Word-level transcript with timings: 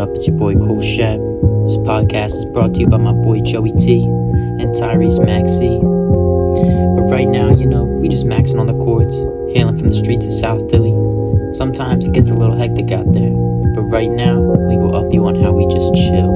what 0.00 0.08
up? 0.08 0.16
It's 0.16 0.26
your 0.26 0.36
boy 0.36 0.54
Cole 0.54 0.80
Shep. 0.80 1.20
This 1.68 1.76
podcast 1.84 2.32
is 2.32 2.46
brought 2.46 2.72
to 2.72 2.80
you 2.80 2.86
by 2.86 2.96
my 2.96 3.12
boy 3.12 3.42
Joey 3.42 3.72
T 3.72 4.02
and 4.02 4.74
Tyrese 4.74 5.22
Maxey. 5.22 5.76
But 5.76 7.12
right 7.12 7.28
now, 7.28 7.50
you 7.50 7.66
know, 7.66 7.84
we 7.84 8.08
just 8.08 8.24
maxing 8.24 8.58
on 8.58 8.66
the 8.66 8.72
courts, 8.72 9.14
hailing 9.52 9.76
from 9.76 9.90
the 9.90 9.94
streets 9.94 10.24
of 10.24 10.32
South 10.32 10.70
Philly. 10.70 10.96
Sometimes 11.52 12.06
it 12.06 12.12
gets 12.12 12.30
a 12.30 12.34
little 12.34 12.56
hectic 12.56 12.90
out 12.92 13.12
there, 13.12 13.28
but 13.74 13.82
right 13.92 14.10
now, 14.10 14.40
we 14.40 14.76
go 14.76 14.88
up 14.92 15.12
you 15.12 15.26
on 15.26 15.34
how 15.34 15.52
we 15.52 15.68
just 15.68 15.94
chill. 15.94 16.32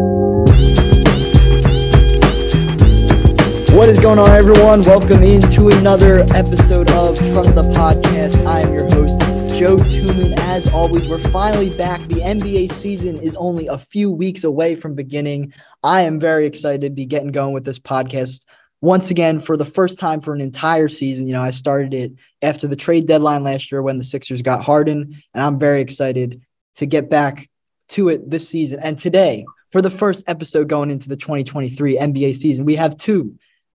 What 3.74 3.88
is 3.88 3.98
going 3.98 4.18
on, 4.18 4.28
everyone? 4.28 4.82
Welcome 4.82 5.22
into 5.22 5.68
another 5.68 6.16
episode 6.34 6.90
of 6.90 7.16
Trust 7.32 7.54
the 7.54 7.64
Podcast. 7.72 8.44
I 8.44 8.60
am 8.60 8.74
your 8.74 8.84
host, 8.92 9.18
Joe 9.56 9.76
Tuman. 9.76 10.36
As 10.38 10.68
always, 10.72 11.06
we're 11.06 11.20
finally 11.20 11.70
back. 11.76 12.00
The 12.00 12.16
NBA 12.16 12.72
season 12.72 13.16
is 13.22 13.36
only 13.36 13.68
a 13.68 13.78
few 13.78 14.10
weeks 14.10 14.42
away 14.42 14.74
from 14.74 14.96
beginning. 14.96 15.52
I 15.80 16.02
am 16.02 16.18
very 16.18 16.44
excited 16.44 16.80
to 16.80 16.90
be 16.90 17.06
getting 17.06 17.30
going 17.30 17.54
with 17.54 17.64
this 17.64 17.78
podcast 17.78 18.46
once 18.80 19.12
again 19.12 19.38
for 19.38 19.56
the 19.56 19.64
first 19.64 20.00
time 20.00 20.20
for 20.20 20.34
an 20.34 20.40
entire 20.40 20.88
season. 20.88 21.28
You 21.28 21.34
know, 21.34 21.40
I 21.40 21.52
started 21.52 21.94
it 21.94 22.14
after 22.42 22.66
the 22.66 22.74
trade 22.74 23.06
deadline 23.06 23.44
last 23.44 23.70
year 23.70 23.80
when 23.80 23.96
the 23.96 24.02
Sixers 24.02 24.42
got 24.42 24.64
Harden, 24.64 25.22
and 25.32 25.44
I'm 25.44 25.60
very 25.60 25.80
excited 25.80 26.42
to 26.76 26.86
get 26.86 27.08
back 27.08 27.48
to 27.90 28.08
it 28.08 28.28
this 28.28 28.48
season. 28.48 28.80
And 28.80 28.98
today, 28.98 29.44
for 29.70 29.80
the 29.80 29.88
first 29.88 30.28
episode 30.28 30.68
going 30.68 30.90
into 30.90 31.08
the 31.08 31.16
2023 31.16 31.96
NBA 31.96 32.34
season, 32.34 32.64
we 32.64 32.74
have 32.74 32.98
two 32.98 33.36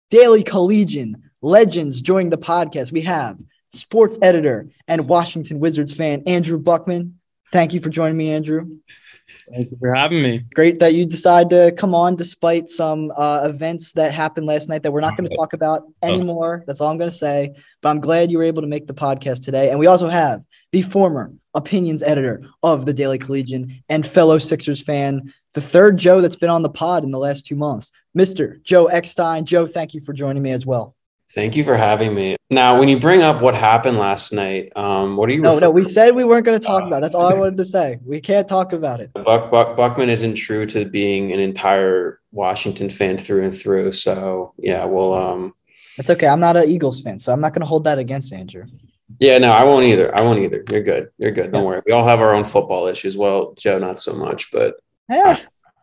Daily 0.10 0.42
Collegian 0.42 1.30
legends 1.44 2.02
joining 2.02 2.32
the 2.32 2.38
podcast. 2.40 2.92
We 2.92 3.02
have 3.02 3.38
sports 3.72 4.18
editor 4.22 4.70
and 4.88 5.08
Washington 5.08 5.60
Wizards 5.60 5.94
fan, 5.94 6.24
Andrew 6.26 6.60
Buckman. 6.60 7.20
Thank 7.52 7.74
you 7.74 7.80
for 7.80 7.90
joining 7.90 8.18
me, 8.18 8.32
Andrew. 8.32 8.78
Thank 9.52 9.72
you 9.72 9.78
for 9.78 9.94
having 9.94 10.22
me. 10.22 10.46
Great 10.54 10.80
that 10.80 10.94
you 10.94 11.06
decide 11.06 11.50
to 11.50 11.74
come 11.78 11.94
on 11.94 12.16
despite 12.16 12.70
some 12.70 13.12
uh, 13.16 13.42
events 13.44 13.94
that 13.94 14.14
happened 14.14 14.46
last 14.46 14.70
night 14.70 14.84
that 14.84 14.92
we're 14.92 15.02
not 15.02 15.18
going 15.18 15.30
to 15.30 15.36
talk 15.36 15.54
about 15.54 15.84
anymore. 16.02 16.64
That's 16.66 16.82
all 16.82 16.92
I'm 16.92 16.98
going 16.98 17.10
to 17.10 17.16
say. 17.16 17.56
But 17.82 17.90
I'm 17.90 18.00
glad 18.00 18.32
you 18.32 18.38
were 18.38 18.44
able 18.44 18.62
to 18.62 18.68
make 18.68 18.88
the 18.88 18.94
podcast 18.94 19.44
today. 19.44 19.70
And 19.70 19.80
we 19.80 19.88
also 19.88 20.08
have 20.08 20.44
the 20.72 20.82
former 20.82 21.34
opinions 21.54 22.04
editor 22.04 22.44
of 22.64 22.86
the 22.86 22.94
Daily 22.94 23.18
Collegian 23.18 23.84
and 23.90 24.06
fellow 24.06 24.40
Sixers 24.40 24.82
fan, 24.82 25.34
the 25.54 25.62
third 25.62 25.98
Joe 25.98 26.22
that's 26.22 26.36
been 26.36 26.50
on 26.50 26.62
the 26.62 26.70
pod 26.70 27.04
in 27.04 27.12
the 27.12 27.20
last 27.20 27.46
two 27.46 27.56
months, 27.56 27.92
Mr. 28.18 28.62
Joe 28.64 28.88
Eckstein. 28.88 29.46
Joe, 29.46 29.66
thank 29.68 29.94
you 29.94 30.02
for 30.02 30.14
joining 30.14 30.44
me 30.44 30.52
as 30.52 30.66
well. 30.66 30.96
Thank 31.38 31.56
you 31.56 31.64
for 31.64 31.76
having 31.76 32.16
me. 32.16 32.36
Now, 32.50 32.80
when 32.80 32.90
you 32.90 33.00
bring 33.00 33.22
up 33.22 33.44
what 33.44 33.54
happened 33.54 34.00
last 34.00 34.34
night, 34.34 34.76
um, 34.76 35.16
what 35.16 35.30
are 35.30 35.34
you? 35.34 35.42
No, 35.42 35.60
no, 35.60 35.70
we 35.70 35.86
said 35.86 36.16
we 36.16 36.24
weren't 36.24 36.48
going 36.48 36.60
to 36.60 36.66
talk 36.66 36.82
about. 36.82 36.98
It. 36.98 37.02
That's 37.02 37.14
all 37.14 37.30
I 37.30 37.36
wanted 37.36 37.58
to 37.58 37.66
say. 37.66 38.00
We 38.04 38.20
can't 38.20 38.48
talk 38.48 38.74
about 38.74 39.02
it. 39.02 39.14
Buck, 39.14 39.52
Buck, 39.52 39.78
Buckman 39.78 40.10
isn't 40.10 40.34
true 40.34 40.66
to 40.66 40.86
being 40.86 41.32
an 41.32 41.40
entire 41.40 42.22
Washington 42.32 42.90
fan 42.90 43.20
through 43.20 43.44
and 43.44 43.56
through. 43.56 43.92
So 43.92 44.56
yeah, 44.58 44.86
well, 44.86 45.14
um, 45.14 45.54
it's 46.00 46.10
okay. 46.10 46.26
I'm 46.26 46.40
not 46.40 46.58
an 46.58 46.68
Eagles 46.68 47.02
fan, 47.02 47.20
so 47.20 47.32
I'm 47.32 47.40
not 47.40 47.54
going 47.54 47.62
to 47.62 47.68
hold 47.68 47.84
that 47.84 48.00
against 48.00 48.34
Andrew. 48.34 48.66
Yeah, 49.20 49.38
no, 49.38 49.52
I 49.52 49.64
won't 49.64 49.86
either. 49.86 50.18
I 50.18 50.22
won't 50.22 50.40
either. 50.40 50.64
You're 50.72 50.82
good. 50.82 51.12
You're 51.20 51.30
good. 51.30 51.52
Don't 51.52 51.62
yeah. 51.62 51.68
worry. 51.68 51.82
We 51.86 51.92
all 51.92 52.08
have 52.08 52.20
our 52.20 52.34
own 52.34 52.46
football 52.46 52.88
issues. 52.88 53.16
Well, 53.16 53.54
Joe, 53.54 53.78
not 53.78 54.00
so 54.00 54.14
much, 54.14 54.52
but 54.52 54.78
yeah. 55.08 55.38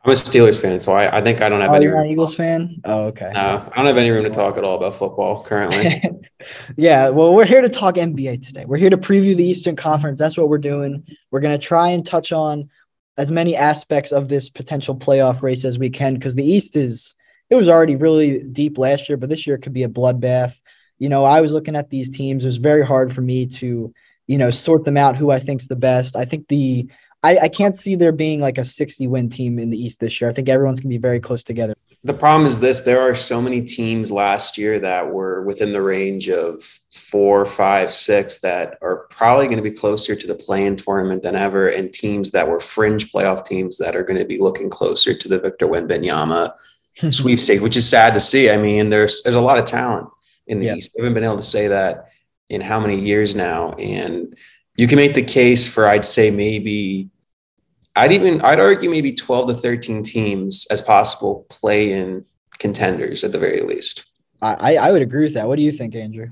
I'm 0.05 0.13
a 0.13 0.15
Steelers 0.15 0.61
fan, 0.61 0.81
so 0.81 0.93
I, 0.93 1.19
I 1.19 1.23
think 1.23 1.41
I 1.41 1.49
don't 1.49 1.63
have 1.63 1.71
oh, 1.71 1.75
any. 1.75 1.87
You're 1.87 1.99
an 1.99 2.11
Eagles 2.11 2.37
fan? 2.37 2.79
Oh, 2.85 3.07
okay. 3.07 3.31
No, 3.33 3.71
I 3.73 3.77
don't 3.77 3.87
have 3.87 3.97
any 3.97 4.11
room 4.11 4.25
to 4.25 4.31
talk 4.31 4.59
at 4.59 4.65
all 4.65 4.77
about 4.77 4.95
football 4.95 5.43
currently. 5.43 6.03
yeah, 6.77 7.09
well, 7.09 7.35
we're 7.35 7.47
here 7.47 7.63
to 7.63 7.71
talk 7.71 7.95
NBA 7.95 8.47
today. 8.47 8.67
We're 8.67 8.77
here 8.77 8.91
to 8.91 8.99
preview 8.99 9.35
the 9.35 9.45
Eastern 9.45 9.77
Conference. 9.77 10.19
That's 10.19 10.37
what 10.37 10.51
we're 10.51 10.59
doing. 10.59 11.07
We're 11.31 11.41
going 11.41 11.59
to 11.59 11.67
try 11.67 11.89
and 11.89 12.05
touch 12.05 12.33
on 12.33 12.69
as 13.17 13.31
many 13.31 13.57
aspects 13.57 14.13
of 14.13 14.29
this 14.29 14.51
potential 14.51 14.95
playoff 14.95 15.41
race 15.41 15.65
as 15.65 15.79
we 15.79 15.89
can 15.89 16.15
because 16.15 16.35
the 16.35 16.45
East 16.45 16.77
is 16.77 17.17
it 17.49 17.55
was 17.55 17.69
already 17.69 17.97
really 17.97 18.43
deep 18.43 18.77
last 18.77 19.09
year, 19.09 19.17
but 19.17 19.31
this 19.31 19.47
year 19.47 19.57
it 19.57 19.63
could 19.63 19.73
be 19.73 19.85
a 19.85 19.89
bloodbath. 19.89 20.61
You 20.99 21.09
know, 21.09 21.25
I 21.25 21.41
was 21.41 21.53
looking 21.53 21.77
at 21.77 21.89
these 21.89 22.15
teams. 22.15 22.45
It 22.45 22.49
was 22.49 22.57
very 22.59 22.85
hard 22.85 23.13
for 23.13 23.21
me 23.23 23.47
to, 23.47 23.95
you 24.27 24.39
know, 24.39 24.51
sort 24.51 24.85
them 24.85 24.97
out 24.97 25.17
who 25.17 25.31
I 25.31 25.39
think's 25.39 25.69
the 25.69 25.77
best. 25.77 26.17
I 26.17 26.25
think 26.25 26.49
the 26.49 26.91
I, 27.25 27.39
I 27.45 27.49
can't 27.49 27.75
see 27.75 27.95
there 27.95 28.13
being 28.13 28.41
like 28.41 28.59
a 28.59 28.67
60 28.67 29.07
win 29.07 29.31
team 29.31 29.59
in 29.59 29.71
the 29.71 29.83
East 29.83 29.99
this 29.99 30.21
year. 30.21 30.29
I 30.29 30.35
think 30.35 30.51
everyone's 30.51 30.81
going 30.81 30.91
to 30.91 30.99
be 30.99 31.01
very 31.01 31.21
close 31.21 31.43
together. 31.43 31.73
The 32.05 32.13
problem 32.13 32.47
is 32.47 32.61
this 32.61 32.83
there 32.83 33.01
are 33.01 33.15
so 33.15 33.41
many 33.41 33.63
teams 33.63 34.13
last 34.13 34.59
year 34.59 34.79
that 34.81 35.11
were 35.11 35.43
within 35.43 35.73
the 35.73 35.81
range 35.81 36.29
of 36.29 36.63
four, 36.93 37.47
five, 37.47 37.95
six 37.95 38.41
that 38.41 38.77
are 38.83 39.07
probably 39.09 39.47
going 39.47 39.57
to 39.57 39.63
be 39.63 39.71
closer 39.71 40.15
to 40.15 40.27
the 40.27 40.35
play-in 40.35 40.77
tournament 40.77 41.23
than 41.23 41.35
ever, 41.35 41.71
and 41.71 41.95
teams 41.95 42.31
that 42.33 42.47
were 42.47 42.61
fringe 42.61 43.11
playoff 43.11 43.47
teams 43.47 43.79
that 43.79 43.97
are 43.97 44.05
going 44.05 44.19
to 44.19 44.27
be 44.27 44.39
looking 44.39 44.69
closer 44.69 45.15
to 45.15 45.27
the 45.27 45.39
Victor 45.39 45.67
Wembanyama 45.67 46.53
hmm. 47.01 47.11
sweepstakes, 47.11 47.63
which 47.63 47.77
is 47.77 47.89
sad 47.89 48.13
to 48.13 48.21
see. 48.21 48.51
I 48.51 48.59
mean, 48.59 48.91
there's 48.91 49.23
there's 49.23 49.35
a 49.35 49.41
lot 49.41 49.57
of 49.57 49.65
talent 49.65 50.11
in 50.47 50.59
the 50.59 50.67
yeah. 50.67 50.75
East. 50.75 50.91
We 50.95 51.01
haven't 51.01 51.15
been 51.15 51.25
able 51.25 51.37
to 51.37 51.43
say 51.43 51.69
that 51.69 52.11
in 52.51 52.61
how 52.61 52.79
many 52.81 53.01
years 53.01 53.35
now, 53.35 53.73
and 53.73 54.37
you 54.77 54.87
can 54.87 54.97
make 54.97 55.15
the 55.15 55.23
case 55.23 55.67
for 55.67 55.87
I'd 55.87 56.05
say 56.05 56.31
maybe 56.31 57.09
I'd 57.97 58.13
even 58.13 58.41
I'd 58.41 58.61
argue 58.61 58.91
maybe 58.91 59.13
12 59.13 59.49
to 59.49 59.55
13 59.55 60.03
teams 60.03 60.67
as 60.71 60.83
possible 60.83 61.47
play 61.49 61.93
in 61.93 62.25
contenders 62.59 63.25
at 63.25 63.33
the 63.33 63.39
very 63.39 63.61
least. 63.61 64.05
I, 64.43 64.77
I 64.77 64.93
would 64.93 65.01
agree 65.01 65.25
with 65.25 65.35
that. 65.35 65.49
What 65.49 65.57
do 65.57 65.63
you 65.63 65.73
think, 65.73 65.95
Andrew? 65.95 66.29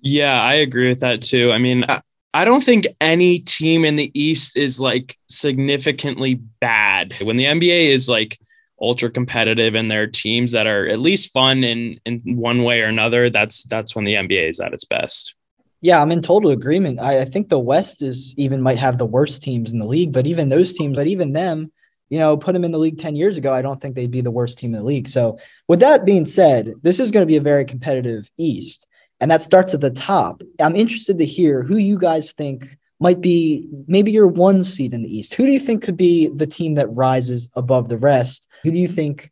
Yeah, 0.00 0.40
I 0.40 0.54
agree 0.54 0.88
with 0.88 1.00
that 1.00 1.20
too. 1.20 1.52
I 1.52 1.58
mean, 1.58 1.84
I, 1.88 2.00
I 2.32 2.44
don't 2.44 2.64
think 2.64 2.86
any 3.00 3.38
team 3.38 3.84
in 3.84 3.96
the 3.96 4.10
East 4.18 4.56
is 4.56 4.80
like 4.80 5.18
significantly 5.28 6.34
bad. 6.34 7.14
When 7.22 7.36
the 7.36 7.44
NBA 7.44 7.88
is 7.90 8.08
like 8.08 8.38
ultra 8.80 9.10
competitive 9.10 9.74
and 9.74 9.90
there 9.90 10.02
are 10.02 10.06
teams 10.08 10.52
that 10.52 10.66
are 10.66 10.86
at 10.86 11.00
least 11.00 11.32
fun 11.32 11.64
in 11.64 12.00
in 12.04 12.20
one 12.36 12.62
way 12.62 12.80
or 12.82 12.86
another, 12.86 13.30
that's 13.30 13.64
that's 13.64 13.94
when 13.94 14.04
the 14.04 14.14
NBA 14.14 14.48
is 14.48 14.60
at 14.60 14.72
its 14.72 14.84
best. 14.84 15.34
Yeah, 15.84 16.00
I'm 16.00 16.12
in 16.12 16.22
total 16.22 16.50
agreement. 16.50 16.98
I, 16.98 17.20
I, 17.20 17.24
think 17.26 17.50
the 17.50 17.58
West 17.58 18.00
is 18.00 18.32
even 18.38 18.62
might 18.62 18.78
have 18.78 18.96
the 18.96 19.04
worst 19.04 19.42
teams 19.42 19.70
in 19.70 19.78
the 19.78 19.84
league, 19.84 20.14
but 20.14 20.26
even 20.26 20.48
those 20.48 20.72
teams, 20.72 20.96
but 20.96 21.08
even 21.08 21.34
them, 21.34 21.70
you 22.08 22.18
know, 22.18 22.38
put 22.38 22.54
them 22.54 22.64
in 22.64 22.72
the 22.72 22.78
league 22.78 22.96
10 22.96 23.16
years 23.16 23.36
ago, 23.36 23.52
I 23.52 23.60
don't 23.60 23.78
think 23.78 23.94
they'd 23.94 24.10
be 24.10 24.22
the 24.22 24.30
worst 24.30 24.56
team 24.56 24.74
in 24.74 24.80
the 24.80 24.86
league. 24.86 25.06
So, 25.08 25.38
with 25.68 25.80
that 25.80 26.06
being 26.06 26.24
said, 26.24 26.72
this 26.80 26.98
is 26.98 27.10
going 27.10 27.20
to 27.20 27.30
be 27.30 27.36
a 27.36 27.42
very 27.42 27.66
competitive 27.66 28.30
East, 28.38 28.86
and 29.20 29.30
that 29.30 29.42
starts 29.42 29.74
at 29.74 29.82
the 29.82 29.90
top. 29.90 30.40
I'm 30.58 30.74
interested 30.74 31.18
to 31.18 31.26
hear 31.26 31.62
who 31.62 31.76
you 31.76 31.98
guys 31.98 32.32
think 32.32 32.78
might 32.98 33.20
be 33.20 33.68
maybe 33.86 34.10
your 34.10 34.26
one 34.26 34.64
seed 34.64 34.94
in 34.94 35.02
the 35.02 35.14
East. 35.14 35.34
Who 35.34 35.44
do 35.44 35.52
you 35.52 35.60
think 35.60 35.82
could 35.82 35.98
be 35.98 36.28
the 36.28 36.46
team 36.46 36.76
that 36.76 36.94
rises 36.94 37.50
above 37.56 37.90
the 37.90 37.98
rest? 37.98 38.48
Who 38.62 38.70
do 38.70 38.78
you 38.78 38.88
think 38.88 39.30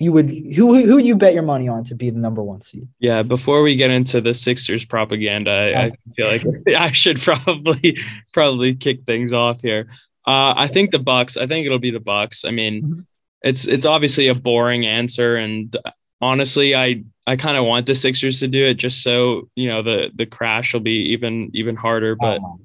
you 0.00 0.12
would 0.12 0.30
who 0.30 0.82
who 0.82 0.96
you 0.96 1.14
bet 1.14 1.34
your 1.34 1.42
money 1.42 1.68
on 1.68 1.84
to 1.84 1.94
be 1.94 2.08
the 2.08 2.18
number 2.18 2.42
one 2.42 2.62
seed? 2.62 2.88
Yeah, 3.00 3.22
before 3.22 3.62
we 3.62 3.76
get 3.76 3.90
into 3.90 4.22
the 4.22 4.32
Sixers 4.32 4.86
propaganda, 4.86 5.50
I, 5.50 5.84
I 5.84 5.92
feel 6.16 6.26
like 6.26 6.42
I 6.78 6.90
should 6.90 7.20
probably 7.20 7.98
probably 8.32 8.74
kick 8.74 9.04
things 9.04 9.34
off 9.34 9.60
here. 9.60 9.88
Uh, 10.26 10.54
I 10.56 10.68
think 10.68 10.90
the 10.90 10.98
Bucks. 10.98 11.36
I 11.36 11.46
think 11.46 11.66
it'll 11.66 11.78
be 11.78 11.90
the 11.90 12.00
Bucks. 12.00 12.46
I 12.46 12.50
mean, 12.50 12.82
mm-hmm. 12.82 13.00
it's 13.42 13.66
it's 13.66 13.84
obviously 13.84 14.28
a 14.28 14.34
boring 14.34 14.86
answer, 14.86 15.36
and 15.36 15.76
honestly, 16.22 16.74
I 16.74 17.04
I 17.26 17.36
kind 17.36 17.58
of 17.58 17.66
want 17.66 17.84
the 17.84 17.94
Sixers 17.94 18.40
to 18.40 18.48
do 18.48 18.64
it 18.64 18.74
just 18.74 19.02
so 19.02 19.50
you 19.54 19.68
know 19.68 19.82
the 19.82 20.10
the 20.14 20.24
crash 20.24 20.72
will 20.72 20.80
be 20.80 21.12
even 21.12 21.50
even 21.52 21.76
harder. 21.76 22.16
But 22.16 22.40
oh. 22.42 22.58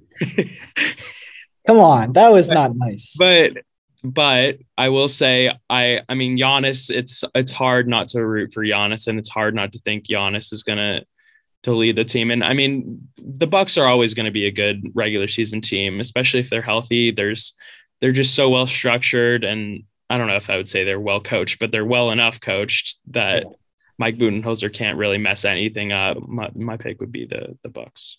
come 1.68 1.80
on, 1.80 2.14
that 2.14 2.32
was 2.32 2.50
not 2.50 2.78
nice. 2.78 3.14
But 3.20 3.58
but 4.14 4.58
I 4.78 4.90
will 4.90 5.08
say 5.08 5.52
I 5.70 6.02
I 6.08 6.16
mean 6.16 6.38
Giannis 6.38 6.90
it's 6.90 7.24
it's 7.34 7.52
hard 7.52 7.88
not 7.88 8.08
to 8.10 8.26
root 8.26 8.54
for 8.54 8.64
Giannis 8.64 9.08
and 9.08 9.20
it's 9.20 9.30
hard 9.30 9.56
not 9.56 9.74
to 9.74 9.80
think 9.80 10.08
Giannis 10.08 10.54
is 10.54 10.64
gonna 10.64 11.04
to 11.64 11.74
lead 11.74 11.96
the 11.96 12.04
team. 12.04 12.32
And 12.32 12.44
I 12.44 12.54
mean 12.54 13.08
the 13.18 13.48
Bucks 13.48 13.78
are 13.78 13.88
always 13.88 14.14
going 14.14 14.28
to 14.28 14.32
be 14.32 14.46
a 14.46 14.52
good 14.52 14.92
regular 14.94 15.28
season 15.28 15.62
team 15.62 16.00
especially 16.00 16.40
if 16.40 16.50
they're 16.50 16.62
healthy. 16.62 17.12
There's 17.12 17.54
they're 18.02 18.12
just 18.12 18.36
so 18.36 18.50
well 18.50 18.68
structured 18.68 19.44
and 19.44 19.84
I 20.10 20.18
don't 20.18 20.28
know 20.28 20.36
if 20.36 20.50
I 20.50 20.58
would 20.58 20.70
say 20.70 20.84
they're 20.84 21.00
well 21.00 21.22
coached 21.22 21.60
but 21.60 21.72
they're 21.72 21.86
well 21.86 22.12
enough 22.12 22.40
coached 22.40 23.00
that 23.12 23.46
Mike 23.98 24.18
Budenholzer 24.18 24.74
can't 24.74 24.98
really 24.98 25.18
mess 25.18 25.46
anything 25.46 25.94
up. 25.94 26.18
My, 26.28 26.50
my 26.54 26.78
pick 26.78 27.00
would 27.00 27.12
be 27.12 27.26
the 27.26 27.58
the 27.64 27.70
Bucks 27.70 28.18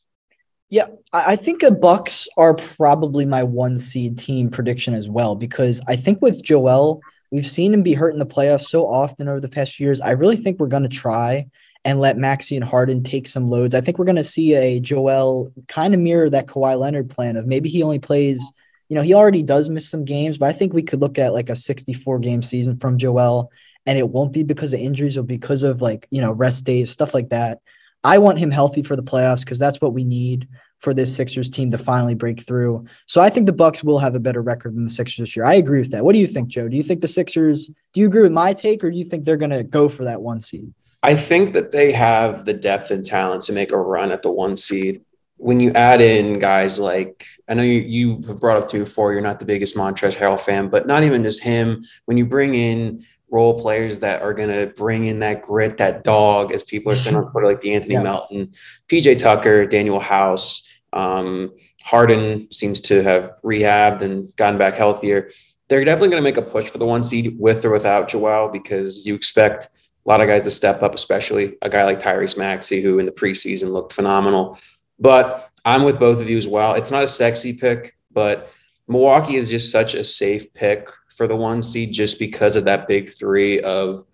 yeah, 0.68 0.86
I 1.12 1.36
think 1.36 1.60
the 1.60 1.70
Bucks 1.70 2.26
are 2.36 2.54
probably 2.54 3.24
my 3.24 3.44
one 3.44 3.78
seed 3.78 4.18
team 4.18 4.50
prediction 4.50 4.94
as 4.94 5.08
well 5.08 5.36
because 5.36 5.80
I 5.86 5.94
think 5.94 6.20
with 6.20 6.42
Joel, 6.42 7.00
we've 7.30 7.46
seen 7.46 7.72
him 7.72 7.82
be 7.82 7.94
hurt 7.94 8.12
in 8.12 8.18
the 8.18 8.26
playoffs 8.26 8.66
so 8.66 8.86
often 8.86 9.28
over 9.28 9.40
the 9.40 9.48
past 9.48 9.74
few 9.74 9.86
years. 9.86 10.00
I 10.00 10.10
really 10.10 10.36
think 10.36 10.58
we're 10.58 10.66
going 10.66 10.82
to 10.82 10.88
try 10.88 11.46
and 11.84 12.00
let 12.00 12.18
Maxey 12.18 12.56
and 12.56 12.64
Harden 12.64 13.04
take 13.04 13.28
some 13.28 13.48
loads. 13.48 13.76
I 13.76 13.80
think 13.80 13.96
we're 13.96 14.06
going 14.06 14.16
to 14.16 14.24
see 14.24 14.54
a 14.54 14.80
Joel 14.80 15.52
kind 15.68 15.94
of 15.94 16.00
mirror 16.00 16.28
that 16.30 16.48
Kawhi 16.48 16.76
Leonard 16.76 17.10
plan 17.10 17.36
of 17.36 17.46
maybe 17.46 17.68
he 17.68 17.84
only 17.84 18.00
plays, 18.00 18.52
you 18.88 18.96
know, 18.96 19.02
he 19.02 19.14
already 19.14 19.44
does 19.44 19.68
miss 19.68 19.88
some 19.88 20.04
games, 20.04 20.36
but 20.36 20.48
I 20.48 20.52
think 20.52 20.72
we 20.72 20.82
could 20.82 21.00
look 21.00 21.16
at 21.16 21.32
like 21.32 21.48
a 21.48 21.54
64 21.54 22.18
game 22.18 22.42
season 22.42 22.76
from 22.78 22.98
Joel 22.98 23.52
and 23.86 23.96
it 23.96 24.08
won't 24.08 24.32
be 24.32 24.42
because 24.42 24.72
of 24.72 24.80
injuries 24.80 25.16
or 25.16 25.22
because 25.22 25.62
of 25.62 25.80
like, 25.80 26.08
you 26.10 26.20
know, 26.20 26.32
rest 26.32 26.64
days, 26.64 26.90
stuff 26.90 27.14
like 27.14 27.28
that. 27.28 27.60
I 28.06 28.18
want 28.18 28.38
him 28.38 28.52
healthy 28.52 28.82
for 28.82 28.94
the 28.94 29.02
playoffs 29.02 29.40
because 29.40 29.58
that's 29.58 29.80
what 29.80 29.92
we 29.92 30.04
need 30.04 30.46
for 30.78 30.94
this 30.94 31.14
Sixers 31.14 31.50
team 31.50 31.72
to 31.72 31.78
finally 31.78 32.14
break 32.14 32.40
through. 32.40 32.86
So 33.06 33.20
I 33.20 33.30
think 33.30 33.46
the 33.46 33.52
Bucks 33.52 33.82
will 33.82 33.98
have 33.98 34.14
a 34.14 34.20
better 34.20 34.42
record 34.42 34.76
than 34.76 34.84
the 34.84 34.90
Sixers 34.90 35.16
this 35.16 35.34
year. 35.34 35.44
I 35.44 35.54
agree 35.54 35.80
with 35.80 35.90
that. 35.90 36.04
What 36.04 36.12
do 36.12 36.20
you 36.20 36.28
think, 36.28 36.46
Joe? 36.46 36.68
Do 36.68 36.76
you 36.76 36.84
think 36.84 37.00
the 37.00 37.08
Sixers? 37.08 37.66
Do 37.66 38.00
you 38.00 38.06
agree 38.06 38.22
with 38.22 38.30
my 38.30 38.52
take, 38.52 38.84
or 38.84 38.92
do 38.92 38.96
you 38.96 39.04
think 39.04 39.24
they're 39.24 39.36
going 39.36 39.50
to 39.50 39.64
go 39.64 39.88
for 39.88 40.04
that 40.04 40.22
one 40.22 40.40
seed? 40.40 40.72
I 41.02 41.16
think 41.16 41.52
that 41.54 41.72
they 41.72 41.90
have 41.92 42.44
the 42.44 42.54
depth 42.54 42.92
and 42.92 43.04
talent 43.04 43.42
to 43.42 43.52
make 43.52 43.72
a 43.72 43.76
run 43.76 44.12
at 44.12 44.22
the 44.22 44.30
one 44.30 44.56
seed. 44.56 45.02
When 45.38 45.58
you 45.58 45.72
add 45.72 46.00
in 46.00 46.38
guys 46.38 46.78
like, 46.78 47.26
I 47.48 47.54
know 47.54 47.64
you, 47.64 47.80
you 47.80 48.22
have 48.28 48.38
brought 48.38 48.62
up 48.62 48.68
two 48.68 48.84
before, 48.84 49.12
you're 49.12 49.20
not 49.20 49.40
the 49.40 49.44
biggest 49.44 49.74
Montrezl 49.74 50.16
Harrell 50.16 50.40
fan, 50.40 50.68
but 50.68 50.86
not 50.86 51.02
even 51.02 51.24
just 51.24 51.42
him. 51.42 51.84
When 52.04 52.16
you 52.16 52.24
bring 52.24 52.54
in 52.54 53.04
role 53.36 53.60
players 53.60 53.98
that 54.00 54.22
are 54.22 54.32
going 54.32 54.48
to 54.48 54.72
bring 54.74 55.04
in 55.06 55.18
that 55.18 55.42
grit, 55.42 55.76
that 55.76 56.04
dog, 56.04 56.52
as 56.52 56.62
people 56.62 56.90
are 56.90 56.96
saying 56.96 57.14
on 57.14 57.30
Twitter, 57.30 57.46
like 57.46 57.60
the 57.60 57.74
Anthony 57.74 57.94
yeah. 57.94 58.02
Melton, 58.02 58.54
PJ 58.88 59.18
Tucker, 59.18 59.66
Danuel 59.66 60.00
House, 60.00 60.66
um, 60.94 61.52
Harden 61.82 62.50
seems 62.50 62.80
to 62.80 63.02
have 63.02 63.30
rehabbed 63.44 64.00
and 64.00 64.34
gotten 64.36 64.58
back 64.58 64.74
healthier. 64.74 65.30
They're 65.68 65.84
definitely 65.84 66.08
going 66.08 66.22
to 66.22 66.30
make 66.30 66.38
a 66.38 66.50
push 66.50 66.68
for 66.70 66.78
the 66.78 66.86
one 66.86 67.04
seed 67.04 67.36
with 67.38 67.62
or 67.64 67.70
without 67.70 68.08
Joel 68.08 68.48
because 68.48 69.04
you 69.04 69.14
expect 69.14 69.66
a 69.66 70.08
lot 70.08 70.22
of 70.22 70.28
guys 70.28 70.44
to 70.44 70.50
step 70.50 70.82
up, 70.82 70.94
especially 70.94 71.56
a 71.60 71.68
guy 71.68 71.84
like 71.84 72.00
Tyrese 72.00 72.38
Maxey, 72.38 72.80
who 72.80 72.98
in 72.98 73.06
the 73.06 73.12
preseason 73.12 73.70
looked 73.70 73.92
phenomenal. 73.92 74.58
But 74.98 75.50
I'm 75.64 75.84
with 75.84 76.00
both 76.00 76.20
of 76.20 76.30
you 76.30 76.38
as 76.38 76.48
well. 76.48 76.72
It's 76.74 76.90
not 76.90 77.04
a 77.04 77.08
sexy 77.08 77.52
pick, 77.52 77.96
but 78.10 78.50
Milwaukee 78.88 79.36
is 79.36 79.50
just 79.50 79.72
such 79.72 79.94
a 79.94 80.04
safe 80.04 80.52
pick 80.54 80.88
for 81.08 81.26
the 81.26 81.36
one 81.36 81.62
seed 81.62 81.92
just 81.92 82.18
because 82.18 82.56
of 82.56 82.64
that 82.64 82.86
big 82.86 83.10
three 83.10 83.60
of 83.60 84.04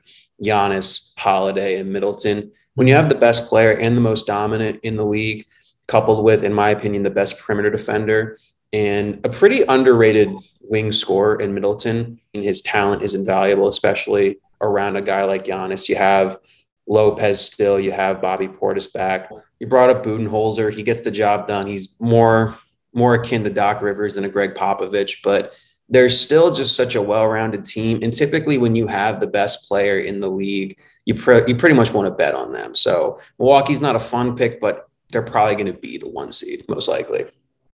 Giannis, 0.42 1.12
Holiday, 1.18 1.78
and 1.78 1.92
Middleton. 1.92 2.52
When 2.74 2.86
you 2.86 2.94
have 2.94 3.08
the 3.08 3.14
best 3.14 3.48
player 3.48 3.72
and 3.72 3.96
the 3.96 4.00
most 4.00 4.26
dominant 4.26 4.80
in 4.82 4.96
the 4.96 5.04
league, 5.04 5.46
coupled 5.88 6.24
with, 6.24 6.42
in 6.42 6.54
my 6.54 6.70
opinion, 6.70 7.02
the 7.02 7.10
best 7.10 7.38
perimeter 7.38 7.70
defender 7.70 8.38
and 8.72 9.20
a 9.24 9.28
pretty 9.28 9.62
underrated 9.62 10.34
wing 10.62 10.92
scorer 10.92 11.36
in 11.36 11.52
Middleton, 11.52 12.18
and 12.32 12.44
his 12.44 12.62
talent 12.62 13.02
is 13.02 13.14
invaluable, 13.14 13.68
especially 13.68 14.38
around 14.62 14.96
a 14.96 15.02
guy 15.02 15.24
like 15.24 15.44
Giannis. 15.44 15.88
You 15.88 15.96
have 15.96 16.38
Lopez 16.86 17.40
still, 17.40 17.78
you 17.78 17.92
have 17.92 18.22
Bobby 18.22 18.48
Portis 18.48 18.90
back. 18.92 19.30
You 19.58 19.66
brought 19.66 19.90
up 19.90 20.04
Budenholzer. 20.04 20.72
He 20.72 20.82
gets 20.82 21.02
the 21.02 21.10
job 21.10 21.46
done. 21.46 21.66
He's 21.66 21.94
more 22.00 22.56
more 22.94 23.14
akin 23.14 23.44
to 23.44 23.50
Doc 23.50 23.82
Rivers 23.82 24.14
than 24.14 24.24
a 24.24 24.28
Gregg 24.28 24.54
Popovich, 24.54 25.22
but 25.22 25.54
they're 25.88 26.08
still 26.08 26.54
just 26.54 26.76
such 26.76 26.94
a 26.94 27.02
well-rounded 27.02 27.64
team. 27.64 28.00
And 28.02 28.14
typically, 28.14 28.58
when 28.58 28.76
you 28.76 28.86
have 28.86 29.20
the 29.20 29.26
best 29.26 29.68
player 29.68 29.98
in 29.98 30.20
the 30.20 30.30
league, 30.30 30.78
you 31.04 31.14
pre- 31.14 31.44
you 31.46 31.56
pretty 31.56 31.74
much 31.74 31.92
want 31.92 32.06
to 32.06 32.10
bet 32.10 32.34
on 32.34 32.52
them. 32.52 32.74
So 32.74 33.18
Milwaukee's 33.38 33.80
not 33.80 33.96
a 33.96 34.00
fun 34.00 34.36
pick, 34.36 34.60
but 34.60 34.88
they're 35.10 35.22
probably 35.22 35.54
going 35.54 35.66
to 35.66 35.78
be 35.78 35.98
the 35.98 36.08
one 36.08 36.32
seed 36.32 36.64
most 36.68 36.88
likely. 36.88 37.26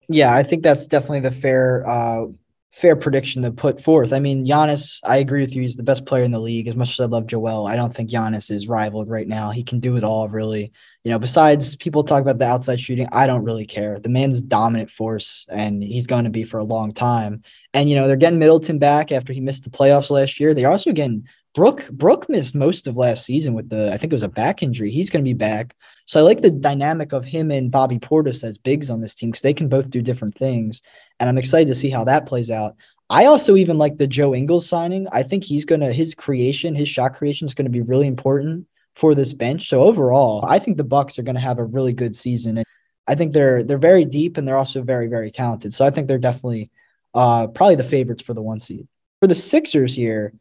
Yeah, 0.09 0.35
I 0.35 0.43
think 0.43 0.63
that's 0.63 0.87
definitely 0.87 1.21
the 1.21 1.33
fair 1.33 1.87
uh, 1.87 2.27
fair 2.73 2.95
prediction 2.95 3.43
to 3.43 3.51
put 3.51 3.83
forth. 3.83 4.13
I 4.13 4.21
mean, 4.21 4.47
Giannis, 4.47 5.01
I 5.03 5.17
agree 5.17 5.41
with 5.41 5.57
you. 5.57 5.63
He's 5.63 5.77
the 5.77 5.83
best 5.83 6.05
player 6.05 6.25
in 6.25 6.31
the 6.31 6.39
league. 6.39 6.69
As 6.69 6.77
much 6.77 6.93
as 6.93 7.01
I 7.01 7.07
love 7.07 7.27
Joel, 7.27 7.67
I 7.67 7.75
don't 7.75 7.95
think 7.95 8.11
Giannis 8.11 8.51
is 8.51 8.69
rivaled 8.69 9.09
right 9.09 9.27
now. 9.27 9.51
He 9.51 9.65
can 9.65 9.81
do 9.81 9.97
it 9.97 10.05
all, 10.05 10.29
really. 10.29 10.73
You 11.03 11.11
know, 11.11 11.19
besides 11.19 11.77
people 11.77 12.05
talk 12.05 12.21
about 12.21 12.39
the 12.39 12.47
outside 12.47 12.81
shooting, 12.81 13.09
I 13.13 13.27
don't 13.27 13.45
really 13.45 13.65
care. 13.65 13.99
The 13.99 14.09
man's 14.09 14.43
dominant 14.43 14.91
force, 14.91 15.47
and 15.49 15.83
he's 15.83 16.07
going 16.07 16.25
to 16.25 16.31
be 16.31 16.45
for 16.45 16.59
a 16.59 16.65
long 16.65 16.93
time. 16.93 17.43
And 17.73 17.89
you 17.89 17.97
know, 17.97 18.07
they're 18.07 18.17
getting 18.17 18.39
Middleton 18.39 18.79
back 18.79 19.11
after 19.11 19.33
he 19.33 19.41
missed 19.41 19.65
the 19.65 19.71
playoffs 19.71 20.11
last 20.11 20.39
year. 20.39 20.53
They're 20.53 20.71
also 20.71 20.93
getting 20.93 21.29
Brook. 21.57 21.89
Brook 21.91 22.29
missed 22.29 22.55
most 22.55 22.87
of 22.87 22.97
last 22.97 23.25
season 23.25 23.55
with 23.55 23.71
the, 23.71 23.91
I 23.91 23.97
think 23.97 24.13
it 24.13 24.17
was 24.17 24.23
a 24.23 24.29
back 24.29 24.63
injury. 24.63 24.91
He's 24.91 25.09
going 25.09 25.25
to 25.25 25.29
be 25.29 25.33
back. 25.33 25.75
So 26.05 26.21
I 26.21 26.23
like 26.23 26.43
the 26.43 26.51
dynamic 26.51 27.15
of 27.15 27.25
him 27.25 27.51
and 27.51 27.71
Bobby 27.71 27.99
Portis 27.99 28.45
as 28.45 28.59
bigs 28.59 28.91
on 28.91 29.01
this 29.01 29.15
team 29.15 29.31
because 29.31 29.41
they 29.41 29.55
can 29.55 29.69
both 29.69 29.89
do 29.89 30.03
different 30.03 30.37
things 30.37 30.83
and 31.19 31.31
I'm 31.31 31.39
excited 31.39 31.69
to 31.69 31.75
see 31.75 31.89
how 31.89 32.05
that 32.05 32.27
plays 32.27 32.51
out. 32.51 32.77
I 33.09 33.25
also 33.25 33.57
even 33.57 33.79
like 33.79 33.97
the 33.97 34.07
Joe 34.07 34.35
Ingles 34.35 34.69
signing. 34.69 35.09
I 35.13 35.23
think 35.23 35.45
he's 35.45 35.65
gonna 35.65 35.93
his 35.93 36.15
creation, 36.15 36.75
his 36.75 36.89
shot 36.89 37.15
creation 37.15 37.47
is 37.47 37.55
gonna 37.55 37.71
be 37.71 37.81
really 37.81 38.07
important 38.07 38.67
for 38.95 39.15
this 39.15 39.33
bench. 39.33 39.69
So 39.69 39.81
overall, 39.81 40.45
I 40.47 40.59
think 40.59 40.77
the 40.77 40.85
Bucks 40.85 41.19
are 41.19 41.23
gonna 41.23 41.41
have 41.41 41.59
a 41.59 41.65
really 41.65 41.95
good 41.95 42.17
season. 42.17 42.59
And 42.59 42.67
I 43.07 43.15
think 43.15 43.33
they're 43.33 43.63
they're 43.63 43.79
very 43.79 44.05
deep 44.05 44.37
and 44.37 44.47
they're 44.47 44.59
also 44.59 44.83
very 44.83 45.07
very 45.09 45.31
talented. 45.31 45.73
So 45.73 45.87
I 45.87 45.91
think 45.91 46.07
they're 46.07 46.19
definitely 46.19 46.71
uh, 47.15 47.47
probably 47.47 47.77
the 47.77 47.85
favorites 47.85 48.23
for 48.23 48.35
the 48.35 48.43
one 48.43 48.61
seed. 48.61 48.89
For 49.21 49.27
the 49.27 49.35
Sixers 49.35 49.95
here, 49.95 50.35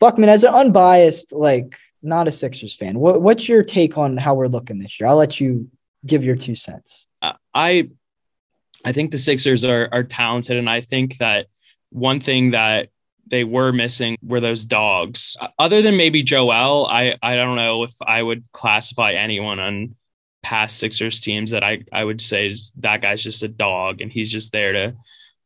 Buckman, 0.00 0.28
as 0.28 0.44
an 0.44 0.54
unbiased, 0.54 1.32
like 1.32 1.76
not 2.02 2.28
a 2.28 2.32
Sixers 2.32 2.74
fan, 2.76 2.98
what, 2.98 3.22
what's 3.22 3.48
your 3.48 3.62
take 3.62 3.96
on 3.96 4.16
how 4.16 4.34
we're 4.34 4.48
looking 4.48 4.78
this 4.78 5.00
year? 5.00 5.08
I'll 5.08 5.16
let 5.16 5.40
you 5.40 5.70
give 6.06 6.24
your 6.24 6.36
two 6.36 6.56
cents. 6.56 7.06
Uh, 7.22 7.34
I 7.54 7.90
I 8.84 8.92
think 8.92 9.10
the 9.10 9.18
Sixers 9.18 9.64
are 9.64 9.88
are 9.92 10.04
talented, 10.04 10.56
and 10.56 10.68
I 10.68 10.80
think 10.82 11.18
that 11.18 11.46
one 11.90 12.20
thing 12.20 12.50
that 12.50 12.88
they 13.26 13.44
were 13.44 13.72
missing 13.72 14.16
were 14.22 14.40
those 14.40 14.64
dogs. 14.64 15.36
Uh, 15.40 15.48
other 15.58 15.80
than 15.80 15.96
maybe 15.96 16.22
Joel, 16.22 16.86
I 16.86 17.16
I 17.22 17.36
don't 17.36 17.56
know 17.56 17.84
if 17.84 17.94
I 18.02 18.22
would 18.22 18.44
classify 18.52 19.12
anyone 19.12 19.58
on 19.58 19.96
past 20.42 20.78
Sixers 20.78 21.20
teams 21.20 21.52
that 21.52 21.64
I 21.64 21.84
I 21.90 22.04
would 22.04 22.20
say 22.20 22.48
is 22.48 22.72
that 22.78 23.00
guy's 23.00 23.22
just 23.22 23.42
a 23.42 23.48
dog 23.48 24.02
and 24.02 24.12
he's 24.12 24.30
just 24.30 24.52
there 24.52 24.72
to 24.72 24.94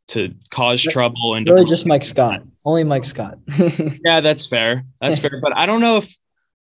to 0.09 0.35
cause 0.51 0.83
trouble 0.83 1.35
and 1.35 1.47
really 1.47 1.65
just 1.65 1.87
Mike 1.87 2.05
Scott. 2.05 2.43
Only 2.65 2.85
Mike 2.85 3.05
Scott. 3.05 3.39
yeah, 4.05 4.21
that's 4.21 4.47
fair. 4.47 4.85
That's 5.01 5.19
fair. 5.21 5.41
But 5.41 5.57
I 5.57 5.67
don't 5.67 5.81
know 5.81 5.99
if 5.99 6.17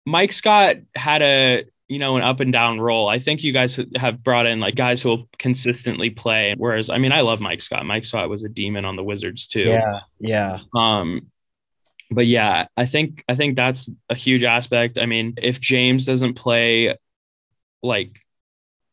Mike 0.05 0.31
Scott 0.31 0.77
had 0.95 1.21
a 1.21 1.65
you 1.89 1.97
know, 1.97 2.17
an 2.17 2.23
up 2.23 2.39
and 2.39 2.53
down 2.53 2.79
role. 2.79 3.09
I 3.09 3.17
think 3.17 3.43
you 3.43 3.51
guys 3.51 3.79
have 3.95 4.23
brought 4.23 4.45
in 4.45 4.59
like 4.59 4.75
guys 4.75 5.01
who 5.01 5.09
will 5.09 5.29
consistently 5.39 6.11
play. 6.11 6.53
Whereas, 6.55 6.91
I 6.91 6.99
mean, 6.99 7.11
I 7.11 7.21
love 7.21 7.41
Mike 7.41 7.63
Scott. 7.63 7.83
Mike 7.83 8.05
Scott 8.05 8.29
was 8.29 8.43
a 8.43 8.49
demon 8.49 8.85
on 8.85 8.95
the 8.95 9.03
Wizards 9.03 9.47
too. 9.47 9.61
Yeah, 9.61 9.99
yeah. 10.19 10.59
Um, 10.75 11.31
but 12.11 12.27
yeah, 12.27 12.67
I 12.77 12.85
think 12.85 13.23
I 13.27 13.35
think 13.35 13.55
that's 13.55 13.89
a 14.07 14.15
huge 14.15 14.43
aspect. 14.43 14.99
I 14.99 15.07
mean, 15.07 15.33
if 15.37 15.59
James 15.59 16.05
doesn't 16.05 16.35
play 16.35 16.95
like 17.81 18.19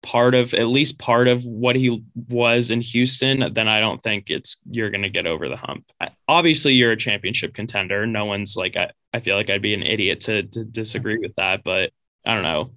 part 0.07 0.37
of 0.37 0.55
at 0.55 0.69
least 0.69 1.01
part 1.01 1.27
of 1.27 1.45
what 1.45 1.75
he 1.75 2.05
was 2.29 2.71
in 2.71 2.81
Houston, 2.81 3.53
then 3.53 3.67
I 3.67 3.81
don't 3.81 4.01
think 4.01 4.31
it's 4.31 4.59
you're 4.71 4.91
going 4.91 5.03
to 5.03 5.11
get 5.11 5.27
over 5.27 5.49
the 5.49 5.57
hump. 5.57 5.85
Obviously, 6.29 6.75
you're 6.75 6.93
a 6.93 6.97
championship 6.97 7.55
contender. 7.55 8.07
No 8.07 8.25
one's 8.25 8.57
like 8.57 8.77
I, 8.77 8.93
I 9.13 9.19
feel 9.19 9.35
like 9.35 9.51
I'd 9.51 9.63
be 9.63 9.75
an 9.75 9.83
idiot 9.83 10.21
to, 10.23 10.45
to 10.45 10.65
disagree 10.65 11.19
with 11.19 11.35
that, 11.37 11.65
but 11.65 11.91
I 12.25 12.35
don't 12.35 12.45
know. 12.45 12.71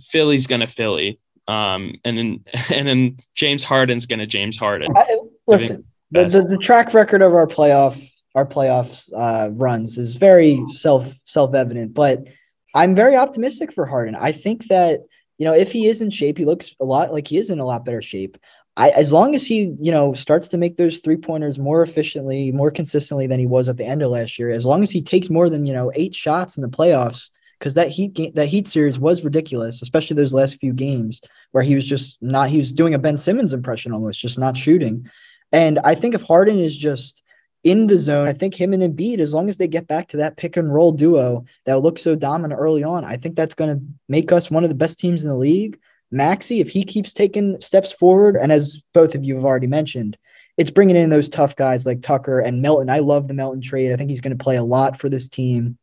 Philly's 0.00 0.46
gonna 0.46 0.66
Philly. 0.66 1.18
Um, 1.46 1.96
and 2.06 2.16
then 2.16 2.44
and 2.70 2.88
then 2.88 3.18
James 3.34 3.62
Harden's 3.62 4.06
gonna 4.06 4.26
James 4.26 4.56
Harden. 4.56 4.96
I, 4.96 5.18
listen, 5.46 5.84
the, 6.10 6.24
the, 6.26 6.42
the 6.42 6.58
track 6.58 6.94
record 6.94 7.20
of 7.20 7.34
our 7.34 7.46
playoff 7.46 8.02
our 8.34 8.46
playoffs 8.46 9.10
uh, 9.14 9.50
runs 9.52 9.98
is 9.98 10.16
very 10.16 10.64
self 10.68 11.12
self 11.26 11.54
evident, 11.54 11.92
but 11.92 12.26
I'm 12.74 12.94
very 12.94 13.16
optimistic 13.16 13.74
for 13.74 13.84
Harden. 13.84 14.14
I 14.14 14.32
think 14.32 14.68
that 14.68 15.00
you 15.40 15.46
know 15.46 15.54
if 15.54 15.72
he 15.72 15.86
is 15.86 16.02
in 16.02 16.10
shape, 16.10 16.36
he 16.36 16.44
looks 16.44 16.76
a 16.80 16.84
lot 16.84 17.12
like 17.12 17.26
he 17.26 17.38
is 17.38 17.48
in 17.48 17.58
a 17.58 17.64
lot 17.64 17.84
better 17.84 18.02
shape. 18.02 18.36
I, 18.76 18.90
as 18.90 19.12
long 19.12 19.34
as 19.34 19.46
he, 19.46 19.74
you 19.80 19.90
know, 19.90 20.14
starts 20.14 20.48
to 20.48 20.58
make 20.58 20.76
those 20.76 20.98
three 20.98 21.16
pointers 21.16 21.58
more 21.58 21.82
efficiently, 21.82 22.52
more 22.52 22.70
consistently 22.70 23.26
than 23.26 23.40
he 23.40 23.46
was 23.46 23.68
at 23.68 23.76
the 23.78 23.84
end 23.84 24.02
of 24.02 24.10
last 24.10 24.38
year, 24.38 24.50
as 24.50 24.64
long 24.64 24.82
as 24.82 24.90
he 24.90 25.02
takes 25.02 25.28
more 25.30 25.48
than 25.48 25.64
you 25.64 25.72
know 25.72 25.90
eight 25.94 26.14
shots 26.14 26.58
in 26.58 26.62
the 26.62 26.68
playoffs, 26.68 27.30
because 27.58 27.74
that 27.74 27.88
heat 27.88 28.12
game, 28.12 28.32
that 28.34 28.48
heat 28.48 28.68
series 28.68 28.98
was 28.98 29.24
ridiculous, 29.24 29.80
especially 29.80 30.14
those 30.14 30.34
last 30.34 30.58
few 30.58 30.74
games 30.74 31.22
where 31.52 31.64
he 31.64 31.74
was 31.74 31.86
just 31.86 32.22
not 32.22 32.50
he 32.50 32.58
was 32.58 32.72
doing 32.72 32.92
a 32.92 32.98
Ben 32.98 33.16
Simmons 33.16 33.54
impression 33.54 33.92
almost, 33.92 34.20
just 34.20 34.38
not 34.38 34.58
shooting. 34.58 35.08
And 35.52 35.78
I 35.80 35.94
think 35.94 36.14
if 36.14 36.22
Harden 36.22 36.58
is 36.58 36.76
just 36.76 37.22
in 37.62 37.86
the 37.86 37.98
zone, 37.98 38.28
I 38.28 38.32
think 38.32 38.54
him 38.54 38.72
and 38.72 38.82
Embiid, 38.82 39.18
as 39.18 39.34
long 39.34 39.48
as 39.48 39.58
they 39.58 39.68
get 39.68 39.86
back 39.86 40.08
to 40.08 40.18
that 40.18 40.36
pick 40.36 40.56
and 40.56 40.72
roll 40.72 40.92
duo 40.92 41.44
that 41.66 41.80
looks 41.80 42.02
so 42.02 42.14
dominant 42.14 42.58
early 42.58 42.82
on, 42.82 43.04
I 43.04 43.16
think 43.16 43.36
that's 43.36 43.54
going 43.54 43.76
to 43.76 43.84
make 44.08 44.32
us 44.32 44.50
one 44.50 44.64
of 44.64 44.70
the 44.70 44.76
best 44.76 44.98
teams 44.98 45.24
in 45.24 45.30
the 45.30 45.36
league. 45.36 45.78
Maxey, 46.10 46.60
if 46.60 46.70
he 46.70 46.84
keeps 46.84 47.12
taking 47.12 47.60
steps 47.60 47.92
forward, 47.92 48.36
and 48.36 48.50
as 48.50 48.82
both 48.94 49.14
of 49.14 49.24
you 49.24 49.36
have 49.36 49.44
already 49.44 49.66
mentioned, 49.66 50.16
it's 50.56 50.70
bringing 50.70 50.96
in 50.96 51.10
those 51.10 51.28
tough 51.28 51.54
guys 51.54 51.86
like 51.86 52.02
Tucker 52.02 52.40
and 52.40 52.62
Melton. 52.62 52.90
I 52.90 52.98
love 52.98 53.28
the 53.28 53.34
Melton 53.34 53.60
trade. 53.60 53.92
I 53.92 53.96
think 53.96 54.10
he's 54.10 54.20
going 54.20 54.36
to 54.36 54.42
play 54.42 54.56
a 54.56 54.62
lot 54.62 54.98
for 54.98 55.08
this 55.08 55.28
team. 55.28 55.78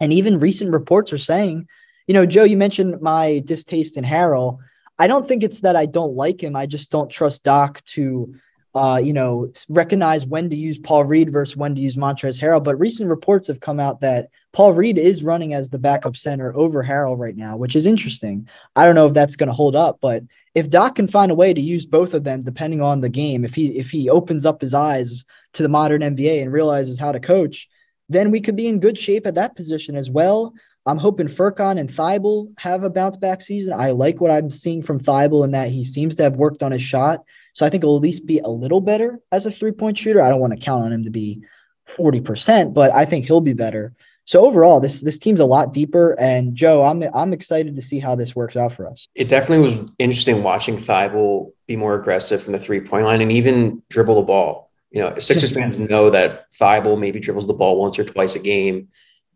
And 0.00 0.12
even 0.12 0.40
recent 0.40 0.72
reports 0.72 1.12
are 1.12 1.18
saying, 1.18 1.66
you 2.06 2.14
know, 2.14 2.26
Joe, 2.26 2.44
you 2.44 2.56
mentioned 2.56 3.00
my 3.00 3.40
distaste 3.44 3.96
in 3.96 4.04
Harrell. 4.04 4.58
I 4.98 5.06
don't 5.06 5.26
think 5.26 5.42
it's 5.42 5.60
that 5.60 5.76
I 5.76 5.86
don't 5.86 6.14
like 6.14 6.42
him. 6.42 6.54
I 6.54 6.66
just 6.66 6.90
don't 6.90 7.10
trust 7.10 7.44
Doc 7.44 7.82
to, 7.86 8.34
uh, 8.74 9.00
you 9.02 9.12
know, 9.12 9.52
recognize 9.68 10.26
when 10.26 10.50
to 10.50 10.56
use 10.56 10.78
Paul 10.78 11.04
Reed 11.04 11.32
versus 11.32 11.56
when 11.56 11.76
to 11.76 11.80
use 11.80 11.96
Montrezl 11.96 12.40
Harrell. 12.40 12.62
But 12.62 12.78
recent 12.78 13.08
reports 13.08 13.46
have 13.46 13.60
come 13.60 13.78
out 13.78 14.00
that 14.00 14.30
Paul 14.52 14.72
Reed 14.72 14.98
is 14.98 15.22
running 15.22 15.54
as 15.54 15.70
the 15.70 15.78
backup 15.78 16.16
center 16.16 16.54
over 16.56 16.82
Harrell 16.82 17.16
right 17.16 17.36
now, 17.36 17.56
which 17.56 17.76
is 17.76 17.86
interesting. 17.86 18.48
I 18.74 18.84
don't 18.84 18.96
know 18.96 19.06
if 19.06 19.14
that's 19.14 19.36
going 19.36 19.48
to 19.48 19.52
hold 19.52 19.76
up, 19.76 19.98
but 20.00 20.24
if 20.54 20.70
Doc 20.70 20.96
can 20.96 21.06
find 21.06 21.30
a 21.30 21.36
way 21.36 21.54
to 21.54 21.60
use 21.60 21.86
both 21.86 22.14
of 22.14 22.24
them, 22.24 22.42
depending 22.42 22.80
on 22.80 23.00
the 23.00 23.08
game, 23.08 23.44
if 23.44 23.54
he 23.54 23.78
if 23.78 23.90
he 23.90 24.10
opens 24.10 24.44
up 24.44 24.60
his 24.60 24.74
eyes 24.74 25.24
to 25.52 25.62
the 25.62 25.68
modern 25.68 26.00
NBA 26.00 26.42
and 26.42 26.52
realizes 26.52 26.98
how 26.98 27.12
to 27.12 27.20
coach, 27.20 27.68
then 28.08 28.32
we 28.32 28.40
could 28.40 28.56
be 28.56 28.66
in 28.66 28.80
good 28.80 28.98
shape 28.98 29.26
at 29.26 29.36
that 29.36 29.54
position 29.54 29.96
as 29.96 30.10
well. 30.10 30.52
I'm 30.86 30.98
hoping 30.98 31.28
Furkan 31.28 31.80
and 31.80 31.88
Thybulle 31.88 32.52
have 32.58 32.84
a 32.84 32.90
bounce 32.90 33.16
back 33.16 33.40
season. 33.40 33.72
I 33.72 33.90
like 33.90 34.20
what 34.20 34.30
I'm 34.30 34.50
seeing 34.50 34.82
from 34.82 35.00
Thybulle 35.00 35.44
in 35.44 35.52
that 35.52 35.70
he 35.70 35.84
seems 35.84 36.14
to 36.16 36.22
have 36.22 36.36
worked 36.36 36.62
on 36.62 36.72
his 36.72 36.82
shot. 36.82 37.24
So 37.54 37.64
I 37.64 37.70
think 37.70 37.82
he'll 37.82 37.96
at 37.96 38.02
least 38.02 38.26
be 38.26 38.40
a 38.40 38.48
little 38.48 38.80
better 38.80 39.20
as 39.32 39.46
a 39.46 39.50
three 39.50 39.72
point 39.72 39.96
shooter. 39.96 40.22
I 40.22 40.28
don't 40.28 40.40
want 40.40 40.52
to 40.52 40.64
count 40.64 40.84
on 40.84 40.92
him 40.92 41.04
to 41.04 41.10
be 41.10 41.42
40%, 41.88 42.74
but 42.74 42.92
I 42.92 43.04
think 43.06 43.24
he'll 43.24 43.40
be 43.40 43.54
better. 43.54 43.94
So 44.26 44.46
overall, 44.46 44.80
this 44.80 45.02
this 45.02 45.18
team's 45.18 45.40
a 45.40 45.46
lot 45.46 45.72
deeper. 45.72 46.18
And 46.18 46.54
Joe, 46.54 46.82
I'm 46.82 47.02
I'm 47.14 47.32
excited 47.32 47.76
to 47.76 47.82
see 47.82 47.98
how 47.98 48.14
this 48.14 48.34
works 48.34 48.56
out 48.56 48.72
for 48.72 48.88
us. 48.88 49.06
It 49.14 49.28
definitely 49.28 49.66
was 49.66 49.90
interesting 49.98 50.42
watching 50.42 50.78
Thybulle 50.78 51.52
be 51.66 51.76
more 51.76 51.94
aggressive 51.94 52.42
from 52.42 52.52
the 52.52 52.58
three 52.58 52.80
point 52.80 53.04
line 53.04 53.20
and 53.20 53.30
even 53.30 53.82
dribble 53.90 54.16
the 54.16 54.22
ball. 54.22 54.70
You 54.90 55.00
know, 55.00 55.18
Sixers 55.18 55.52
fans 55.54 55.78
know 55.78 56.08
that 56.10 56.50
Thybulle 56.52 56.98
maybe 56.98 57.20
dribbles 57.20 57.46
the 57.46 57.54
ball 57.54 57.78
once 57.78 57.98
or 57.98 58.04
twice 58.04 58.34
a 58.34 58.40
game 58.40 58.88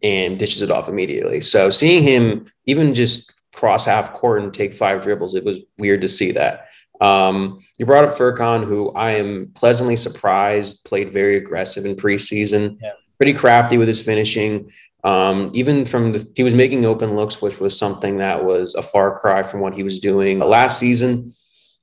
and 0.02 0.38
dishes 0.38 0.62
it 0.62 0.70
off 0.70 0.88
immediately. 0.88 1.40
So 1.40 1.70
seeing 1.70 2.02
him 2.02 2.46
even 2.66 2.94
just 2.94 3.34
cross 3.52 3.84
half 3.84 4.12
court 4.12 4.42
and 4.42 4.52
take 4.52 4.72
five 4.72 5.02
dribbles, 5.02 5.34
it 5.34 5.44
was 5.44 5.60
weird 5.76 6.00
to 6.02 6.08
see 6.08 6.32
that. 6.32 6.68
Um, 7.00 7.60
you 7.78 7.86
brought 7.86 8.04
up 8.04 8.16
Furkan, 8.16 8.64
who 8.64 8.90
I 8.92 9.12
am 9.12 9.52
pleasantly 9.54 9.96
surprised 9.96 10.84
played 10.84 11.12
very 11.12 11.36
aggressive 11.36 11.86
in 11.86 11.94
preseason, 11.94 12.78
yeah. 12.80 12.92
pretty 13.16 13.34
crafty 13.34 13.78
with 13.78 13.88
his 13.88 14.02
finishing. 14.02 14.72
Um, 15.04 15.52
even 15.54 15.84
from 15.84 16.12
the, 16.12 16.28
he 16.34 16.42
was 16.42 16.54
making 16.54 16.84
open 16.84 17.14
looks, 17.14 17.40
which 17.40 17.60
was 17.60 17.78
something 17.78 18.18
that 18.18 18.44
was 18.44 18.74
a 18.74 18.82
far 18.82 19.18
cry 19.18 19.44
from 19.44 19.60
what 19.60 19.74
he 19.74 19.84
was 19.84 20.00
doing 20.00 20.40
last 20.40 20.78
season. 20.78 21.34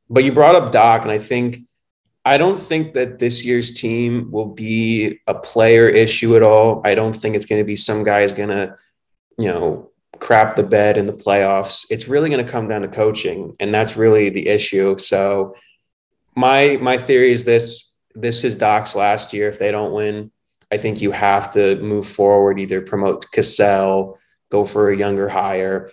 But 0.09 0.25
you 0.25 0.33
brought 0.33 0.55
up 0.55 0.71
Doc, 0.71 1.03
and 1.03 1.11
I 1.11 1.19
think 1.19 1.59
I 2.25 2.37
don't 2.37 2.57
think 2.57 2.95
that 2.95 3.19
this 3.19 3.45
year's 3.45 3.75
team 3.75 4.31
will 4.31 4.47
be 4.47 5.19
a 5.27 5.35
player 5.35 5.87
issue 5.87 6.35
at 6.35 6.41
all. 6.41 6.81
I 6.83 6.95
don't 6.95 7.13
think 7.13 7.35
it's 7.35 7.45
going 7.45 7.61
to 7.61 7.65
be 7.65 7.75
some 7.75 8.03
guy's 8.03 8.33
going 8.33 8.49
to, 8.49 8.75
you 9.37 9.47
know, 9.47 9.91
crap 10.19 10.55
the 10.55 10.63
bed 10.63 10.97
in 10.97 11.05
the 11.05 11.13
playoffs. 11.13 11.85
It's 11.91 12.07
really 12.07 12.31
going 12.31 12.43
to 12.43 12.51
come 12.51 12.67
down 12.67 12.81
to 12.81 12.87
coaching, 12.87 13.55
and 13.59 13.73
that's 13.73 13.95
really 13.95 14.29
the 14.29 14.47
issue. 14.47 14.97
So, 14.97 15.55
my 16.35 16.77
my 16.81 16.97
theory 16.97 17.31
is 17.31 17.43
this: 17.43 17.93
this 18.15 18.43
is 18.43 18.55
Doc's 18.55 18.95
last 18.95 19.31
year. 19.31 19.47
If 19.47 19.59
they 19.59 19.71
don't 19.71 19.93
win, 19.93 20.31
I 20.71 20.77
think 20.77 21.01
you 21.01 21.11
have 21.11 21.51
to 21.51 21.79
move 21.79 22.07
forward, 22.07 22.59
either 22.59 22.81
promote 22.81 23.29
Cassell, 23.31 24.17
go 24.49 24.65
for 24.65 24.89
a 24.89 24.97
younger 24.97 25.29
hire, 25.29 25.91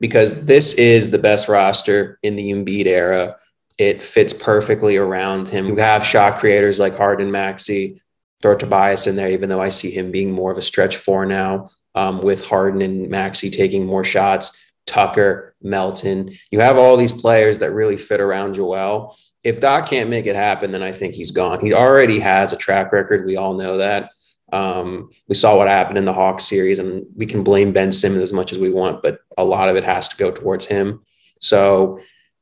because 0.00 0.44
this 0.44 0.74
is 0.74 1.10
the 1.10 1.18
best 1.18 1.48
roster 1.48 2.18
in 2.22 2.36
the 2.36 2.50
Embiid 2.50 2.86
era. 2.86 3.36
It 3.78 4.02
fits 4.02 4.32
perfectly 4.32 4.96
around 4.96 5.48
him. 5.48 5.66
You 5.66 5.76
have 5.76 6.04
shot 6.04 6.38
creators 6.38 6.78
like 6.78 6.96
Harden, 6.96 7.30
Maxey, 7.30 8.02
throw 8.42 8.56
Tobias 8.56 9.06
in 9.06 9.16
there, 9.16 9.30
even 9.30 9.48
though 9.48 9.60
I 9.60 9.68
see 9.68 9.90
him 9.90 10.10
being 10.10 10.30
more 10.32 10.50
of 10.50 10.58
a 10.58 10.62
stretch 10.62 10.96
four 10.96 11.26
now 11.26 11.70
um, 11.94 12.22
with 12.22 12.44
Harden 12.44 12.80
and 12.82 13.08
Maxey 13.08 13.50
taking 13.50 13.84
more 13.84 14.04
shots. 14.04 14.62
Tucker, 14.86 15.54
Melton. 15.60 16.32
You 16.50 16.60
have 16.60 16.78
all 16.78 16.96
these 16.96 17.12
players 17.12 17.58
that 17.58 17.72
really 17.72 17.96
fit 17.96 18.20
around 18.20 18.54
Joel. 18.54 19.16
If 19.42 19.60
Doc 19.60 19.88
can't 19.88 20.10
make 20.10 20.26
it 20.26 20.36
happen, 20.36 20.70
then 20.70 20.82
I 20.82 20.92
think 20.92 21.14
he's 21.14 21.32
gone. 21.32 21.60
He 21.60 21.74
already 21.74 22.20
has 22.20 22.52
a 22.52 22.56
track 22.56 22.92
record. 22.92 23.26
We 23.26 23.36
all 23.36 23.54
know 23.54 23.78
that. 23.78 24.10
Um, 24.52 25.10
we 25.28 25.34
saw 25.34 25.56
what 25.56 25.66
happened 25.68 25.98
in 25.98 26.04
the 26.04 26.12
Hawks 26.12 26.44
series, 26.44 26.78
and 26.78 27.04
we 27.16 27.26
can 27.26 27.42
blame 27.42 27.72
Ben 27.72 27.90
Simmons 27.90 28.22
as 28.22 28.32
much 28.32 28.52
as 28.52 28.58
we 28.58 28.70
want, 28.70 29.02
but 29.02 29.18
a 29.36 29.44
lot 29.44 29.68
of 29.68 29.76
it 29.76 29.84
has 29.84 30.08
to 30.08 30.16
go 30.16 30.30
towards 30.30 30.66
him. 30.66 31.02
So 31.40 32.00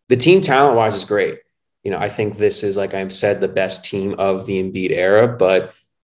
the 0.09 0.17
team 0.17 0.41
talent 0.41 0.77
wise 0.77 0.95
is 0.95 1.05
great. 1.05 1.41
You 1.83 1.91
know, 1.91 1.99
I 1.99 2.09
think 2.09 2.37
this 2.37 2.63
is, 2.63 2.77
like 2.77 2.95
I've 2.95 3.13
said, 3.13 3.41
the 3.41 3.49
best 3.49 3.85
team 3.85 4.15
of 4.19 4.47
the 4.47 4.63
Embiid 4.63 4.91
era. 4.91 5.29
But 5.29 5.75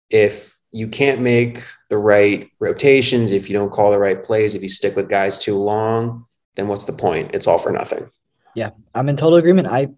if 0.09 0.57
you 0.71 0.87
can't 0.87 1.21
make 1.21 1.63
the 1.89 1.97
right 1.97 2.49
rotations, 2.59 3.31
if 3.31 3.49
you 3.49 3.57
don't 3.57 3.71
call 3.71 3.91
the 3.91 3.97
right 3.97 4.23
plays, 4.23 4.53
if 4.53 4.61
you 4.61 4.69
stick 4.69 4.95
with 4.95 5.09
guys 5.09 5.37
too 5.37 5.57
long, 5.57 6.25
then 6.55 6.67
what's 6.67 6.85
the 6.85 6.93
point? 6.93 7.31
It's 7.33 7.47
all 7.47 7.57
for 7.57 7.71
nothing. 7.71 8.09
Yeah, 8.55 8.69
I'm 8.93 9.09
in 9.09 9.17
total 9.17 9.37
agreement. 9.37 9.67
I 9.67 9.89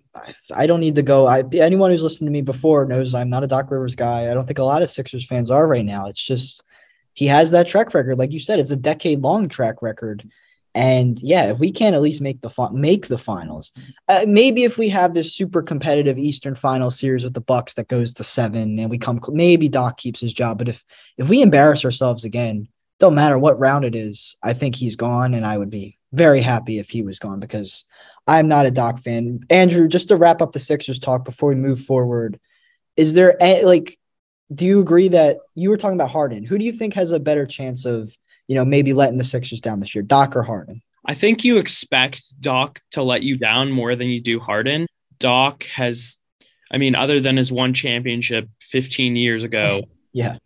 I 0.52 0.66
don't 0.66 0.80
need 0.80 0.96
to 0.96 1.04
go. 1.04 1.28
I 1.28 1.44
anyone 1.54 1.92
who's 1.92 2.02
listened 2.02 2.28
to 2.28 2.32
me 2.32 2.42
before 2.42 2.86
knows 2.86 3.14
I'm 3.14 3.30
not 3.30 3.44
a 3.44 3.48
Doc 3.48 3.70
Rivers 3.70 3.96
guy. 3.96 4.32
I 4.32 4.34
don't 4.34 4.48
think 4.48 4.58
a 4.58 4.64
lot 4.64 4.82
of 4.82 4.90
Sixers 4.90 5.28
fans 5.28 5.52
are 5.52 5.68
right 5.68 5.86
now. 5.86 6.08
It's 6.08 6.24
just 6.24 6.64
he 7.14 7.28
has 7.28 7.52
that 7.52 7.68
track 7.68 7.94
record, 7.94 8.18
like 8.18 8.32
you 8.32 8.40
said, 8.40 8.60
it's 8.60 8.72
a 8.72 8.76
decade 8.76 9.22
long 9.22 9.50
track 9.50 9.82
record. 9.82 10.30
And 10.78 11.20
yeah, 11.24 11.50
if 11.50 11.58
we 11.58 11.72
can't 11.72 11.96
at 11.96 12.04
least 12.04 12.22
make 12.22 12.40
the 12.42 12.70
make 12.72 13.08
the 13.08 13.18
finals, 13.18 13.72
uh, 14.08 14.26
maybe 14.28 14.64
if 14.64 14.78
we 14.78 14.90
have 14.90 15.16
this 15.16 15.34
super 15.34 15.64
competitive 15.64 16.20
Eastern 16.20 16.54
Final 16.54 16.92
series 16.92 17.24
with 17.24 17.34
the 17.34 17.42
Bucks 17.42 17.74
that 17.74 17.88
goes 17.88 18.14
to 18.14 18.24
seven, 18.24 18.78
and 18.78 18.88
we 18.92 19.00
come, 19.00 19.20
maybe 19.30 19.70
Doc 19.70 19.98
keeps 19.98 20.20
his 20.20 20.32
job. 20.32 20.60
But 20.60 20.70
if 20.70 20.86
if 21.18 21.28
we 21.28 21.42
embarrass 21.42 21.84
ourselves 21.84 22.26
again, 22.26 22.68
don't 23.00 23.16
matter 23.16 23.40
what 23.40 23.60
round 23.60 23.86
it 23.86 23.96
is, 23.96 24.38
I 24.44 24.54
think 24.54 24.76
he's 24.76 24.96
gone, 24.96 25.34
and 25.34 25.44
I 25.48 25.58
would 25.58 25.72
be 25.72 25.98
very 26.14 26.42
happy 26.42 26.78
if 26.78 26.92
he 26.92 27.02
was 27.02 27.18
gone 27.18 27.40
because 27.40 27.86
I'm 28.28 28.48
not 28.48 28.68
a 28.68 28.72
Doc 28.72 29.00
fan. 29.00 29.40
Andrew, 29.50 29.88
just 29.88 30.10
to 30.10 30.16
wrap 30.16 30.44
up 30.44 30.52
the 30.52 30.60
Sixers 30.60 31.00
talk 31.00 31.26
before 31.26 31.50
we 31.50 31.56
move 31.56 31.80
forward, 31.80 32.40
is 32.96 33.16
there 33.16 33.36
a, 33.42 33.66
like, 33.66 33.98
do 34.54 34.64
you 34.68 34.80
agree 34.80 35.08
that 35.08 35.38
you 35.56 35.72
were 35.72 35.78
talking 35.78 35.98
about 35.98 36.12
Harden? 36.12 36.46
Who 36.46 36.60
do 36.60 36.66
you 36.66 36.72
think 36.72 36.94
has 36.94 37.12
a 37.12 37.20
better 37.20 37.48
chance 37.48 37.84
of, 37.86 38.16
you 38.48 38.56
know, 38.56 38.66
maybe 38.66 38.94
letting 38.94 39.18
the 39.18 39.24
Sixers 39.24 39.62
down 39.62 39.80
this 39.80 39.94
year, 39.94 40.02
Doc 40.02 40.36
or 40.36 40.44
Harden? 40.44 40.82
I 41.06 41.14
think 41.14 41.44
you 41.44 41.58
expect 41.58 42.42
Doc 42.42 42.82
to 42.92 43.04
let 43.04 43.24
you 43.24 43.38
down 43.38 43.72
more 43.72 43.96
than 43.96 44.10
you 44.10 44.22
do 44.22 44.40
Harden. 44.40 44.88
Doc 45.20 45.64
has, 45.66 46.18
I 46.72 46.78
mean, 46.78 46.96
other 46.96 47.20
than 47.20 47.38
his 47.38 47.52
one 47.52 47.74
championship 47.74 48.50
15 48.62 49.16
years 49.16 49.44
ago, 49.44 49.82
yeah, 50.14 50.38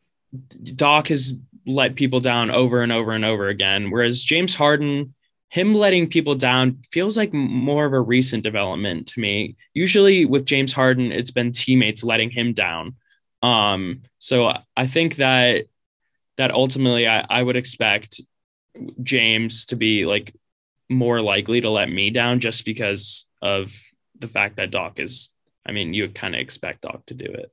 Doc 0.64 1.08
has 1.08 1.34
let 1.66 1.96
people 1.96 2.20
down 2.20 2.52
over 2.52 2.82
and 2.82 2.92
over 2.92 3.12
and 3.12 3.26
over 3.26 3.48
again. 3.48 3.92
Whereas 3.92 4.24
James 4.24 4.54
Harden, 4.54 5.14
him 5.50 5.76
letting 5.76 6.10
people 6.10 6.36
down 6.36 6.80
feels 6.92 7.18
like 7.18 7.34
more 7.34 7.86
of 7.86 7.94
a 7.94 8.00
recent 8.00 8.44
development 8.44 9.08
to 9.10 9.20
me. 9.20 9.58
Usually 9.74 10.26
with 10.26 10.46
James 10.46 10.74
Harden, 10.74 11.12
it's 11.12 11.32
been 11.32 11.52
teammates 11.52 12.04
letting 12.04 12.30
him 12.30 12.54
down. 12.54 12.96
Um, 13.42 14.04
so 14.20 14.56
I 14.78 14.88
think 14.88 15.18
that 15.18 15.66
that 16.38 16.52
ultimately 16.52 17.08
I, 17.08 17.26
I 17.30 17.42
would 17.42 17.56
expect 17.56 18.22
James 19.04 19.66
to 19.66 19.76
be 19.76 20.06
like 20.06 20.36
more 20.90 21.22
likely 21.22 21.62
to 21.62 21.70
let 21.70 21.90
me 21.90 22.10
down 22.10 22.40
just 22.40 22.66
because 22.66 23.26
of 23.42 23.74
the 24.20 24.28
fact 24.28 24.58
that 24.58 24.72
Doc 24.72 25.00
is 25.00 25.32
I 25.66 25.72
mean, 25.72 25.94
you 25.94 26.10
kind 26.10 26.36
of 26.36 26.42
expect 26.42 26.82
Doc 26.82 27.06
to 27.08 27.14
do 27.14 27.26
it. 27.26 27.52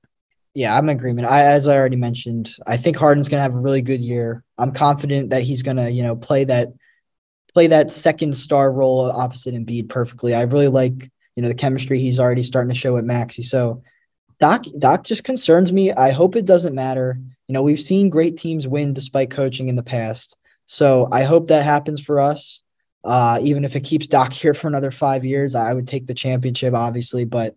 Yeah, 0.55 0.77
I'm 0.77 0.89
in 0.89 0.97
agreement. 0.97 1.29
I, 1.29 1.43
as 1.45 1.69
I 1.69 1.77
already 1.77 1.97
mentioned, 1.97 2.51
I 2.67 2.77
think 2.77 2.97
Harden's 2.97 3.29
going 3.29 3.39
to 3.39 3.43
have 3.43 3.55
a 3.55 3.61
really 3.61 3.83
good 3.83 4.01
year. 4.01 4.43
I'm 4.57 4.73
confident 4.73 5.31
that 5.31 5.43
he's 5.43 5.63
going 5.63 5.77
to, 5.77 5.91
you 5.91 6.03
know, 6.03 6.17
play 6.17 6.45
that 6.45 6.69
play 7.55 7.69
that 7.69 7.91
second 7.91 8.35
star 8.37 8.71
role 8.71 9.11
opposite 9.11 9.55
Embiid 9.55 9.89
perfectly. 9.89 10.35
I 10.35 10.43
really 10.43 10.69
like, 10.69 11.11
you 11.37 11.43
know, 11.43 11.49
the 11.49 11.55
chemistry 11.55 12.01
he's 12.01 12.19
already 12.19 12.43
starting 12.43 12.71
to 12.71 12.75
show 12.75 12.97
at 12.97 13.05
Maxey. 13.05 13.43
So 13.43 13.83
Doc 14.41 14.65
Doc 14.79 15.05
just 15.05 15.25
concerns 15.25 15.73
me. 15.73 15.93
I 15.93 16.11
hope 16.11 16.35
it 16.35 16.47
doesn't 16.47 16.75
matter. 16.75 17.21
You 17.49 17.55
know, 17.55 17.63
we've 17.63 17.81
seen 17.81 18.11
great 18.11 18.37
teams 18.37 18.69
win 18.69 18.93
despite 18.93 19.31
coaching 19.31 19.69
in 19.69 19.77
the 19.77 19.83
past. 19.83 20.37
So 20.67 21.09
I 21.11 21.25
hope 21.25 21.47
that 21.47 21.65
happens 21.65 22.01
for 22.01 22.21
us. 22.21 22.63
Uh, 23.05 23.39
even 23.43 23.65
if 23.65 23.75
it 23.75 23.85
keeps 23.85 24.07
Doc 24.07 24.33
here 24.35 24.55
for 24.55 24.69
another 24.69 24.91
five 24.91 25.25
years, 25.25 25.55
I 25.55 25.73
would 25.73 25.87
take 25.87 26.07
the 26.07 26.15
championship, 26.15 26.75
obviously. 26.75 27.25
But 27.25 27.57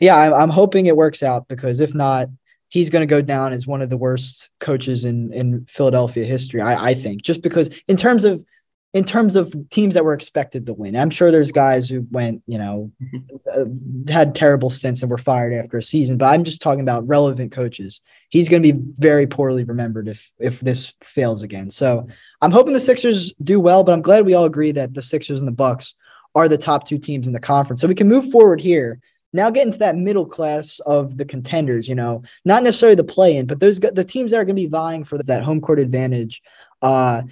yeah, 0.00 0.16
I, 0.16 0.42
I'm 0.42 0.50
hoping 0.50 0.86
it 0.86 0.96
works 0.96 1.22
out 1.22 1.46
because 1.48 1.80
if 1.80 1.94
not, 1.94 2.28
he's 2.68 2.90
going 2.90 3.02
to 3.02 3.06
go 3.06 3.20
down 3.20 3.52
as 3.52 3.66
one 3.66 3.82
of 3.82 3.90
the 3.90 3.96
worst 3.96 4.50
coaches 4.58 5.04
in 5.04 5.32
in 5.32 5.66
Philadelphia 5.66 6.24
history. 6.24 6.60
I, 6.60 6.90
I 6.90 6.94
think 6.94 7.22
just 7.22 7.42
because 7.42 7.70
in 7.86 7.96
terms 7.96 8.24
of 8.24 8.44
in 8.92 9.04
terms 9.04 9.36
of 9.36 9.54
teams 9.70 9.94
that 9.94 10.04
were 10.04 10.14
expected 10.14 10.66
to 10.66 10.72
win. 10.72 10.96
I'm 10.96 11.10
sure 11.10 11.30
there's 11.30 11.52
guys 11.52 11.88
who 11.88 12.04
went, 12.10 12.42
you 12.46 12.58
know, 12.58 12.90
mm-hmm. 13.00 14.08
uh, 14.08 14.12
had 14.12 14.34
terrible 14.34 14.68
stints 14.68 15.02
and 15.02 15.10
were 15.10 15.18
fired 15.18 15.52
after 15.52 15.78
a 15.78 15.82
season, 15.82 16.16
but 16.16 16.26
I'm 16.26 16.42
just 16.42 16.60
talking 16.60 16.80
about 16.80 17.06
relevant 17.06 17.52
coaches. 17.52 18.00
He's 18.30 18.48
going 18.48 18.62
to 18.62 18.72
be 18.72 18.80
very 18.98 19.26
poorly 19.26 19.64
remembered 19.64 20.08
if 20.08 20.32
if 20.38 20.60
this 20.60 20.94
fails 21.02 21.42
again. 21.42 21.70
So, 21.70 22.08
I'm 22.40 22.50
hoping 22.50 22.74
the 22.74 22.80
Sixers 22.80 23.32
do 23.42 23.60
well, 23.60 23.84
but 23.84 23.92
I'm 23.92 24.02
glad 24.02 24.26
we 24.26 24.34
all 24.34 24.44
agree 24.44 24.72
that 24.72 24.94
the 24.94 25.02
Sixers 25.02 25.40
and 25.40 25.48
the 25.48 25.52
Bucks 25.52 25.94
are 26.34 26.48
the 26.48 26.58
top 26.58 26.86
two 26.86 26.98
teams 26.98 27.26
in 27.26 27.32
the 27.32 27.40
conference. 27.40 27.80
So, 27.80 27.88
we 27.88 27.94
can 27.94 28.08
move 28.08 28.30
forward 28.30 28.60
here. 28.60 29.00
Now 29.32 29.50
get 29.50 29.66
into 29.66 29.78
that 29.78 29.96
middle 29.96 30.26
class 30.26 30.80
of 30.80 31.16
the 31.16 31.24
contenders, 31.24 31.88
you 31.88 31.94
know, 31.94 32.24
not 32.44 32.64
necessarily 32.64 32.96
the 32.96 33.04
play 33.04 33.36
in, 33.36 33.46
but 33.46 33.60
those 33.60 33.78
the 33.78 34.02
teams 34.02 34.32
that 34.32 34.38
are 34.38 34.44
going 34.44 34.56
to 34.56 34.62
be 34.62 34.66
vying 34.66 35.04
for 35.04 35.18
that 35.18 35.44
home 35.44 35.60
court 35.60 35.78
advantage. 35.78 36.42
Uh, 36.82 37.22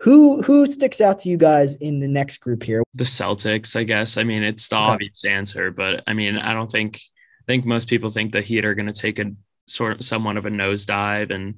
who 0.00 0.42
who 0.42 0.66
sticks 0.66 1.00
out 1.00 1.18
to 1.20 1.28
you 1.28 1.36
guys 1.36 1.76
in 1.76 2.00
the 2.00 2.08
next 2.08 2.38
group 2.38 2.62
here? 2.62 2.82
The 2.94 3.04
Celtics, 3.04 3.76
I 3.76 3.84
guess. 3.84 4.16
I 4.16 4.24
mean, 4.24 4.42
it's 4.42 4.68
the 4.68 4.76
obvious 4.76 5.24
answer, 5.24 5.70
but 5.70 6.02
I 6.06 6.12
mean, 6.12 6.36
I 6.36 6.52
don't 6.52 6.70
think 6.70 7.00
I 7.40 7.44
think 7.46 7.64
most 7.64 7.88
people 7.88 8.10
think 8.10 8.32
the 8.32 8.42
Heat 8.42 8.64
are 8.64 8.74
going 8.74 8.92
to 8.92 9.00
take 9.00 9.18
a 9.18 9.32
sort 9.66 9.96
of 9.96 10.04
somewhat 10.04 10.36
of 10.36 10.46
a 10.46 10.50
nosedive, 10.50 11.30
and 11.30 11.56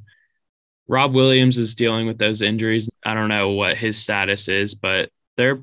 Rob 0.87 1.15
Williams 1.15 1.59
is 1.59 1.75
dealing 1.75 2.07
with 2.07 2.19
those 2.19 2.43
injuries. 2.43 2.91
I 3.05 3.15
don't 3.15 3.29
know 3.29 3.51
what 3.51 3.77
his 3.77 3.99
status 3.99 4.49
is, 4.49 4.75
but 4.75 5.11
they're 5.37 5.61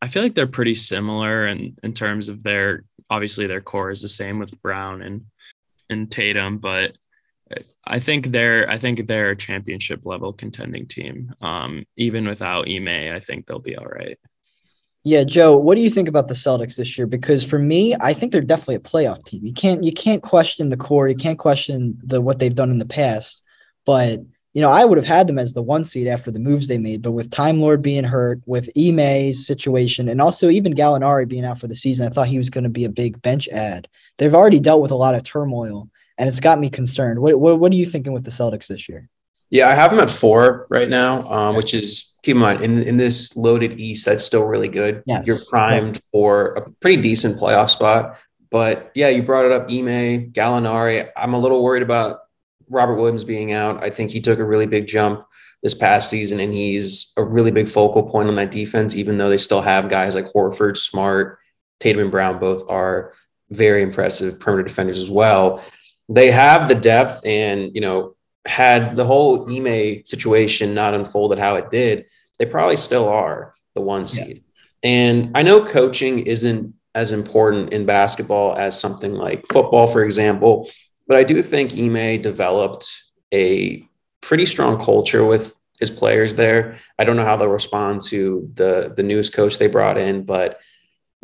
I 0.00 0.08
feel 0.08 0.22
like 0.22 0.34
they're 0.34 0.46
pretty 0.46 0.76
similar 0.76 1.46
in 1.46 1.76
in 1.82 1.92
terms 1.92 2.28
of 2.28 2.42
their 2.42 2.84
obviously 3.10 3.46
their 3.46 3.60
core 3.60 3.90
is 3.90 4.02
the 4.02 4.08
same 4.08 4.38
with 4.38 4.60
Brown 4.62 5.02
and 5.02 5.26
and 5.90 6.10
Tatum, 6.10 6.58
but 6.58 6.96
I 7.86 7.98
think 7.98 8.28
they're 8.28 8.68
I 8.70 8.78
think 8.78 9.06
they're 9.06 9.30
a 9.30 9.36
championship 9.36 10.00
level 10.04 10.32
contending 10.32 10.86
team. 10.86 11.34
Um, 11.40 11.84
even 11.96 12.26
without 12.26 12.68
Ime, 12.68 12.88
I 13.14 13.20
think 13.20 13.46
they'll 13.46 13.58
be 13.58 13.76
all 13.76 13.86
right. 13.86 14.18
Yeah, 15.06 15.24
Joe, 15.24 15.58
what 15.58 15.76
do 15.76 15.82
you 15.82 15.90
think 15.90 16.08
about 16.08 16.28
the 16.28 16.34
Celtics 16.34 16.76
this 16.76 16.96
year? 16.96 17.06
Because 17.06 17.44
for 17.44 17.58
me, 17.58 17.94
I 18.00 18.14
think 18.14 18.32
they're 18.32 18.40
definitely 18.40 18.76
a 18.76 18.80
playoff 18.80 19.22
team. 19.24 19.44
You 19.44 19.52
can't 19.52 19.84
you 19.84 19.92
can't 19.92 20.22
question 20.22 20.70
the 20.70 20.78
core, 20.78 21.08
you 21.08 21.16
can't 21.16 21.38
question 21.38 21.98
the 22.02 22.22
what 22.22 22.38
they've 22.38 22.54
done 22.54 22.70
in 22.70 22.78
the 22.78 22.86
past. 22.86 23.42
But 23.84 24.20
you 24.54 24.62
know, 24.62 24.70
I 24.70 24.84
would 24.84 24.98
have 24.98 25.06
had 25.06 25.26
them 25.26 25.38
as 25.38 25.52
the 25.52 25.62
one 25.62 25.84
seed 25.84 26.06
after 26.06 26.30
the 26.30 26.38
moves 26.38 26.68
they 26.68 26.78
made. 26.78 27.02
But 27.02 27.12
with 27.12 27.30
Time 27.30 27.60
Lord 27.60 27.82
being 27.82 28.04
hurt, 28.04 28.40
with 28.46 28.70
Ime's 28.76 29.44
situation, 29.44 30.08
and 30.08 30.22
also 30.22 30.48
even 30.48 30.74
Gallinari 30.74 31.28
being 31.28 31.44
out 31.44 31.58
for 31.58 31.66
the 31.66 31.74
season, 31.74 32.06
I 32.06 32.10
thought 32.10 32.28
he 32.28 32.38
was 32.38 32.50
going 32.50 32.64
to 32.64 32.70
be 32.70 32.84
a 32.84 32.88
big 32.88 33.20
bench 33.20 33.48
ad. 33.48 33.88
They've 34.16 34.34
already 34.34 34.60
dealt 34.60 34.80
with 34.80 34.92
a 34.92 34.96
lot 34.96 35.16
of 35.16 35.24
turmoil, 35.24 35.90
and 36.18 36.28
it's 36.28 36.40
got 36.40 36.58
me 36.58 36.70
concerned. 36.70 37.20
What 37.20 37.38
what, 37.38 37.58
what 37.58 37.72
are 37.72 37.76
you 37.76 37.86
thinking 37.86 38.12
with 38.12 38.24
the 38.24 38.30
Celtics 38.30 38.66
this 38.66 38.88
year? 38.88 39.08
Yeah, 39.50 39.68
I 39.68 39.74
have 39.74 39.90
them 39.90 40.00
at 40.00 40.10
four 40.10 40.66
right 40.70 40.88
now, 40.88 41.30
um, 41.30 41.56
which 41.56 41.74
is 41.74 42.18
keep 42.22 42.34
in 42.34 42.42
mind 42.42 42.62
in 42.62 42.82
in 42.82 42.96
this 42.96 43.36
loaded 43.36 43.78
East, 43.78 44.06
that's 44.06 44.24
still 44.24 44.44
really 44.44 44.68
good. 44.68 45.02
Yes. 45.06 45.26
You're 45.26 45.38
primed 45.48 46.00
for 46.12 46.54
a 46.54 46.70
pretty 46.80 47.00
decent 47.00 47.38
playoff 47.38 47.70
spot. 47.70 48.18
But 48.50 48.92
yeah, 48.94 49.08
you 49.08 49.22
brought 49.22 49.46
it 49.46 49.52
up, 49.52 49.62
Ime, 49.62 50.30
Gallinari. 50.30 51.10
I'm 51.16 51.34
a 51.34 51.38
little 51.38 51.62
worried 51.62 51.82
about 51.82 52.20
Robert 52.68 52.94
Williams 52.94 53.24
being 53.24 53.52
out. 53.52 53.82
I 53.82 53.90
think 53.90 54.10
he 54.10 54.20
took 54.20 54.38
a 54.38 54.44
really 54.44 54.66
big 54.66 54.86
jump 54.86 55.26
this 55.62 55.74
past 55.74 56.08
season, 56.10 56.40
and 56.40 56.54
he's 56.54 57.12
a 57.16 57.24
really 57.24 57.50
big 57.50 57.68
focal 57.68 58.08
point 58.08 58.28
on 58.28 58.36
that 58.36 58.52
defense, 58.52 58.94
even 58.94 59.18
though 59.18 59.28
they 59.28 59.38
still 59.38 59.60
have 59.60 59.88
guys 59.88 60.14
like 60.14 60.32
Horford, 60.32 60.76
Smart, 60.76 61.38
Tatum, 61.80 62.02
and 62.02 62.10
Brown 62.10 62.38
both 62.38 62.68
are 62.70 63.12
very 63.50 63.82
impressive 63.82 64.38
perimeter 64.38 64.68
defenders 64.68 64.98
as 64.98 65.10
well. 65.10 65.62
They 66.08 66.30
have 66.30 66.68
the 66.68 66.74
depth, 66.74 67.24
and 67.24 67.74
you 67.74 67.80
know, 67.80 68.14
had 68.46 68.96
the 68.96 69.04
whole 69.04 69.48
Ime 69.50 70.04
situation 70.04 70.74
not 70.74 70.94
unfolded 70.94 71.38
how 71.38 71.56
it 71.56 71.70
did, 71.70 72.06
they 72.38 72.46
probably 72.46 72.76
still 72.76 73.08
are 73.08 73.54
the 73.74 73.80
one 73.80 74.06
seed. 74.06 74.42
Yeah. 74.82 74.90
And 74.90 75.30
I 75.34 75.42
know 75.42 75.64
coaching 75.64 76.20
isn't 76.20 76.74
as 76.94 77.12
important 77.12 77.72
in 77.72 77.86
basketball 77.86 78.56
as 78.56 78.78
something 78.78 79.14
like 79.14 79.44
football, 79.50 79.86
for 79.86 80.04
example, 80.04 80.68
but 81.08 81.16
I 81.16 81.24
do 81.24 81.42
think 81.42 81.72
Ime 81.72 82.22
developed 82.22 82.90
a 83.32 83.86
pretty 84.20 84.46
strong 84.46 84.80
culture 84.80 85.24
with 85.24 85.54
his 85.80 85.90
players 85.90 86.36
there. 86.36 86.76
I 86.98 87.04
don't 87.04 87.16
know 87.16 87.24
how 87.24 87.36
they'll 87.36 87.48
respond 87.48 88.02
to 88.08 88.50
the 88.54 88.92
the 88.96 89.02
news 89.02 89.28
coach 89.28 89.58
they 89.58 89.66
brought 89.66 89.98
in, 89.98 90.24
but 90.24 90.60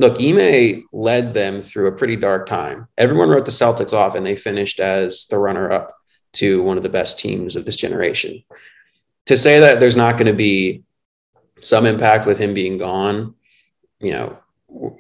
look, 0.00 0.20
Ime 0.20 0.88
led 0.92 1.34
them 1.34 1.60
through 1.60 1.88
a 1.88 1.92
pretty 1.92 2.16
dark 2.16 2.46
time. 2.46 2.88
Everyone 2.96 3.28
wrote 3.28 3.44
the 3.44 3.50
Celtics 3.50 3.92
off, 3.92 4.14
and 4.14 4.26
they 4.26 4.34
finished 4.34 4.80
as 4.80 5.26
the 5.26 5.38
runner 5.38 5.70
up 5.70 5.94
to 6.32 6.62
one 6.62 6.76
of 6.76 6.82
the 6.82 6.88
best 6.88 7.20
teams 7.20 7.54
of 7.54 7.64
this 7.64 7.76
generation. 7.76 8.42
To 9.26 9.36
say 9.36 9.60
that 9.60 9.78
there's 9.78 9.96
not 9.96 10.14
going 10.14 10.26
to 10.26 10.32
be 10.32 10.84
some 11.60 11.84
impact 11.84 12.26
with 12.26 12.38
him 12.38 12.54
being 12.54 12.78
gone, 12.78 13.34
you 14.00 14.12
know, 14.12 14.38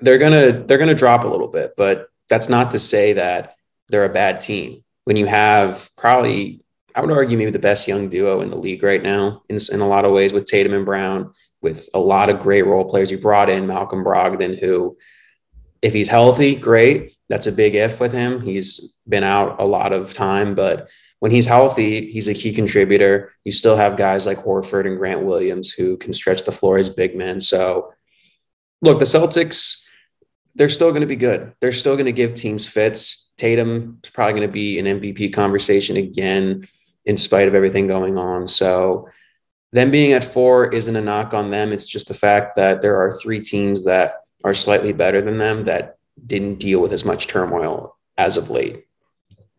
they're 0.02 0.18
gonna 0.18 0.64
they're 0.64 0.78
gonna 0.78 0.94
drop 0.94 1.24
a 1.24 1.28
little 1.28 1.48
bit, 1.48 1.74
but 1.76 2.08
that's 2.28 2.48
not 2.48 2.72
to 2.72 2.78
say 2.78 3.14
that 3.14 3.56
they're 3.88 4.04
a 4.04 4.12
bad 4.12 4.40
team. 4.40 4.84
When 5.04 5.16
you 5.16 5.26
have 5.26 5.90
probably, 5.96 6.62
I 6.94 7.00
would 7.00 7.10
argue, 7.10 7.38
maybe 7.38 7.50
the 7.50 7.58
best 7.58 7.88
young 7.88 8.08
duo 8.08 8.42
in 8.42 8.50
the 8.50 8.58
league 8.58 8.82
right 8.82 9.02
now, 9.02 9.42
in, 9.48 9.58
in 9.72 9.80
a 9.80 9.88
lot 9.88 10.04
of 10.04 10.12
ways, 10.12 10.32
with 10.32 10.44
Tatum 10.44 10.74
and 10.74 10.84
Brown, 10.84 11.32
with 11.62 11.88
a 11.94 12.00
lot 12.00 12.30
of 12.30 12.40
great 12.40 12.66
role 12.66 12.84
players. 12.84 13.10
You 13.10 13.18
brought 13.18 13.50
in 13.50 13.66
Malcolm 13.66 14.04
Brogdon, 14.04 14.58
who, 14.58 14.96
if 15.82 15.92
he's 15.92 16.08
healthy, 16.08 16.54
great. 16.54 17.16
That's 17.28 17.46
a 17.46 17.52
big 17.52 17.74
if 17.74 18.00
with 18.00 18.12
him. 18.12 18.40
He's 18.40 18.94
been 19.08 19.24
out 19.24 19.60
a 19.60 19.64
lot 19.64 19.92
of 19.92 20.12
time, 20.12 20.54
but 20.54 20.88
when 21.20 21.30
he's 21.30 21.46
healthy, 21.46 22.10
he's 22.10 22.28
a 22.28 22.34
key 22.34 22.52
contributor. 22.52 23.32
You 23.44 23.52
still 23.52 23.76
have 23.76 23.96
guys 23.96 24.26
like 24.26 24.38
Horford 24.38 24.86
and 24.86 24.96
Grant 24.96 25.22
Williams 25.22 25.70
who 25.70 25.96
can 25.96 26.12
stretch 26.12 26.44
the 26.44 26.52
floor 26.52 26.78
as 26.78 26.88
big 26.88 27.14
men. 27.14 27.40
So, 27.40 27.92
look, 28.80 28.98
the 28.98 29.04
Celtics, 29.04 29.84
they're 30.54 30.70
still 30.70 30.90
going 30.90 31.02
to 31.02 31.06
be 31.06 31.16
good. 31.16 31.52
They're 31.60 31.72
still 31.72 31.94
going 31.94 32.06
to 32.06 32.12
give 32.12 32.34
teams 32.34 32.66
fits. 32.66 33.30
Tatum 33.36 34.00
is 34.02 34.10
probably 34.10 34.32
going 34.32 34.48
to 34.48 34.52
be 34.52 34.78
an 34.78 34.86
MVP 34.86 35.32
conversation 35.34 35.96
again, 35.96 36.66
in 37.04 37.16
spite 37.16 37.48
of 37.48 37.54
everything 37.54 37.86
going 37.86 38.16
on. 38.16 38.48
So, 38.48 39.08
them 39.72 39.90
being 39.90 40.12
at 40.12 40.24
four 40.24 40.68
isn't 40.68 40.96
a 40.96 41.00
knock 41.00 41.32
on 41.32 41.50
them. 41.50 41.72
It's 41.72 41.86
just 41.86 42.08
the 42.08 42.14
fact 42.14 42.56
that 42.56 42.80
there 42.80 42.96
are 42.96 43.18
three 43.18 43.40
teams 43.40 43.84
that 43.84 44.24
are 44.44 44.54
slightly 44.54 44.92
better 44.92 45.22
than 45.22 45.38
them 45.38 45.64
that 45.64 45.96
didn't 46.26 46.56
deal 46.56 46.80
with 46.80 46.92
as 46.92 47.04
much 47.04 47.28
turmoil 47.28 47.96
as 48.18 48.36
of 48.36 48.50
late. 48.50 48.84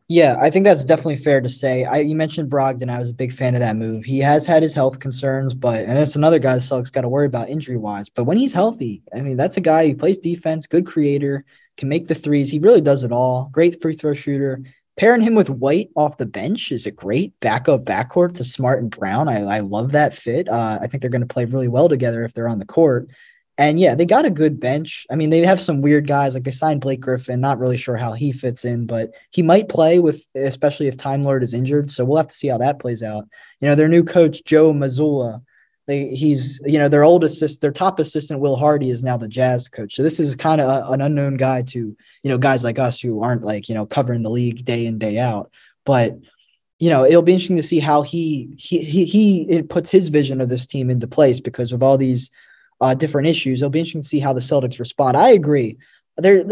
Yeah, 0.08 0.36
I 0.42 0.50
think 0.50 0.66
that's 0.66 0.84
definitely 0.84 1.18
fair 1.18 1.40
to 1.40 1.48
say. 1.48 1.86
I 1.86 2.00
you 2.00 2.16
mentioned 2.16 2.52
Brogdon. 2.52 2.90
I 2.90 3.00
was 3.00 3.10
a 3.10 3.14
big 3.14 3.32
fan 3.32 3.56
of 3.56 3.62
that 3.62 3.78
move. 3.78 4.04
He 4.04 4.20
has 4.20 4.46
had 4.46 4.62
his 4.62 4.74
health 4.74 5.00
concerns, 5.00 5.54
but 5.54 5.86
and 5.86 5.92
that's 5.96 6.18
another 6.18 6.38
guy 6.38 6.58
Celtics 6.58 6.92
got 6.92 7.02
to 7.02 7.10
worry 7.10 7.28
about 7.28 7.50
injury 7.50 7.78
wise. 7.78 8.10
But 8.10 8.26
when 8.26 8.36
he's 8.36 8.54
healthy, 8.54 9.04
I 9.16 9.22
mean, 9.22 9.38
that's 9.38 9.56
a 9.56 9.62
guy 9.62 9.88
who 9.88 9.96
plays 9.96 10.20
defense, 10.20 10.68
good 10.68 10.86
creator, 10.86 11.46
can 11.78 11.88
make 11.88 12.10
the 12.10 12.16
threes. 12.16 12.52
He 12.52 12.60
really 12.60 12.82
does 12.82 13.06
it 13.06 13.14
all. 13.14 13.48
Great 13.54 13.82
free 13.82 13.96
throw 13.96 14.14
shooter. 14.14 14.62
Pairing 14.98 15.22
him 15.22 15.36
with 15.36 15.50
White 15.50 15.90
off 15.96 16.18
the 16.18 16.26
bench 16.26 16.72
is 16.72 16.86
a 16.86 16.92
great 16.92 17.40
backup 17.40 17.86
backcourt 17.86 18.36
to 18.36 18.46
Smart 18.46 18.82
and 18.82 18.92
Brown. 18.92 19.30
I, 19.30 19.58
I 19.58 19.60
love 19.62 19.94
that 19.94 20.14
fit. 20.14 20.50
Uh, 20.50 20.80
I 20.82 20.88
think 20.88 21.02
they're 21.02 21.10
going 21.10 21.22
to 21.22 21.34
play 21.34 21.46
really 21.46 21.70
well 21.70 21.88
together 21.88 22.24
if 22.24 22.34
they're 22.34 22.50
on 22.50 22.60
the 22.60 22.66
court. 22.66 23.10
And 23.58 23.80
yeah, 23.80 23.96
they 23.96 24.06
got 24.06 24.26
a 24.26 24.32
good 24.32 24.60
bench. 24.60 25.06
I 25.10 25.16
mean, 25.16 25.30
they 25.30 25.40
have 25.46 25.62
some 25.62 25.82
weird 25.82 26.08
guys. 26.08 26.34
Like 26.34 26.44
they 26.44 26.52
signed 26.52 26.82
Blake 26.82 27.00
Griffin. 27.00 27.40
Not 27.40 27.60
really 27.60 27.78
sure 27.78 27.96
how 27.96 28.14
he 28.14 28.32
fits 28.32 28.66
in, 28.66 28.86
but 28.86 29.12
he 29.30 29.44
might 29.44 29.70
play 29.70 30.00
with, 30.00 30.26
especially 30.36 30.88
if 30.88 30.98
Time 30.98 31.24
Lord 31.24 31.44
is 31.44 31.54
injured. 31.54 31.92
So 31.92 32.04
we'll 32.04 32.18
have 32.18 32.28
to 32.28 32.34
see 32.34 32.48
how 32.48 32.58
that 32.58 32.80
plays 32.80 33.04
out. 33.04 33.28
You 33.60 33.70
know, 33.70 33.76
their 33.76 33.88
new 33.88 34.04
coach 34.04 34.44
Joe 34.46 34.74
Mazzulla. 34.74 35.44
They, 35.88 36.10
he's 36.10 36.62
you 36.66 36.80
know 36.80 36.90
their 36.90 37.04
old 37.04 37.24
assist, 37.24 37.62
their 37.62 37.72
top 37.72 38.00
assistant 38.00 38.40
Will 38.40 38.56
Hardy 38.56 38.92
is 38.92 39.04
now 39.04 39.18
the 39.18 39.28
Jazz 39.28 39.68
coach. 39.68 39.96
So 39.96 40.04
this 40.04 40.20
is 40.20 40.36
kind 40.36 40.62
of 40.62 40.92
an 40.94 41.02
unknown 41.02 41.38
guy 41.38 41.64
to 41.64 41.80
you 41.80 42.30
know 42.30 42.38
guys 42.38 42.64
like 42.64 42.80
us 42.80 43.00
who 43.00 43.24
aren't 43.24 43.44
like 43.44 43.68
you 43.68 43.76
know 43.76 43.86
covering 43.86 44.22
the 44.22 44.30
league 44.30 44.64
day 44.64 44.86
in 44.86 45.00
day 45.00 45.18
out. 45.18 45.52
But 45.86 46.18
you 46.80 46.90
know 46.90 47.06
it'll 47.06 47.24
be 47.24 47.34
interesting 47.34 47.58
to 47.58 47.64
see 47.64 47.80
how 47.80 48.04
he 48.04 48.54
he 48.58 48.84
he, 48.84 49.06
he 49.06 49.62
puts 49.64 49.90
his 49.90 50.10
vision 50.10 50.40
of 50.40 50.50
this 50.50 50.68
team 50.68 50.90
into 50.90 51.08
place 51.08 51.40
because 51.40 51.72
with 51.72 51.84
all 51.84 51.98
these 51.98 52.32
uh, 52.82 52.96
different 52.96 53.28
issues. 53.28 53.62
It'll 53.62 53.70
be 53.70 53.80
interesting 53.80 54.02
to 54.02 54.08
see 54.08 54.20
how 54.20 54.34
the 54.34 54.42
Celtics 54.42 54.80
respond. 54.80 55.16
I 55.16 55.30
agree. 55.30 55.78
There, 56.18 56.44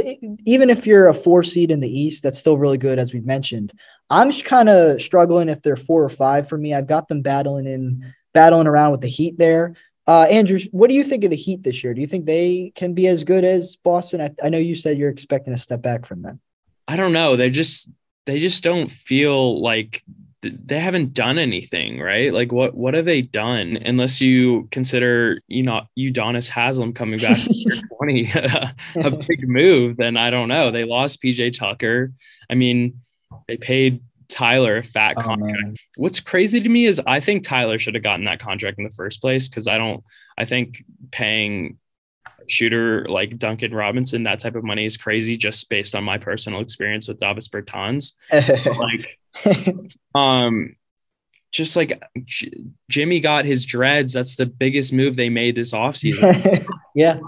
even 0.45 0.69
if 0.69 0.87
you're 0.87 1.07
a 1.07 1.13
four 1.13 1.43
seed 1.43 1.71
in 1.71 1.81
the 1.81 1.99
East, 1.99 2.23
that's 2.23 2.39
still 2.39 2.57
really 2.57 2.77
good, 2.77 2.97
as 2.97 3.13
we've 3.13 3.25
mentioned. 3.25 3.73
I'm 4.09 4.31
just 4.31 4.45
kind 4.45 4.69
of 4.69 5.01
struggling 5.01 5.49
if 5.49 5.61
they're 5.61 5.75
four 5.75 6.03
or 6.03 6.09
five 6.09 6.47
for 6.47 6.57
me. 6.57 6.73
I've 6.73 6.87
got 6.87 7.07
them 7.07 7.21
battling 7.21 7.65
in 7.65 8.13
battling 8.33 8.67
around 8.67 8.91
with 8.91 9.01
the 9.01 9.07
Heat 9.07 9.37
there. 9.37 9.75
Uh, 10.07 10.23
Andrew, 10.23 10.59
what 10.71 10.89
do 10.89 10.95
you 10.95 11.03
think 11.03 11.23
of 11.23 11.29
the 11.29 11.35
Heat 11.35 11.63
this 11.63 11.83
year? 11.83 11.93
Do 11.93 12.01
you 12.01 12.07
think 12.07 12.25
they 12.25 12.71
can 12.75 12.93
be 12.93 13.07
as 13.07 13.23
good 13.23 13.43
as 13.43 13.75
Boston? 13.75 14.21
I, 14.21 14.31
I 14.43 14.49
know 14.49 14.57
you 14.57 14.75
said 14.75 14.97
you're 14.97 15.09
expecting 15.09 15.53
a 15.53 15.57
step 15.57 15.81
back 15.81 16.05
from 16.05 16.23
them. 16.23 16.39
I 16.87 16.95
don't 16.95 17.13
know. 17.13 17.35
They 17.35 17.51
just 17.51 17.89
they 18.25 18.39
just 18.39 18.63
don't 18.63 18.91
feel 18.91 19.61
like 19.61 20.03
they 20.41 20.79
haven't 20.79 21.13
done 21.13 21.37
anything, 21.37 21.99
right? 21.99 22.33
Like 22.33 22.51
what 22.51 22.73
what 22.73 22.93
have 22.93 23.05
they 23.05 23.21
done? 23.21 23.77
Unless 23.77 24.21
you 24.21 24.67
consider 24.71 25.41
you 25.47 25.63
know 25.63 25.81
Udonis 25.97 26.49
Haslam 26.49 26.93
coming 26.93 27.19
back 27.19 27.37
to 27.37 27.81
20 27.97 28.31
a 28.95 29.11
big 29.11 29.47
move, 29.47 29.97
then 29.97 30.17
I 30.17 30.29
don't 30.29 30.47
know. 30.47 30.71
They 30.71 30.85
lost 30.85 31.21
PJ 31.21 31.57
Tucker. 31.57 32.13
I 32.49 32.55
mean, 32.55 33.01
they 33.47 33.57
paid 33.57 34.01
Tyler 34.29 34.83
fat 34.83 35.15
oh, 35.17 35.21
contract. 35.21 35.63
Man. 35.63 35.75
What's 35.97 36.19
crazy 36.19 36.61
to 36.61 36.69
me 36.69 36.85
is 36.85 37.01
I 37.05 37.19
think 37.19 37.43
Tyler 37.43 37.79
should 37.79 37.95
have 37.95 38.03
gotten 38.03 38.25
that 38.25 38.39
contract 38.39 38.77
in 38.77 38.83
the 38.83 38.91
first 38.91 39.21
place 39.21 39.49
because 39.49 39.67
I 39.67 39.77
don't 39.77 40.03
I 40.37 40.45
think 40.45 40.83
paying 41.11 41.77
shooter 42.47 43.05
like 43.09 43.37
Duncan 43.37 43.73
Robinson 43.73 44.23
that 44.23 44.39
type 44.39 44.55
of 44.55 44.63
money 44.63 44.85
is 44.85 44.97
crazy 44.97 45.37
just 45.37 45.69
based 45.69 45.95
on 45.95 46.03
my 46.03 46.17
personal 46.17 46.61
experience 46.61 47.07
with 47.07 47.19
Davis 47.19 47.47
Bertans. 47.47 48.13
like 48.31 49.19
um 50.15 50.75
just 51.51 51.75
like 51.75 52.01
J- 52.25 52.65
Jimmy 52.89 53.19
got 53.19 53.45
his 53.45 53.65
dreads. 53.65 54.13
That's 54.13 54.35
the 54.35 54.45
biggest 54.45 54.93
move 54.93 55.15
they 55.15 55.29
made 55.29 55.55
this 55.55 55.73
offseason. 55.73 56.65
yeah. 56.95 57.19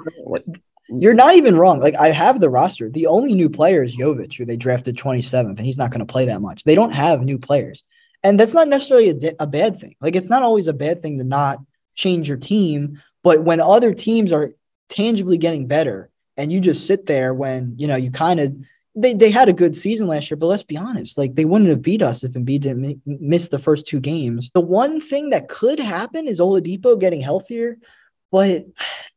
You're 0.99 1.13
not 1.13 1.35
even 1.35 1.55
wrong. 1.55 1.79
Like 1.79 1.95
I 1.95 2.09
have 2.09 2.39
the 2.39 2.49
roster. 2.49 2.89
The 2.89 3.07
only 3.07 3.33
new 3.33 3.49
player 3.49 3.83
is 3.83 3.97
Jovic, 3.97 4.35
who 4.35 4.45
they 4.45 4.57
drafted 4.57 4.97
27th, 4.97 5.57
and 5.57 5.59
he's 5.59 5.77
not 5.77 5.91
going 5.91 6.05
to 6.05 6.11
play 6.11 6.25
that 6.25 6.41
much. 6.41 6.63
They 6.63 6.75
don't 6.75 6.93
have 6.93 7.21
new 7.21 7.37
players. 7.37 7.83
And 8.23 8.39
that's 8.39 8.53
not 8.53 8.67
necessarily 8.67 9.09
a, 9.09 9.35
a 9.39 9.47
bad 9.47 9.79
thing. 9.79 9.95
Like 10.01 10.15
it's 10.15 10.29
not 10.29 10.43
always 10.43 10.67
a 10.67 10.73
bad 10.73 11.01
thing 11.01 11.17
to 11.17 11.23
not 11.23 11.59
change 11.95 12.27
your 12.27 12.37
team. 12.37 13.01
But 13.23 13.43
when 13.43 13.61
other 13.61 13.93
teams 13.93 14.31
are 14.31 14.53
tangibly 14.89 15.37
getting 15.37 15.67
better 15.67 16.09
and 16.37 16.51
you 16.51 16.59
just 16.59 16.85
sit 16.85 17.05
there 17.05 17.33
when, 17.33 17.75
you 17.77 17.87
know, 17.87 17.95
you 17.95 18.11
kind 18.11 18.39
of 18.39 18.55
they, 18.95 19.13
they 19.13 19.31
had 19.31 19.47
a 19.47 19.53
good 19.53 19.75
season 19.75 20.07
last 20.07 20.29
year, 20.29 20.37
but 20.37 20.47
let's 20.47 20.63
be 20.63 20.77
honest, 20.77 21.17
like 21.17 21.35
they 21.35 21.45
wouldn't 21.45 21.69
have 21.69 21.81
beat 21.81 22.01
us 22.01 22.23
if 22.23 22.33
Embiid 22.33 22.61
didn't 22.61 23.01
miss 23.05 23.49
the 23.49 23.59
first 23.59 23.87
two 23.87 23.99
games. 23.99 24.51
The 24.53 24.61
one 24.61 24.99
thing 24.99 25.29
that 25.29 25.47
could 25.47 25.79
happen 25.79 26.27
is 26.27 26.39
Oladipo 26.39 26.99
getting 26.99 27.21
healthier, 27.21 27.77
but 28.31 28.65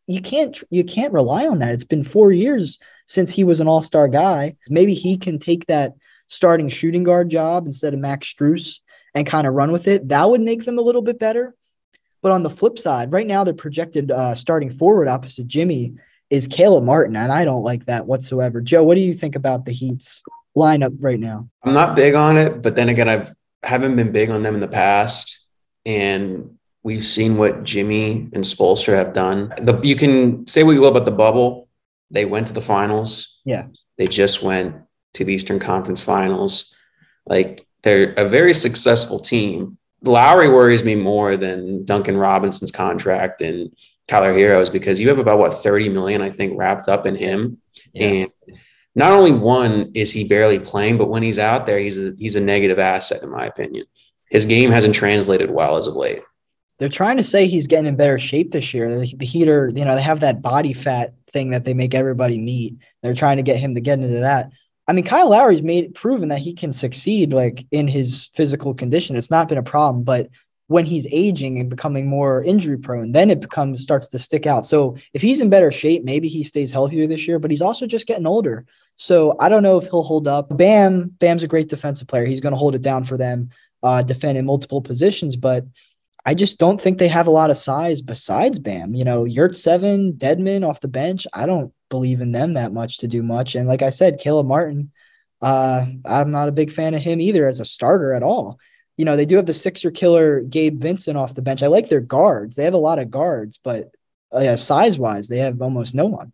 you 0.07 0.21
can't 0.21 0.63
you 0.71 0.85
can't 0.85 1.13
rely 1.13 1.47
on 1.47 1.61
that. 1.61 1.73
It's 1.73 1.85
been 1.85 2.05
four 2.05 2.33
years 2.33 2.79
since 3.07 3.31
he 3.31 3.45
was 3.45 3.61
an 3.61 3.69
All 3.69 3.83
Star 3.83 4.09
guy. 4.09 4.57
Maybe 4.69 4.95
he 4.95 5.17
can 5.17 5.39
take 5.39 5.67
that 5.67 5.95
starting 6.29 6.69
shooting 6.69 7.05
guard 7.05 7.31
job 7.31 7.67
instead 7.67 7.95
of 7.95 8.01
Max 8.01 8.33
Strus 8.33 8.81
and 9.15 9.27
kind 9.27 9.47
of 9.47 9.55
run 9.55 9.73
with 9.73 9.87
it, 9.87 10.09
that 10.09 10.29
would 10.29 10.41
make 10.41 10.65
them 10.65 10.79
a 10.79 10.83
little 10.83 11.03
bit 11.03 11.19
better. 11.19 11.55
But 12.23 12.33
on 12.33 12.43
the 12.43 12.51
flip 12.51 12.79
side, 12.79 13.13
right 13.13 13.27
now 13.27 13.45
they're 13.45 13.55
projected 13.55 14.11
uh, 14.11 14.35
starting 14.35 14.71
forward 14.71 15.09
opposite 15.09 15.47
Jimmy 15.47 15.95
is 16.31 16.49
Caleb 16.49 16.85
Martin, 16.85 17.17
and 17.17 17.31
I 17.31 17.45
don't 17.45 17.63
like 17.63 17.87
that 17.87 18.07
whatsoever. 18.07 18.61
Joe, 18.61 18.83
what 18.83 18.97
do 18.97 19.03
you 19.03 19.15
think 19.15 19.37
about 19.37 19.67
the 19.67 19.73
Heat's 19.73 20.23
lineup 20.57 20.97
right 20.99 21.21
now? 21.21 21.49
I'm 21.63 21.75
not 21.75 21.97
big 21.97 22.15
on 22.15 22.37
it, 22.37 22.63
but 22.63 22.75
then 22.75 22.89
again, 22.89 23.09
I've 23.09 23.35
haven't 23.63 23.97
been 23.97 24.11
big 24.11 24.31
on 24.31 24.43
them 24.43 24.55
in 24.55 24.61
the 24.61 24.69
past, 24.69 25.45
and 25.87 26.59
we've 26.85 27.05
seen 27.05 27.37
what 27.37 27.65
Jimmy 27.65 28.29
and 28.33 28.45
Spoelstra 28.45 28.95
have 28.95 29.13
done. 29.13 29.53
The, 29.61 29.81
you 29.83 29.97
can 29.97 30.47
say 30.47 30.63
what 30.63 30.73
you 30.73 30.83
will 30.83 30.89
about 30.89 31.07
the 31.07 31.11
bubble. 31.11 31.69
They 32.11 32.27
went 32.27 32.47
to 32.49 32.53
the 32.53 32.61
finals. 32.61 33.41
Yeah. 33.45 33.67
They 33.97 34.07
just 34.07 34.43
went 34.43 34.77
to 35.15 35.25
the 35.25 35.33
Eastern 35.33 35.59
Conference 35.59 36.03
Finals. 36.03 36.75
Like 37.27 37.67
they're 37.83 38.13
a 38.13 38.29
very 38.29 38.55
successful 38.55 39.19
team. 39.19 39.79
Lowry 40.03 40.49
worries 40.49 40.85
me 40.85 40.95
more 40.95 41.37
than 41.37 41.85
Duncan 41.87 42.17
Robinson's 42.17 42.71
contract 42.71 43.41
and 43.41 43.75
Tyler 44.07 44.35
Herro's 44.35 44.69
because 44.69 45.01
you 45.01 45.09
have 45.09 45.19
about 45.19 45.39
what 45.39 45.55
30 45.55 45.89
million, 45.89 46.21
I 46.21 46.29
think, 46.29 46.59
wrapped 46.59 46.89
up 46.89 47.07
in 47.07 47.17
him. 47.17 47.59
Yeah. 47.95 48.07
And 48.07 48.31
not 48.95 49.13
only 49.13 49.33
one 49.33 49.93
is 49.95 50.13
he 50.13 50.29
barely 50.29 50.59
playing, 50.59 50.99
but 50.99 51.09
when 51.09 51.23
he's 51.23 51.39
out 51.39 51.67
there, 51.67 51.79
he's 51.79 51.99
a 51.99 52.15
he's 52.19 52.37
a 52.37 52.41
negative 52.41 52.79
asset, 52.79 53.23
in 53.23 53.31
my 53.31 53.47
opinion. 53.47 53.87
His 54.29 54.45
game 54.45 54.71
hasn't 54.71 54.95
translated 54.95 55.51
well 55.51 55.79
as 55.79 55.87
of 55.87 55.97
late. 55.97 56.21
They're 56.79 56.89
trying 56.89 57.19
to 57.19 57.25
say 57.25 57.47
he's 57.47 57.67
getting 57.67 57.87
in 57.87 57.97
better 57.97 58.19
shape 58.19 58.51
this 58.51 58.75
year. 58.75 59.01
The, 59.01 59.15
the 59.17 59.27
Heater, 59.27 59.71
you 59.75 59.85
know, 59.85 59.95
they 59.95 60.03
have 60.03 60.21
that 60.21 60.43
body 60.43 60.73
fat 60.73 61.15
thing 61.33 61.51
that 61.51 61.65
they 61.65 61.75
make 61.75 61.95
everybody 61.95 62.39
meet. 62.39 62.77
They're 63.03 63.15
trying 63.15 63.37
to 63.37 63.43
get 63.43 63.59
him 63.59 63.75
to 63.75 63.81
get 63.81 64.01
into 64.01 64.21
that. 64.21 64.51
I 64.87 64.93
mean, 64.93 65.05
Kyle 65.05 65.31
Lowry's 65.31 65.63
made 65.63 65.95
proven 65.95 66.29
that 66.29 66.41
he 66.41 66.53
can 66.53 66.73
succeed 66.73 67.33
like 67.33 67.67
in 67.71 67.89
his 67.89 68.31
physical 68.35 68.75
condition. 68.75 69.17
It's 69.17 69.31
not 69.31 69.49
been 69.49 69.59
a 69.59 69.63
problem, 69.63 70.05
but 70.05 70.29
when 70.67 70.85
he's 70.87 71.07
aging 71.11 71.59
and 71.59 71.69
becoming 71.69 72.07
more 72.07 72.43
injury 72.43 72.79
prone, 72.79 73.13
then 73.13 73.31
it 73.31 73.41
becomes 73.41 73.83
starts 73.83 74.09
to 74.09 74.19
stick 74.19 74.47
out. 74.47 74.67
So 74.67 74.97
if 75.13 75.23
he's 75.23 75.41
in 75.41 75.51
better 75.51 75.71
shape, 75.71 76.05
maybe 76.05 76.29
he 76.29 76.43
stays 76.43 76.73
healthier 76.73 77.07
this 77.07 77.29
year, 77.29 77.39
but 77.39 77.51
he's 77.51 77.63
also 77.63 77.87
just 77.87 78.07
getting 78.07 78.27
older. 78.27 78.65
So 78.97 79.37
I 79.41 79.49
don't 79.49 79.63
know 79.63 79.79
if 79.79 79.85
he'll 79.91 80.03
hold 80.03 80.27
up. 80.27 80.57
Bam, 80.57 81.09
Bam's 81.19 81.43
a 81.43 81.49
great 81.49 81.69
defensive 81.69 82.09
player. 82.09 82.25
He's 82.25 82.41
going 82.41 82.53
to 82.53 82.59
hold 82.59 82.75
it 82.75 82.83
down 82.83 83.05
for 83.05 83.17
them, 83.17 83.51
uh, 83.83 84.03
defend 84.03 84.39
in 84.39 84.47
multiple 84.47 84.81
positions, 84.81 85.37
but 85.37 85.67
I 86.27 86.35
just 86.35 86.59
don't 86.59 86.81
think 86.81 86.99
they 86.99 87.09
have 87.09 87.27
a 87.27 87.33
lot 87.33 87.51
of 87.51 87.57
size 87.57 88.01
besides 88.01 88.59
Bam. 88.59 88.95
You 88.95 89.05
know, 89.05 89.25
Yurtseven, 89.25 90.17
Dedmon 90.17 90.67
off 90.67 90.81
the 90.81 90.89
bench. 90.89 91.27
I 91.33 91.47
don't 91.47 91.73
believe 91.91 92.21
in 92.21 92.33
them 92.33 92.55
that 92.55 92.73
much 92.73 92.99
to 92.99 93.09
do 93.09 93.23
much. 93.23 93.55
And 93.55 93.69
like 93.69 93.83
I 93.83 93.91
said, 93.91 94.21
Caleb 94.21 94.47
Martin, 94.47 94.91
uh, 95.43 95.85
I'm 96.07 96.31
not 96.31 96.49
a 96.49 96.53
big 96.53 96.73
fan 96.73 96.95
of 96.95 97.03
him 97.03 97.21
either 97.21 97.47
as 97.47 97.61
a 97.61 97.65
starter 97.65 98.15
at 98.15 98.23
all. 98.23 98.59
You 98.97 99.05
know, 99.05 99.17
they 99.17 99.27
do 99.27 99.37
have 99.37 99.47
the 99.47 99.55
Sixer 99.55 99.91
killer 99.91 100.41
Gabe 100.41 100.81
Vincent 100.81 101.19
off 101.19 101.35
the 101.35 101.43
bench. 101.43 101.63
I 101.63 101.67
like 101.67 101.89
their 101.89 102.01
guards. 102.01 102.57
They 102.57 102.65
have 102.65 102.75
a 102.75 102.79
lot 102.79 102.99
of 102.99 103.11
guards, 103.11 103.59
but 103.63 103.91
uh, 104.35 104.41
yeah, 104.41 104.57
size 104.57 104.99
wise, 104.99 105.29
they 105.29 105.39
have 105.39 105.61
almost 105.61 105.95
no 105.95 106.07
one. 106.07 106.33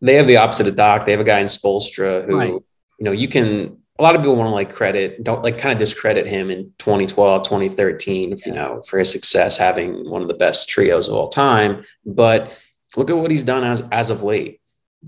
They 0.00 0.14
have 0.14 0.26
the 0.26 0.36
opposite 0.36 0.68
of 0.68 0.76
Doc. 0.76 1.04
They 1.04 1.12
have 1.12 1.20
a 1.20 1.24
guy 1.24 1.40
in 1.40 1.46
Spoelstra 1.46 2.26
who, 2.26 2.38
right. 2.38 2.48
you 2.50 2.64
know, 3.00 3.12
you 3.12 3.28
can 3.28 3.78
a 3.98 4.02
lot 4.02 4.14
of 4.14 4.20
people 4.20 4.36
want 4.36 4.48
to 4.48 4.54
like 4.54 4.72
credit, 4.72 5.24
don't 5.24 5.42
like 5.42 5.58
kind 5.58 5.72
of 5.72 5.78
discredit 5.78 6.26
him 6.26 6.50
in 6.50 6.72
2012, 6.78 7.42
2013, 7.44 8.32
if 8.32 8.44
you 8.46 8.52
know, 8.52 8.82
for 8.82 8.98
his 8.98 9.10
success 9.10 9.56
having 9.56 10.08
one 10.10 10.22
of 10.22 10.28
the 10.28 10.34
best 10.34 10.68
trios 10.68 11.08
of 11.08 11.14
all 11.14 11.28
time. 11.28 11.84
But 12.04 12.56
look 12.96 13.10
at 13.10 13.16
what 13.16 13.30
he's 13.30 13.44
done 13.44 13.64
as 13.64 13.82
as 13.90 14.10
of 14.10 14.22
late. 14.22 14.60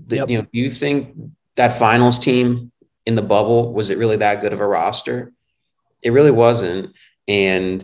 Yep. 0.07 0.29
You 0.29 0.37
know, 0.39 0.47
do 0.51 0.59
you 0.59 0.69
think 0.69 1.15
that 1.55 1.77
finals 1.77 2.19
team 2.19 2.71
in 3.05 3.15
the 3.15 3.21
bubble 3.21 3.73
was 3.73 3.89
it 3.89 3.97
really 3.97 4.17
that 4.17 4.41
good 4.41 4.53
of 4.53 4.61
a 4.61 4.67
roster? 4.67 5.33
It 6.01 6.11
really 6.11 6.31
wasn't. 6.31 6.95
And 7.27 7.83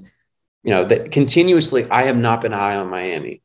you 0.64 0.72
know, 0.72 0.86
that 0.86 1.12
continuously 1.12 1.88
I 1.92 2.04
have 2.04 2.18
not 2.18 2.42
been 2.42 2.52
high 2.52 2.78
on 2.78 2.90
Miami 2.90 3.42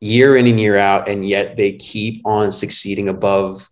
year 0.00 0.36
in 0.36 0.46
and 0.46 0.60
year 0.60 0.76
out, 0.76 1.08
and 1.08 1.26
yet 1.26 1.56
they 1.56 1.72
keep 1.72 2.22
on 2.26 2.52
succeeding 2.52 3.08
above 3.08 3.68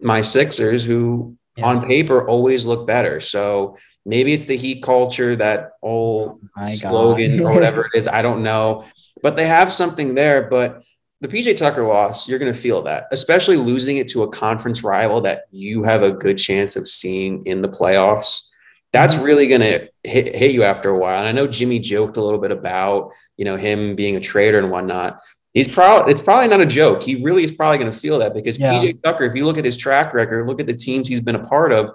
my 0.00 0.20
Sixers, 0.20 0.84
who 0.84 1.36
yeah. 1.60 1.66
on 1.66 1.86
paper 1.86 2.26
always 2.26 2.64
look 2.64 2.86
better. 2.86 3.20
So 3.20 3.76
maybe 4.04 4.32
it's 4.32 4.46
the 4.46 4.56
heat 4.56 4.82
culture, 4.82 5.36
that 5.36 5.72
old 5.82 6.40
oh 6.56 6.66
slogan 6.66 7.40
or 7.40 7.52
whatever 7.52 7.88
it 7.92 7.98
is. 7.98 8.08
I 8.08 8.22
don't 8.22 8.42
know, 8.42 8.84
but 9.22 9.36
they 9.36 9.46
have 9.46 9.72
something 9.72 10.14
there. 10.14 10.48
But 10.48 10.82
the 11.20 11.28
PJ 11.28 11.58
Tucker 11.58 11.86
loss, 11.86 12.28
you're 12.28 12.38
going 12.38 12.52
to 12.52 12.58
feel 12.58 12.82
that, 12.82 13.06
especially 13.12 13.56
losing 13.56 13.98
it 13.98 14.08
to 14.10 14.22
a 14.22 14.30
conference 14.30 14.82
rival 14.82 15.20
that 15.22 15.42
you 15.50 15.82
have 15.82 16.02
a 16.02 16.12
good 16.12 16.38
chance 16.38 16.76
of 16.76 16.88
seeing 16.88 17.44
in 17.46 17.60
the 17.60 17.68
playoffs. 17.68 18.50
That's 18.92 19.14
mm-hmm. 19.14 19.24
really 19.24 19.46
going 19.46 19.60
to 19.60 19.88
hit, 20.02 20.34
hit 20.34 20.52
you 20.52 20.62
after 20.64 20.90
a 20.90 20.98
while. 20.98 21.18
And 21.20 21.28
I 21.28 21.32
know 21.32 21.46
Jimmy 21.46 21.78
joked 21.78 22.16
a 22.16 22.22
little 22.22 22.40
bit 22.40 22.50
about, 22.50 23.12
you 23.36 23.44
know, 23.44 23.56
him 23.56 23.94
being 23.96 24.16
a 24.16 24.20
traitor 24.20 24.58
and 24.58 24.70
whatnot. 24.70 25.20
He's 25.52 25.72
probably 25.72 26.12
it's 26.12 26.22
probably 26.22 26.48
not 26.48 26.60
a 26.60 26.66
joke. 26.66 27.02
He 27.02 27.22
really 27.22 27.42
is 27.42 27.50
probably 27.50 27.78
going 27.78 27.90
to 27.90 27.98
feel 27.98 28.18
that 28.20 28.34
because 28.34 28.58
yeah. 28.58 28.74
PJ 28.74 29.02
Tucker, 29.02 29.24
if 29.24 29.34
you 29.34 29.44
look 29.44 29.58
at 29.58 29.64
his 29.64 29.76
track 29.76 30.14
record, 30.14 30.46
look 30.46 30.60
at 30.60 30.66
the 30.66 30.74
teams 30.74 31.08
he's 31.08 31.20
been 31.20 31.34
a 31.34 31.44
part 31.44 31.72
of, 31.72 31.90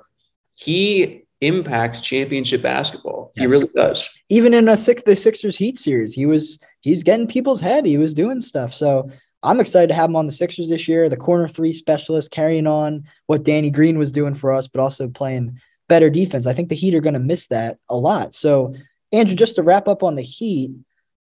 he 0.54 1.26
impacts 1.42 2.02
championship 2.02 2.62
basketball. 2.62 3.32
Yes. 3.36 3.44
He 3.44 3.52
really 3.52 3.70
does. 3.76 4.10
Even 4.30 4.54
in 4.54 4.68
a 4.68 4.76
six 4.76 5.02
the 5.04 5.16
Sixers 5.16 5.58
Heat 5.58 5.80
series, 5.80 6.14
he 6.14 6.26
was 6.26 6.60
he's 6.82 7.04
getting 7.04 7.28
people's 7.28 7.62
head. 7.62 7.86
He 7.86 7.98
was 7.98 8.14
doing 8.14 8.42
stuff. 8.42 8.74
So 8.74 9.10
I'm 9.42 9.62
excited 9.62 9.88
to 9.88 9.94
have 9.94 10.10
him 10.10 10.16
on 10.18 10.26
the 10.26 10.32
Sixers 10.34 10.70
this 10.70 10.88
year. 10.88 11.08
The 11.08 11.16
corner 11.16 11.48
three 11.48 11.72
specialist 11.72 12.32
carrying 12.32 12.68
on 12.68 13.06
what 13.28 13.44
Danny 13.44 13.70
Green 13.70 13.98
was 13.98 14.12
doing 14.12 14.34
for 14.34 14.54
us, 14.54 14.68
but 14.68 14.82
also 14.82 15.08
playing 15.08 15.60
better 15.88 16.10
defense. 16.10 16.46
I 16.46 16.54
think 16.54 16.70
the 16.70 16.76
Heat 16.76 16.96
are 16.96 17.02
going 17.02 17.14
to 17.14 17.20
miss 17.20 17.48
that 17.48 17.78
a 17.90 17.96
lot. 17.96 18.36
So 18.36 18.76
Andrew, 19.12 19.36
just 19.36 19.56
to 19.56 19.64
wrap 19.64 19.88
up 19.88 20.04
on 20.04 20.16
the 20.16 20.22
Heat 20.22 20.72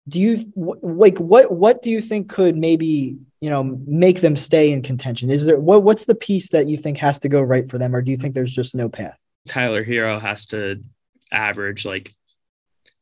do 0.07 0.19
you 0.19 0.39
like 0.55 1.17
what 1.17 1.51
what 1.51 1.81
do 1.81 1.89
you 1.89 1.99
think 2.01 2.29
could 2.29 2.55
maybe 2.55 3.17
you 3.41 3.49
know 3.49 3.63
make 3.87 4.21
them 4.21 4.35
stay 4.35 4.71
in 4.71 4.81
contention? 4.81 5.29
Is 5.29 5.45
there 5.45 5.59
what 5.59 5.83
what's 5.83 6.05
the 6.05 6.15
piece 6.15 6.49
that 6.49 6.67
you 6.67 6.77
think 6.77 6.97
has 6.97 7.19
to 7.19 7.29
go 7.29 7.41
right 7.41 7.69
for 7.69 7.77
them 7.77 7.95
or 7.95 8.01
do 8.01 8.11
you 8.11 8.17
think 8.17 8.35
there's 8.35 8.53
just 8.53 8.75
no 8.75 8.89
path? 8.89 9.19
Tyler 9.47 9.83
Herro 9.83 10.19
has 10.19 10.45
to 10.47 10.83
average 11.31 11.85
like 11.85 12.11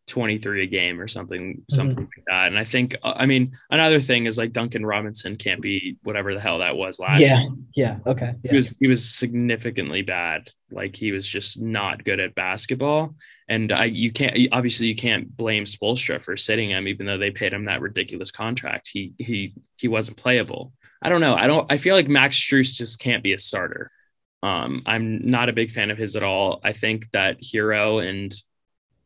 23 0.08 0.64
a 0.64 0.68
game 0.68 1.00
or 1.00 1.08
something 1.08 1.54
mm-hmm. 1.56 1.76
something 1.76 1.98
like 1.98 2.26
that. 2.28 2.48
And 2.48 2.60
i 2.60 2.64
think 2.64 2.96
uh, 3.04 3.14
i 3.16 3.26
mean 3.26 3.58
another 3.70 4.02
thing 4.02 4.26
is 4.26 4.38
like 4.38 4.52
duncan 4.52 4.86
robinson 4.86 5.38
can't 5.38 5.62
be 5.62 5.98
whatever 6.04 6.34
the 6.34 6.42
hell 6.42 6.60
that 6.60 6.76
was 6.76 7.00
last 7.00 7.22
yeah 7.22 7.42
year. 7.42 7.50
yeah 7.76 7.98
okay 8.06 8.34
yeah. 8.44 8.52
he 8.52 8.56
was 8.58 8.76
he 8.80 8.88
was 8.88 9.10
significantly 9.10 10.02
bad. 10.02 10.52
Like 10.72 10.96
he 10.96 11.12
was 11.12 11.28
just 11.28 11.62
not 11.62 12.04
good 12.04 12.20
at 12.20 12.36
basketball. 12.36 13.16
And 13.48 13.72
I 13.72 13.86
you 13.86 14.12
can't 14.12 14.38
obviously 14.52 14.88
you 14.88 14.96
can't 14.96 15.36
blame 15.36 15.66
Spoelstra 15.66 16.22
for 16.22 16.36
sitting 16.36 16.72
him 16.72 16.88
even 16.88 17.06
though 17.06 17.18
they 17.18 17.32
paid 17.32 17.54
him 17.54 17.66
that 17.66 17.82
ridiculous 17.82 18.32
contract. 18.32 18.90
He 18.92 19.14
he 19.18 19.56
he 19.78 19.88
wasn't 19.88 20.18
playable. 20.18 20.74
I 21.02 21.10
don't 21.10 21.22
know. 21.22 21.36
I 21.36 21.48
don't 21.48 21.72
I 21.72 21.78
feel 21.78 21.96
like 21.96 22.08
Max 22.08 22.38
Strus 22.38 22.76
just 22.76 23.00
can't 23.00 23.24
be 23.24 23.34
a 23.34 23.40
starter. 23.40 23.90
Um 24.42 24.84
I'm 24.86 25.30
not 25.30 25.50
a 25.50 25.54
big 25.54 25.72
fan 25.72 25.92
of 25.92 25.98
his 25.98 26.16
at 26.16 26.24
all. 26.24 26.60
I 26.64 26.74
think 26.74 27.10
that 27.12 27.42
Herro 27.42 28.00
and 28.00 28.34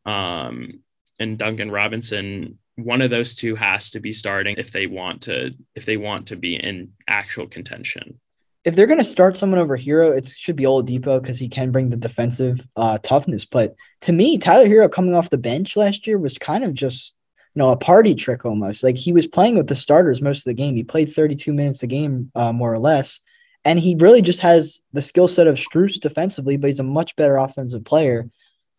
um 0.05 0.79
and 1.19 1.38
Duncan 1.38 1.71
Robinson, 1.71 2.60
one 2.75 3.01
of 3.01 3.10
those 3.10 3.36
two 3.36 3.56
has 3.56 3.91
to 3.91 3.99
be 3.99 4.13
starting 4.13 4.56
if 4.58 4.71
they 4.71 4.88
want 4.88 5.23
to 5.23 5.51
if 5.75 5.86
they 5.86 5.97
want 5.97 6.27
to 6.27 6.36
be 6.36 6.56
in 6.56 6.93
actual 7.08 7.47
contention. 7.47 8.19
If 8.63 8.75
they're 8.75 8.88
going 8.88 8.99
to 8.99 9.06
start 9.06 9.38
someone 9.38 9.60
over 9.60 9.77
Herro, 9.77 10.12
it 10.15 10.27
should 10.27 10.58
be 10.58 10.65
Oladipo 10.65 11.21
because 11.21 11.39
he 11.39 11.47
can 11.47 11.71
bring 11.71 11.89
the 11.89 11.95
defensive 11.95 12.67
uh, 12.75 12.97
toughness. 13.01 13.45
But 13.45 13.75
to 14.01 14.12
me, 14.12 14.38
Tyler 14.38 14.67
Herro 14.67 14.91
coming 14.91 15.15
off 15.15 15.30
the 15.30 15.38
bench 15.38 15.77
last 15.77 16.06
year 16.06 16.17
was 16.17 16.38
kind 16.38 16.63
of 16.63 16.73
just 16.73 17.15
you 17.56 17.63
know 17.63 17.71
a 17.71 17.77
party 17.77 18.13
trick 18.13 18.45
almost. 18.45 18.84
Like 18.84 18.97
he 18.97 19.13
was 19.13 19.25
playing 19.25 19.58
with 19.58 19.67
the 19.67 19.75
starters 19.75 20.21
most 20.21 20.39
of 20.39 20.45
the 20.45 20.53
game. 20.53 20.75
He 20.75 20.84
played 20.84 21.12
32 21.12 21.53
minutes 21.53 21.82
a 21.84 21.88
game 21.88 22.32
uh, 22.36 22.51
more 22.51 22.73
or 22.73 22.80
less, 22.80 23.21
and 23.65 23.80
he 23.80 23.95
really 23.99 24.21
just 24.21 24.41
has 24.41 24.82
the 24.93 25.01
skill 25.01 25.27
set 25.27 25.47
of 25.47 25.56
Strus 25.56 25.99
defensively, 25.99 26.58
but 26.58 26.67
he's 26.67 26.80
a 26.80 26.84
much 26.84 27.15
better 27.15 27.38
offensive 27.38 27.84
player. 27.86 28.30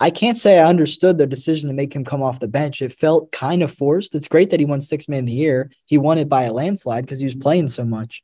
I 0.00 0.10
can't 0.10 0.38
say 0.38 0.58
I 0.58 0.68
understood 0.68 1.18
the 1.18 1.26
decision 1.26 1.68
to 1.68 1.74
make 1.74 1.94
him 1.94 2.04
come 2.04 2.22
off 2.22 2.38
the 2.38 2.46
bench. 2.46 2.82
It 2.82 2.92
felt 2.92 3.32
kind 3.32 3.62
of 3.62 3.72
forced. 3.72 4.14
It's 4.14 4.28
great 4.28 4.50
that 4.50 4.60
he 4.60 4.66
won 4.66 4.80
six 4.80 5.08
man 5.08 5.20
of 5.20 5.26
the 5.26 5.32
year. 5.32 5.70
He 5.86 5.98
won 5.98 6.18
it 6.18 6.28
by 6.28 6.44
a 6.44 6.52
landslide 6.52 7.04
because 7.04 7.18
he 7.18 7.26
was 7.26 7.34
playing 7.34 7.68
so 7.68 7.84
much. 7.84 8.22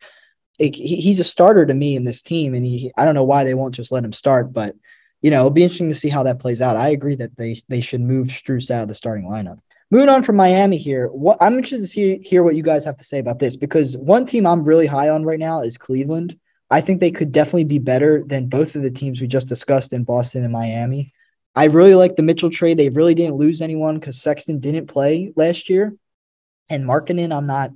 It, 0.58 0.76
he, 0.76 0.96
he's 0.96 1.18
a 1.18 1.24
starter 1.24 1.66
to 1.66 1.74
me 1.74 1.96
in 1.96 2.04
this 2.04 2.22
team, 2.22 2.54
and 2.54 2.64
he 2.64 2.92
I 2.96 3.04
don't 3.04 3.16
know 3.16 3.24
why 3.24 3.42
they 3.42 3.54
won't 3.54 3.74
just 3.74 3.90
let 3.90 4.04
him 4.04 4.12
start, 4.12 4.52
but 4.52 4.76
you 5.20 5.32
know 5.32 5.38
it'll 5.38 5.50
be 5.50 5.64
interesting 5.64 5.88
to 5.88 5.96
see 5.96 6.10
how 6.10 6.22
that 6.22 6.38
plays 6.38 6.62
out. 6.62 6.76
I 6.76 6.90
agree 6.90 7.16
that 7.16 7.36
they 7.36 7.62
they 7.68 7.80
should 7.80 8.00
move 8.00 8.28
Strus 8.28 8.70
out 8.70 8.82
of 8.82 8.88
the 8.88 8.94
starting 8.94 9.24
lineup. 9.24 9.58
Moving 9.90 10.08
on 10.08 10.22
from 10.22 10.36
Miami 10.36 10.76
here, 10.76 11.08
what 11.08 11.38
I'm 11.40 11.54
interested 11.54 11.80
to 11.80 11.86
see, 11.86 12.18
hear 12.18 12.44
what 12.44 12.54
you 12.54 12.62
guys 12.62 12.84
have 12.84 12.96
to 12.98 13.04
say 13.04 13.18
about 13.18 13.38
this 13.40 13.56
because 13.56 13.96
one 13.96 14.26
team 14.26 14.46
I'm 14.46 14.64
really 14.64 14.86
high 14.86 15.08
on 15.08 15.24
right 15.24 15.38
now 15.38 15.62
is 15.62 15.76
Cleveland. 15.76 16.38
I 16.70 16.80
think 16.80 17.00
they 17.00 17.10
could 17.10 17.32
definitely 17.32 17.64
be 17.64 17.78
better 17.78 18.24
than 18.24 18.48
both 18.48 18.76
of 18.76 18.82
the 18.82 18.90
teams 18.90 19.20
we 19.20 19.26
just 19.26 19.48
discussed 19.48 19.92
in 19.92 20.04
Boston 20.04 20.44
and 20.44 20.52
Miami. 20.52 21.13
I 21.56 21.64
really 21.64 21.94
like 21.94 22.16
the 22.16 22.22
Mitchell 22.22 22.50
trade. 22.50 22.78
They 22.78 22.88
really 22.88 23.14
didn't 23.14 23.36
lose 23.36 23.62
anyone 23.62 23.98
because 23.98 24.20
Sexton 24.20 24.58
didn't 24.58 24.86
play 24.86 25.32
last 25.36 25.70
year. 25.70 25.94
And 26.68 26.84
Markkanen, 26.84 27.36
I'm 27.36 27.46
not, 27.46 27.70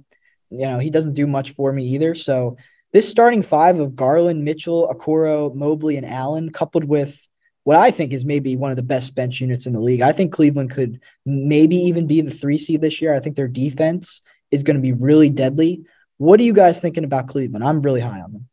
you 0.51 0.67
know, 0.67 0.79
he 0.79 0.91
doesn't 0.91 1.14
do 1.14 1.27
much 1.27 1.53
for 1.53 1.73
me 1.73 1.85
either. 1.88 2.14
So 2.14 2.57
this 2.93 3.09
starting 3.09 3.43
five 3.43 3.79
of 3.79 3.95
Garland, 3.95 4.45
Mitchell, 4.45 4.93
Okoro, 4.93 5.55
Mobley, 5.55 5.97
and 5.97 6.07
Allen, 6.07 6.51
coupled 6.51 6.85
with 6.85 7.29
what 7.64 7.77
I 7.77 7.91
think 7.91 8.12
is 8.12 8.25
maybe 8.25 8.57
one 8.57 8.71
of 8.71 8.77
the 8.79 8.83
best 8.83 9.14
bench 9.14 9.41
units 9.41 9.67
in 9.67 9.75
the 9.75 9.81
league. 9.81 10.01
I 10.01 10.12
think 10.12 10.33
Cleveland 10.33 10.71
could 10.71 11.01
maybe 11.27 11.77
even 11.77 12.07
be 12.07 12.23
the 12.23 12.31
three 12.31 12.57
seed 12.57 12.81
this 12.81 13.03
year. 13.03 13.14
I 13.14 13.21
think 13.21 13.37
their 13.37 13.47
defense 13.47 14.23
is 14.51 14.62
going 14.62 14.77
to 14.77 14.83
be 14.83 14.93
really 14.93 15.29
deadly. 15.29 15.85
What 16.17 16.41
are 16.41 16.45
you 16.45 16.55
guys 16.55 16.81
thinking 16.81 17.05
about 17.05 17.29
Cleveland? 17.29 17.62
I'm 17.62 17.83
really 17.83 18.01
high 18.01 18.21
on 18.21 18.33
them. 18.33 18.49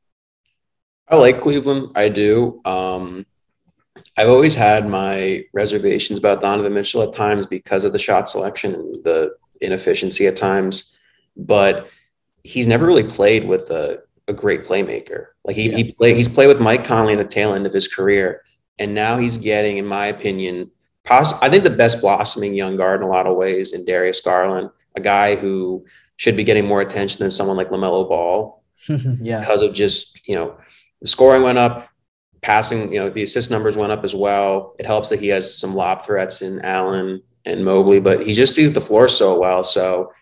I 1.08 1.16
like 1.16 1.40
Cleveland. 1.40 1.92
I 1.96 2.10
do. 2.10 2.62
Um, 2.66 3.26
I've 4.17 4.30
always 4.30 4.56
had 4.56 4.88
my 4.88 5.45
reservations 5.54 6.17
about 6.17 6.41
Donovan 6.41 6.73
Mitchell 6.73 7.04
at 7.04 7.13
times 7.13 7.45
because 7.45 7.84
of 7.84 7.91
the 7.91 7.99
shot 7.99 8.30
selection 8.30 8.73
and 8.73 8.95
the 9.04 9.36
inefficiency 9.62 10.28
at 10.28 10.38
times, 10.38 10.97
but 11.36 11.89
he's 12.43 12.67
never 12.67 12.86
really 12.86 13.04
played 13.04 13.45
with 13.45 13.69
a, 13.71 14.01
a 14.28 14.34
great 14.34 14.63
playmaker. 14.63 15.28
Like 15.43 15.56
he, 15.56 15.69
yeah. 15.69 15.78
he 15.78 15.91
play, 15.91 16.13
he's 16.13 16.30
played 16.30 16.47
with 16.47 16.62
Mike 16.62 16.86
Conley 16.86 17.13
at 17.13 17.17
the 17.17 17.25
tail 17.25 17.54
end 17.54 17.65
of 17.65 17.73
his 17.73 17.88
career, 17.88 18.43
and 18.80 18.93
now 18.93 19.17
he's 19.17 19.38
getting, 19.38 19.78
in 19.78 19.86
my 19.86 20.08
opinion, 20.08 20.71
poss- 21.04 21.41
I 21.41 21.49
think 21.49 21.63
the 21.63 21.69
best 21.69 22.01
blossoming 22.01 22.54
young 22.54 22.78
guard 22.78 23.01
in 23.01 23.08
a 23.08 23.12
lot 23.12 23.28
of 23.28 23.36
ways 23.36 23.73
in 23.73 23.86
Darius 23.86 24.21
Garland, 24.21 24.69
a 24.95 25.01
guy 25.01 25.36
who 25.36 25.86
should 26.17 26.38
be 26.38 26.43
getting 26.43 26.65
more 26.65 26.82
attention 26.82 27.19
than 27.19 27.32
someone 27.32 27.58
like 27.58 27.69
LaMelo 27.69 28.08
Ball 28.08 28.63
yeah. 28.88 29.41
because 29.41 29.62
of 29.62 29.73
just, 29.73 30.28
you 30.28 30.36
know, 30.36 30.58
the 31.01 31.08
scoring 31.08 31.43
went 31.43 31.58
up, 31.58 31.89
passing, 32.46 32.94
you 32.94 33.00
know, 33.00 33.10
the 33.10 33.24
assist 33.24 33.50
numbers 33.50 33.76
went 33.76 33.92
up 33.92 34.04
as 34.04 34.14
well. 34.14 34.76
It 34.78 34.86
helps 34.86 35.10
that 35.10 35.20
he 35.20 35.30
has 35.30 35.58
some 35.58 35.74
lob 35.74 36.06
threats 36.06 36.44
in 36.44 36.62
Allen 36.62 37.24
and 37.44 37.66
Mobley, 37.66 38.00
but 38.00 38.24
he 38.24 38.36
just 38.36 38.54
sees 38.54 38.72
the 38.72 38.82
floor 38.82 39.08
so 39.08 39.40
well. 39.40 39.64
So 39.64 40.14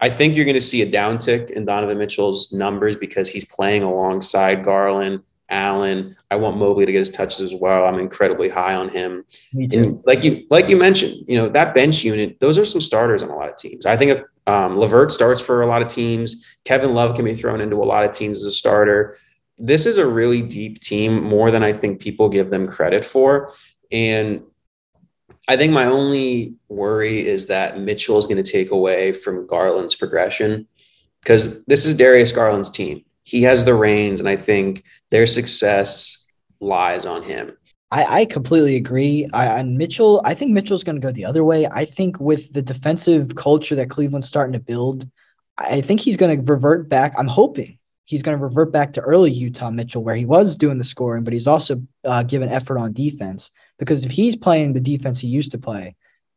I 0.00 0.08
think 0.08 0.36
you're 0.36 0.44
going 0.44 0.54
to 0.54 0.60
see 0.60 0.82
a 0.82 0.90
downtick 0.90 1.50
in 1.50 1.64
Donovan 1.64 1.98
Mitchell's 1.98 2.52
numbers 2.52 2.94
because 2.94 3.28
he's 3.28 3.44
playing 3.44 3.82
alongside 3.82 4.64
Garland 4.64 5.24
Allen. 5.48 6.14
I 6.30 6.36
want 6.36 6.58
Mobley 6.58 6.86
to 6.86 6.92
get 6.92 7.00
his 7.00 7.10
touches 7.10 7.40
as 7.52 7.58
well. 7.58 7.86
I'm 7.86 7.98
incredibly 7.98 8.48
high 8.48 8.76
on 8.76 8.88
him. 8.88 9.24
And 9.52 10.00
like 10.06 10.22
you, 10.22 10.46
like 10.50 10.68
you 10.68 10.76
mentioned, 10.76 11.24
you 11.26 11.38
know 11.38 11.48
that 11.48 11.74
bench 11.74 12.04
unit. 12.04 12.38
Those 12.38 12.56
are 12.58 12.64
some 12.64 12.80
starters 12.80 13.22
on 13.22 13.30
a 13.30 13.36
lot 13.36 13.48
of 13.48 13.56
teams. 13.56 13.84
I 13.84 13.96
think 13.96 14.20
um, 14.46 14.76
LeVert 14.76 15.10
starts 15.10 15.40
for 15.40 15.62
a 15.62 15.66
lot 15.66 15.82
of 15.82 15.88
teams. 15.88 16.46
Kevin 16.64 16.94
Love 16.94 17.16
can 17.16 17.24
be 17.24 17.34
thrown 17.34 17.60
into 17.60 17.82
a 17.82 17.84
lot 17.84 18.04
of 18.04 18.12
teams 18.12 18.38
as 18.38 18.44
a 18.44 18.50
starter. 18.50 19.16
This 19.58 19.86
is 19.86 19.98
a 19.98 20.06
really 20.06 20.42
deep 20.42 20.80
team, 20.80 21.22
more 21.22 21.50
than 21.50 21.62
I 21.62 21.72
think 21.72 22.00
people 22.00 22.28
give 22.28 22.50
them 22.50 22.66
credit 22.66 23.04
for. 23.04 23.52
And 23.90 24.42
I 25.48 25.56
think 25.56 25.72
my 25.72 25.86
only 25.86 26.54
worry 26.68 27.26
is 27.26 27.46
that 27.46 27.80
Mitchell 27.80 28.18
is 28.18 28.26
going 28.26 28.42
to 28.42 28.50
take 28.50 28.70
away 28.70 29.12
from 29.12 29.46
Garland's 29.46 29.94
progression 29.94 30.68
because 31.22 31.64
this 31.64 31.86
is 31.86 31.96
Darius 31.96 32.32
Garland's 32.32 32.70
team 32.70 33.04
he 33.28 33.42
has 33.42 33.62
the 33.62 33.74
reins, 33.74 34.20
and 34.20 34.28
I 34.28 34.36
think 34.36 34.84
their 35.10 35.26
success 35.26 36.26
lies 36.60 37.04
on 37.04 37.22
him. 37.22 37.54
I, 37.90 38.20
I 38.20 38.24
completely 38.24 38.76
agree. 38.76 39.28
I, 39.34 39.58
and 39.58 39.76
Mitchell, 39.76 40.22
I 40.24 40.32
think 40.32 40.52
Mitchell's 40.52 40.82
going 40.82 40.98
to 40.98 41.06
go 41.06 41.12
the 41.12 41.26
other 41.26 41.44
way. 41.44 41.66
I 41.66 41.84
think 41.84 42.18
with 42.18 42.54
the 42.54 42.62
defensive 42.62 43.34
culture 43.34 43.74
that 43.74 43.90
Cleveland's 43.90 44.28
starting 44.28 44.54
to 44.54 44.58
build, 44.58 45.06
I 45.58 45.82
think 45.82 46.00
he's 46.00 46.16
going 46.16 46.38
to 46.42 46.50
revert 46.50 46.88
back. 46.88 47.12
I'm 47.18 47.26
hoping 47.26 47.77
he's 48.08 48.22
going 48.22 48.36
to 48.38 48.42
revert 48.42 48.72
back 48.72 48.94
to 48.94 49.02
early 49.02 49.30
Utah 49.30 49.70
Mitchell, 49.70 50.02
where 50.02 50.16
he 50.16 50.24
was 50.24 50.56
doing 50.56 50.78
the 50.78 50.84
scoring, 50.84 51.24
but 51.24 51.34
he's 51.34 51.46
also 51.46 51.82
uh, 52.04 52.22
given 52.22 52.48
effort 52.48 52.78
on 52.78 52.94
defense. 52.94 53.50
Because 53.78 54.06
if 54.06 54.10
he's 54.10 54.34
playing 54.34 54.72
the 54.72 54.80
defense 54.80 55.20
he 55.20 55.28
used 55.28 55.52
to 55.52 55.58
play, 55.58 55.94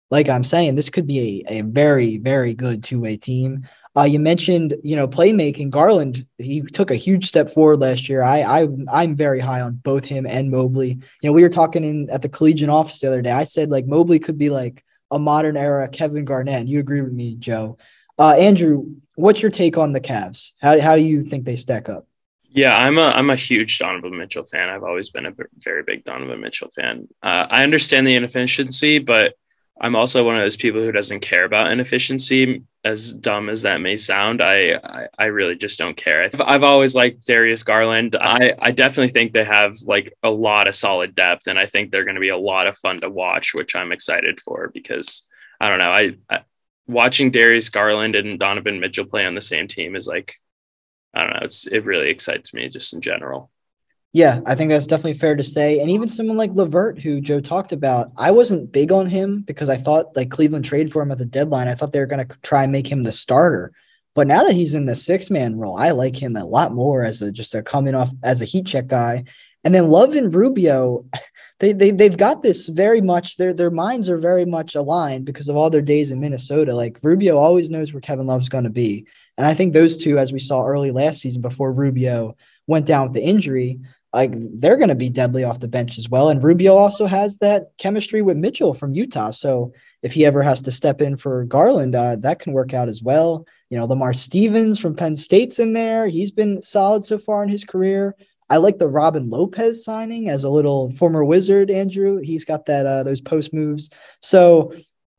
like 0.10 0.28
I'm 0.28 0.44
saying, 0.44 0.76
this 0.76 0.90
could 0.90 1.08
be 1.08 1.46
a, 1.48 1.60
a 1.60 1.62
very, 1.62 2.18
very 2.18 2.54
good 2.54 2.84
two 2.84 3.00
way 3.00 3.16
team. 3.16 3.70
Uh, 3.96 4.04
you 4.04 4.20
mentioned, 4.20 4.76
you 4.84 4.98
know, 4.98 5.08
playmaking. 5.08 5.70
Garland, 5.70 6.26
he 6.38 6.62
took 6.62 6.92
a 6.92 6.96
huge 6.96 7.26
step 7.30 7.50
forward 7.50 7.80
last 7.80 8.10
year. 8.10 8.22
I, 8.22 8.42
I, 8.42 8.68
I'm 8.92 9.16
very 9.16 9.40
high 9.40 9.62
on 9.62 9.76
both 9.76 10.04
him 10.04 10.26
and 10.26 10.52
Mobley. 10.52 11.00
You 11.22 11.30
know, 11.30 11.32
we 11.32 11.42
were 11.42 11.50
talking 11.50 11.86
in 11.86 12.10
at 12.10 12.22
the 12.22 12.30
Collegian 12.30 12.70
office 12.70 13.00
the 13.00 13.08
other 13.08 13.22
day. 13.22 13.32
I 13.32 13.46
said 13.46 13.70
like 13.70 13.88
Mobley 13.88 14.20
could 14.20 14.38
be 14.38 14.50
like 14.50 14.84
a 15.10 15.18
modern 15.18 15.56
era 15.56 15.88
Kevin 15.88 16.26
Garnett. 16.26 16.68
You 16.68 16.80
agree 16.82 17.02
with 17.02 17.14
me, 17.14 17.36
Joe? 17.36 17.78
Uh, 18.20 18.34
Andrew, 18.34 18.96
what's 19.22 19.42
your 19.42 19.52
take 19.52 19.78
on 19.78 19.94
the 19.94 20.02
Cavs? 20.02 20.52
How 20.60 20.80
how 20.80 20.96
do 20.96 21.04
you 21.04 21.24
think 21.24 21.46
they 21.46 21.56
stack 21.56 21.88
up? 21.88 22.08
Yeah, 22.44 22.78
I'm 22.78 22.98
a 22.98 23.12
I'm 23.16 23.30
a 23.30 23.36
huge 23.36 23.80
Donovan 23.80 24.18
Mitchell 24.18 24.44
fan. 24.44 24.70
I've 24.70 24.84
always 24.84 25.10
been 25.10 25.26
a 25.26 25.34
very 25.58 25.84
big 25.84 26.04
Donovan 26.04 26.42
Mitchell 26.42 26.70
fan. 26.70 27.08
Uh, 27.24 27.48
I 27.50 27.64
understand 27.64 28.06
the 28.06 28.16
inefficiency, 28.16 29.00
but 29.00 29.36
I'm 29.80 29.96
also 29.96 30.26
one 30.26 30.36
of 30.36 30.42
those 30.42 30.58
people 30.58 30.82
who 30.82 30.92
doesn't 30.92 31.22
care 31.22 31.46
about 31.46 31.72
inefficiency. 31.72 32.64
As 32.84 33.14
dumb 33.14 33.50
as 33.50 33.62
that 33.62 33.80
may 33.80 33.96
sound, 33.96 34.42
I 34.42 34.74
I, 34.84 35.08
I 35.18 35.26
really 35.26 35.56
just 35.56 35.78
don't 35.78 35.96
care. 35.96 36.24
I've, 36.24 36.42
I've, 36.42 36.64
always 36.64 36.96
liked 36.96 37.26
Darius 37.26 37.64
Garland. 37.64 38.16
I 38.20 38.54
I 38.60 38.72
definitely 38.72 39.14
think 39.14 39.32
they 39.32 39.46
have 39.46 39.78
like 39.86 40.14
a 40.24 40.30
lot 40.30 40.68
of 40.68 40.76
solid 40.76 41.16
depth, 41.16 41.48
and 41.48 41.60
I 41.60 41.68
think 41.68 41.92
they're 41.92 42.06
going 42.06 42.16
to 42.16 42.22
be 42.22 42.30
a 42.30 42.38
lot 42.38 42.68
of 42.68 42.78
fun 42.78 43.00
to 43.02 43.10
watch, 43.10 43.54
which 43.54 43.76
I'm 43.76 43.92
excited 43.92 44.42
for 44.42 44.72
because 44.74 45.24
I 45.62 45.70
don't 45.70 45.78
know. 45.78 45.92
I, 45.92 46.12
I 46.30 46.40
watching 46.88 47.32
Darius 47.32 47.70
Garland 47.70 48.15
and 48.15 48.39
Donovan 48.39 48.80
Mitchell 48.80 49.06
play 49.06 49.26
on 49.26 49.36
the 49.36 49.41
same 49.41 49.67
team 49.67 49.96
is 49.96 50.08
like 50.08 50.36
I 51.13 51.22
don't 51.22 51.34
know. 51.34 51.39
It's 51.44 51.67
it 51.67 51.84
really 51.84 52.10
excites 52.10 52.54
me 52.54 52.70
just 52.70 52.94
in 52.94 53.02
general. 53.02 53.52
Yeah, 54.13 54.41
I 54.46 54.56
think 54.56 54.70
that's 54.70 54.88
definitely 54.88 55.13
fair 55.13 55.36
to 55.38 55.44
say. 55.44 55.80
And 55.80 55.89
even 55.89 56.10
someone 56.10 56.36
like 56.36 56.52
LeVert, 56.54 57.00
who 57.00 57.22
Joe 57.22 57.39
talked 57.39 57.72
about, 57.72 58.12
I 58.17 58.32
wasn't 58.32 58.72
big 58.72 58.91
on 58.91 59.08
him 59.08 59.41
because 59.41 59.70
I 59.70 59.78
thought 59.78 60.15
like 60.17 60.30
Cleveland 60.30 60.65
traded 60.65 60.91
for 60.91 61.02
him 61.02 61.12
at 61.12 61.17
the 61.17 61.26
deadline. 61.26 61.70
I 61.70 61.76
thought 61.76 61.94
they 61.94 62.00
were 62.00 62.08
going 62.08 62.28
to 62.28 62.39
try 62.41 62.63
and 62.63 62.74
make 62.74 62.91
him 62.91 63.04
the 63.04 63.13
starter. 63.13 63.72
But 64.13 64.28
now 64.28 64.44
that 64.44 64.54
he's 64.54 64.74
in 64.74 64.86
the 64.86 64.96
six 64.96 65.30
man 65.30 65.58
role, 65.58 65.78
I 65.78 65.91
like 65.91 66.22
him 66.22 66.36
a 66.36 66.46
lot 66.46 66.74
more 66.74 67.06
as 67.06 67.22
a 67.22 67.32
just 67.32 67.56
a 67.56 67.63
coming 67.63 67.96
off 67.96 68.12
as 68.22 68.41
a 68.41 68.46
heat 68.46 68.65
check 68.65 68.88
guy. 68.88 69.24
And 69.63 69.76
then 69.76 69.89
Love 69.89 70.15
and 70.15 70.34
Rubio, 70.34 71.06
they, 71.60 71.74
they 71.74 71.91
they've 71.91 72.17
got 72.17 72.41
this 72.41 72.67
very 72.67 73.02
much. 73.02 73.38
Their 73.38 73.54
their 73.54 73.69
minds 73.69 74.10
are 74.10 74.17
very 74.17 74.45
much 74.45 74.76
aligned 74.76 75.26
because 75.26 75.50
of 75.50 75.56
all 75.56 75.69
their 75.69 75.82
days 75.82 76.12
in 76.12 76.19
Minnesota. 76.19 76.76
Like 76.76 76.97
Rubio 77.04 77.38
always 77.38 77.69
knows 77.69 77.93
where 77.93 78.02
Kevin 78.02 78.28
Love's 78.28 78.50
going 78.50 78.63
to 78.63 78.69
be, 78.71 79.06
and 79.38 79.45
I 79.45 79.54
think 79.54 79.74
those 79.74 79.97
two, 79.97 80.17
as 80.17 80.34
we 80.34 80.39
saw 80.39 80.65
early 80.65 80.91
last 80.91 81.21
season 81.21 81.41
before 81.41 81.71
Rubio 81.71 82.36
went 82.67 82.88
down 82.88 83.04
with 83.04 83.13
the 83.13 83.24
injury, 83.24 83.80
like 84.13 84.32
they're 84.60 84.78
going 84.78 84.89
to 84.89 84.95
be 84.95 85.10
deadly 85.10 85.43
off 85.43 85.60
the 85.60 85.67
bench 85.67 85.97
as 85.97 86.10
well. 86.10 86.30
And 86.30 86.43
Rubio 86.43 86.76
also 86.76 87.06
has 87.06 87.38
that 87.38 87.71
chemistry 87.78 88.21
with 88.21 88.38
Mitchell 88.38 88.74
from 88.74 88.93
Utah. 88.93 89.32
So 89.32 89.74
if 90.02 90.13
he 90.13 90.26
ever 90.26 90.41
has 90.41 90.62
to 90.63 90.71
step 90.71 91.02
in 91.02 91.15
for 91.17 91.45
Garland, 91.45 91.95
uh, 91.95 92.17
that 92.17 92.39
can 92.39 92.54
work 92.54 92.74
out 92.74 92.89
as 92.89 93.02
well. 93.02 93.45
You 93.69 93.78
know, 93.78 93.86
Lamar 93.86 94.13
Stevens 94.13 94.80
from 94.80 94.95
Penn 94.95 95.15
State's 95.15 95.60
in 95.60 95.74
there. 95.74 96.08
He's 96.08 96.32
been 96.32 96.62
solid 96.62 97.06
so 97.06 97.17
far 97.17 97.41
in 97.43 97.50
his 97.50 97.63
career. 97.63 98.15
I 98.52 98.58
like 98.58 98.80
the 98.80 98.88
Robin 98.88 99.30
Lopez 99.30 99.86
signing 99.86 100.28
as 100.28 100.44
a 100.44 100.50
little 100.50 100.92
former 100.92 101.24
wizard, 101.24 101.72
Andrew. 101.72 102.18
He's 102.18 102.44
got 102.44 102.66
that 102.66 102.86
uh, 102.86 103.04
those 103.04 103.22
post 103.22 103.54
moves. 103.54 103.90
So 104.20 104.74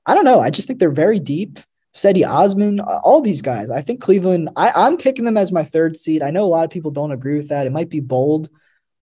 I 0.05 0.15
don't 0.15 0.27
know. 0.27 0.39
I 0.41 0.51
just 0.51 0.69
think 0.69 0.79
they're 0.79 0.91
very 0.91 1.19
deep. 1.19 1.59
Cedi 1.95 2.29
Osman, 2.29 2.81
all 2.81 3.23
these 3.23 3.41
guys. 3.41 3.71
I 3.71 3.81
think 3.81 4.03
Cleveland, 4.03 4.51
I, 4.55 4.73
I'm 4.75 4.99
picking 4.99 5.25
them 5.25 5.39
as 5.39 5.51
my 5.51 5.65
third 5.65 5.97
seed. 5.97 6.23
I 6.23 6.31
know 6.31 6.45
a 6.45 6.47
lot 6.47 6.67
of 6.67 6.71
people 6.71 6.91
don't 6.91 7.11
agree 7.11 7.39
with 7.39 7.49
that. 7.49 7.67
It 7.67 7.73
might 7.73 7.89
be 7.89 8.01
bold, 8.01 8.51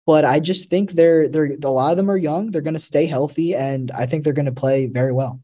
but 0.06 0.24
I 0.24 0.38
just 0.38 0.70
think 0.70 0.92
they're 0.92 1.28
they're 1.28 1.56
a 1.64 1.68
lot 1.68 1.90
of 1.90 1.96
them 1.96 2.10
are 2.10 2.16
young. 2.16 2.52
They're 2.52 2.62
going 2.62 2.74
to 2.74 2.80
stay 2.80 3.06
healthy, 3.06 3.56
and 3.56 3.90
I 3.90 4.06
think 4.06 4.22
they're 4.22 4.32
going 4.32 4.46
to 4.46 4.52
play 4.52 4.86
very 4.86 5.12
well. 5.12 5.40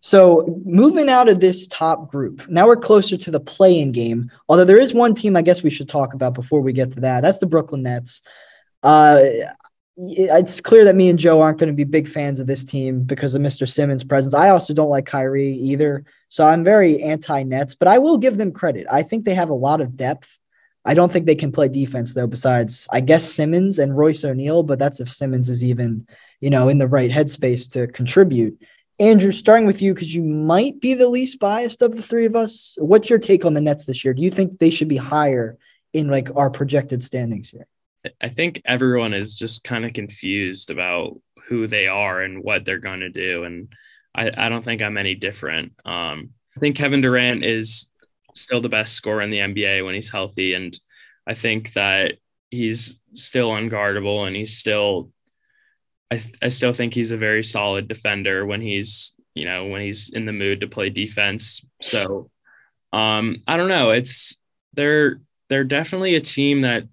So 0.00 0.62
moving 0.64 1.08
out 1.08 1.28
of 1.28 1.40
this 1.40 1.66
top 1.66 2.10
group, 2.10 2.48
now 2.48 2.66
we're 2.66 2.76
closer 2.76 3.16
to 3.16 3.30
the 3.30 3.40
play-in 3.40 3.92
game. 3.92 4.30
Although 4.48 4.64
there 4.64 4.80
is 4.80 4.94
one 4.94 5.14
team 5.14 5.36
I 5.36 5.42
guess 5.42 5.62
we 5.62 5.70
should 5.70 5.88
talk 5.88 6.14
about 6.14 6.34
before 6.34 6.60
we 6.60 6.72
get 6.72 6.92
to 6.92 7.00
that. 7.00 7.22
That's 7.22 7.38
the 7.38 7.46
Brooklyn 7.46 7.82
Nets. 7.82 8.22
Uh, 8.82 9.22
it's 10.00 10.60
clear 10.60 10.84
that 10.84 10.94
me 10.94 11.08
and 11.08 11.18
Joe 11.18 11.40
aren't 11.40 11.58
going 11.58 11.68
to 11.68 11.74
be 11.74 11.82
big 11.82 12.06
fans 12.06 12.38
of 12.38 12.46
this 12.46 12.64
team 12.64 13.02
because 13.02 13.34
of 13.34 13.42
Mr. 13.42 13.68
Simmons' 13.68 14.04
presence. 14.04 14.32
I 14.32 14.50
also 14.50 14.72
don't 14.72 14.90
like 14.90 15.06
Kyrie 15.06 15.54
either, 15.54 16.04
so 16.28 16.46
I'm 16.46 16.62
very 16.62 17.02
anti-Nets. 17.02 17.74
But 17.74 17.88
I 17.88 17.98
will 17.98 18.16
give 18.16 18.38
them 18.38 18.52
credit. 18.52 18.86
I 18.88 19.02
think 19.02 19.24
they 19.24 19.34
have 19.34 19.50
a 19.50 19.54
lot 19.54 19.80
of 19.80 19.96
depth. 19.96 20.38
I 20.84 20.94
don't 20.94 21.10
think 21.10 21.26
they 21.26 21.34
can 21.34 21.50
play 21.50 21.68
defense 21.68 22.14
though. 22.14 22.28
Besides, 22.28 22.86
I 22.92 23.00
guess 23.00 23.28
Simmons 23.28 23.80
and 23.80 23.96
Royce 23.96 24.24
O'Neal, 24.24 24.62
but 24.62 24.78
that's 24.78 25.00
if 25.00 25.08
Simmons 25.08 25.50
is 25.50 25.64
even, 25.64 26.06
you 26.40 26.50
know, 26.50 26.68
in 26.68 26.78
the 26.78 26.86
right 26.86 27.10
headspace 27.10 27.68
to 27.72 27.88
contribute. 27.88 28.62
Andrew, 29.00 29.32
starting 29.32 29.66
with 29.66 29.80
you 29.80 29.94
because 29.94 30.14
you 30.14 30.22
might 30.22 30.80
be 30.80 30.94
the 30.94 31.08
least 31.08 31.38
biased 31.38 31.82
of 31.82 31.96
the 31.96 32.02
three 32.02 32.26
of 32.26 32.34
us. 32.34 32.76
What's 32.78 33.08
your 33.08 33.18
take 33.18 33.44
on 33.44 33.54
the 33.54 33.60
Nets 33.60 33.86
this 33.86 34.04
year? 34.04 34.14
Do 34.14 34.22
you 34.22 34.30
think 34.30 34.58
they 34.58 34.70
should 34.70 34.88
be 34.88 34.96
higher 34.96 35.56
in 35.92 36.08
like 36.08 36.34
our 36.34 36.50
projected 36.50 37.04
standings 37.04 37.48
here? 37.48 37.66
I 38.20 38.28
think 38.28 38.62
everyone 38.64 39.14
is 39.14 39.36
just 39.36 39.64
kind 39.64 39.84
of 39.84 39.92
confused 39.92 40.70
about 40.70 41.20
who 41.46 41.66
they 41.66 41.86
are 41.86 42.22
and 42.22 42.42
what 42.42 42.64
they're 42.64 42.78
going 42.78 43.00
to 43.00 43.10
do, 43.10 43.44
and 43.44 43.68
I, 44.14 44.30
I 44.36 44.48
don't 44.48 44.64
think 44.64 44.82
I'm 44.82 44.96
any 44.96 45.14
different. 45.14 45.72
Um, 45.84 46.30
I 46.56 46.60
think 46.60 46.76
Kevin 46.76 47.00
Durant 47.00 47.44
is 47.44 47.88
still 48.34 48.60
the 48.60 48.68
best 48.68 48.94
scorer 48.94 49.22
in 49.22 49.30
the 49.30 49.38
NBA 49.38 49.84
when 49.84 49.94
he's 49.94 50.10
healthy. 50.10 50.54
And 50.54 50.78
I 51.26 51.34
think 51.34 51.72
that 51.74 52.14
he's 52.50 52.98
still 53.14 53.50
unguardable 53.50 54.26
and 54.26 54.34
he's 54.34 54.56
still, 54.58 55.10
I, 56.10 56.22
I 56.42 56.48
still 56.48 56.72
think 56.72 56.94
he's 56.94 57.10
a 57.10 57.16
very 57.16 57.44
solid 57.44 57.88
defender 57.88 58.46
when 58.46 58.60
he's, 58.60 59.14
you 59.34 59.44
know, 59.44 59.66
when 59.66 59.82
he's 59.82 60.10
in 60.10 60.24
the 60.24 60.32
mood 60.32 60.60
to 60.60 60.66
play 60.66 60.90
defense. 60.90 61.64
So, 61.82 62.30
um, 62.92 63.42
I 63.46 63.56
don't 63.56 63.68
know. 63.68 63.90
It's, 63.90 64.36
they're, 64.74 65.20
they're 65.48 65.64
definitely 65.64 66.14
a 66.14 66.20
team 66.20 66.62
that 66.62 66.84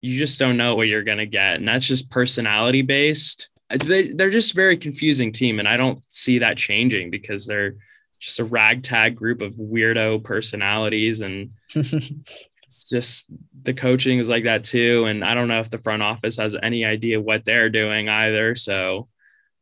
you 0.00 0.18
just 0.18 0.38
don't 0.38 0.56
know 0.56 0.74
what 0.74 0.86
you're 0.88 1.04
going 1.04 1.18
to 1.18 1.26
get. 1.26 1.56
And 1.56 1.66
that's 1.66 1.86
just 1.86 2.10
personality 2.10 2.82
based. 2.82 3.48
they, 3.68 4.12
they're 4.12 4.30
just 4.30 4.54
very 4.54 4.76
confusing 4.76 5.32
team, 5.32 5.58
and 5.58 5.68
I 5.68 5.76
don't 5.76 6.00
see 6.08 6.38
that 6.38 6.56
changing 6.56 7.10
because 7.10 7.46
they're 7.46 7.74
just 8.20 8.38
a 8.38 8.44
ragtag 8.44 9.16
group 9.16 9.40
of 9.40 9.56
weirdo 9.56 10.22
personalities, 10.22 11.20
and 11.20 11.50
it's 12.66 12.88
just 12.88 13.26
the 13.62 13.74
coaching 13.74 14.18
is 14.18 14.28
like 14.28 14.44
that 14.44 14.64
too. 14.64 15.04
And 15.04 15.24
I 15.24 15.34
don't 15.34 15.48
know 15.48 15.60
if 15.60 15.70
the 15.70 15.78
front 15.78 16.02
office 16.02 16.36
has 16.36 16.56
any 16.60 16.84
idea 16.84 17.20
what 17.20 17.44
they're 17.44 17.70
doing 17.70 18.08
either. 18.08 18.54
So, 18.54 19.08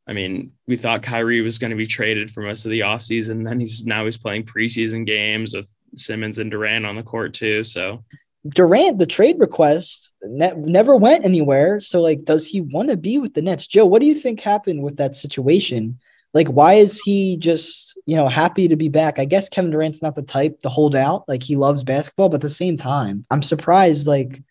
I 0.06 0.12
mean, 0.12 0.52
we 0.66 0.76
thought 0.76 1.02
Kyrie 1.02 1.42
was 1.42 1.58
going 1.58 1.70
to 1.70 1.76
be 1.76 1.86
traded 1.86 2.30
for 2.30 2.42
most 2.42 2.64
of 2.64 2.70
the 2.70 2.80
offseason. 2.80 3.44
Then 3.44 3.60
he's 3.60 3.84
now 3.84 4.04
he's 4.04 4.18
playing 4.18 4.44
preseason 4.44 5.06
games 5.06 5.54
with 5.54 5.72
Simmons 5.96 6.38
and 6.38 6.50
Durant 6.50 6.86
on 6.86 6.96
the 6.96 7.02
court 7.02 7.34
too. 7.34 7.62
So 7.64 8.02
Durant, 8.48 8.98
the 8.98 9.06
trade 9.06 9.36
request 9.38 10.12
ne- 10.22 10.54
never 10.56 10.96
went 10.96 11.24
anywhere. 11.24 11.80
So, 11.80 12.02
like, 12.02 12.24
does 12.24 12.46
he 12.46 12.60
want 12.60 12.90
to 12.90 12.96
be 12.96 13.18
with 13.18 13.34
the 13.34 13.42
Nets? 13.42 13.66
Joe, 13.66 13.86
what 13.86 14.02
do 14.02 14.08
you 14.08 14.14
think 14.14 14.40
happened 14.40 14.82
with 14.82 14.96
that 14.96 15.14
situation? 15.14 15.98
Like, 16.34 16.48
why 16.48 16.74
is 16.74 17.00
he 17.00 17.36
just, 17.36 17.96
you 18.06 18.16
know, 18.16 18.28
happy 18.28 18.68
to 18.68 18.76
be 18.76 18.88
back? 18.88 19.18
I 19.18 19.24
guess 19.24 19.48
Kevin 19.48 19.70
Durant's 19.70 20.02
not 20.02 20.16
the 20.16 20.22
type 20.22 20.60
to 20.62 20.68
hold 20.68 20.96
out. 20.96 21.24
Like, 21.28 21.42
he 21.42 21.56
loves 21.56 21.84
basketball, 21.84 22.28
but 22.28 22.36
at 22.36 22.40
the 22.42 22.50
same 22.50 22.76
time, 22.76 23.24
I'm 23.30 23.42
surprised, 23.42 24.06
like, 24.08 24.42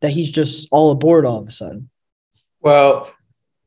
that 0.00 0.10
he's 0.10 0.32
just 0.32 0.68
all 0.72 0.90
aboard 0.90 1.24
all 1.24 1.38
of 1.38 1.48
a 1.48 1.52
sudden. 1.52 1.88
Well, 2.60 3.12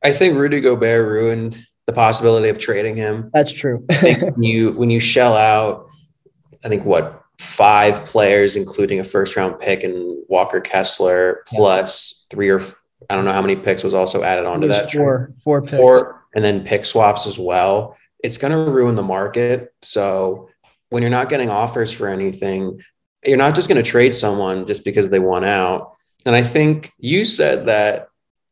I 0.02 0.12
think 0.12 0.36
Rudy 0.36 0.60
Gobert 0.60 1.08
ruined 1.08 1.58
the 1.86 1.92
possibility 1.92 2.48
of 2.48 2.58
trading 2.58 2.96
him. 2.96 3.30
That's 3.32 3.52
true. 3.52 3.84
when 4.02 4.42
you 4.42 4.72
when 4.72 4.90
you 4.90 5.00
shell 5.00 5.34
out, 5.34 5.86
I 6.64 6.68
think 6.68 6.84
what 6.84 7.22
five 7.38 8.04
players, 8.04 8.56
including 8.56 9.00
a 9.00 9.04
first 9.04 9.36
round 9.36 9.58
pick 9.58 9.82
and 9.82 10.24
Walker 10.28 10.60
Kessler, 10.60 11.42
plus 11.46 12.26
three 12.30 12.48
or 12.48 12.60
I 13.10 13.14
don't 13.14 13.24
know 13.24 13.32
how 13.32 13.42
many 13.42 13.56
picks 13.56 13.82
was 13.82 13.94
also 13.94 14.22
added 14.22 14.46
onto 14.46 14.68
that. 14.68 14.92
Four, 14.92 15.32
four 15.42 15.62
picks. 15.62 15.76
Four, 15.76 16.23
and 16.34 16.44
then 16.44 16.64
pick 16.64 16.84
swaps 16.84 17.26
as 17.26 17.38
well. 17.38 17.96
It's 18.22 18.38
going 18.38 18.52
to 18.52 18.70
ruin 18.70 18.94
the 18.94 19.02
market. 19.02 19.72
So 19.82 20.48
when 20.90 21.02
you're 21.02 21.10
not 21.10 21.28
getting 21.28 21.50
offers 21.50 21.92
for 21.92 22.08
anything, 22.08 22.80
you're 23.24 23.36
not 23.36 23.54
just 23.54 23.68
going 23.68 23.82
to 23.82 23.88
trade 23.88 24.14
someone 24.14 24.66
just 24.66 24.84
because 24.84 25.08
they 25.08 25.18
want 25.18 25.44
out. 25.44 25.92
And 26.26 26.34
I 26.34 26.42
think 26.42 26.92
you 26.98 27.24
said 27.24 27.66
that, 27.66 28.08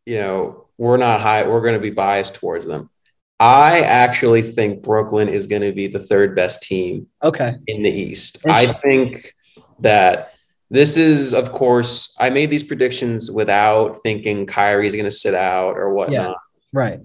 you 0.06 0.18
know, 0.18 0.66
we're 0.78 0.96
not 0.96 1.20
high, 1.20 1.46
we're 1.46 1.60
going 1.60 1.74
to 1.74 1.80
be 1.80 1.90
biased 1.90 2.34
towards 2.34 2.66
them. 2.66 2.90
I 3.38 3.80
actually 3.80 4.42
think 4.42 4.82
Brooklyn 4.82 5.28
is 5.28 5.46
going 5.46 5.62
to 5.62 5.72
be 5.72 5.88
the 5.88 5.98
third 5.98 6.36
best 6.36 6.62
team 6.62 7.08
okay. 7.22 7.54
in 7.66 7.82
the 7.82 7.90
East. 7.90 8.46
I 8.46 8.66
think 8.66 9.34
that 9.80 10.32
this 10.70 10.96
is, 10.96 11.34
of 11.34 11.52
course, 11.52 12.14
I 12.18 12.30
made 12.30 12.50
these 12.50 12.62
predictions 12.62 13.30
without 13.30 14.00
thinking 14.02 14.46
Kyrie's 14.46 14.92
going 14.92 15.04
to 15.04 15.10
sit 15.10 15.34
out 15.34 15.76
or 15.76 15.92
whatnot. 15.92 16.12
Yeah, 16.12 16.34
right. 16.72 17.00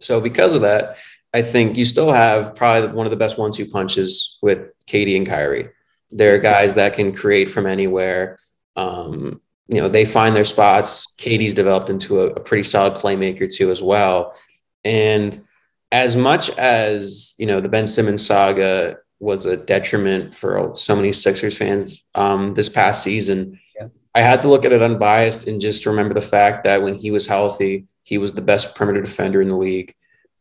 So 0.00 0.20
because 0.20 0.54
of 0.54 0.62
that, 0.62 0.96
I 1.32 1.42
think 1.42 1.76
you 1.76 1.84
still 1.84 2.12
have 2.12 2.54
probably 2.54 2.92
one 2.92 3.06
of 3.06 3.10
the 3.10 3.16
best 3.16 3.38
one-two 3.38 3.66
punches 3.66 4.38
with 4.42 4.70
Katie 4.86 5.16
and 5.16 5.26
Kyrie. 5.26 5.68
They're 6.10 6.38
guys 6.38 6.74
that 6.76 6.94
can 6.94 7.12
create 7.12 7.50
from 7.50 7.66
anywhere. 7.66 8.38
Um, 8.76 9.40
you 9.68 9.80
know, 9.80 9.88
they 9.88 10.04
find 10.04 10.34
their 10.34 10.44
spots. 10.44 11.12
Katie's 11.18 11.54
developed 11.54 11.90
into 11.90 12.20
a, 12.20 12.26
a 12.26 12.40
pretty 12.40 12.62
solid 12.62 12.94
playmaker 12.94 13.52
too, 13.52 13.70
as 13.70 13.82
well. 13.82 14.34
And 14.84 15.36
as 15.90 16.14
much 16.16 16.50
as 16.50 17.34
you 17.38 17.46
know, 17.46 17.60
the 17.60 17.68
Ben 17.68 17.86
Simmons 17.86 18.24
saga 18.24 18.98
was 19.18 19.46
a 19.46 19.56
detriment 19.56 20.34
for 20.34 20.72
so 20.74 20.94
many 20.94 21.12
Sixers 21.12 21.56
fans 21.56 22.04
um, 22.14 22.54
this 22.54 22.68
past 22.68 23.02
season. 23.02 23.58
Yeah. 23.78 23.88
I 24.14 24.20
had 24.20 24.42
to 24.42 24.48
look 24.48 24.64
at 24.64 24.72
it 24.72 24.82
unbiased 24.82 25.48
and 25.48 25.60
just 25.60 25.86
remember 25.86 26.14
the 26.14 26.20
fact 26.20 26.64
that 26.64 26.82
when 26.82 26.94
he 26.94 27.10
was 27.10 27.26
healthy, 27.26 27.86
he 28.06 28.18
was 28.18 28.32
the 28.32 28.40
best 28.40 28.76
perimeter 28.76 29.02
defender 29.02 29.42
in 29.42 29.48
the 29.48 29.56
league. 29.56 29.92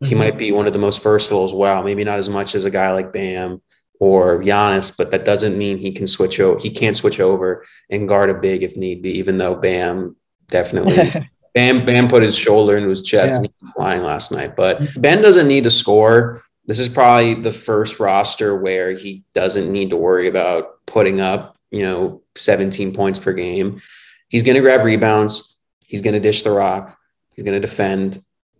He 0.02 0.14
Mhm. 0.14 0.18
might 0.20 0.38
be 0.38 0.52
one 0.52 0.68
of 0.68 0.74
the 0.74 0.78
most 0.80 1.02
versatile 1.02 1.46
as 1.46 1.54
well. 1.54 1.82
Maybe 1.82 2.04
not 2.04 2.20
as 2.20 2.30
much 2.30 2.54
as 2.54 2.64
a 2.64 2.70
guy 2.70 2.92
like 2.94 3.12
Bam 3.12 3.60
or 4.00 4.40
Giannis, 4.44 4.92
but 4.96 5.10
that 5.12 5.26
doesn't 5.26 5.58
mean 5.58 5.78
he 5.78 5.92
can 5.92 6.06
switch 6.06 6.40
over. 6.40 6.60
He 6.60 6.70
can't 6.70 6.96
switch 6.96 7.20
over 7.20 7.66
and 7.90 8.08
guard 8.08 8.30
a 8.30 8.36
big 8.36 8.62
if 8.62 8.78
need 8.78 9.02
be. 9.02 9.18
Even 9.18 9.40
though 9.40 9.56
Bam 9.56 10.16
definitely 10.48 11.12
Bam 11.56 11.86
Bam 11.88 12.08
put 12.08 12.22
his 12.22 12.36
shoulder 12.38 12.78
into 12.78 12.90
his 12.90 13.02
chest 13.02 13.32
Yeah. 13.32 13.38
and 13.38 13.46
he 13.48 13.52
was 13.62 13.72
flying 13.72 14.04
last 14.04 14.32
night. 14.32 14.56
But 14.56 14.82
Ben 15.02 15.24
doesn't 15.24 15.48
need 15.48 15.64
to 15.64 15.72
score. 15.72 16.42
This 16.68 16.80
is 16.80 16.88
probably 16.90 17.34
the 17.34 17.52
first 17.54 18.00
roster 18.00 18.56
where 18.56 18.92
he 18.92 19.24
doesn't 19.34 19.72
need 19.72 19.90
to 19.90 19.98
worry 19.98 20.28
about 20.28 20.86
putting 20.86 21.20
up, 21.20 21.56
you 21.72 21.82
know, 21.84 22.22
17 22.36 22.94
points 22.94 23.18
per 23.18 23.34
game. 23.34 23.82
He's 24.30 24.44
going 24.44 24.56
to 24.56 24.62
grab 24.62 24.84
rebounds. 24.84 25.56
He's 25.88 26.02
going 26.02 26.14
to 26.16 26.20
dish 26.20 26.44
the 26.44 26.52
rock. 26.52 26.98
He's 27.36 27.44
going 27.44 27.60
to 27.60 27.66
defend. 27.66 28.20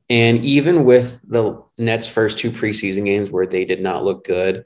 And 0.10 0.46
even 0.46 0.86
with 0.86 1.22
the 1.28 1.64
Nets' 1.78 2.08
first 2.08 2.38
two 2.38 2.52
preseason 2.52 3.06
games 3.06 3.32
where 3.32 3.48
they 3.48 3.66
did 3.66 3.82
not 3.82 4.04
look 4.04 4.26
good, 4.26 4.66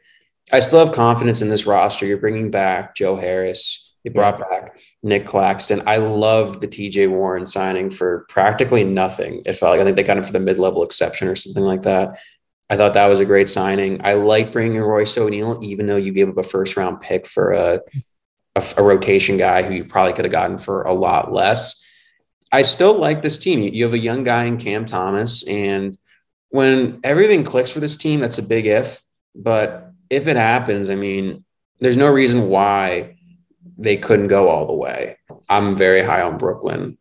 I 0.52 0.60
still 0.60 0.84
have 0.84 0.94
confidence 0.94 1.42
in 1.42 1.50
this 1.50 1.66
roster. 1.66 2.06
You're 2.06 2.18
bringing 2.18 2.52
back 2.52 2.96
Joe 2.96 3.16
Harris. 3.16 3.96
You 4.04 4.12
brought 4.12 4.40
back 4.40 4.80
Nick 5.04 5.26
Claxton. 5.26 5.84
I 5.86 5.98
loved 5.98 6.62
the 6.62 6.68
TJ 6.68 7.10
Warren 7.10 7.46
signing 7.46 7.90
for 7.90 8.26
practically 8.30 8.84
nothing. 8.84 9.44
It 9.46 9.54
felt 9.54 9.72
like 9.72 9.82
I 9.82 9.84
think 9.84 9.98
they 9.98 10.04
got 10.04 10.18
him 10.18 10.24
for 10.24 10.32
the 10.32 10.40
mid 10.40 10.58
level 10.58 10.84
exception 10.84 11.28
or 11.28 11.36
something 11.36 11.64
like 11.64 11.82
that. 11.84 12.20
I 12.70 12.78
thought 12.78 12.94
that 12.94 13.08
was 13.08 13.20
a 13.20 13.26
great 13.26 13.50
signing. 13.50 14.02
I 14.04 14.14
like 14.14 14.54
bringing 14.54 14.80
Royce 14.80 15.18
O'Neale, 15.18 15.60
even 15.64 15.88
though 15.88 15.98
you 15.98 16.14
gave 16.14 16.30
up 16.30 16.38
a 16.38 16.44
first 16.44 16.78
round 16.78 17.02
pick 17.02 17.28
for 17.28 17.52
a, 17.52 17.82
a, 18.56 18.64
a 18.78 18.84
rotation 18.84 19.38
guy 19.38 19.64
who 19.64 19.74
you 19.74 19.86
probably 19.86 20.14
could 20.14 20.26
have 20.26 20.32
gotten 20.32 20.58
for 20.58 20.84
a 20.84 20.94
lot 20.94 21.34
less. 21.34 21.84
I 22.52 22.64
still 22.64 22.98
like 22.98 23.22
this 23.22 23.38
team. 23.38 23.62
You 23.62 23.84
have 23.86 23.94
a 23.94 24.00
young 24.00 24.24
guy 24.24 24.46
in 24.46 24.58
Cam 24.58 24.86
Thomas, 24.86 25.48
and 25.48 25.96
when 26.50 27.00
everything 27.04 27.44
clicks 27.44 27.72
for 27.72 27.80
this 27.80 27.98
team, 27.98 28.20
that's 28.20 28.40
a 28.40 28.44
big 28.44 28.66
if. 28.66 29.04
But 29.36 29.92
if 30.10 30.28
it 30.28 30.36
happens, 30.36 30.90
I 30.90 30.96
mean, 30.96 31.46
there's 31.80 31.98
no 31.98 32.10
reason 32.12 32.50
why 32.50 33.16
they 33.78 33.98
couldn't 33.98 34.28
go 34.28 34.50
all 34.50 34.66
the 34.66 34.74
way. 34.74 35.18
I'm 35.48 35.76
very 35.76 36.02
high 36.02 36.22
on 36.22 36.38
Brooklyn, 36.38 36.98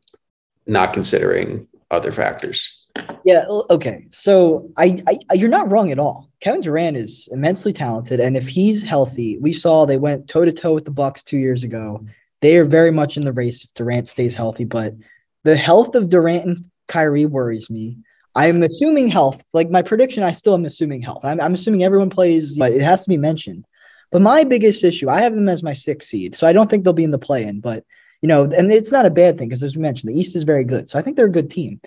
not 0.66 0.92
considering 0.92 1.66
other 1.90 2.12
factors. 2.12 2.86
Yeah. 3.24 3.44
Okay. 3.70 4.06
So 4.10 4.70
I, 4.76 5.02
I, 5.06 5.34
you're 5.34 5.48
not 5.48 5.70
wrong 5.70 5.90
at 5.90 5.98
all. 5.98 6.30
Kevin 6.40 6.60
Durant 6.60 6.96
is 6.96 7.28
immensely 7.32 7.72
talented, 7.72 8.20
and 8.20 8.36
if 8.36 8.48
he's 8.48 8.82
healthy, 8.82 9.38
we 9.38 9.52
saw 9.52 9.84
they 9.84 9.96
went 9.96 10.28
toe 10.28 10.44
to 10.44 10.52
toe 10.52 10.74
with 10.74 10.84
the 10.84 10.90
Bucks 10.90 11.22
two 11.22 11.38
years 11.38 11.64
ago. 11.64 12.04
They 12.40 12.58
are 12.58 12.64
very 12.64 12.92
much 12.92 13.16
in 13.16 13.24
the 13.24 13.32
race 13.32 13.64
if 13.64 13.74
Durant 13.74 14.06
stays 14.06 14.36
healthy, 14.36 14.64
but 14.64 14.94
the 15.44 15.56
health 15.56 15.94
of 15.94 16.08
Durant 16.08 16.44
and 16.44 16.58
Kyrie 16.86 17.26
worries 17.26 17.70
me. 17.70 17.98
I'm 18.34 18.62
assuming 18.62 19.08
health. 19.08 19.42
Like 19.52 19.70
my 19.70 19.82
prediction, 19.82 20.22
I 20.22 20.32
still 20.32 20.54
am 20.54 20.64
assuming 20.64 21.02
health. 21.02 21.24
I'm, 21.24 21.40
I'm 21.40 21.54
assuming 21.54 21.84
everyone 21.84 22.10
plays, 22.10 22.56
but 22.56 22.72
it 22.72 22.82
has 22.82 23.04
to 23.04 23.08
be 23.08 23.16
mentioned. 23.16 23.64
But 24.10 24.22
my 24.22 24.44
biggest 24.44 24.84
issue, 24.84 25.10
I 25.10 25.20
have 25.20 25.34
them 25.34 25.48
as 25.48 25.62
my 25.62 25.74
sixth 25.74 26.08
seed, 26.08 26.34
so 26.34 26.46
I 26.46 26.52
don't 26.52 26.70
think 26.70 26.84
they'll 26.84 26.92
be 26.92 27.04
in 27.04 27.10
the 27.10 27.18
play-in. 27.18 27.60
But 27.60 27.84
you 28.22 28.28
know, 28.28 28.44
and 28.44 28.72
it's 28.72 28.92
not 28.92 29.06
a 29.06 29.10
bad 29.10 29.38
thing 29.38 29.48
because 29.48 29.62
as 29.62 29.76
we 29.76 29.82
mentioned, 29.82 30.12
the 30.12 30.18
East 30.18 30.34
is 30.34 30.44
very 30.44 30.64
good, 30.64 30.88
so 30.88 30.98
I 30.98 31.02
think 31.02 31.16
they're 31.16 31.26
a 31.26 31.30
good 31.30 31.50
team. 31.50 31.80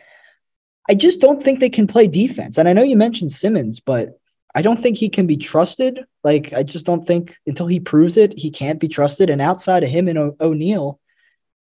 I 0.90 0.96
just 0.96 1.22
don't 1.22 1.42
think 1.42 1.60
they 1.60 1.70
can 1.70 1.88
play 1.88 2.08
defense. 2.08 2.58
And 2.58 2.68
I 2.68 2.74
know 2.74 2.84
you 2.84 2.98
mentioned 2.98 3.32
Simmons, 3.32 3.80
but 3.80 4.20
I 4.54 4.62
don't 4.62 4.80
think 4.80 4.98
he 4.98 5.10
can 5.10 5.28
be 5.28 5.38
trusted. 5.38 6.00
Like, 6.24 6.54
I 6.54 6.64
just 6.64 6.86
don't 6.86 7.06
think 7.06 7.38
until 7.46 7.68
he 7.68 7.80
proves 7.80 8.18
it, 8.18 8.38
he 8.38 8.52
can't 8.52 8.80
be 8.80 8.88
trusted. 8.88 9.30
And 9.30 9.42
outside 9.42 9.84
of 9.84 9.90
him 9.90 10.08
and 10.08 10.18
o- 10.18 10.36
O'Neale, 10.42 11.00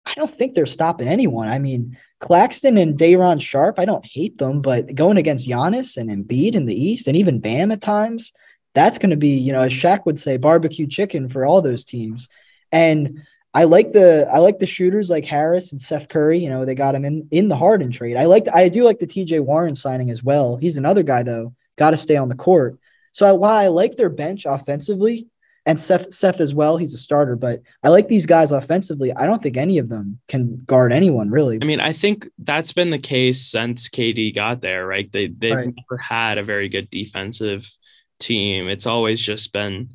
I 0.08 0.14
don't 0.16 0.32
think 0.32 0.56
they're 0.56 0.66
stopping 0.66 1.08
anyone. 1.08 1.50
I 1.50 1.60
mean, 1.60 1.98
Claxton 2.20 2.78
and 2.78 2.98
Day'Ron 2.98 3.40
Sharpe, 3.40 3.78
I 3.78 3.86
don't 3.86 4.06
hate 4.06 4.38
them, 4.38 4.62
but 4.62 4.96
going 4.96 5.18
against 5.18 5.48
Giannis 5.48 5.98
and 5.98 6.10
Embiid 6.10 6.56
in 6.56 6.66
the 6.66 6.82
East 6.82 7.08
and 7.08 7.18
even 7.18 7.40
Bam 7.40 7.72
at 7.72 7.82
times, 7.82 8.34
that's 8.74 8.98
going 8.98 9.10
to 9.10 9.18
be, 9.18 9.38
you 9.38 9.52
know, 9.52 9.62
as 9.62 9.74
Shaq 9.74 10.06
would 10.06 10.20
say, 10.20 10.38
barbecue 10.38 10.88
chicken 10.88 11.28
for 11.28 11.46
all 11.46 11.62
those 11.62 11.84
teams. 11.84 12.30
And 12.72 13.24
I 13.54 13.66
like 13.66 13.92
the 13.92 14.30
I 14.32 14.38
like 14.40 14.60
the 14.60 14.66
shooters 14.66 15.10
like 15.10 15.26
Harris 15.26 15.72
and 15.72 15.82
Seth 15.82 16.10
Curry. 16.10 16.40
You 16.40 16.50
know, 16.50 16.64
they 16.64 16.76
got 16.76 16.96
him 16.96 17.06
in 17.06 17.28
in 17.32 17.48
the 17.48 17.56
Harden 17.56 17.92
trade. 17.92 18.16
I 18.16 18.26
like 18.26 18.48
I 18.54 18.70
do 18.70 18.84
like 18.84 19.00
the 19.00 19.08
TJ 19.08 19.42
Warren 19.42 19.76
signing 19.76 20.12
as 20.12 20.24
well. 20.24 20.58
He's 20.58 20.78
another 20.78 21.04
guy 21.04 21.24
though, 21.24 21.54
got 21.76 21.92
to 21.92 21.98
stay 21.98 22.18
on 22.18 22.30
the 22.30 22.36
court. 22.36 22.78
So 23.14 23.28
I, 23.28 23.32
while 23.32 23.58
I 23.58 23.68
like 23.70 23.96
their 23.96 24.10
bench 24.10 24.46
offensively 24.46 25.28
and 25.68 25.80
Seth 25.80 26.14
Seth 26.14 26.40
as 26.40 26.56
well, 26.56 26.78
he's 26.78 26.94
a 26.94 26.98
starter, 26.98 27.36
but 27.36 27.62
I 27.84 27.90
like 27.90 28.08
these 28.08 28.26
guys 28.26 28.54
offensively. 28.54 29.14
I 29.14 29.26
don't 29.26 29.44
think 29.44 29.58
any 29.58 29.78
of 29.78 29.90
them 29.90 30.20
can 30.30 30.64
guard 30.66 30.94
anyone 30.94 31.30
really. 31.30 31.60
I 31.62 31.66
mean, 31.66 31.82
I 31.82 31.92
think 31.92 32.26
that's 32.40 32.72
been 32.72 32.90
the 32.90 32.98
case 32.98 33.46
since 33.46 33.90
KD 33.90 34.34
got 34.34 34.62
there, 34.62 34.88
right? 34.88 35.12
They 35.12 35.28
they've 35.28 35.54
Right. 35.54 35.74
never 35.76 36.02
had 36.02 36.38
a 36.38 36.44
very 36.44 36.70
good 36.70 36.90
defensive 36.90 37.70
team. 38.20 38.70
It's 38.70 38.88
always 38.88 39.22
just 39.22 39.52
been 39.52 39.90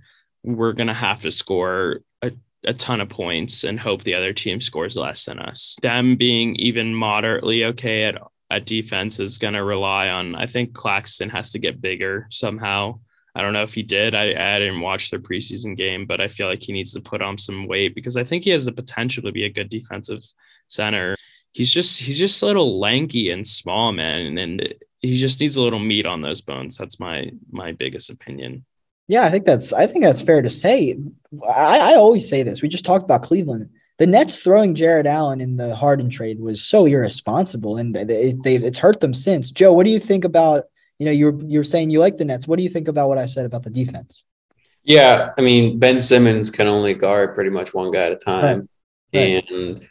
we're 0.44 0.74
gonna 0.74 0.92
have 0.94 1.22
to 1.22 1.32
score 1.32 2.00
a, 2.20 2.32
a 2.64 2.74
ton 2.74 3.00
of 3.00 3.08
points 3.08 3.64
and 3.64 3.80
hope 3.80 4.04
the 4.04 4.14
other 4.14 4.34
team 4.34 4.60
scores 4.60 4.96
less 4.96 5.24
than 5.24 5.38
us. 5.38 5.76
Them 5.80 6.16
being 6.16 6.54
even 6.56 6.94
moderately 6.94 7.64
okay 7.64 8.04
at 8.04 8.18
at 8.50 8.66
defense 8.66 9.18
is 9.18 9.38
gonna 9.38 9.64
rely 9.64 10.08
on 10.10 10.34
I 10.34 10.46
think 10.46 10.74
Claxton 10.74 11.30
has 11.30 11.52
to 11.52 11.58
get 11.58 11.80
bigger 11.80 12.26
somehow. 12.30 13.00
I 13.34 13.40
don't 13.40 13.54
know 13.54 13.62
if 13.62 13.72
he 13.74 13.82
did. 13.82 14.14
I, 14.14 14.56
I 14.56 14.58
didn't 14.58 14.80
watch 14.80 15.10
their 15.10 15.20
preseason 15.20 15.76
game, 15.76 16.06
but 16.06 16.20
I 16.20 16.28
feel 16.28 16.46
like 16.46 16.62
he 16.62 16.72
needs 16.72 16.92
to 16.92 17.00
put 17.00 17.22
on 17.22 17.38
some 17.38 17.66
weight 17.66 17.94
because 17.94 18.16
I 18.16 18.24
think 18.24 18.44
he 18.44 18.50
has 18.50 18.66
the 18.66 18.72
potential 18.72 19.22
to 19.22 19.32
be 19.32 19.44
a 19.44 19.52
good 19.52 19.70
defensive 19.70 20.20
center. 20.66 21.16
He's 21.52 21.70
just 21.70 21.98
he's 21.98 22.18
just 22.18 22.42
a 22.42 22.46
little 22.46 22.78
lanky 22.78 23.30
and 23.30 23.46
small, 23.46 23.92
man. 23.92 24.36
And 24.38 24.74
he 25.00 25.16
just 25.16 25.40
needs 25.40 25.56
a 25.56 25.62
little 25.62 25.78
meat 25.78 26.06
on 26.06 26.20
those 26.20 26.40
bones. 26.40 26.76
That's 26.76 27.00
my 27.00 27.30
my 27.50 27.72
biggest 27.72 28.10
opinion. 28.10 28.64
Yeah, 29.08 29.24
I 29.24 29.30
think 29.30 29.46
that's 29.46 29.72
I 29.72 29.86
think 29.86 30.04
that's 30.04 30.22
fair 30.22 30.42
to 30.42 30.50
say. 30.50 30.98
I, 31.46 31.92
I 31.92 31.94
always 31.94 32.28
say 32.28 32.42
this. 32.42 32.62
We 32.62 32.68
just 32.68 32.84
talked 32.84 33.04
about 33.04 33.22
Cleveland. 33.22 33.70
The 33.98 34.06
Nets 34.06 34.42
throwing 34.42 34.74
Jarrett 34.74 35.06
Allen 35.06 35.40
in 35.40 35.56
the 35.56 35.74
Harden 35.74 36.10
trade 36.10 36.40
was 36.40 36.64
so 36.64 36.86
irresponsible, 36.86 37.76
and 37.76 37.94
they, 37.94 38.32
they, 38.32 38.56
it's 38.56 38.78
hurt 38.78 39.00
them 39.00 39.14
since. 39.14 39.50
Joe, 39.50 39.72
what 39.72 39.86
do 39.86 39.92
you 39.92 40.00
think 40.00 40.24
about? 40.24 40.64
You 41.02 41.06
know, 41.06 41.10
you're 41.10 41.44
you're 41.46 41.64
saying 41.64 41.90
you 41.90 41.98
like 41.98 42.16
the 42.16 42.24
Nets. 42.24 42.46
What 42.46 42.58
do 42.58 42.62
you 42.62 42.68
think 42.68 42.86
about 42.86 43.08
what 43.08 43.18
I 43.18 43.26
said 43.26 43.44
about 43.44 43.64
the 43.64 43.70
defense? 43.70 44.22
Yeah, 44.84 45.32
I 45.36 45.40
mean 45.40 45.80
Ben 45.80 45.98
Simmons 45.98 46.48
can 46.48 46.68
only 46.68 46.94
guard 46.94 47.34
pretty 47.34 47.50
much 47.50 47.74
one 47.74 47.90
guy 47.90 48.04
at 48.04 48.12
a 48.12 48.16
time, 48.16 48.68
right. 49.12 49.20
Right. 49.20 49.44
and 49.50 49.88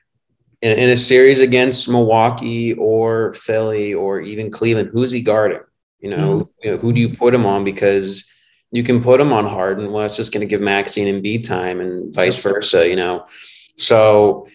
in, 0.61 0.79
in 0.79 0.89
a 0.89 0.95
series 0.95 1.41
against 1.41 1.89
Milwaukee 1.89 2.71
or 2.75 3.33
Philly 3.33 3.93
or 3.93 4.21
even 4.21 4.49
Cleveland, 4.49 4.91
who's 4.93 5.11
he 5.11 5.21
guarding? 5.21 5.59
You 5.99 6.11
know, 6.11 6.39
mm-hmm. 6.39 6.49
you 6.63 6.71
know, 6.71 6.77
who 6.77 6.93
do 6.93 7.01
you 7.01 7.09
put 7.09 7.35
him 7.35 7.45
on? 7.45 7.65
Because 7.65 8.23
you 8.71 8.81
can 8.81 9.03
put 9.03 9.19
him 9.19 9.33
on 9.33 9.45
Harden. 9.45 9.91
Well, 9.91 10.05
it's 10.05 10.15
just 10.15 10.31
going 10.31 10.47
to 10.47 10.49
give 10.49 10.61
Maxey 10.61 11.01
and 11.01 11.21
Embiid 11.21 11.45
time 11.45 11.81
and 11.81 12.15
vice 12.15 12.39
versa, 12.39 12.87
you 12.87 12.95
know. 12.95 13.25
So 13.75 14.47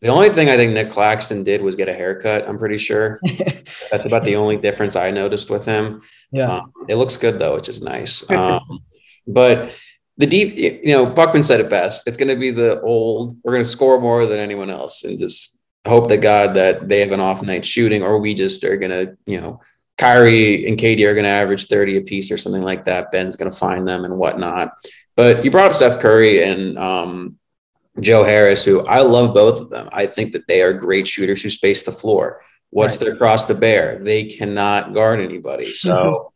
the 0.00 0.08
only 0.08 0.30
thing 0.30 0.48
I 0.48 0.56
think 0.56 0.72
Nick 0.72 0.90
Claxton 0.90 1.44
did 1.44 1.62
was 1.62 1.74
get 1.74 1.88
a 1.88 1.94
haircut. 1.94 2.48
I'm 2.48 2.58
pretty 2.58 2.78
sure 2.78 3.20
that's 3.90 4.06
about 4.06 4.22
the 4.22 4.36
only 4.36 4.56
difference 4.56 4.96
I 4.96 5.10
noticed 5.10 5.50
with 5.50 5.64
him. 5.64 6.02
Yeah, 6.32 6.58
um, 6.58 6.72
it 6.88 6.96
looks 6.96 7.16
good 7.16 7.38
though, 7.38 7.54
which 7.54 7.68
is 7.68 7.82
nice. 7.82 8.28
Um, 8.30 8.80
but 9.26 9.78
the 10.16 10.26
deep, 10.26 10.56
you 10.56 10.92
know, 10.92 11.06
Buckman 11.06 11.42
said 11.42 11.60
it 11.60 11.70
best. 11.70 12.06
It's 12.06 12.16
going 12.16 12.28
to 12.28 12.36
be 12.36 12.50
the 12.50 12.80
old. 12.80 13.36
We're 13.42 13.52
going 13.52 13.64
to 13.64 13.70
score 13.70 14.00
more 14.00 14.26
than 14.26 14.38
anyone 14.38 14.70
else, 14.70 15.04
and 15.04 15.18
just 15.18 15.60
hope 15.86 16.08
that 16.08 16.18
God 16.18 16.54
that 16.54 16.88
they 16.88 17.00
have 17.00 17.12
an 17.12 17.20
off 17.20 17.42
night 17.42 17.64
shooting, 17.64 18.02
or 18.02 18.18
we 18.18 18.34
just 18.34 18.64
are 18.64 18.76
going 18.76 18.90
to, 18.90 19.16
you 19.26 19.40
know, 19.40 19.60
Kyrie 19.98 20.66
and 20.66 20.78
Katie 20.78 21.04
are 21.04 21.14
going 21.14 21.24
to 21.24 21.30
average 21.30 21.66
30 21.66 21.98
a 21.98 22.00
piece 22.02 22.30
or 22.30 22.38
something 22.38 22.62
like 22.62 22.84
that. 22.84 23.12
Ben's 23.12 23.36
going 23.36 23.50
to 23.50 23.56
find 23.56 23.86
them 23.86 24.04
and 24.04 24.18
whatnot. 24.18 24.72
But 25.16 25.44
you 25.44 25.50
brought 25.50 25.66
up 25.66 25.74
Seth 25.74 26.00
Curry 26.00 26.42
and 26.42 26.78
um, 26.78 27.38
Joe 28.00 28.24
Harris, 28.24 28.64
who 28.64 28.84
I 28.86 29.00
love 29.00 29.34
both 29.34 29.60
of 29.60 29.70
them. 29.70 29.88
I 29.92 30.06
think 30.06 30.32
that 30.32 30.46
they 30.46 30.62
are 30.62 30.72
great 30.72 31.06
shooters 31.06 31.42
who 31.42 31.50
space 31.50 31.82
the 31.82 31.92
floor. 31.92 32.42
What's 32.72 33.00
right. 33.00 33.06
their 33.06 33.16
cross 33.16 33.46
to 33.46 33.54
bear? 33.54 33.98
They 33.98 34.26
cannot 34.26 34.94
guard 34.94 35.20
anybody. 35.20 35.74
So, 35.80 36.32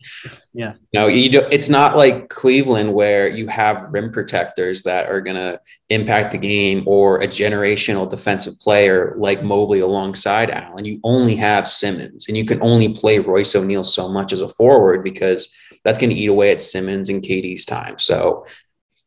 yeah, 0.52 0.74
no, 0.92 1.06
you 1.06 1.30
do, 1.30 1.46
it's 1.50 1.68
not 1.68 1.96
like 1.96 2.28
Cleveland 2.28 2.92
where 2.92 3.28
you 3.28 3.46
have 3.48 3.88
rim 3.90 4.10
protectors 4.10 4.82
that 4.84 5.08
are 5.08 5.20
going 5.20 5.36
to 5.36 5.60
impact 5.90 6.32
the 6.32 6.38
game 6.38 6.82
or 6.86 7.22
a 7.22 7.26
generational 7.26 8.08
defensive 8.08 8.58
player 8.60 9.14
like 9.18 9.44
Mobley 9.44 9.80
alongside 9.80 10.50
Allen. 10.50 10.84
You 10.84 10.98
only 11.04 11.36
have 11.36 11.68
Simmons, 11.68 12.28
and 12.28 12.36
you 12.36 12.44
can 12.44 12.60
only 12.62 12.94
play 12.94 13.18
Royce 13.18 13.54
O'Neale 13.54 13.84
so 13.84 14.08
much 14.08 14.32
as 14.32 14.40
a 14.40 14.48
forward 14.48 15.04
because 15.04 15.52
that's 15.84 15.98
going 15.98 16.10
to 16.10 16.16
eat 16.16 16.28
away 16.28 16.50
at 16.50 16.62
Simmons 16.62 17.10
and 17.10 17.22
KD's 17.22 17.64
time. 17.64 17.98
So, 17.98 18.46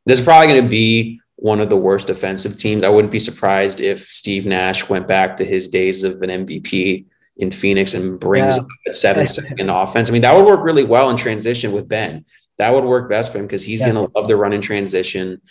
this 0.06 0.20
is 0.20 0.26
probably 0.26 0.48
going 0.48 0.64
to 0.64 0.70
be 0.70 1.20
one 1.38 1.60
of 1.60 1.70
the 1.70 1.78
worst 1.78 2.08
defensive 2.08 2.58
teams. 2.58 2.84
I 2.84 2.90
wouldn't 2.90 3.12
be 3.12 3.20
surprised 3.20 3.80
if 3.80 4.02
Steve 4.02 4.46
Nash 4.46 4.90
went 4.90 5.08
back 5.08 5.38
to 5.38 5.46
his 5.46 5.68
days 5.68 6.04
of 6.04 6.22
an 6.22 6.46
MVP 6.46 7.06
in 7.38 7.52
Phoenix 7.52 7.94
and 7.94 8.20
brings 8.20 8.58
yeah. 8.58 8.64
at 8.88 8.98
seven 8.98 9.28
second 9.28 9.70
offense. 9.70 10.10
I 10.10 10.14
mean, 10.14 10.24
that 10.24 10.36
would 10.36 10.46
work 10.46 10.64
really 10.64 10.84
well 10.84 11.10
in 11.10 11.16
transition 11.16 11.72
with 11.72 11.88
Ben. 11.88 12.26
That 12.58 12.74
would 12.74 12.84
work 12.84 13.08
best 13.08 13.32
for 13.32 13.38
him 13.38 13.46
because 13.46 13.64
he's 13.64 13.82
yeah. 13.82 13.92
going 13.92 14.08
to 14.08 14.20
love 14.20 14.28
the 14.28 14.36
run 14.36 14.52
in 14.52 14.62
transition. 14.62 15.42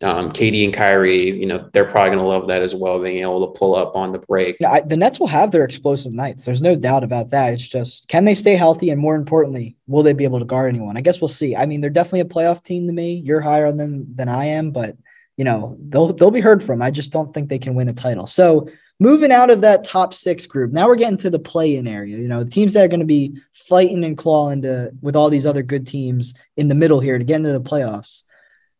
Um, 0.00 0.30
KD 0.30 0.64
and 0.64 0.74
Kyrie, 0.74 1.30
you 1.30 1.46
know, 1.46 1.68
they're 1.72 1.84
probably 1.84 2.10
going 2.10 2.20
to 2.20 2.24
love 2.24 2.48
that 2.48 2.62
as 2.62 2.72
well, 2.72 3.02
being 3.02 3.18
able 3.18 3.46
to 3.46 3.58
pull 3.58 3.74
up 3.74 3.96
on 3.96 4.12
the 4.12 4.20
break. 4.20 4.56
Yeah, 4.60 4.70
I, 4.70 4.80
the 4.80 4.96
Nets 4.96 5.18
will 5.18 5.26
have 5.26 5.50
their 5.50 5.64
explosive 5.64 6.12
nights. 6.12 6.44
There's 6.44 6.62
no 6.62 6.76
doubt 6.76 7.02
about 7.02 7.30
that. 7.30 7.52
It's 7.52 7.66
just, 7.66 8.08
can 8.08 8.24
they 8.24 8.36
stay 8.36 8.54
healthy? 8.54 8.90
And 8.90 9.00
more 9.00 9.16
importantly, 9.16 9.76
will 9.88 10.04
they 10.04 10.12
be 10.12 10.22
able 10.22 10.38
to 10.38 10.44
guard 10.44 10.68
anyone? 10.68 10.96
I 10.96 11.00
guess 11.00 11.20
we'll 11.20 11.28
see. 11.28 11.56
I 11.56 11.66
mean, 11.66 11.80
they're 11.80 11.90
definitely 11.90 12.20
a 12.20 12.24
playoff 12.26 12.62
team 12.62 12.86
to 12.86 12.92
me. 12.92 13.14
You're 13.14 13.40
higher 13.40 13.72
than 13.72 14.14
than 14.14 14.28
I 14.28 14.46
am, 14.46 14.70
but 14.70 14.96
you 15.38 15.44
know, 15.44 15.78
they'll 15.88 16.12
they'll 16.12 16.32
be 16.32 16.40
heard 16.40 16.62
from. 16.62 16.82
I 16.82 16.90
just 16.90 17.12
don't 17.12 17.32
think 17.32 17.48
they 17.48 17.60
can 17.60 17.76
win 17.76 17.88
a 17.88 17.92
title. 17.94 18.26
So 18.26 18.68
moving 18.98 19.30
out 19.30 19.50
of 19.50 19.60
that 19.60 19.84
top 19.84 20.12
six 20.12 20.46
group, 20.46 20.72
now 20.72 20.88
we're 20.88 20.96
getting 20.96 21.16
to 21.18 21.30
the 21.30 21.38
play-in 21.38 21.86
area. 21.86 22.18
You 22.18 22.26
know, 22.26 22.44
teams 22.44 22.74
that 22.74 22.84
are 22.84 22.88
going 22.88 23.00
to 23.00 23.06
be 23.06 23.40
fighting 23.54 24.04
and 24.04 24.18
clawing 24.18 24.62
to 24.62 24.90
with 25.00 25.14
all 25.14 25.30
these 25.30 25.46
other 25.46 25.62
good 25.62 25.86
teams 25.86 26.34
in 26.56 26.66
the 26.66 26.74
middle 26.74 26.98
here 26.98 27.16
to 27.16 27.24
get 27.24 27.36
into 27.36 27.52
the 27.52 27.60
playoffs. 27.60 28.24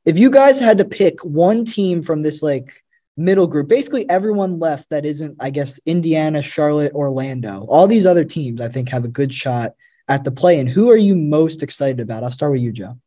If 0.05 0.19
you 0.19 0.33
guys 0.33 0.59
had 0.59 0.79
to 0.79 0.85
pick 0.85 1.25
one 1.25 1.65
team 1.65 2.03
from 2.03 2.23
this 2.23 2.43
like 2.43 2.85
middle 3.17 3.47
group, 3.47 3.69
basically 3.69 4.11
everyone 4.11 4.59
left 4.59 4.91
that 4.91 5.07
isn't, 5.07 5.37
I 5.39 5.51
guess, 5.51 5.79
Indiana, 5.87 6.43
Charlotte, 6.43 6.93
Orlando. 6.93 7.67
All 7.69 7.87
these 7.87 8.07
other 8.07 8.25
teams, 8.25 8.61
I 8.61 8.69
think, 8.69 8.89
have 8.89 9.05
a 9.05 9.09
good 9.09 9.33
shot 9.33 9.75
at 10.09 10.25
the 10.25 10.33
play. 10.33 10.59
And 10.59 10.69
who 10.69 10.91
are 10.91 10.97
you 10.97 11.15
most 11.15 11.63
excited 11.63 12.01
about? 12.01 12.25
I'll 12.25 12.33
start 12.33 12.51
with 12.51 12.63
you, 12.63 12.73
Joe. 12.73 12.99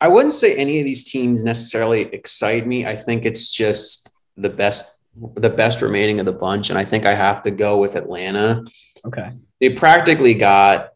I 0.00 0.08
wouldn't 0.08 0.34
say 0.34 0.56
any 0.56 0.78
of 0.78 0.84
these 0.84 1.10
teams 1.10 1.42
necessarily 1.44 2.02
excite 2.02 2.66
me. 2.66 2.86
I 2.86 2.94
think 2.94 3.24
it's 3.24 3.50
just 3.50 4.10
the 4.36 4.50
best 4.50 4.94
the 5.34 5.50
best 5.50 5.82
remaining 5.82 6.20
of 6.20 6.26
the 6.26 6.32
bunch, 6.32 6.70
and 6.70 6.78
I 6.78 6.84
think 6.84 7.04
I 7.04 7.14
have 7.14 7.42
to 7.42 7.50
go 7.50 7.78
with 7.78 7.96
Atlanta. 7.96 8.64
Okay. 9.04 9.32
They 9.60 9.70
practically 9.70 10.34
got 10.34 10.90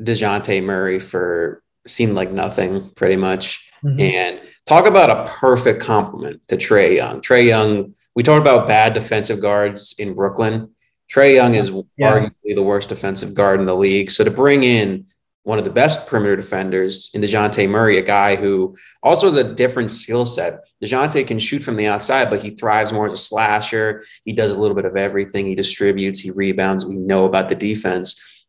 Dejounte 0.00 0.62
Murray 0.64 0.98
for 0.98 1.62
seemed 1.86 2.14
like 2.14 2.30
nothing, 2.30 2.90
pretty 2.90 3.16
much. 3.16 3.68
Mm-hmm. 3.84 4.00
And 4.00 4.40
talk 4.66 4.86
about 4.86 5.10
a 5.10 5.30
perfect 5.30 5.82
compliment 5.82 6.40
to 6.48 6.56
Trae 6.56 6.96
Young. 6.96 7.20
Trae 7.20 7.46
Young, 7.46 7.94
we 8.14 8.22
talked 8.22 8.40
about 8.40 8.66
bad 8.66 8.94
defensive 8.94 9.40
guards 9.40 9.94
in 9.98 10.14
Brooklyn. 10.14 10.70
Trae 11.12 11.34
Young 11.34 11.54
is 11.54 11.70
yeah. 11.96 12.12
arguably 12.12 12.54
the 12.54 12.62
worst 12.62 12.88
defensive 12.88 13.34
guard 13.34 13.60
in 13.60 13.66
the 13.66 13.76
league. 13.76 14.10
So 14.10 14.24
to 14.24 14.30
bring 14.30 14.64
in 14.64 15.06
one 15.44 15.58
of 15.58 15.64
the 15.64 15.70
best 15.70 16.08
perimeter 16.08 16.36
defenders 16.36 17.10
in 17.12 17.20
Dejounte 17.20 17.68
Murray, 17.68 17.98
a 17.98 18.02
guy 18.02 18.34
who 18.34 18.76
also 19.02 19.26
has 19.26 19.36
a 19.36 19.54
different 19.54 19.90
skill 19.90 20.24
set. 20.24 20.60
Dejounte 20.82 21.26
can 21.26 21.38
shoot 21.38 21.62
from 21.62 21.76
the 21.76 21.86
outside, 21.86 22.30
but 22.30 22.42
he 22.42 22.50
thrives 22.50 22.92
more 22.92 23.06
as 23.06 23.12
a 23.12 23.18
slasher. 23.18 24.04
He 24.24 24.32
does 24.32 24.52
a 24.52 24.60
little 24.60 24.74
bit 24.74 24.86
of 24.86 24.96
everything. 24.96 25.46
He 25.46 25.54
distributes, 25.54 26.18
he 26.18 26.30
rebounds. 26.30 26.86
We 26.86 26.96
know 26.96 27.26
about 27.26 27.50
the 27.50 27.54
defense. 27.54 28.44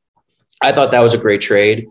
I 0.62 0.72
thought 0.72 0.92
that 0.92 1.04
was 1.04 1.14
a 1.14 1.20
great 1.20 1.42
trade. 1.42 1.88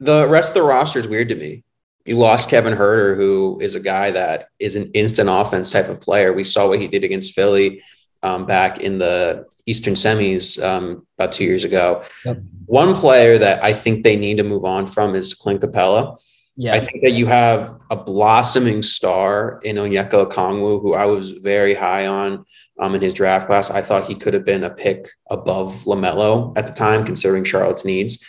The 0.00 0.28
rest 0.28 0.50
of 0.50 0.54
the 0.54 0.62
roster 0.62 0.98
is 0.98 1.08
weird 1.08 1.28
to 1.28 1.36
me. 1.36 1.62
You 2.04 2.18
lost 2.18 2.50
Kevin 2.50 2.74
Huerter, 2.74 3.16
who 3.16 3.58
is 3.60 3.76
a 3.76 3.80
guy 3.80 4.10
that 4.10 4.48
is 4.58 4.74
an 4.74 4.90
instant 4.94 5.28
offense 5.30 5.70
type 5.70 5.88
of 5.88 6.00
player. 6.00 6.32
We 6.32 6.42
saw 6.42 6.68
what 6.68 6.80
he 6.80 6.88
did 6.88 7.04
against 7.04 7.34
Philly 7.34 7.82
um, 8.22 8.46
back 8.46 8.80
in 8.80 8.98
the 8.98 9.46
Eastern 9.68 9.94
semis 9.94 10.62
um, 10.62 11.06
about 11.18 11.32
two 11.32 11.44
years 11.44 11.64
ago. 11.64 12.02
Yep. 12.24 12.38
One 12.66 12.94
player 12.94 13.38
that 13.38 13.62
I 13.62 13.72
think 13.72 14.02
they 14.02 14.16
need 14.16 14.38
to 14.38 14.44
move 14.44 14.64
on 14.64 14.86
from 14.86 15.14
is 15.14 15.34
Clint 15.34 15.60
Capela. 15.60 16.18
Yeah. 16.56 16.74
I 16.74 16.80
think 16.80 17.02
that 17.02 17.12
you 17.12 17.26
have 17.26 17.78
a 17.90 17.96
blossoming 17.96 18.82
star 18.82 19.60
in 19.62 19.76
Onyeka 19.76 20.28
Okongwu, 20.28 20.82
who 20.82 20.94
I 20.94 21.04
was 21.06 21.30
very 21.30 21.72
high 21.72 22.08
on 22.08 22.44
um, 22.80 22.96
in 22.96 23.00
his 23.00 23.14
draft 23.14 23.46
class. 23.46 23.70
I 23.70 23.80
thought 23.80 24.08
he 24.08 24.14
could 24.14 24.34
have 24.34 24.44
been 24.44 24.64
a 24.64 24.70
pick 24.70 25.08
above 25.30 25.84
LaMelo 25.84 26.56
at 26.56 26.66
the 26.66 26.72
time, 26.72 27.04
considering 27.04 27.44
Charlotte's 27.44 27.84
needs. 27.84 28.28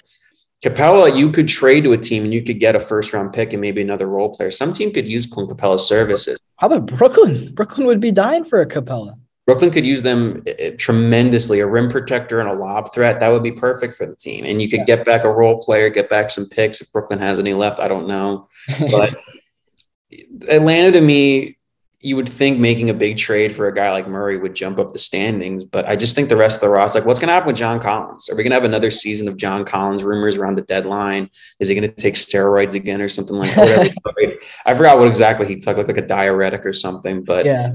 Capela, 0.64 1.16
you 1.16 1.32
could 1.32 1.48
trade 1.48 1.86
to 1.86 1.94
a 1.94 1.98
team 1.98 2.26
and 2.26 2.34
you 2.34 2.44
could 2.44 2.60
get 2.60 2.76
a 2.76 2.80
first 2.80 3.14
round 3.14 3.34
pick 3.34 3.54
and 3.54 3.62
maybe 3.62 3.82
another 3.82 4.08
role 4.08 4.36
player. 4.36 4.52
Some 4.52 4.74
team 4.74 4.92
could 4.92 5.08
use 5.08 5.26
Clint 5.26 5.50
Capela's 5.50 5.88
services. 5.88 6.38
How 6.58 6.68
about 6.68 6.86
Brooklyn? 6.86 7.54
Brooklyn 7.54 7.88
would 7.88 8.02
be 8.02 8.12
dying 8.12 8.44
for 8.44 8.60
a 8.62 8.68
Capela. 8.68 9.18
Brooklyn 9.50 9.72
could 9.72 9.84
use 9.84 10.04
them 10.04 10.44
eh, 10.46 10.54
eh, 10.60 10.76
tremendously. 10.78 11.60
A 11.60 11.66
rim 11.66 11.90
protector 11.90 12.40
and 12.40 12.48
a 12.48 12.54
lob 12.54 12.94
threat 12.94 13.20
that 13.20 13.30
would 13.30 13.42
be 13.42 13.52
perfect 13.52 13.96
for 13.96 14.06
the 14.06 14.16
team. 14.16 14.46
And 14.46 14.62
you 14.62 14.70
could 14.70 14.82
yeah. 14.82 14.98
get 14.98 15.06
back 15.08 15.24
a 15.24 15.32
role 15.32 15.60
player, 15.60 15.90
get 15.90 16.08
back 16.08 16.30
some 16.30 16.48
picks 16.48 16.82
if 16.82 16.92
Brooklyn 16.92 17.18
has 17.18 17.40
any 17.40 17.56
left. 17.56 17.80
I 17.80 17.88
don't 17.88 18.08
know, 18.08 18.48
but 18.92 19.18
Atlanta 20.48 20.92
to 20.92 21.02
me, 21.02 21.58
you 22.00 22.16
would 22.16 22.30
think 22.30 22.60
making 22.60 22.92
a 22.92 22.94
big 22.94 23.18
trade 23.18 23.56
for 23.56 23.68
a 23.68 23.74
guy 23.74 23.92
like 23.92 24.08
Murray 24.08 24.38
would 24.38 24.54
jump 24.54 24.78
up 24.78 24.92
the 24.92 25.00
standings. 25.00 25.64
But 25.64 25.88
I 25.88 25.96
just 25.96 26.16
think 26.16 26.30
the 26.30 26.38
rest 26.38 26.58
of 26.58 26.62
the 26.62 26.70
roster, 26.70 27.00
like, 27.00 27.08
what's 27.08 27.20
going 27.20 27.30
to 27.30 27.34
happen 27.34 27.48
with 27.48 27.58
John 27.58 27.80
Collins? 27.80 28.30
Are 28.30 28.36
we 28.36 28.44
going 28.44 28.52
to 28.52 28.56
have 28.56 28.66
another 28.66 28.92
season 28.92 29.28
of 29.28 29.36
John 29.36 29.66
Collins 29.66 30.04
rumors 30.04 30.38
around 30.38 30.60
the 30.60 30.62
deadline? 30.62 31.32
Is 31.60 31.70
he 31.70 31.76
going 31.76 31.90
to 31.90 31.94
take 31.94 32.14
steroids 32.14 32.76
again 32.76 33.02
or 33.02 33.10
something 33.10 33.36
like 33.36 33.56
that? 33.56 33.96
I 34.68 34.76
forgot 34.76 35.00
what 35.00 35.08
exactly 35.08 35.48
he 35.48 35.56
took, 35.56 35.76
like, 35.76 35.88
like 35.88 35.98
a 35.98 36.06
diuretic 36.06 36.68
or 36.68 36.74
something. 36.74 37.24
But 37.24 37.48
yeah 37.48 37.74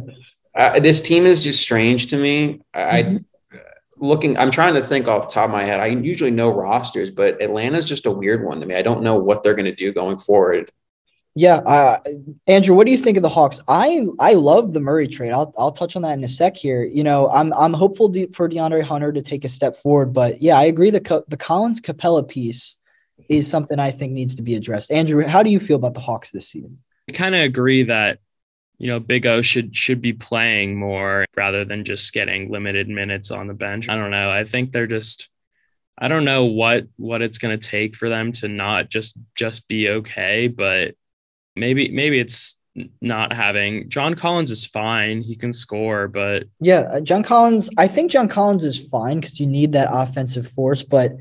uh, 0.55 0.80
this 0.80 1.02
team 1.02 1.26
is 1.26 1.42
just 1.42 1.61
strange 1.61 2.09
to 2.09 2.16
me. 2.16 2.61
I 2.72 3.02
mm-hmm. 3.02 3.59
looking, 3.96 4.38
I'm 4.38 4.50
trying 4.50 4.74
to 4.74 4.82
think 4.82 5.09
off 5.09 5.28
the 5.28 5.34
top 5.34 5.46
of 5.46 5.50
my 5.50 5.64
head. 5.64 5.80
I 5.80 5.86
usually 5.86 6.30
know 6.30 6.50
rosters, 6.50 7.11
but 7.11 7.42
Atlanta's 7.42 7.84
just 7.84 8.07
a 8.07 8.11
weird 8.11 8.44
one 8.44 8.61
to 8.61 8.66
me. 8.66 8.74
I 8.74 8.82
don't 8.82 9.02
know 9.02 9.16
what 9.16 9.42
they're 9.42 9.55
going 9.55 9.64
to 9.64 9.74
do 9.74 9.92
going 9.92 10.18
forward. 10.18 10.70
Yeah, 11.36 11.57
uh, 11.57 11.98
Andrew, 12.46 12.76
what 12.76 12.86
do 12.86 12.92
you 12.92 12.98
think 12.98 13.16
of 13.16 13.24
the 13.24 13.28
Hawks? 13.28 13.59
I 13.66 14.07
I 14.20 14.34
love 14.34 14.72
the 14.72 14.78
Murray 14.78 15.09
trade. 15.09 15.32
I'll 15.32 15.52
I'll 15.59 15.72
touch 15.72 15.96
on 15.96 16.02
that 16.02 16.16
in 16.16 16.22
a 16.22 16.28
sec 16.28 16.57
here. 16.57 16.84
You 16.84 17.02
know, 17.02 17.28
I'm 17.28 17.52
I'm 17.55 17.72
hopeful 17.72 18.12
for 18.32 18.48
DeAndre 18.48 18.84
Hunter 18.84 19.12
to 19.12 19.20
take 19.20 19.44
a 19.44 19.48
step 19.48 19.76
forward, 19.76 20.12
but 20.12 20.40
yeah, 20.40 20.57
I 20.57 20.64
agree. 20.66 20.90
The 20.90 21.24
the 21.26 21.36
Collins 21.36 21.80
Capela 21.80 22.26
piece 22.26 22.76
is 23.28 23.50
something 23.50 23.80
I 23.80 23.90
think 23.90 24.12
needs 24.12 24.36
to 24.36 24.42
be 24.42 24.55
addressed. 24.55 24.92
Andrew, 24.92 25.26
how 25.26 25.42
do 25.42 25.50
you 25.50 25.59
feel 25.59 25.76
about 25.76 25.94
the 25.94 26.00
Hawks 26.00 26.30
this 26.30 26.48
season? 26.48 26.78
I 27.09 27.12
kind 27.12 27.34
of 27.34 27.42
agree 27.42 27.82
that 27.84 28.20
you 28.79 28.89
know, 28.89 29.01
Big 29.01 29.27
O 29.27 29.43
should 29.43 29.77
should 29.77 30.01
be 30.01 30.12
playing 30.12 30.77
more 30.77 31.27
rather 31.37 31.64
than 31.64 31.85
just 31.85 32.12
getting 32.12 32.51
limited 32.51 32.89
minutes 32.89 33.31
on 33.31 33.47
the 33.47 33.55
bench. 33.55 33.89
I 33.89 33.97
don't 33.97 34.11
know. 34.11 34.31
I 34.31 34.45
think 34.45 34.72
they're 34.72 34.87
just 34.87 35.29
I 35.97 36.09
don't 36.09 36.25
know 36.25 36.47
what 36.47 36.87
what 36.97 37.22
it's 37.22 37.39
going 37.39 37.59
to 37.59 37.68
take 37.68 37.97
for 37.97 38.09
them 38.09 38.33
to 38.33 38.49
not 38.49 38.91
just 38.91 39.16
just 39.37 39.68
be 39.68 39.89
okay, 39.89 40.49
but 40.49 40.95
maybe 41.55 41.89
maybe 41.89 42.18
it's 42.18 42.59
not 43.01 43.33
having 43.33 43.89
John 43.89 44.14
Collins 44.14 44.51
is 44.51 44.66
fine. 44.66 45.22
He 45.22 45.37
can 45.37 45.53
score, 45.53 46.09
but 46.09 46.45
yeah, 46.61 46.81
uh, 46.93 47.01
John 47.01 47.22
Collins. 47.22 47.70
I 47.79 47.87
think 47.87 48.11
John 48.11 48.29
Collins 48.29 48.64
is 48.64 48.89
fine 48.89 49.20
because 49.20 49.39
you 49.39 49.47
need 49.47 49.72
that 49.72 49.89
offensive 49.93 50.49
force. 50.49 50.83
But 50.83 51.12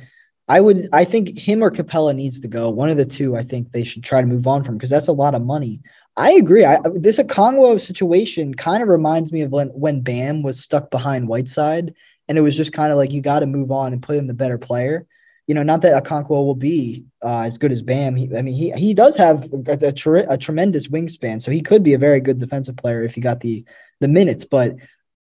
I 0.47 0.60
would, 0.60 0.89
I 0.91 1.04
think 1.06 1.38
him 1.38 1.64
or 1.64 1.72
Capela 1.72 2.16
needs 2.16 2.39
to 2.41 2.47
go. 2.47 2.70
One 2.70 2.89
of 2.89 2.97
the 2.97 3.06
two. 3.06 3.36
I 3.36 3.43
think 3.43 3.72
they 3.72 3.84
should 3.84 4.04
try 4.04 4.22
to 4.22 4.28
move 4.28 4.47
on 4.47 4.64
from 4.64 4.78
because 4.78 4.89
that's 4.89 5.08
a 5.08 5.14
lot 5.14 5.36
of 5.36 5.43
money. 5.43 5.82
I 6.16 6.34
agree. 6.34 6.64
I, 6.64 6.80
this 6.93 7.18
Okongwu 7.18 7.82
situation 7.82 8.53
kind 8.53 8.84
of 8.84 8.89
reminds 8.89 9.32
me 9.32 9.41
of 9.41 9.51
when 9.51 9.70
when 9.70 10.01
Bam 10.01 10.43
was 10.43 10.59
stuck 10.59 10.91
behind 10.91 11.28
Whiteside, 11.28 11.95
and 12.28 12.38
it 12.38 12.41
was 12.41 12.55
just 12.55 12.74
kind 12.74 12.91
of 12.91 12.97
like 12.97 13.11
you 13.11 13.22
got 13.22 13.39
to 13.39 13.45
move 13.45 13.72
on 13.72 13.93
and 13.93 14.03
put 14.03 14.18
in 14.18 14.28
the 14.28 14.34
better 14.34 14.57
player 14.57 15.07
you 15.47 15.55
know, 15.55 15.64
not 15.64 15.82
that 15.82 16.03
Okongwu 16.03 16.30
will 16.30 16.55
be 16.55 17.05
uh, 17.22 17.41
as 17.41 17.57
good 17.57 17.72
as 17.72 17.82
Bam. 17.82 18.16
He, 18.16 18.34
I 18.36 18.41
mean, 18.41 18.55
he 18.55 18.72
he 18.72 18.93
does 18.93 19.18
have 19.18 19.45
a, 19.51 19.78
a, 19.82 20.34
a, 20.34 20.38
tremendous 20.38 20.88
wingspan, 20.88 21.41
so 21.41 21.51
he 21.51 21.61
could 21.61 21.84
be 21.84 21.93
a 21.93 21.97
very 21.97 22.22
good 22.22 22.39
defensive 22.39 22.78
player 22.78 23.03
if 23.03 23.14
he 23.14 23.22
got 23.22 23.41
the 23.41 23.66
the 23.99 24.07
minutes. 24.07 24.45
But 24.45 24.76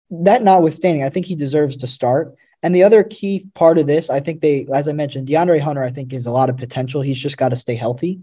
that 0.10 0.44
notwithstanding, 0.44 1.04
I 1.04 1.10
think 1.10 1.26
he 1.26 1.36
deserves 1.36 1.78
to 1.78 1.88
start. 1.88 2.36
And 2.62 2.76
the 2.76 2.84
other 2.84 3.04
key 3.04 3.50
part 3.56 3.78
of 3.78 3.88
this, 3.88 4.10
I 4.10 4.22
think 4.22 4.40
they, 4.40 4.66
as 4.74 4.88
I 4.88 4.94
mentioned, 4.94 5.28
DeAndre 5.28 5.60
Hunter, 5.60 5.84
I 5.84 5.92
think 5.92 6.14
is 6.14 6.28
a 6.28 6.32
lot 6.32 6.50
of 6.50 6.58
potential. 6.58 7.02
He's 7.02 7.20
just 7.20 7.38
got 7.38 7.50
to 7.50 7.58
stay 7.58 7.76
healthy. 7.76 8.22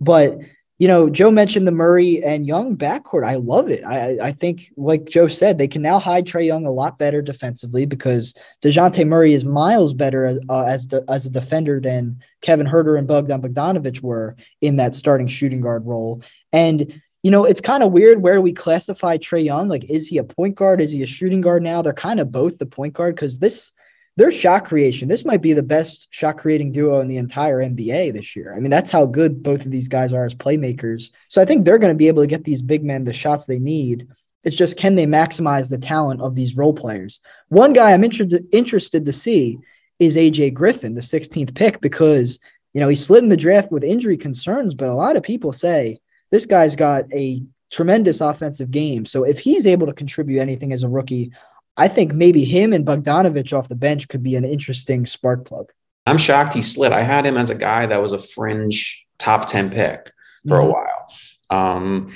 But 0.00 0.38
you 0.80 0.88
know, 0.88 1.10
Joe 1.10 1.30
mentioned 1.30 1.68
the 1.68 1.72
Murray 1.72 2.24
and 2.24 2.46
Young 2.46 2.74
backcourt. 2.74 3.26
I 3.26 3.34
love 3.34 3.68
it. 3.68 3.84
I, 3.84 4.16
I 4.22 4.32
think, 4.32 4.72
like 4.78 5.10
Joe 5.10 5.28
said, 5.28 5.58
they 5.58 5.68
can 5.68 5.82
now 5.82 5.98
hide 5.98 6.24
Trae 6.24 6.46
Young 6.46 6.64
a 6.64 6.70
lot 6.70 6.98
better 6.98 7.20
defensively 7.20 7.84
because 7.84 8.34
Dejounte 8.62 9.06
Murray 9.06 9.34
is 9.34 9.44
miles 9.44 9.92
better 9.92 10.40
uh, 10.48 10.64
as 10.64 10.88
as 11.06 11.26
a 11.26 11.30
defender 11.30 11.80
than 11.80 12.18
Kevin 12.40 12.66
Huerter 12.66 12.98
and 12.98 13.06
Bogdan 13.06 13.42
Bogdanovic 13.42 14.00
were 14.00 14.36
in 14.62 14.76
that 14.76 14.94
starting 14.94 15.26
shooting 15.26 15.60
guard 15.60 15.84
role. 15.84 16.22
And 16.50 17.02
you 17.22 17.30
know, 17.30 17.44
it's 17.44 17.60
kind 17.60 17.82
of 17.82 17.92
weird 17.92 18.22
where 18.22 18.40
we 18.40 18.54
classify 18.54 19.18
Trae 19.18 19.44
Young. 19.44 19.68
Like, 19.68 19.84
is 19.84 20.08
he 20.08 20.16
a 20.16 20.24
point 20.24 20.54
guard? 20.54 20.80
Is 20.80 20.92
he 20.92 21.02
a 21.02 21.06
shooting 21.06 21.42
guard 21.42 21.62
now? 21.62 21.82
They're 21.82 21.92
kind 21.92 22.20
of 22.20 22.32
both 22.32 22.56
the 22.56 22.64
point 22.64 22.94
guard 22.94 23.16
because 23.16 23.38
this 23.38 23.72
their 24.20 24.30
shot 24.30 24.66
creation, 24.66 25.08
this 25.08 25.24
might 25.24 25.40
be 25.40 25.54
the 25.54 25.62
best 25.62 26.08
shot 26.10 26.36
creating 26.36 26.72
duo 26.72 27.00
in 27.00 27.08
the 27.08 27.16
entire 27.16 27.60
NBA 27.60 28.12
this 28.12 28.36
year. 28.36 28.52
I 28.54 28.60
mean, 28.60 28.70
that's 28.70 28.90
how 28.90 29.06
good 29.06 29.42
both 29.42 29.64
of 29.64 29.70
these 29.70 29.88
guys 29.88 30.12
are 30.12 30.26
as 30.26 30.34
playmakers. 30.34 31.10
So 31.28 31.40
I 31.40 31.46
think 31.46 31.64
they're 31.64 31.78
going 31.78 31.94
to 31.94 31.98
be 31.98 32.08
able 32.08 32.22
to 32.22 32.26
get 32.26 32.44
these 32.44 32.60
big 32.60 32.84
men 32.84 33.04
the 33.04 33.14
shots 33.14 33.46
they 33.46 33.58
need. 33.58 34.08
It's 34.44 34.56
just 34.56 34.76
can 34.76 34.94
they 34.94 35.06
maximize 35.06 35.70
the 35.70 35.78
talent 35.78 36.20
of 36.20 36.34
these 36.34 36.58
role 36.58 36.74
players? 36.74 37.20
One 37.48 37.72
guy 37.72 37.92
I'm 37.92 38.04
interested 38.04 38.46
interested 38.52 39.06
to 39.06 39.12
see 39.14 39.58
is 39.98 40.16
AJ 40.16 40.52
Griffin, 40.52 40.94
the 40.94 41.00
16th 41.00 41.54
pick, 41.54 41.80
because 41.80 42.40
you 42.74 42.82
know 42.82 42.88
he 42.88 42.96
slid 42.96 43.22
in 43.22 43.30
the 43.30 43.38
draft 43.38 43.72
with 43.72 43.82
injury 43.82 44.18
concerns, 44.18 44.74
but 44.74 44.90
a 44.90 44.92
lot 44.92 45.16
of 45.16 45.22
people 45.22 45.50
say 45.50 45.98
this 46.30 46.44
guy's 46.44 46.76
got 46.76 47.10
a 47.14 47.42
tremendous 47.70 48.20
offensive 48.20 48.70
game. 48.70 49.06
So 49.06 49.24
if 49.24 49.38
he's 49.38 49.66
able 49.66 49.86
to 49.86 49.94
contribute 49.94 50.40
anything 50.40 50.74
as 50.74 50.82
a 50.82 50.88
rookie, 50.88 51.32
I 51.76 51.88
think 51.88 52.12
maybe 52.12 52.44
him 52.44 52.72
and 52.72 52.86
Bogdanovic 52.86 53.52
off 53.52 53.68
the 53.68 53.76
bench 53.76 54.08
could 54.08 54.22
be 54.22 54.36
an 54.36 54.44
interesting 54.44 55.06
spark 55.06 55.44
plug. 55.44 55.72
I'm 56.06 56.18
shocked 56.18 56.54
he 56.54 56.62
slid. 56.62 56.92
I 56.92 57.02
had 57.02 57.26
him 57.26 57.36
as 57.36 57.50
a 57.50 57.54
guy 57.54 57.86
that 57.86 58.02
was 58.02 58.12
a 58.12 58.18
fringe 58.18 59.06
top 59.18 59.46
10 59.46 59.70
pick 59.70 60.12
for 60.46 60.58
mm-hmm. 60.58 60.68
a 60.68 60.72
while. 60.72 61.06
Um, 61.50 62.14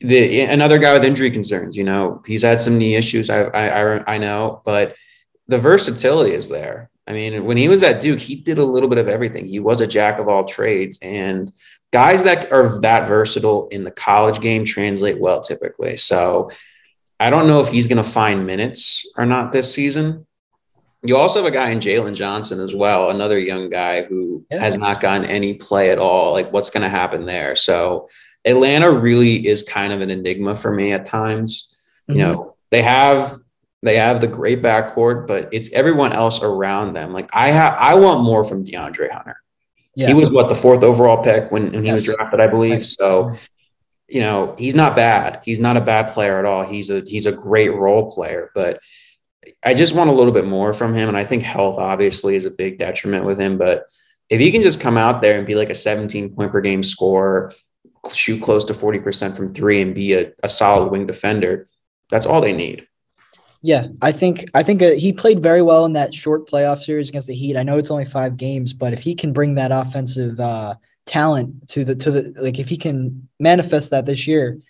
the 0.00 0.40
another 0.42 0.78
guy 0.78 0.92
with 0.92 1.04
injury 1.04 1.30
concerns, 1.30 1.76
you 1.76 1.84
know, 1.84 2.22
he's 2.26 2.42
had 2.42 2.60
some 2.60 2.78
knee 2.78 2.94
issues. 2.94 3.30
I, 3.30 3.42
I, 3.42 4.14
I 4.14 4.18
know, 4.18 4.62
but 4.64 4.94
the 5.48 5.58
versatility 5.58 6.32
is 6.32 6.48
there. 6.48 6.90
I 7.06 7.12
mean, 7.12 7.44
when 7.44 7.56
he 7.56 7.68
was 7.68 7.82
at 7.82 8.00
Duke, 8.00 8.20
he 8.20 8.36
did 8.36 8.58
a 8.58 8.64
little 8.64 8.88
bit 8.88 8.98
of 8.98 9.08
everything. 9.08 9.46
He 9.46 9.58
was 9.58 9.80
a 9.80 9.86
jack 9.86 10.18
of 10.18 10.28
all 10.28 10.44
trades, 10.44 10.98
and 11.02 11.50
guys 11.92 12.22
that 12.24 12.52
are 12.52 12.80
that 12.82 13.08
versatile 13.08 13.66
in 13.68 13.82
the 13.82 13.90
college 13.90 14.40
game 14.40 14.64
translate 14.64 15.18
well 15.18 15.40
typically. 15.40 15.96
So 15.96 16.50
I 17.20 17.30
don't 17.30 17.46
know 17.46 17.60
if 17.60 17.68
he's 17.68 17.86
going 17.86 18.02
to 18.02 18.08
find 18.08 18.46
minutes 18.46 19.10
or 19.16 19.26
not 19.26 19.52
this 19.52 19.72
season. 19.72 20.26
You 21.02 21.16
also 21.16 21.42
have 21.42 21.52
a 21.52 21.54
guy 21.54 21.70
in 21.70 21.78
Jalen 21.78 22.14
Johnson 22.14 22.60
as 22.60 22.74
well, 22.74 23.10
another 23.10 23.38
young 23.38 23.70
guy 23.70 24.02
who 24.02 24.44
yeah. 24.50 24.60
has 24.60 24.76
not 24.76 25.00
gotten 25.00 25.24
any 25.24 25.54
play 25.54 25.90
at 25.90 25.98
all. 25.98 26.32
Like, 26.32 26.52
what's 26.52 26.70
going 26.70 26.82
to 26.82 26.88
happen 26.88 27.24
there? 27.24 27.54
So, 27.54 28.08
Atlanta 28.44 28.90
really 28.90 29.46
is 29.46 29.62
kind 29.62 29.92
of 29.92 30.00
an 30.00 30.10
enigma 30.10 30.54
for 30.54 30.72
me 30.72 30.92
at 30.92 31.06
times. 31.06 31.76
Mm-hmm. 32.08 32.18
You 32.18 32.26
know, 32.26 32.56
they 32.70 32.82
have 32.82 33.32
they 33.82 33.96
have 33.96 34.20
the 34.20 34.26
great 34.26 34.60
backcourt, 34.60 35.28
but 35.28 35.48
it's 35.52 35.72
everyone 35.72 36.12
else 36.12 36.42
around 36.42 36.94
them. 36.94 37.12
Like, 37.12 37.30
I 37.32 37.48
have 37.48 37.74
I 37.78 37.94
want 37.94 38.24
more 38.24 38.42
from 38.42 38.64
DeAndre 38.64 39.10
Hunter. 39.12 39.40
Yeah. 39.94 40.08
He 40.08 40.14
was 40.14 40.30
what 40.30 40.48
the 40.48 40.54
fourth 40.56 40.82
overall 40.84 41.22
pick 41.22 41.50
when, 41.50 41.72
when 41.72 41.84
he 41.84 41.92
was 41.92 42.04
drafted, 42.04 42.40
I 42.40 42.46
believe. 42.46 42.86
So 42.86 43.34
you 44.08 44.20
know, 44.20 44.54
he's 44.58 44.74
not 44.74 44.96
bad. 44.96 45.40
He's 45.44 45.58
not 45.58 45.76
a 45.76 45.82
bad 45.82 46.12
player 46.12 46.38
at 46.38 46.44
all. 46.44 46.64
He's 46.64 46.90
a 46.90 47.00
he's 47.00 47.26
a 47.26 47.32
great 47.32 47.74
role 47.74 48.10
player, 48.10 48.50
but 48.54 48.80
I 49.62 49.74
just 49.74 49.94
want 49.94 50.10
a 50.10 50.14
little 50.14 50.32
bit 50.32 50.46
more 50.46 50.72
from 50.72 50.94
him. 50.94 51.08
And 51.08 51.16
I 51.16 51.24
think 51.24 51.42
health 51.42 51.78
obviously 51.78 52.34
is 52.34 52.44
a 52.44 52.50
big 52.50 52.78
detriment 52.78 53.24
with 53.24 53.38
him. 53.38 53.58
But 53.58 53.84
if 54.30 54.40
he 54.40 54.50
can 54.50 54.62
just 54.62 54.80
come 54.80 54.96
out 54.96 55.20
there 55.20 55.38
and 55.38 55.46
be 55.46 55.54
like 55.54 55.70
a 55.70 55.74
17 55.74 56.34
point 56.34 56.52
per 56.52 56.60
game 56.60 56.82
scorer, 56.82 57.52
shoot 58.12 58.42
close 58.42 58.64
to 58.66 58.72
40% 58.72 59.36
from 59.36 59.54
three 59.54 59.80
and 59.80 59.94
be 59.94 60.14
a, 60.14 60.32
a 60.42 60.48
solid 60.48 60.90
wing 60.90 61.06
defender, 61.06 61.68
that's 62.10 62.26
all 62.26 62.40
they 62.40 62.52
need. 62.52 62.86
Yeah, 63.60 63.88
I 64.00 64.12
think 64.12 64.44
I 64.54 64.62
think 64.62 64.82
uh, 64.82 64.92
he 64.92 65.12
played 65.12 65.42
very 65.42 65.62
well 65.62 65.84
in 65.84 65.94
that 65.94 66.14
short 66.14 66.48
playoff 66.48 66.80
series 66.80 67.08
against 67.08 67.26
the 67.26 67.34
Heat. 67.34 67.56
I 67.56 67.64
know 67.64 67.76
it's 67.76 67.90
only 67.90 68.04
five 68.04 68.36
games, 68.36 68.72
but 68.72 68.92
if 68.92 69.00
he 69.00 69.16
can 69.16 69.32
bring 69.32 69.56
that 69.56 69.72
offensive 69.72 70.38
uh, 70.38 70.76
talent 71.08 71.68
to 71.70 71.84
the 71.84 71.96
to 71.96 72.10
the 72.10 72.34
like 72.40 72.58
if 72.58 72.68
he 72.68 72.76
can 72.76 73.28
manifest 73.40 73.90
that 73.90 74.06
this 74.06 74.28
year, 74.28 74.60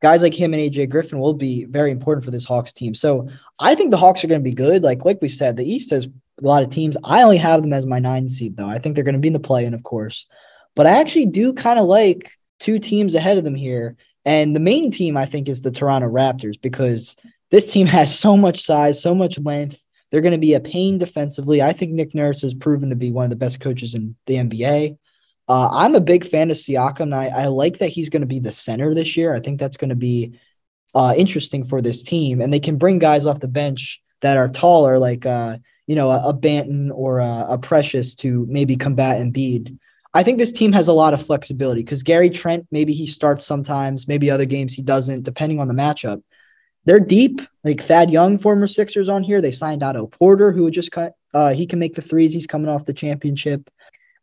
guys 0.00 0.22
like 0.22 0.32
him 0.32 0.54
and 0.54 0.62
AJ 0.62 0.88
Griffin 0.88 1.18
will 1.18 1.34
be 1.34 1.64
very 1.64 1.90
important 1.90 2.24
for 2.24 2.30
this 2.30 2.44
Hawks 2.44 2.72
team. 2.72 2.94
So 2.94 3.28
I 3.58 3.74
think 3.74 3.90
the 3.90 3.96
Hawks 3.96 4.24
are 4.24 4.28
going 4.28 4.40
to 4.40 4.50
be 4.50 4.54
good. 4.54 4.82
Like 4.82 5.04
like 5.04 5.20
we 5.20 5.28
said, 5.28 5.56
the 5.56 5.70
East 5.70 5.90
has 5.90 6.06
a 6.06 6.10
lot 6.40 6.62
of 6.62 6.70
teams. 6.70 6.96
I 7.04 7.22
only 7.22 7.36
have 7.38 7.60
them 7.60 7.72
as 7.72 7.86
my 7.86 7.98
nine 7.98 8.28
seed 8.28 8.56
though. 8.56 8.68
I 8.68 8.78
think 8.78 8.94
they're 8.94 9.04
going 9.04 9.14
to 9.14 9.20
be 9.20 9.28
in 9.28 9.34
the 9.34 9.40
play-in, 9.40 9.74
of 9.74 9.82
course, 9.82 10.26
but 10.74 10.86
I 10.86 11.00
actually 11.00 11.26
do 11.26 11.52
kind 11.52 11.78
of 11.78 11.86
like 11.86 12.30
two 12.60 12.78
teams 12.78 13.14
ahead 13.14 13.36
of 13.36 13.44
them 13.44 13.56
here. 13.56 13.96
And 14.24 14.54
the 14.54 14.60
main 14.60 14.90
team 14.90 15.16
I 15.16 15.26
think 15.26 15.48
is 15.48 15.62
the 15.62 15.72
Toronto 15.72 16.08
Raptors 16.08 16.60
because 16.60 17.16
this 17.50 17.66
team 17.66 17.86
has 17.98 18.16
so 18.16 18.36
much 18.36 18.62
size, 18.62 19.02
so 19.02 19.14
much 19.14 19.38
length. 19.40 19.80
They're 20.10 20.20
going 20.20 20.32
to 20.32 20.38
be 20.38 20.54
a 20.54 20.60
pain 20.60 20.98
defensively. 20.98 21.60
I 21.60 21.72
think 21.72 21.90
Nick 21.90 22.14
Nurse 22.14 22.42
has 22.42 22.54
proven 22.54 22.90
to 22.90 22.96
be 22.96 23.10
one 23.10 23.24
of 23.24 23.30
the 23.30 23.36
best 23.36 23.58
coaches 23.58 23.96
in 23.96 24.14
the 24.26 24.34
NBA. 24.34 24.96
Uh, 25.48 25.68
I'm 25.70 25.94
a 25.94 26.00
big 26.00 26.24
fan 26.24 26.50
of 26.50 26.56
Siakam. 26.56 27.14
I, 27.14 27.28
I 27.28 27.46
like 27.48 27.78
that 27.78 27.88
he's 27.88 28.08
going 28.08 28.22
to 28.22 28.26
be 28.26 28.38
the 28.38 28.52
center 28.52 28.94
this 28.94 29.16
year. 29.16 29.34
I 29.34 29.40
think 29.40 29.60
that's 29.60 29.76
going 29.76 29.90
to 29.90 29.96
be 29.96 30.38
uh, 30.94 31.14
interesting 31.16 31.64
for 31.64 31.82
this 31.82 32.02
team. 32.02 32.40
And 32.40 32.52
they 32.52 32.60
can 32.60 32.78
bring 32.78 32.98
guys 32.98 33.26
off 33.26 33.40
the 33.40 33.48
bench 33.48 34.02
that 34.20 34.38
are 34.38 34.48
taller, 34.48 34.98
like 34.98 35.26
uh, 35.26 35.58
you 35.86 35.96
know 35.96 36.10
a, 36.10 36.30
a 36.30 36.34
Banton 36.34 36.90
or 36.92 37.18
a, 37.18 37.46
a, 37.50 37.58
Precious, 37.58 38.14
to 38.16 38.46
maybe 38.48 38.76
combat 38.76 39.20
Embiid. 39.20 39.78
I 40.14 40.22
think 40.22 40.38
this 40.38 40.52
team 40.52 40.72
has 40.72 40.88
a 40.88 40.92
lot 40.92 41.12
of 41.12 41.24
flexibility 41.24 41.82
because 41.82 42.02
Gary 42.02 42.30
Trent 42.30 42.66
maybe 42.70 42.94
he 42.94 43.06
starts 43.06 43.44
sometimes, 43.44 44.08
maybe 44.08 44.30
other 44.30 44.46
games 44.46 44.72
he 44.72 44.82
doesn't, 44.82 45.24
depending 45.24 45.60
on 45.60 45.68
the 45.68 45.74
matchup. 45.74 46.22
They're 46.86 47.00
deep, 47.00 47.40
like 47.64 47.82
Thad 47.82 48.10
Young, 48.10 48.38
former 48.38 48.66
Sixers 48.66 49.08
on 49.08 49.22
here. 49.22 49.40
They 49.40 49.50
signed 49.50 49.82
Otto 49.82 50.06
Porter, 50.06 50.52
who 50.52 50.64
would 50.64 50.74
just 50.74 50.92
cut. 50.92 51.14
Uh, 51.32 51.52
he 51.52 51.66
can 51.66 51.78
make 51.78 51.94
the 51.94 52.02
threes. 52.02 52.32
He's 52.32 52.46
coming 52.46 52.68
off 52.68 52.84
the 52.84 52.92
championship. 52.92 53.68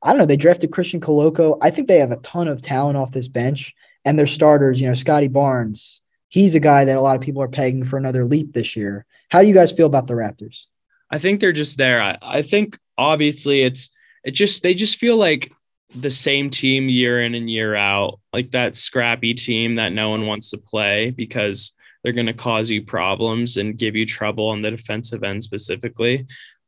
I 0.04 0.10
don't 0.10 0.20
know. 0.20 0.26
They 0.26 0.38
drafted 0.38 0.72
Christian 0.72 1.00
Koloko. 1.00 1.58
I 1.62 1.70
think 1.70 1.88
they 1.88 2.00
have 2.00 2.12
a 2.12 2.18
ton 2.18 2.48
of 2.48 2.62
talent 2.62 2.98
off 2.98 3.12
this 3.12 3.28
bench, 3.28 3.76
and 4.06 4.18
their 4.18 4.28
starters, 4.28 4.82
you 4.82 4.88
know, 4.88 4.94
Scottie 4.94 5.28
Barnes. 5.28 6.02
He's 6.30 6.56
a 6.56 6.60
guy 6.60 6.86
that 6.86 6.98
a 6.98 7.02
lot 7.02 7.16
of 7.16 7.22
people 7.22 7.42
are 7.42 7.48
pegging 7.48 7.84
for 7.84 7.98
another 7.98 8.26
leap 8.26 8.54
this 8.54 8.76
year. 8.76 9.06
How 9.30 9.42
do 9.42 9.48
you 9.48 9.54
guys 9.54 9.72
feel 9.72 9.86
about 9.86 10.08
the 10.08 10.14
Raptors? 10.14 10.66
I 11.10 11.20
think 11.20 11.40
they're 11.40 11.52
just 11.52 11.78
there. 11.78 12.02
I, 12.02 12.18
I 12.22 12.42
think 12.42 12.80
obviously 12.98 13.64
it's 13.64 13.90
it 14.24 14.32
just 14.32 14.64
they 14.64 14.74
just 14.74 14.98
feel 14.98 15.18
like 15.18 15.52
the 15.94 16.12
same 16.12 16.50
team 16.50 16.88
year 16.88 17.22
in 17.22 17.36
and 17.36 17.50
year 17.50 17.76
out, 17.76 18.20
like 18.32 18.52
that 18.52 18.76
scrappy 18.76 19.34
team 19.34 19.76
that 19.76 19.92
no 19.92 20.10
one 20.10 20.26
wants 20.26 20.52
to 20.52 20.58
play 20.58 21.12
because 21.12 21.74
they're 22.04 22.14
going 22.14 22.28
to 22.28 22.34
cause 22.34 22.70
you 22.70 22.84
problems 22.84 23.58
and 23.58 23.78
give 23.78 23.96
you 23.96 24.06
trouble 24.06 24.48
on 24.50 24.62
the 24.62 24.72
defensive 24.72 25.24
end 25.24 25.44
specifically. 25.44 26.26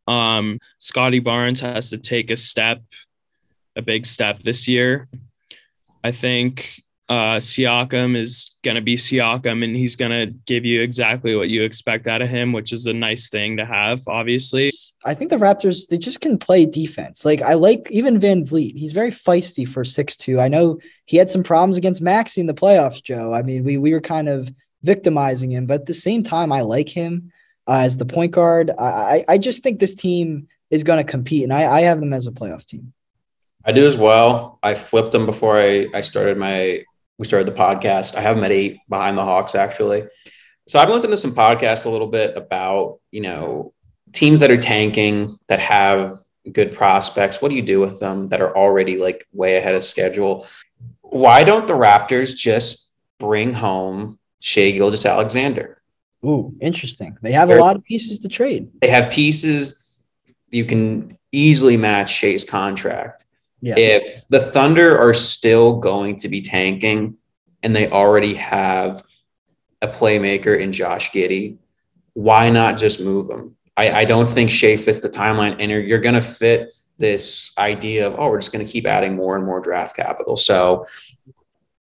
Um, 0.08 0.60
Scottie 0.80 1.20
Barnes 1.20 1.62
has 1.62 1.90
to 1.92 1.98
take 1.98 2.30
a 2.30 2.38
step 2.38 2.82
a 3.76 3.82
big 3.82 4.06
step 4.06 4.44
this 4.44 4.68
year. 4.68 5.08
I 6.04 6.12
think 6.12 6.82
uh, 7.10 7.38
Siakam 7.38 8.16
is 8.16 8.56
going 8.64 8.76
to 8.76 8.82
be 8.82 8.96
Siakam 8.96 9.64
and 9.64 9.76
he's 9.76 9.96
going 9.96 10.12
to 10.12 10.36
give 10.46 10.66
you 10.66 10.82
exactly 10.82 11.36
what 11.36 11.50
you 11.50 11.64
expect 11.64 12.08
out 12.08 12.22
of 12.22 12.30
him, 12.30 12.54
which 12.54 12.72
is 12.72 12.86
a 12.86 12.94
nice 12.94 13.30
thing 13.30 13.58
to 13.58 13.66
have, 13.66 14.02
obviously. 14.08 14.72
I 15.06 15.14
think 15.14 15.30
the 15.30 15.38
Raptors, 15.38 15.88
they 15.88 15.98
just 15.98 16.22
can 16.22 16.38
play 16.38 16.66
defense. 16.66 17.26
Like, 17.26 17.42
I 17.42 17.56
like 17.56 17.88
even 17.92 18.20
VanVleet. 18.20 18.78
He's 18.78 18.94
very 18.94 19.12
feisty 19.12 19.68
for 19.68 19.84
six 19.84 20.16
two. 20.16 20.40
I 20.40 20.48
know 20.48 20.80
he 21.06 21.18
had 21.18 21.30
some 21.30 21.44
problems 21.44 21.78
against 21.78 22.02
Maxey 22.02 22.42
in 22.42 22.48
the 22.48 22.54
playoffs, 22.54 23.04
Joe. 23.04 23.34
I 23.34 23.42
mean, 23.42 23.64
we, 23.64 23.78
we 23.78 23.92
were 23.92 24.02
kind 24.02 24.30
of 24.30 24.50
victimizing 24.82 25.52
him, 25.52 25.66
but 25.66 25.82
at 25.82 25.86
the 25.86 25.94
same 25.94 26.24
time, 26.24 26.52
I 26.52 26.62
like 26.62 26.90
him 26.90 27.32
uh, 27.68 27.80
as 27.80 27.98
the 27.98 28.06
point 28.06 28.32
guard. 28.32 28.72
I, 28.78 29.26
I 29.28 29.38
just 29.38 29.62
think 29.62 29.80
this 29.80 29.96
team 29.96 30.48
is 30.70 30.84
going 30.84 31.06
to 31.06 31.10
compete, 31.10 31.44
and 31.44 31.54
I, 31.54 31.80
I 31.80 31.82
have 31.82 32.00
them 32.00 32.14
as 32.14 32.28
a 32.28 32.32
playoff 32.32 32.66
team. 32.66 32.94
I 33.66 33.72
do 33.72 33.86
as 33.86 33.98
well. 33.98 34.60
I 34.62 34.76
flipped 34.76 35.12
them 35.12 35.26
before 35.26 35.58
I, 35.58 35.88
I 35.94 36.02
started 36.02 36.38
my 36.38 36.84
we 37.18 37.26
started 37.26 37.48
the 37.48 37.58
podcast. 37.58 38.16
I 38.16 38.22
have 38.22 38.36
them 38.36 38.46
at 38.46 38.52
eight 38.52 38.80
behind 38.90 39.18
the 39.18 39.24
Hawks 39.24 39.56
actually. 39.56 40.04
So 40.68 40.80
I've 40.80 40.90
listened 40.90 41.12
to 41.12 41.18
some 41.18 41.36
podcasts 41.36 41.86
a 41.86 41.90
little 41.90 42.08
bit 42.08 42.36
about 42.36 43.00
you 43.12 43.22
know 43.22 43.74
teams 44.12 44.40
that 44.40 44.52
are 44.52 44.58
tanking 44.58 45.36
that 45.48 45.60
have 45.60 46.14
good 46.52 46.74
prospects. 46.74 47.42
What 47.42 47.50
do 47.50 47.56
you 47.56 47.62
do 47.62 47.80
with 47.80 48.00
them 48.00 48.28
that 48.28 48.42
are 48.42 48.56
already 48.56 48.98
like 48.98 49.28
way 49.32 49.58
ahead 49.58 49.76
of 49.76 49.84
schedule? 49.84 50.46
Why 51.02 51.44
don't 51.44 51.68
the 51.68 51.74
Raptors 51.74 52.36
just 52.36 52.94
bring 53.20 53.54
home 53.54 54.20
Shai 54.40 54.72
Gilgeous-Alexander? 54.72 55.82
Ooh, 56.26 56.56
interesting. 56.60 57.18
They 57.22 57.32
have 57.34 57.50
a 57.50 57.56
lot 57.56 57.76
of 57.76 57.84
pieces 57.84 58.20
to 58.20 58.28
trade. 58.28 58.70
They 58.82 58.90
have 58.90 59.12
pieces 59.12 60.02
you 60.52 60.66
can 60.66 61.18
easily 61.32 61.78
match 61.78 62.12
Shai's 62.12 62.44
contract. 62.44 63.26
Yeah. 63.64 63.76
If 63.78 64.28
the 64.28 64.42
Thunder 64.42 64.98
are 64.98 65.14
still 65.14 65.78
going 65.78 66.18
to 66.18 66.28
be 66.28 66.42
tanking 66.42 67.16
and 67.64 67.74
they 67.74 67.90
already 67.90 68.34
have 68.34 69.02
a 69.82 69.88
playmaker 69.88 70.60
in 70.60 70.74
Josh 70.74 71.12
Giddey, 71.12 71.60
why 72.12 72.50
not 72.50 72.78
just 72.78 73.00
move 73.00 73.30
him? 73.30 73.56
I, 73.78 74.02
I 74.02 74.06
don't 74.06 74.28
think 74.28 74.50
Shai 74.50 74.76
fits 74.76 75.00
the 75.00 75.08
timeline, 75.08 75.56
and 75.60 75.72
you're, 75.72 75.80
you're 75.80 76.02
going 76.02 76.16
to 76.16 76.22
fit 76.22 76.76
this 76.98 77.54
idea 77.58 78.06
of, 78.06 78.20
oh, 78.20 78.30
we're 78.30 78.42
just 78.42 78.52
going 78.52 78.66
to 78.66 78.72
keep 78.72 78.86
adding 78.86 79.16
more 79.16 79.38
and 79.38 79.46
more 79.46 79.62
draft 79.62 79.96
capital. 79.96 80.36
So 80.36 80.86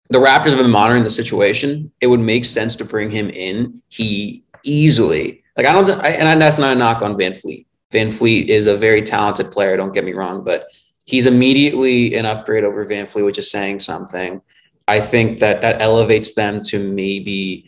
the 0.09 0.19
Raptors 0.19 0.49
have 0.49 0.57
been 0.57 0.69
monitoring 0.69 1.05
the 1.05 1.09
situation. 1.09 1.93
It 2.01 2.07
would 2.07 2.19
make 2.19 2.43
sense 2.43 2.75
to 2.75 2.85
bring 2.85 3.09
him 3.09 3.29
in. 3.29 3.81
He 3.87 4.43
easily, 4.63 5.45
like, 5.55 5.65
I 5.65 5.71
don't, 5.71 5.89
I, 6.03 6.09
and 6.09 6.41
that's 6.41 6.59
not 6.59 6.73
a 6.73 6.75
knock 6.75 7.01
on 7.01 7.15
VanVleet. 7.15 7.67
Van 7.93 8.11
Fleet 8.11 8.49
is 8.49 8.67
a 8.67 8.75
very 8.75 9.01
talented 9.01 9.49
player, 9.49 9.77
don't 9.77 9.93
get 9.93 10.03
me 10.03 10.11
wrong, 10.11 10.43
but 10.43 10.67
he's 11.09 11.25
immediately 11.25 12.13
an 12.13 12.25
upgrade 12.27 12.63
over 12.63 12.85
VanVleet, 12.85 13.25
which 13.25 13.39
is 13.39 13.49
saying 13.49 13.79
something. 13.79 14.43
I 14.87 14.99
think 14.99 15.39
that 15.39 15.61
that 15.61 15.81
elevates 15.81 16.35
them 16.35 16.61
to 16.65 16.93
maybe 16.93 17.65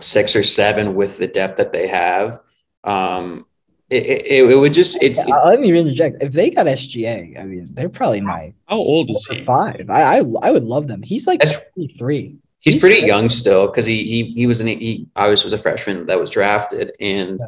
six 0.00 0.36
or 0.36 0.44
seven 0.44 0.94
with 0.94 1.18
the 1.18 1.26
depth 1.26 1.56
that 1.56 1.72
they 1.72 1.88
have. 1.88 2.38
Um, 2.84 3.46
it, 3.90 4.06
it, 4.06 4.50
it, 4.50 4.56
would 4.56 4.72
just 4.72 5.02
it's 5.02 5.18
it, 5.18 5.28
let 5.28 5.60
me 5.60 5.76
interject 5.76 6.22
if 6.22 6.32
they 6.32 6.48
got 6.48 6.66
sga 6.66 7.38
i 7.38 7.44
mean 7.44 7.66
they're 7.74 7.90
probably 7.90 8.22
my 8.22 8.52
how 8.66 8.76
old 8.76 9.10
is 9.10 9.26
he 9.30 9.44
five 9.44 9.90
i 9.90 10.16
i, 10.16 10.22
I 10.42 10.50
would 10.50 10.64
love 10.64 10.88
them 10.88 11.02
he's 11.02 11.26
like 11.26 11.40
23 11.74 12.38
he's, 12.60 12.72
he's 12.72 12.80
pretty 12.80 13.06
young 13.06 13.28
still 13.28 13.66
because 13.66 13.84
he 13.84 14.02
he 14.02 14.32
he 14.32 14.46
was 14.46 14.62
an 14.62 14.68
he 14.68 15.06
obviously 15.16 15.46
was 15.46 15.52
a 15.52 15.58
freshman 15.58 16.06
that 16.06 16.18
was 16.18 16.30
drafted 16.30 16.92
and 16.98 17.38
yeah. 17.38 17.46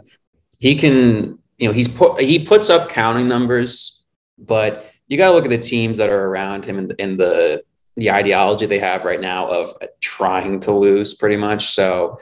he 0.58 0.76
can 0.76 1.38
you 1.56 1.66
know 1.66 1.72
he's 1.72 1.88
put 1.88 2.20
he 2.20 2.38
puts 2.44 2.68
up 2.68 2.90
counting 2.90 3.26
numbers 3.26 4.04
but 4.38 4.84
you 5.08 5.16
got 5.16 5.28
to 5.28 5.34
look 5.34 5.44
at 5.44 5.50
the 5.50 5.58
teams 5.58 5.98
that 5.98 6.10
are 6.10 6.26
around 6.26 6.64
him 6.64 6.78
and, 6.78 6.94
and 6.98 7.18
the 7.18 7.62
the 7.96 8.10
ideology 8.10 8.66
they 8.66 8.78
have 8.78 9.06
right 9.06 9.22
now 9.22 9.48
of 9.48 9.72
trying 10.00 10.60
to 10.60 10.72
lose 10.72 11.14
pretty 11.14 11.36
much 11.36 11.70
so 11.70 12.18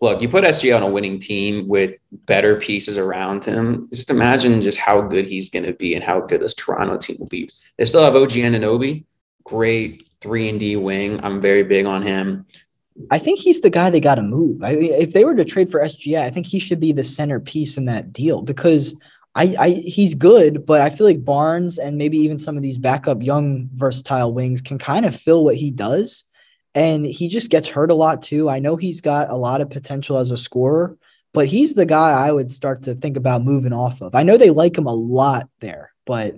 look, 0.00 0.20
you 0.20 0.28
put 0.28 0.44
SGA 0.44 0.76
on 0.76 0.82
a 0.82 0.90
winning 0.90 1.18
team 1.18 1.66
with 1.68 1.98
better 2.12 2.56
pieces 2.56 2.98
around 2.98 3.44
him. 3.44 3.88
Just 3.90 4.10
imagine 4.10 4.62
just 4.62 4.78
how 4.78 5.00
good 5.00 5.26
he's 5.26 5.48
going 5.48 5.64
to 5.64 5.72
be 5.72 5.94
and 5.94 6.04
how 6.04 6.20
good 6.20 6.40
this 6.40 6.54
Toronto 6.54 6.96
team 6.98 7.16
will 7.18 7.28
be. 7.28 7.48
They 7.78 7.84
still 7.84 8.04
have 8.04 8.16
OG 8.16 8.32
Anunoby, 8.32 9.04
great 9.44 10.08
three 10.20 10.48
and 10.48 10.60
D 10.60 10.76
wing. 10.76 11.22
I'm 11.24 11.40
very 11.40 11.62
big 11.62 11.86
on 11.86 12.02
him. 12.02 12.46
I 13.10 13.18
think 13.18 13.38
he's 13.38 13.60
the 13.60 13.70
guy 13.70 13.90
they 13.90 14.00
got 14.00 14.14
to 14.14 14.22
move. 14.22 14.62
I 14.62 14.74
mean, 14.74 14.92
if 14.92 15.12
they 15.12 15.24
were 15.24 15.34
to 15.34 15.44
trade 15.44 15.70
for 15.70 15.80
SGA, 15.80 16.22
I 16.22 16.30
think 16.30 16.46
he 16.46 16.58
should 16.58 16.80
be 16.80 16.92
the 16.92 17.04
centerpiece 17.04 17.76
in 17.76 17.84
that 17.86 18.12
deal 18.12 18.40
because 18.40 18.98
I, 19.36 19.54
I 19.58 19.68
he's 19.70 20.14
good, 20.14 20.66
but 20.66 20.80
I 20.80 20.90
feel 20.90 21.06
like 21.06 21.24
Barnes 21.24 21.78
and 21.78 21.98
maybe 21.98 22.18
even 22.18 22.38
some 22.38 22.56
of 22.56 22.62
these 22.62 22.78
backup 22.78 23.22
young 23.22 23.68
versatile 23.74 24.32
wings 24.32 24.62
can 24.62 24.78
kind 24.78 25.06
of 25.06 25.14
fill 25.14 25.44
what 25.44 25.56
he 25.56 25.70
does 25.70 26.24
and 26.76 27.06
he 27.06 27.28
just 27.28 27.50
gets 27.50 27.68
hurt 27.68 27.90
a 27.90 27.94
lot 27.94 28.20
too. 28.20 28.50
I 28.50 28.58
know 28.58 28.76
he's 28.76 29.00
got 29.00 29.30
a 29.30 29.36
lot 29.36 29.62
of 29.62 29.70
potential 29.70 30.18
as 30.18 30.30
a 30.30 30.36
scorer, 30.36 30.98
but 31.32 31.46
he's 31.46 31.74
the 31.74 31.86
guy 31.86 32.10
I 32.10 32.30
would 32.30 32.52
start 32.52 32.82
to 32.82 32.94
think 32.94 33.16
about 33.16 33.42
moving 33.42 33.72
off 33.72 34.02
of. 34.02 34.14
I 34.14 34.24
know 34.24 34.36
they 34.36 34.50
like 34.50 34.76
him 34.76 34.86
a 34.86 34.94
lot 34.94 35.48
there, 35.60 35.92
but 36.04 36.34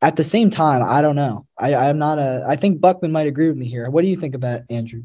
at 0.00 0.14
the 0.14 0.22
same 0.22 0.48
time, 0.48 0.82
I 0.84 1.02
don't 1.02 1.16
know. 1.16 1.48
I, 1.58 1.74
I'm 1.74 1.98
not 1.98 2.20
a. 2.20 2.44
I 2.46 2.54
think 2.54 2.80
Buckman 2.80 3.10
might 3.10 3.26
agree 3.26 3.48
with 3.48 3.56
me 3.56 3.68
here. 3.68 3.90
What 3.90 4.02
do 4.02 4.08
you 4.08 4.16
think 4.16 4.36
about 4.36 4.62
Andrew? 4.70 5.02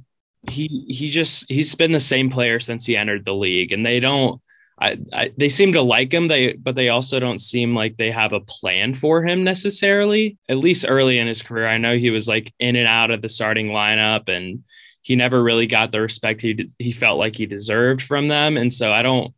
He 0.48 0.86
he 0.88 1.10
just 1.10 1.50
he's 1.50 1.74
been 1.74 1.92
the 1.92 2.00
same 2.00 2.30
player 2.30 2.60
since 2.60 2.86
he 2.86 2.96
entered 2.96 3.26
the 3.26 3.34
league, 3.34 3.72
and 3.72 3.84
they 3.84 4.00
don't. 4.00 4.40
I, 4.80 4.98
I, 5.14 5.32
they 5.38 5.48
seem 5.48 5.74
to 5.74 5.82
like 5.82 6.14
him 6.14 6.28
they 6.28 6.54
but 6.54 6.76
they 6.76 6.90
also 6.90 7.20
don't 7.20 7.40
seem 7.40 7.74
like 7.74 7.96
they 7.96 8.12
have 8.12 8.34
a 8.34 8.42
plan 8.42 8.94
for 8.94 9.24
him 9.24 9.44
necessarily 9.44 10.38
at 10.50 10.58
least 10.58 10.86
early 10.88 11.18
in 11.18 11.28
his 11.28 11.42
career. 11.42 11.68
I 11.68 11.78
know 11.78 11.98
he 11.98 12.10
was 12.10 12.28
like 12.28 12.54
in 12.60 12.76
and 12.76 12.88
out 12.88 13.12
of 13.12 13.22
the 13.22 13.30
starting 13.30 13.68
lineup 13.68 14.28
and 14.28 14.64
he 15.02 15.16
never 15.16 15.42
really 15.42 15.68
got 15.68 15.92
the 15.92 16.02
respect 16.02 16.42
he 16.42 16.68
he 16.80 16.92
felt 16.92 17.20
like 17.20 17.36
he 17.36 17.46
deserved 17.46 18.02
from 18.02 18.28
them 18.28 18.58
and 18.58 18.74
so 18.74 18.92
i 18.92 19.04
don't 19.04 19.34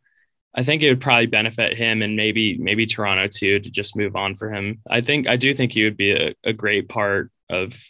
i 0.54 0.62
think 0.64 0.82
it 0.82 0.88
would 0.88 1.00
probably 1.00 1.26
benefit 1.26 1.76
him 1.76 2.00
and 2.00 2.16
maybe 2.16 2.56
maybe 2.56 2.86
toronto 2.86 3.28
too 3.28 3.60
to 3.60 3.70
just 3.70 3.94
move 3.94 4.16
on 4.16 4.34
for 4.34 4.50
him. 4.50 4.80
I 4.88 5.02
think 5.02 5.28
i 5.28 5.36
do 5.36 5.54
think 5.54 5.72
he 5.72 5.84
would 5.84 5.96
be 5.98 6.12
a, 6.12 6.34
a 6.42 6.52
great 6.52 6.88
part 6.88 7.30
of 7.50 7.80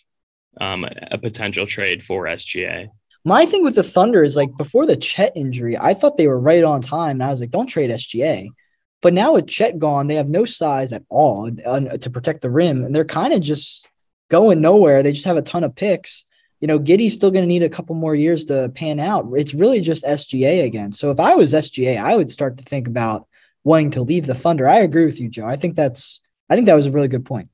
um, 0.61 0.85
a 0.85 1.19
potential 1.19 1.67
trade 1.67 2.03
for 2.03 2.25
sga 2.25 2.89
my 3.29 3.47
thing 3.47 3.63
with 3.63 3.75
the 3.75 3.83
Thunder 3.83 4.23
is 4.23 4.35
like 4.35 4.57
before 4.57 4.87
the 4.87 4.97
Chet 4.97 5.33
injury, 5.37 5.77
I 5.79 5.95
thought 5.95 6.17
they 6.17 6.27
were 6.27 6.41
right 6.41 6.65
on 6.65 6.81
time. 6.81 7.13
And 7.13 7.25
I 7.25 7.31
was 7.31 7.41
like, 7.41 7.51
don't 7.51 7.67
trade 7.67 7.91
SGA. 7.91 8.49
But 9.01 9.13
now 9.13 9.35
with 9.35 9.47
Chet 9.47 9.79
gone, 9.79 10.07
they 10.07 10.17
have 10.17 10.29
no 10.29 10.45
size 10.45 10.93
at 10.93 11.05
all 11.09 11.49
to 11.51 12.11
protect 12.11 12.41
the 12.41 12.51
rim. 12.51 12.85
And 12.85 12.95
they're 12.95 13.05
kind 13.05 13.33
of 13.33 13.41
just 13.41 13.89
going 14.29 14.61
nowhere. 14.61 15.03
They 15.03 15.13
just 15.13 15.27
have 15.27 15.37
a 15.37 15.43
ton 15.43 15.63
of 15.63 15.77
picks. 15.77 16.25
You 16.61 16.67
know, 16.67 16.81
Giddey's 16.81 17.15
still 17.15 17.31
going 17.31 17.45
to 17.45 17.49
need 17.49 17.63
a 17.63 17.69
couple 17.69 17.95
more 17.95 18.17
years 18.17 18.47
to 18.47 18.71
pan 18.75 18.99
out. 18.99 19.29
It's 19.37 19.55
really 19.55 19.81
just 19.81 20.05
SGA 20.05 20.65
again. 20.65 20.91
So 20.91 21.13
if 21.13 21.21
I 21.21 21.37
was 21.37 21.53
SGA, 21.53 21.99
I 22.03 22.17
would 22.17 22.29
start 22.29 22.57
to 22.57 22.65
think 22.65 22.89
about 22.89 23.29
wanting 23.63 23.91
to 23.93 24.03
leave 24.03 24.27
the 24.27 24.35
Thunder. 24.35 24.69
I 24.69 24.79
agree 24.79 25.05
with 25.05 25.21
you, 25.21 25.29
Joe. 25.29 25.47
I 25.47 25.55
think 25.55 25.77
that's, 25.77 26.21
I 26.51 26.57
think 26.57 26.67
that 26.67 26.75
was 26.75 26.87
a 26.87 26.91
really 26.91 27.09
good 27.09 27.25
point. 27.25 27.51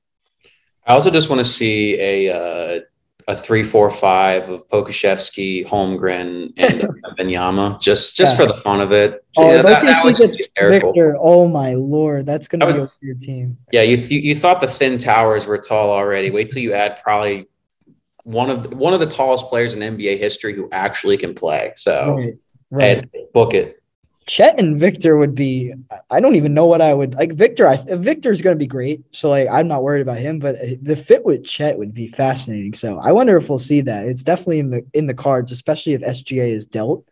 I 0.87 0.95
also 0.95 1.11
just 1.11 1.29
want 1.29 1.41
to 1.41 1.45
see 1.45 2.01
a, 2.01 2.35
uh, 2.35 2.81
a 3.27 3.35
three, 3.37 3.63
four, 3.63 3.91
five 3.91 4.49
of 4.51 4.69
Pokusevski, 4.69 5.67
Holmgren, 5.67 6.53
and 6.57 6.81
Wembanyama, 7.19 7.81
just 7.81 8.17
just 8.17 8.39
yeah. 8.39 8.47
for 8.47 8.53
the 8.53 8.61
fun 8.61 8.81
of 8.81 8.93
it. 8.93 9.25
Oh, 9.37 9.51
yeah, 9.51 9.63
that, 9.63 9.85
that 9.85 10.71
Victor. 10.71 11.17
Oh 11.19 11.49
my 11.49 11.75
lord, 11.75 12.27
that's 12.27 12.49
gonna 12.49 12.67
be 12.73 12.81
a 12.81 12.91
weird 13.03 13.21
team. 13.21 13.57
Yeah, 13.73 13.83
you, 13.83 13.97
you 13.97 14.19
you 14.19 14.35
thought 14.35 14.61
the 14.61 14.67
thin 14.67 14.99
towers 14.99 15.47
were 15.47 15.59
tall 15.59 15.91
already. 15.91 16.31
Wait 16.31 16.51
till 16.51 16.63
you 16.63 16.75
add 16.75 17.01
probably 17.03 17.49
one 18.25 18.51
of 18.51 18.71
the, 18.71 18.77
one 18.77 18.95
of 18.95 19.01
the 19.01 19.07
tallest 19.07 19.47
players 19.47 19.75
in 19.75 19.81
NBA 19.81 20.19
history 20.19 20.55
who 20.55 20.69
actually 20.73 21.17
can 21.17 21.35
play. 21.35 21.73
So, 21.77 22.17
right, 22.71 23.03
right. 23.03 23.33
book 23.33 23.55
it. 23.55 23.83
Chet 24.27 24.59
and 24.59 24.79
Victor 24.79 25.17
would 25.17 25.35
be. 25.35 25.75
I 26.11 26.21
don't 26.21 26.37
even 26.37 26.55
know 26.55 26.67
what 26.67 26.81
I 26.81 26.95
would 26.95 27.15
like. 27.15 27.35
Victor, 27.35 27.69
I 27.69 27.77
Victor's 27.77 28.41
going 28.41 28.55
to 28.55 28.59
be 28.59 28.67
great, 28.67 29.03
so 29.13 29.31
like 29.31 29.49
I'm 29.51 29.69
not 29.69 29.83
worried 29.83 30.01
about 30.01 30.19
him. 30.19 30.39
But 30.39 30.57
the 30.83 30.97
fit 30.97 31.25
with 31.25 31.45
Chet 31.45 31.79
would 31.79 31.93
be 31.93 32.09
fascinating. 32.09 32.75
So 32.75 32.99
I 32.99 33.13
wonder 33.13 33.37
if 33.37 33.49
we'll 33.49 33.59
see 33.59 33.83
that. 33.83 34.07
It's 34.07 34.23
definitely 34.23 34.61
in 34.61 34.71
the 34.71 34.87
in 34.95 35.07
the 35.07 35.15
cards, 35.15 35.53
especially 35.53 35.93
if 35.93 36.01
SGA 36.01 36.49
is 36.49 36.67
dealt. 36.67 37.07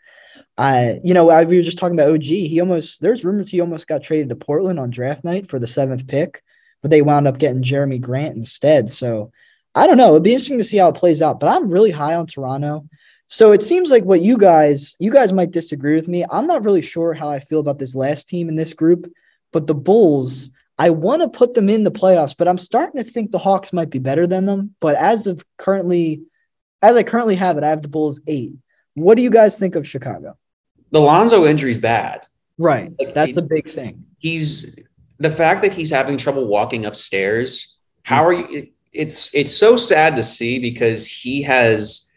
I, 0.56 1.00
you 1.02 1.14
know, 1.14 1.30
I, 1.30 1.44
we 1.44 1.56
were 1.56 1.62
just 1.62 1.78
talking 1.78 1.98
about 1.98 2.10
OG. 2.10 2.22
He 2.22 2.60
almost 2.60 3.00
there's 3.00 3.24
rumors 3.24 3.48
he 3.48 3.60
almost 3.60 3.88
got 3.88 4.02
traded 4.02 4.30
to 4.30 4.36
Portland 4.36 4.78
on 4.78 4.90
draft 4.90 5.24
night 5.24 5.48
for 5.48 5.58
the 5.58 5.66
seventh 5.66 6.06
pick, 6.06 6.42
but 6.80 6.90
they 6.90 7.02
wound 7.02 7.28
up 7.28 7.38
getting 7.38 7.62
Jerami 7.62 8.00
Grant 8.00 8.36
instead. 8.36 8.90
So 8.90 9.32
I 9.74 9.86
don't 9.86 9.96
know. 9.96 10.10
It'd 10.10 10.22
be 10.22 10.32
interesting 10.32 10.58
to 10.58 10.64
see 10.64 10.78
how 10.78 10.88
it 10.88 10.96
plays 10.96 11.22
out. 11.22 11.40
But 11.40 11.48
I'm 11.48 11.70
really 11.70 11.90
high 11.90 12.14
on 12.14 12.26
Toronto. 12.26 12.88
So 13.32 13.52
it 13.52 13.62
seems 13.62 13.90
like 13.90 14.04
what 14.04 14.20
you 14.20 14.36
guys 14.36 14.94
you 14.98 15.10
guys 15.10 15.32
might 15.32 15.52
disagree 15.52 15.94
with 15.94 16.06
me. 16.06 16.22
I'm 16.30 16.46
not 16.46 16.66
really 16.66 16.82
sure 16.82 17.14
how 17.14 17.30
I 17.30 17.40
feel 17.40 17.60
about 17.60 17.78
this 17.78 17.94
last 17.94 18.28
team 18.28 18.50
in 18.50 18.56
this 18.56 18.74
group, 18.74 19.10
but 19.52 19.66
the 19.66 19.74
Bulls, 19.74 20.50
I 20.78 20.90
want 20.90 21.22
to 21.22 21.30
put 21.30 21.54
them 21.54 21.70
in 21.70 21.82
the 21.82 21.90
playoffs, 21.90 22.36
but 22.36 22.46
I'm 22.46 22.58
starting 22.58 23.02
to 23.02 23.10
think 23.10 23.30
the 23.30 23.38
Hawks 23.38 23.72
might 23.72 23.88
be 23.88 23.98
better 23.98 24.26
than 24.26 24.44
them. 24.44 24.74
But 24.80 24.96
as 24.96 25.26
of 25.26 25.46
currently, 25.56 26.24
as 26.82 26.94
I 26.94 27.04
currently 27.04 27.34
have 27.36 27.56
it, 27.56 27.64
I 27.64 27.70
have 27.70 27.80
the 27.80 27.88
Bulls 27.88 28.20
eight. 28.26 28.52
What 28.96 29.14
do 29.14 29.22
you 29.22 29.30
guys 29.30 29.58
think 29.58 29.76
of 29.76 29.88
Chicago? 29.88 30.36
The 30.90 31.00
Lonzo 31.00 31.46
injury's 31.46 31.78
bad. 31.78 32.26
Right. 32.58 32.92
Like, 32.98 33.14
That's 33.14 33.38
a 33.38 33.42
big 33.42 33.70
thing. 33.70 34.04
He's 34.18 34.86
the 35.20 35.30
fact 35.30 35.62
that 35.62 35.72
he's 35.72 35.90
having 35.90 36.18
trouble 36.18 36.48
walking 36.48 36.84
upstairs. 36.84 37.78
How 38.02 38.26
are 38.26 38.34
you? 38.34 38.68
It's 38.92 39.34
it's 39.34 39.56
so 39.56 39.78
sad 39.78 40.16
to 40.16 40.22
see 40.22 40.58
because 40.58 41.06
he 41.06 41.40
has 41.44 42.11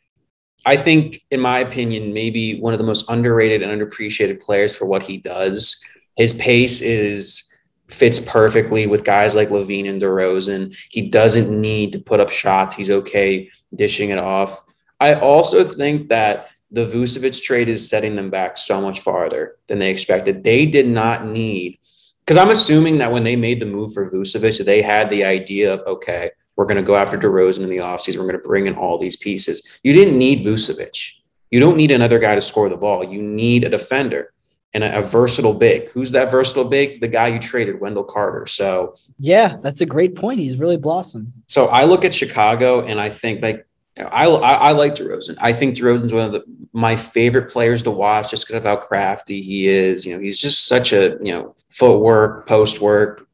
I 0.66 0.78
think, 0.78 1.22
in 1.30 1.40
my 1.40 1.60
opinion, 1.60 2.14
maybe 2.14 2.60
one 2.60 2.74
of 2.74 2.80
the 2.80 2.86
most 2.86 3.10
underrated 3.10 3.62
and 3.62 3.72
underappreciated 3.72 4.42
players 4.42 4.76
for 4.76 4.86
what 4.86 5.04
he 5.04 5.18
does. 5.18 5.84
His 6.18 6.34
pace 6.34 6.82
is 6.82 7.52
fits 7.88 8.20
perfectly 8.20 8.88
with 8.88 9.04
guys 9.04 9.36
like 9.36 9.50
LaVine 9.50 9.88
and 9.88 10.02
DeRozan. 10.02 10.76
He 10.90 11.08
doesn't 11.08 11.50
need 11.50 11.92
to 11.94 12.00
put 12.00 12.20
up 12.20 12.32
shots. 12.32 12.76
He's 12.76 12.90
okay 12.90 13.50
dishing 13.76 14.10
it 14.10 14.18
off. 14.18 14.64
I 15.00 15.14
also 15.14 15.64
think 15.64 16.10
that 16.10 16.50
the 16.72 16.86
Vucevic 16.86 17.42
trade 17.44 17.70
is 17.70 17.88
setting 17.88 18.16
them 18.16 18.32
back 18.32 18.58
so 18.58 18.82
much 18.82 19.02
farther 19.02 19.58
than 19.68 19.78
they 19.80 19.92
expected. 19.92 20.44
They 20.44 20.66
did 20.66 20.88
not 20.88 21.26
need 21.26 21.80
because 22.26 22.38
I'm 22.38 22.50
assuming 22.50 22.98
that 22.98 23.12
when 23.12 23.24
they 23.24 23.36
made 23.36 23.60
the 23.60 23.68
move 23.68 23.94
for 23.94 24.10
Vucevic, 24.10 24.66
they 24.66 24.82
had 24.82 25.10
the 25.10 25.26
idea 25.26 25.76
of 25.76 25.82
okay, 25.86 26.32
we're 26.56 26.66
going 26.66 26.78
to 26.78 26.84
go 26.84 26.96
after 26.96 27.18
DeRozan 27.18 27.64
in 27.64 27.70
the 27.70 27.78
offseason. 27.78 28.18
We're 28.18 28.28
going 28.28 28.42
to 28.42 28.48
bring 28.48 28.68
in 28.68 28.76
all 28.76 28.98
these 28.98 29.16
pieces. 29.16 29.80
You 29.84 29.94
didn't 29.94 30.18
need 30.18 30.46
Vucevic. 30.46 31.16
You 31.52 31.60
don't 31.60 31.78
need 31.78 31.92
another 31.92 32.20
guy 32.20 32.36
to 32.36 32.42
score 32.42 32.70
the 32.70 32.78
ball. 32.78 33.04
You 33.04 33.22
need 33.22 33.64
a 33.64 33.70
defender 33.70 34.34
and 34.74 34.84
a, 34.84 35.00
a, 35.00 35.02
versatile 35.02 35.54
big. 35.54 35.90
Who's 35.90 36.12
that 36.12 36.32
versatile 36.32 36.66
big? 36.66 37.02
The 37.02 37.08
guy 37.08 37.30
you 37.30 37.40
traded, 37.40 37.80
Wendell 37.80 38.04
Carter. 38.04 38.46
So 38.46 38.96
yeah, 39.20 39.58
that's 39.62 39.82
a 39.82 39.86
great 39.86 40.16
point. 40.16 40.40
He's 40.40 40.58
really 40.58 40.78
blossomed. 40.78 41.32
So 41.48 41.68
I 41.68 41.86
look 41.86 42.04
at 42.04 42.14
Chicago 42.14 42.86
and 42.86 43.00
I 43.00 43.10
think 43.10 43.42
like 43.42 43.66
I, 43.98 44.26
I, 44.28 44.54
I 44.54 44.72
like 44.74 44.96
DeRozan. 44.96 45.38
I 45.40 45.54
think 45.54 45.78
DeRozan's 45.78 46.12
one 46.12 46.26
of 46.26 46.32
the, 46.34 46.44
my 46.74 46.98
favorite 46.98 47.50
players 47.50 47.84
to 47.84 47.92
watch 47.92 48.32
just 48.32 48.46
because 48.46 48.58
of 48.58 48.64
how 48.64 48.76
crafty 48.76 49.42
he 49.42 49.68
is. 49.68 50.06
You 50.06 50.16
know, 50.16 50.22
he's 50.22 50.38
just 50.38 50.68
such 50.68 50.92
a, 50.92 51.18
you 51.22 51.32
know, 51.32 51.56
footwork, 51.70 52.46
post 52.46 52.82
work, 52.82 53.26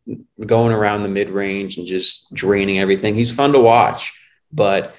going 0.46 0.74
around 0.74 1.04
the 1.04 1.10
mid 1.10 1.30
range 1.30 1.78
and 1.78 1.88
just 1.88 2.34
draining 2.34 2.80
everything. 2.80 3.16
He's 3.16 3.32
fun 3.32 3.54
to 3.54 3.60
watch, 3.60 4.14
but 4.52 4.96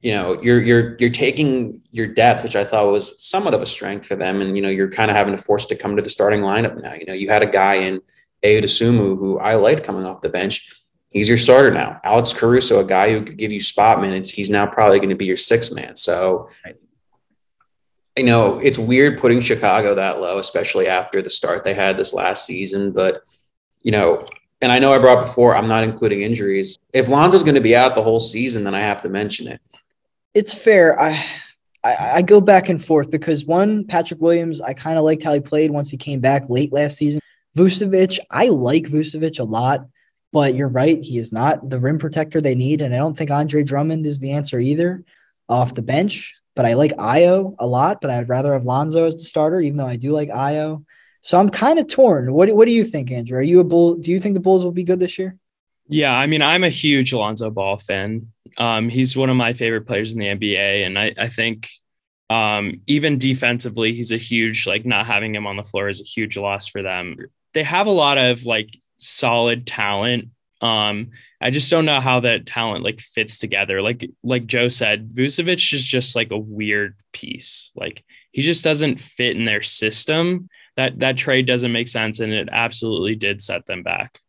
you 0.00 0.12
know, 0.12 0.40
you're 0.42 0.62
you're 0.62 0.96
you're 0.98 1.10
taking 1.10 1.80
your 1.90 2.06
depth, 2.06 2.42
which 2.42 2.56
I 2.56 2.64
thought 2.64 2.90
was 2.90 3.22
somewhat 3.22 3.54
of 3.54 3.62
a 3.62 3.66
strength 3.66 4.06
for 4.06 4.16
them, 4.16 4.40
and 4.40 4.56
you 4.56 4.62
know, 4.62 4.68
you're 4.68 4.90
kind 4.90 5.10
of 5.10 5.16
having 5.16 5.36
to 5.36 5.42
force 5.42 5.66
to 5.66 5.76
come 5.76 5.96
to 5.96 6.02
the 6.02 6.10
starting 6.10 6.40
lineup 6.40 6.80
now. 6.82 6.94
You 6.94 7.06
know, 7.06 7.14
you 7.14 7.28
had 7.28 7.42
a 7.42 7.46
guy 7.46 7.74
in 7.76 8.00
Ayo 8.44 8.62
Dosunmu 8.62 9.18
who 9.18 9.38
I 9.38 9.54
liked 9.54 9.84
coming 9.84 10.04
off 10.04 10.20
the 10.20 10.28
bench 10.28 10.70
he's 11.14 11.28
your 11.28 11.38
starter 11.38 11.70
now. 11.70 11.98
Alex 12.04 12.34
Caruso, 12.34 12.80
a 12.80 12.84
guy 12.84 13.12
who 13.12 13.24
could 13.24 13.38
give 13.38 13.52
you 13.52 13.60
spot 13.60 14.02
minutes, 14.02 14.28
he's 14.28 14.50
now 14.50 14.66
probably 14.66 14.98
going 14.98 15.08
to 15.08 15.14
be 15.14 15.24
your 15.24 15.38
sixth 15.38 15.74
man. 15.74 15.96
So, 15.96 16.50
you 18.16 18.24
know, 18.24 18.58
it's 18.58 18.78
weird 18.78 19.18
putting 19.18 19.40
Chicago 19.40 19.94
that 19.94 20.20
low, 20.20 20.38
especially 20.38 20.88
after 20.88 21.22
the 21.22 21.30
start 21.30 21.64
they 21.64 21.72
had 21.72 21.96
this 21.96 22.12
last 22.12 22.44
season. 22.44 22.92
But, 22.92 23.22
you 23.84 23.92
know, 23.92 24.26
and 24.60 24.72
I 24.72 24.80
know 24.80 24.90
I 24.92 24.98
brought 24.98 25.24
before, 25.24 25.54
I'm 25.54 25.68
not 25.68 25.84
including 25.84 26.22
injuries. 26.22 26.78
If 26.92 27.08
Lonzo's 27.08 27.42
going 27.42 27.54
to 27.54 27.60
be 27.60 27.76
out 27.76 27.94
the 27.94 28.02
whole 28.02 28.18
season, 28.18 28.64
then 28.64 28.74
I 28.74 28.80
have 28.80 29.02
to 29.02 29.08
mention 29.08 29.46
it. 29.46 29.60
It's 30.32 30.52
fair. 30.52 30.98
I, 30.98 31.24
I, 31.84 32.12
I 32.14 32.22
go 32.22 32.40
back 32.40 32.70
and 32.70 32.84
forth 32.84 33.10
because 33.10 33.44
one, 33.44 33.84
Patrick 33.86 34.20
Williams, 34.20 34.60
I 34.60 34.72
kind 34.72 34.98
of 34.98 35.04
liked 35.04 35.22
how 35.22 35.34
he 35.34 35.40
played 35.40 35.70
once 35.70 35.90
he 35.90 35.96
came 35.96 36.20
back 36.20 36.48
late 36.48 36.72
last 36.72 36.96
season. 36.96 37.20
Vucevic, 37.56 38.18
I 38.30 38.48
like 38.48 38.84
Vucevic 38.84 39.38
a 39.38 39.44
lot. 39.44 39.86
But 40.32 40.56
you're 40.56 40.66
right, 40.66 41.00
he 41.00 41.18
is 41.18 41.32
not 41.32 41.70
the 41.70 41.78
rim 41.78 42.00
protector 42.00 42.40
they 42.40 42.56
need. 42.56 42.80
And 42.80 42.92
I 42.92 42.98
don't 42.98 43.16
think 43.16 43.30
Andre 43.30 43.62
Drummond 43.62 44.04
is 44.04 44.18
the 44.18 44.32
answer 44.32 44.58
either 44.58 45.04
off 45.48 45.76
the 45.76 45.82
bench. 45.82 46.34
But 46.56 46.66
I 46.66 46.72
like 46.74 46.90
Ayo 46.92 47.54
a 47.60 47.66
lot, 47.66 48.00
but 48.00 48.10
I'd 48.10 48.28
rather 48.28 48.52
have 48.54 48.64
Lonzo 48.64 49.04
as 49.04 49.14
the 49.14 49.22
starter, 49.22 49.60
even 49.60 49.76
though 49.76 49.86
I 49.86 49.94
do 49.94 50.10
like 50.10 50.30
Ayo. 50.30 50.84
So 51.24 51.40
I'm 51.40 51.48
kind 51.48 51.78
of 51.78 51.88
torn. 51.88 52.34
What, 52.34 52.54
what 52.54 52.68
do 52.68 52.74
you 52.74 52.84
think, 52.84 53.10
Andrew? 53.10 53.38
Are 53.38 53.42
you 53.42 53.60
a 53.60 53.64
bull? 53.64 53.94
Do 53.94 54.10
you 54.10 54.20
think 54.20 54.34
the 54.34 54.40
Bulls 54.40 54.62
will 54.62 54.72
be 54.72 54.84
good 54.84 55.00
this 55.00 55.18
year? 55.18 55.38
Yeah, 55.88 56.14
I 56.14 56.26
mean, 56.26 56.42
I'm 56.42 56.64
a 56.64 56.68
huge 56.68 57.14
Lonzo 57.14 57.50
Ball 57.50 57.78
fan. 57.78 58.28
Um, 58.58 58.90
he's 58.90 59.16
one 59.16 59.30
of 59.30 59.36
my 59.36 59.54
favorite 59.54 59.86
players 59.86 60.12
in 60.12 60.18
the 60.18 60.26
NBA, 60.26 60.84
and 60.84 60.98
I, 60.98 61.14
I 61.16 61.30
think 61.30 61.70
um, 62.28 62.82
even 62.86 63.18
defensively, 63.18 63.94
he's 63.94 64.12
a 64.12 64.18
huge 64.18 64.66
like 64.66 64.84
not 64.84 65.06
having 65.06 65.34
him 65.34 65.46
on 65.46 65.56
the 65.56 65.62
floor 65.62 65.88
is 65.88 66.02
a 66.02 66.04
huge 66.04 66.36
loss 66.36 66.68
for 66.68 66.82
them. 66.82 67.16
They 67.54 67.62
have 67.62 67.86
a 67.86 67.90
lot 67.90 68.18
of 68.18 68.44
like 68.44 68.76
solid 68.98 69.66
talent. 69.66 70.28
Um, 70.60 71.12
I 71.40 71.50
just 71.50 71.70
don't 71.70 71.86
know 71.86 72.00
how 72.00 72.20
that 72.20 72.44
talent 72.44 72.84
like 72.84 73.00
fits 73.00 73.38
together. 73.38 73.80
Like 73.80 74.10
like 74.22 74.46
Joe 74.46 74.68
said, 74.68 75.14
Vucevic 75.14 75.72
is 75.72 75.82
just 75.82 76.16
like 76.16 76.32
a 76.32 76.38
weird 76.38 76.96
piece. 77.14 77.72
Like 77.74 78.04
he 78.30 78.42
just 78.42 78.62
doesn't 78.62 79.00
fit 79.00 79.38
in 79.38 79.46
their 79.46 79.62
system. 79.62 80.50
That 80.76 80.98
that 81.00 81.16
trade 81.16 81.46
doesn't 81.46 81.72
make 81.72 81.88
sense, 81.88 82.20
and 82.20 82.32
it 82.32 82.48
absolutely 82.50 83.14
did 83.14 83.42
set 83.42 83.66
them 83.66 83.82
back. 83.82 84.20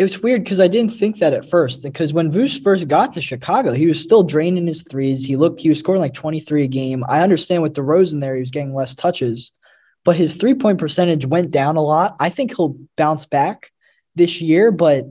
It 0.00 0.04
was 0.04 0.22
weird 0.22 0.44
because 0.44 0.60
I 0.60 0.68
didn't 0.68 0.92
think 0.92 1.18
that 1.18 1.34
at 1.34 1.44
first. 1.44 1.82
Because 1.82 2.14
when 2.14 2.32
Vuce 2.32 2.62
first 2.62 2.88
got 2.88 3.12
to 3.12 3.20
Chicago, 3.20 3.74
he 3.74 3.86
was 3.86 4.02
still 4.02 4.22
draining 4.22 4.66
his 4.66 4.82
threes. 4.82 5.26
He 5.26 5.36
looked, 5.36 5.60
he 5.60 5.68
was 5.68 5.78
scoring 5.78 6.00
like 6.00 6.14
23 6.14 6.64
a 6.64 6.68
game. 6.68 7.04
I 7.06 7.20
understand 7.20 7.62
with 7.62 7.74
DeRozan 7.74 8.18
there, 8.18 8.34
he 8.34 8.40
was 8.40 8.50
getting 8.50 8.74
less 8.74 8.94
touches, 8.94 9.52
but 10.02 10.16
his 10.16 10.36
three 10.36 10.54
point 10.54 10.78
percentage 10.78 11.26
went 11.26 11.50
down 11.50 11.76
a 11.76 11.82
lot. 11.82 12.16
I 12.18 12.30
think 12.30 12.56
he'll 12.56 12.78
bounce 12.96 13.26
back 13.26 13.70
this 14.14 14.40
year, 14.40 14.70
but 14.70 15.04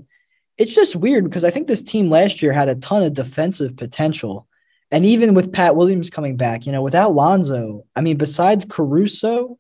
it's 0.58 0.74
just 0.74 0.96
weird 0.96 1.24
because 1.24 1.44
I 1.44 1.52
think 1.52 1.68
this 1.68 1.84
team 1.84 2.10
last 2.10 2.42
year 2.42 2.52
had 2.52 2.68
a 2.68 2.74
ton 2.74 3.04
of 3.04 3.14
defensive 3.14 3.78
potential. 3.78 4.48
And 4.90 5.06
even 5.06 5.36
with 5.36 5.54
Pat 5.54 5.76
Williams 5.76 6.10
coming 6.10 6.36
back, 6.36 6.66
you 6.66 6.72
know, 6.72 6.82
without 6.82 7.14
Lonzo, 7.14 7.86
I 7.96 8.02
mean, 8.02 8.18
besides 8.18 8.66
Caruso, 8.68 9.59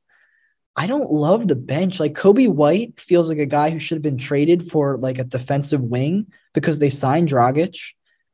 I 0.75 0.87
don't 0.87 1.11
love 1.11 1.47
the 1.47 1.55
bench. 1.55 1.99
Like 1.99 2.13
Coby 2.13 2.47
White 2.47 2.99
feels 2.99 3.29
like 3.29 3.37
a 3.37 3.45
guy 3.45 3.69
who 3.69 3.79
should 3.79 3.95
have 3.95 4.03
been 4.03 4.17
traded 4.17 4.67
for 4.67 4.97
like 4.97 5.19
a 5.19 5.23
defensive 5.23 5.81
wing 5.81 6.27
because 6.53 6.79
they 6.79 6.89
signed 6.89 7.29
Dragic. 7.29 7.77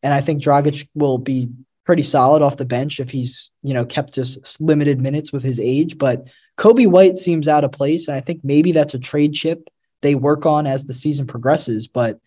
And 0.03 0.13
I 0.13 0.21
think 0.21 0.43
Dragic 0.43 0.87
will 0.93 1.17
be 1.17 1.49
pretty 1.85 2.03
solid 2.03 2.41
off 2.41 2.57
the 2.57 2.65
bench 2.65 2.99
if 2.99 3.09
he's, 3.09 3.49
you 3.63 3.73
know, 3.73 3.85
kept 3.85 4.13
just 4.13 4.61
limited 4.61 4.99
minutes 4.99 5.31
with 5.31 5.43
his 5.43 5.59
age. 5.59 5.97
But 5.97 6.27
Coby 6.57 6.87
White 6.87 7.17
seems 7.17 7.47
out 7.47 7.63
of 7.63 7.71
place. 7.71 8.07
And 8.07 8.15
I 8.15 8.21
think 8.21 8.41
maybe 8.43 8.71
that's 8.71 8.93
a 8.93 8.99
trade 8.99 9.33
chip 9.33 9.69
they 10.01 10.15
work 10.15 10.45
on 10.45 10.67
as 10.67 10.85
the 10.85 10.93
season 10.93 11.25
progresses. 11.25 11.87
But 11.87 12.19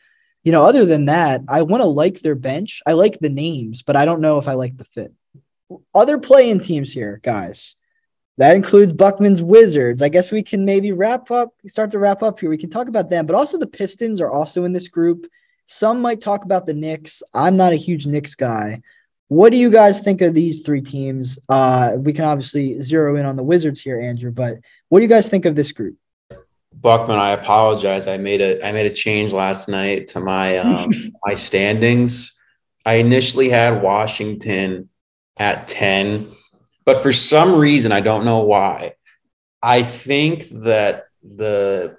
you 0.44 0.52
know, 0.52 0.64
other 0.64 0.86
than 0.86 1.06
that, 1.06 1.42
I 1.48 1.62
want 1.62 1.82
to 1.82 1.88
like 1.88 2.20
their 2.20 2.34
bench. 2.34 2.82
I 2.86 2.92
like 2.92 3.18
the 3.18 3.28
names, 3.28 3.82
but 3.82 3.96
I 3.96 4.04
don't 4.04 4.20
know 4.20 4.38
if 4.38 4.48
I 4.48 4.54
like 4.54 4.76
the 4.76 4.84
fit. 4.84 5.12
Other 5.94 6.18
playing 6.18 6.60
teams 6.60 6.92
here, 6.92 7.20
guys. 7.22 7.74
That 8.38 8.54
includes 8.54 8.92
Buckman's 8.92 9.42
Wizards. 9.42 10.00
I 10.00 10.08
guess 10.08 10.30
we 10.30 10.44
can 10.44 10.64
maybe 10.64 10.92
wrap 10.92 11.30
up, 11.32 11.52
start 11.66 11.90
to 11.90 11.98
wrap 11.98 12.22
up 12.22 12.38
here. 12.38 12.48
We 12.48 12.56
can 12.56 12.70
talk 12.70 12.88
about 12.88 13.10
them, 13.10 13.26
but 13.26 13.34
also 13.34 13.58
the 13.58 13.66
Pistons 13.66 14.20
are 14.20 14.30
also 14.30 14.64
in 14.64 14.72
this 14.72 14.88
group. 14.88 15.26
Some 15.66 16.00
might 16.00 16.20
talk 16.20 16.44
about 16.44 16.64
the 16.64 16.72
Knicks. 16.72 17.22
I'm 17.34 17.56
not 17.56 17.72
a 17.72 17.76
huge 17.76 18.06
Knicks 18.06 18.36
guy. 18.36 18.80
What 19.26 19.50
do 19.50 19.58
you 19.58 19.70
guys 19.70 20.00
think 20.00 20.22
of 20.22 20.34
these 20.34 20.62
three 20.62 20.80
teams? 20.80 21.38
Uh, 21.48 21.96
we 21.98 22.12
can 22.12 22.24
obviously 22.24 22.80
zero 22.80 23.16
in 23.16 23.26
on 23.26 23.34
the 23.34 23.42
Wizards 23.42 23.80
here, 23.80 24.00
Andrew, 24.00 24.30
but 24.30 24.58
what 24.88 25.00
do 25.00 25.02
you 25.02 25.08
guys 25.08 25.28
think 25.28 25.44
of 25.44 25.56
this 25.56 25.72
group? 25.72 25.96
Buckman, 26.72 27.18
I 27.18 27.30
apologize. 27.30 28.06
I 28.06 28.18
made 28.18 28.40
a 28.40 28.64
I 28.64 28.70
made 28.70 28.86
a 28.86 28.94
change 28.94 29.32
last 29.32 29.68
night 29.68 30.06
to 30.08 30.20
my 30.20 30.58
um, 30.58 30.92
my 31.26 31.34
standings. 31.34 32.34
I 32.86 32.94
initially 32.94 33.48
had 33.48 33.82
Washington 33.82 34.88
at 35.36 35.68
10, 35.68 36.30
but 36.88 37.02
for 37.02 37.12
some 37.12 37.54
reason 37.54 37.92
I 37.92 38.00
don't 38.00 38.24
know 38.24 38.38
why. 38.38 38.92
I 39.62 39.82
think 39.82 40.48
that 40.62 41.08
the 41.22 41.98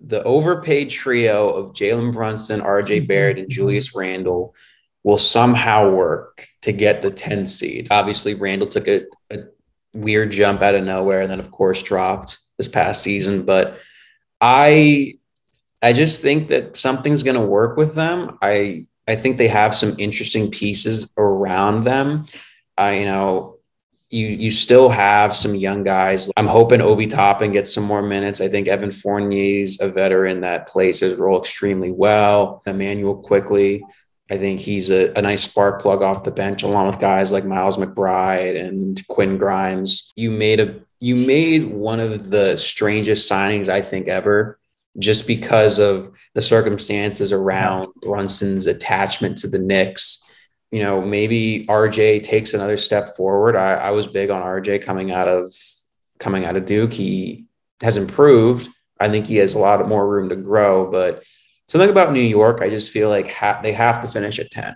the 0.00 0.22
overpaid 0.22 0.90
trio 0.90 1.48
of 1.48 1.72
Jalen 1.72 2.12
Brunson, 2.12 2.60
RJ 2.60 2.88
mm-hmm. 2.88 3.06
Barrett, 3.06 3.38
and 3.38 3.48
Julius 3.48 3.94
Randle 3.94 4.54
will 5.02 5.16
somehow 5.16 5.90
work 5.90 6.46
to 6.60 6.72
get 6.72 7.00
the 7.00 7.10
10 7.10 7.46
seed. 7.46 7.88
Obviously, 7.90 8.34
Randle 8.34 8.68
took 8.68 8.86
a, 8.86 9.06
a 9.30 9.44
weird 9.94 10.30
jump 10.30 10.60
out 10.60 10.74
of 10.74 10.84
nowhere 10.84 11.22
and 11.22 11.30
then 11.30 11.40
of 11.40 11.50
course 11.50 11.82
dropped 11.82 12.36
this 12.58 12.68
past 12.68 13.02
season, 13.02 13.46
but 13.46 13.78
I 14.42 15.14
I 15.80 15.94
just 15.94 16.20
think 16.20 16.48
that 16.48 16.76
something's 16.76 17.22
going 17.22 17.40
to 17.40 17.46
work 17.46 17.78
with 17.78 17.94
them. 17.94 18.36
I 18.42 18.84
I 19.08 19.16
think 19.16 19.38
they 19.38 19.48
have 19.48 19.74
some 19.74 19.94
interesting 19.98 20.50
pieces 20.50 21.10
around 21.16 21.84
them. 21.84 22.26
I 22.76 22.98
you 22.98 23.06
know 23.06 23.53
you 24.10 24.26
you 24.26 24.50
still 24.50 24.88
have 24.88 25.34
some 25.34 25.54
young 25.54 25.82
guys. 25.82 26.30
I'm 26.36 26.46
hoping 26.46 26.80
Obi 26.80 27.06
Toppin 27.06 27.52
gets 27.52 27.72
some 27.72 27.84
more 27.84 28.02
minutes. 28.02 28.40
I 28.40 28.48
think 28.48 28.68
Evan 28.68 28.90
Fournier's 28.90 29.80
a 29.80 29.88
veteran 29.88 30.40
that 30.42 30.68
plays 30.68 31.00
his 31.00 31.18
role 31.18 31.40
extremely 31.40 31.90
well. 31.90 32.62
Immanuel 32.66 33.16
Quickley. 33.16 33.82
I 34.30 34.38
think 34.38 34.60
he's 34.60 34.90
a, 34.90 35.12
a, 35.16 35.22
nice 35.22 35.42
spark 35.42 35.82
plug 35.82 36.00
off 36.00 36.24
the 36.24 36.30
bench, 36.30 36.62
along 36.62 36.86
with 36.86 36.98
guys 36.98 37.30
like 37.30 37.44
Miles 37.44 37.76
McBride 37.76 38.58
and 38.58 39.06
Quinn 39.06 39.36
Grimes. 39.36 40.12
You 40.16 40.30
made 40.30 40.60
a 40.60 40.80
you 41.00 41.14
made 41.14 41.70
one 41.70 42.00
of 42.00 42.30
the 42.30 42.56
strangest 42.56 43.30
signings 43.30 43.68
I 43.68 43.82
think 43.82 44.08
ever, 44.08 44.58
just 44.98 45.26
because 45.26 45.78
of 45.78 46.10
the 46.34 46.40
circumstances 46.40 47.32
around 47.32 47.92
Brunson's 48.00 48.66
attachment 48.66 49.36
to 49.38 49.48
the 49.48 49.58
Knicks. 49.58 50.23
You 50.74 50.80
know, 50.82 51.00
maybe 51.00 51.64
RJ 51.68 52.24
takes 52.24 52.52
another 52.52 52.76
step 52.76 53.14
forward. 53.16 53.54
I, 53.54 53.74
I 53.74 53.90
was 53.92 54.08
big 54.08 54.30
on 54.30 54.42
RJ 54.42 54.82
coming 54.82 55.12
out 55.12 55.28
of 55.28 55.54
coming 56.18 56.44
out 56.44 56.56
of 56.56 56.66
Duke. 56.66 56.92
He 56.92 57.44
has 57.80 57.96
improved. 57.96 58.68
I 58.98 59.08
think 59.08 59.26
he 59.26 59.36
has 59.36 59.54
a 59.54 59.60
lot 59.60 59.86
more 59.88 60.04
room 60.08 60.30
to 60.30 60.36
grow, 60.36 60.90
but 60.90 61.22
something 61.68 61.90
about 61.90 62.12
New 62.12 62.18
York, 62.18 62.60
I 62.60 62.70
just 62.70 62.90
feel 62.90 63.08
like 63.08 63.30
ha- 63.30 63.60
they 63.62 63.72
have 63.72 64.00
to 64.00 64.08
finish 64.08 64.40
at 64.40 64.50
10. 64.50 64.74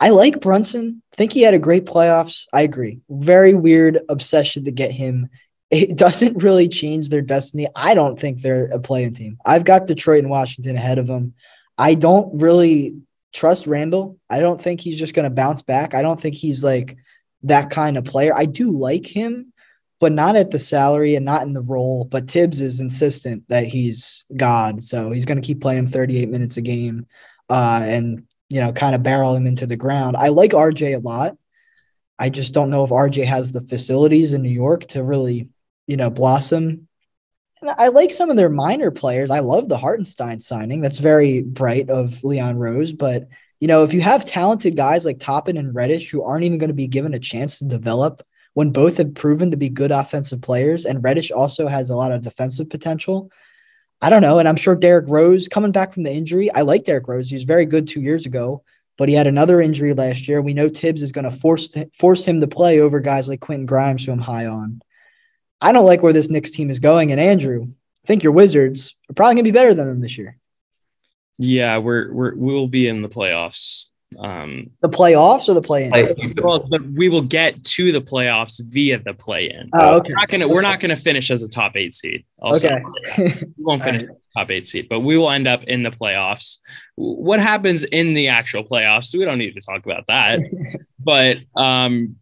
I 0.00 0.10
like 0.10 0.42
Brunson. 0.42 1.02
Think 1.12 1.32
he 1.32 1.40
had 1.40 1.54
a 1.54 1.58
great 1.58 1.86
playoffs. 1.86 2.46
I 2.52 2.60
agree. 2.60 3.00
Very 3.08 3.54
weird 3.54 4.00
obsession 4.10 4.64
to 4.64 4.70
get 4.70 4.90
him. 4.90 5.30
It 5.70 5.96
doesn't 5.96 6.42
really 6.42 6.68
change 6.68 7.08
their 7.08 7.22
destiny. 7.22 7.68
I 7.74 7.94
don't 7.94 8.20
think 8.20 8.42
they're 8.42 8.66
a 8.66 8.78
playing 8.78 9.14
team. 9.14 9.38
I've 9.46 9.64
got 9.64 9.86
Detroit 9.86 10.20
and 10.20 10.30
Washington 10.30 10.76
ahead 10.76 10.98
of 10.98 11.06
them. 11.06 11.32
I 11.78 11.94
don't 11.94 12.40
really 12.40 12.96
trust 13.36 13.66
Randle. 13.66 14.18
I 14.30 14.40
don't 14.40 14.60
think 14.60 14.80
he's 14.80 14.98
just 14.98 15.14
going 15.14 15.24
to 15.24 15.30
bounce 15.30 15.62
back. 15.62 15.92
I 15.92 16.00
don't 16.00 16.20
think 16.20 16.34
he's 16.34 16.64
like 16.64 16.96
that 17.42 17.70
kind 17.70 17.98
of 17.98 18.04
player. 18.04 18.34
I 18.34 18.46
do 18.46 18.70
like 18.70 19.06
him, 19.06 19.52
but 20.00 20.12
not 20.12 20.36
at 20.36 20.50
the 20.50 20.58
salary 20.58 21.14
and 21.14 21.26
not 21.26 21.42
in 21.42 21.52
the 21.52 21.60
role. 21.60 22.04
But 22.04 22.30
Thibs 22.30 22.62
is 22.62 22.80
insistent 22.80 23.44
that 23.48 23.66
he's 23.66 24.24
God, 24.34 24.82
so 24.82 25.10
he's 25.10 25.26
going 25.26 25.40
to 25.40 25.46
keep 25.46 25.60
playing 25.60 25.88
38 25.88 26.30
minutes 26.30 26.56
a 26.56 26.62
game, 26.62 27.06
uh, 27.50 27.82
and 27.84 28.24
you 28.48 28.60
know, 28.60 28.72
kind 28.72 28.94
of 28.94 29.02
barrel 29.02 29.34
him 29.34 29.46
into 29.46 29.66
the 29.66 29.76
ground. 29.76 30.16
I 30.16 30.28
like 30.28 30.52
RJ 30.52 30.96
a 30.96 31.00
lot. 31.00 31.36
I 32.18 32.30
just 32.30 32.54
don't 32.54 32.70
know 32.70 32.84
if 32.84 32.90
RJ 32.90 33.26
has 33.26 33.52
the 33.52 33.60
facilities 33.60 34.32
in 34.32 34.40
New 34.40 34.48
York 34.48 34.86
to 34.88 35.02
really, 35.02 35.48
you 35.86 35.98
know, 35.98 36.08
blossom. 36.08 36.85
I 37.68 37.88
like 37.88 38.10
some 38.10 38.30
of 38.30 38.36
their 38.36 38.48
minor 38.48 38.90
players. 38.90 39.30
I 39.30 39.40
love 39.40 39.68
the 39.68 39.78
Hartenstein 39.78 40.40
signing. 40.40 40.80
That's 40.80 40.98
very 40.98 41.42
bright 41.42 41.90
of 41.90 42.22
Leon 42.24 42.56
Rose. 42.56 42.92
But, 42.92 43.28
you 43.60 43.68
know, 43.68 43.82
if 43.84 43.92
you 43.92 44.00
have 44.00 44.24
talented 44.24 44.76
guys 44.76 45.04
like 45.04 45.18
Toppin 45.18 45.56
and 45.56 45.74
Reddish 45.74 46.10
who 46.10 46.22
aren't 46.22 46.44
even 46.44 46.58
going 46.58 46.68
to 46.68 46.74
be 46.74 46.86
given 46.86 47.14
a 47.14 47.18
chance 47.18 47.58
to 47.58 47.64
develop 47.66 48.26
when 48.54 48.70
both 48.70 48.96
have 48.96 49.14
proven 49.14 49.50
to 49.50 49.56
be 49.56 49.68
good 49.68 49.92
offensive 49.92 50.40
players, 50.40 50.86
and 50.86 51.04
Reddish 51.04 51.30
also 51.30 51.68
has 51.68 51.90
a 51.90 51.96
lot 51.96 52.12
of 52.12 52.22
defensive 52.22 52.70
potential. 52.70 53.30
I 54.00 54.10
don't 54.10 54.22
know. 54.22 54.38
And 54.38 54.48
I'm 54.48 54.56
sure 54.56 54.74
Derrick 54.74 55.06
Rose 55.08 55.48
coming 55.48 55.72
back 55.72 55.94
from 55.94 56.04
the 56.04 56.12
injury. 56.12 56.52
I 56.54 56.62
like 56.62 56.84
Derrick 56.84 57.08
Rose. 57.08 57.28
He 57.28 57.36
was 57.36 57.44
very 57.44 57.66
good 57.66 57.88
two 57.88 58.00
years 58.00 58.26
ago 58.26 58.62
but 58.96 59.08
he 59.08 59.14
had 59.14 59.26
another 59.26 59.60
injury 59.60 59.94
last 59.94 60.26
year. 60.26 60.40
We 60.40 60.54
know 60.54 60.68
Thibs 60.68 61.02
is 61.02 61.12
going 61.12 61.24
to 61.24 61.30
force 61.30 61.74
force 61.94 62.24
him 62.24 62.40
to 62.40 62.46
play 62.46 62.80
over 62.80 63.00
guys 63.00 63.28
like 63.28 63.40
Quentin 63.40 63.66
Grimes, 63.66 64.04
who 64.04 64.12
I'm 64.12 64.18
high 64.18 64.46
on. 64.46 64.80
I 65.60 65.72
don't 65.72 65.86
like 65.86 66.02
where 66.02 66.12
this 66.12 66.30
Knicks 66.30 66.50
team 66.50 66.70
is 66.70 66.80
going, 66.80 67.12
and 67.12 67.20
Andrew, 67.20 67.68
I 68.04 68.06
think 68.06 68.22
your 68.22 68.32
Wizards 68.32 68.94
are 69.10 69.14
probably 69.14 69.34
going 69.34 69.44
to 69.44 69.52
be 69.52 69.58
better 69.58 69.74
than 69.74 69.88
them 69.88 70.00
this 70.00 70.18
year. 70.18 70.36
Yeah, 71.38 71.78
we're 71.78 72.12
we're 72.12 72.34
we 72.34 72.52
will 72.52 72.68
be 72.68 72.88
in 72.88 73.02
the 73.02 73.08
playoffs. 73.08 73.88
Um, 74.18 74.70
the 74.80 74.88
playoffs 74.88 75.48
or 75.48 75.54
the 75.54 75.62
play-in? 75.62 76.34
well, 76.42 76.66
we 76.94 77.08
will 77.08 77.22
get 77.22 77.62
to 77.64 77.90
the 77.90 78.00
playoffs 78.00 78.60
via 78.64 79.00
the 79.00 79.12
play-in. 79.12 79.68
Oh, 79.74 79.96
okay. 79.96 80.12
We're 80.12 80.20
not 80.20 80.28
gonna 80.28 80.44
okay. 80.46 80.54
we're 80.54 80.62
not 80.62 80.80
gonna 80.80 80.96
finish 80.96 81.30
as 81.30 81.42
a 81.42 81.48
top 81.48 81.76
eight 81.76 81.92
seed. 81.92 82.24
Also. 82.38 82.68
Okay. 82.68 83.34
we 83.56 83.64
won't 83.64 83.82
finish 83.82 84.02
right. 84.08 84.16
top 84.36 84.50
eight 84.50 84.68
seed, 84.68 84.86
but 84.88 85.00
we 85.00 85.18
will 85.18 85.30
end 85.30 85.48
up 85.48 85.64
in 85.64 85.82
the 85.82 85.90
playoffs. 85.90 86.58
What 86.94 87.40
happens 87.40 87.84
in 87.84 88.14
the 88.14 88.28
actual 88.28 88.64
playoffs? 88.64 89.14
We 89.16 89.24
don't 89.24 89.38
need 89.38 89.54
to 89.54 89.60
talk 89.60 89.84
about 89.84 90.06
that. 90.06 90.40
but 90.98 91.38
um, 91.60 92.16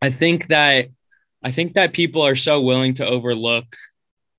I 0.00 0.10
think 0.10 0.48
that 0.48 0.86
I 1.42 1.50
think 1.50 1.74
that 1.74 1.92
people 1.92 2.22
are 2.22 2.36
so 2.36 2.60
willing 2.60 2.94
to 2.94 3.06
overlook 3.06 3.76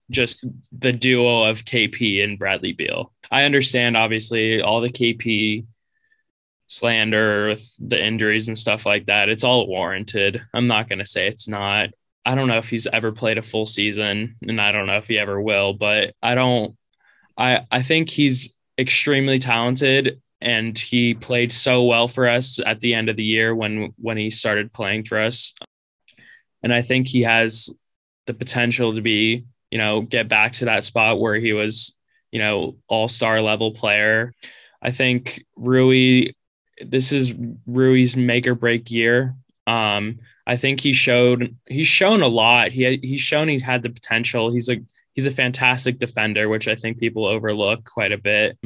just 0.09 0.45
the 0.77 0.93
duo 0.93 1.43
of 1.43 1.65
KP 1.65 2.23
and 2.23 2.37
Bradley 2.37 2.73
Beal. 2.73 3.11
I 3.31 3.43
understand, 3.43 3.97
obviously, 3.97 4.61
all 4.61 4.81
the 4.81 4.89
KP 4.89 5.65
slander 6.67 7.49
with 7.49 7.73
the 7.79 8.03
injuries 8.03 8.47
and 8.47 8.57
stuff 8.57 8.85
like 8.85 9.05
that. 9.05 9.29
It's 9.29 9.43
all 9.43 9.67
warranted. 9.67 10.41
I'm 10.53 10.67
not 10.67 10.89
going 10.89 10.99
to 10.99 11.05
say 11.05 11.27
it's 11.27 11.47
not. 11.47 11.89
I 12.25 12.35
don't 12.35 12.47
know 12.47 12.57
if 12.57 12.69
he's 12.69 12.87
ever 12.87 13.11
played 13.11 13.37
a 13.37 13.43
full 13.43 13.65
season 13.65 14.37
and 14.41 14.61
I 14.61 14.71
don't 14.71 14.87
know 14.87 14.97
if 14.97 15.07
he 15.07 15.17
ever 15.17 15.41
will, 15.41 15.73
but 15.73 16.13
I 16.21 16.35
don't 16.35 16.77
I 17.37 17.65
I 17.69 17.81
think 17.81 18.09
he's 18.09 18.53
extremely 18.77 19.39
talented 19.39 20.21
and 20.41 20.77
he 20.77 21.13
played 21.13 21.51
so 21.51 21.83
well 21.83 22.07
for 22.07 22.27
us 22.27 22.59
at 22.65 22.79
the 22.79 22.93
end 22.93 23.09
of 23.09 23.17
the 23.17 23.23
year 23.23 23.53
when 23.53 23.93
when 23.97 24.17
he 24.17 24.31
started 24.31 24.73
playing 24.73 25.05
for 25.05 25.19
us. 25.19 25.53
And 26.63 26.73
I 26.73 26.81
think 26.81 27.07
he 27.07 27.23
has 27.23 27.69
the 28.25 28.33
potential 28.33 28.95
to 28.95 29.01
be, 29.01 29.45
you 29.69 29.77
know, 29.77 30.01
get 30.01 30.29
back 30.29 30.53
to 30.53 30.65
that 30.65 30.83
spot 30.83 31.19
where 31.19 31.35
he 31.35 31.53
was, 31.53 31.95
you 32.31 32.39
know, 32.39 32.77
all-star 32.87 33.41
level 33.41 33.73
player. 33.73 34.33
I 34.81 34.91
think 34.91 35.43
Rui 35.55 36.31
this 36.81 37.11
is 37.11 37.33
Rui's 37.65 38.15
make 38.15 38.47
or 38.47 38.55
break 38.55 38.89
year. 38.89 39.35
Um, 39.67 40.19
I 40.45 40.57
think 40.57 40.81
he 40.81 40.93
showed 40.93 41.55
he's 41.67 41.87
shown 41.87 42.21
a 42.21 42.27
lot. 42.27 42.71
He 42.71 42.99
he's 43.01 43.21
shown 43.21 43.47
he's 43.47 43.63
had 43.63 43.83
the 43.83 43.89
potential. 43.89 44.51
He's 44.51 44.69
a 44.69 44.77
he's 45.13 45.25
a 45.25 45.31
fantastic 45.31 45.99
defender, 45.99 46.49
which 46.49 46.67
I 46.67 46.75
think 46.75 46.99
people 46.99 47.25
overlook 47.25 47.85
quite 47.85 48.11
a 48.11 48.17
bit. 48.17 48.57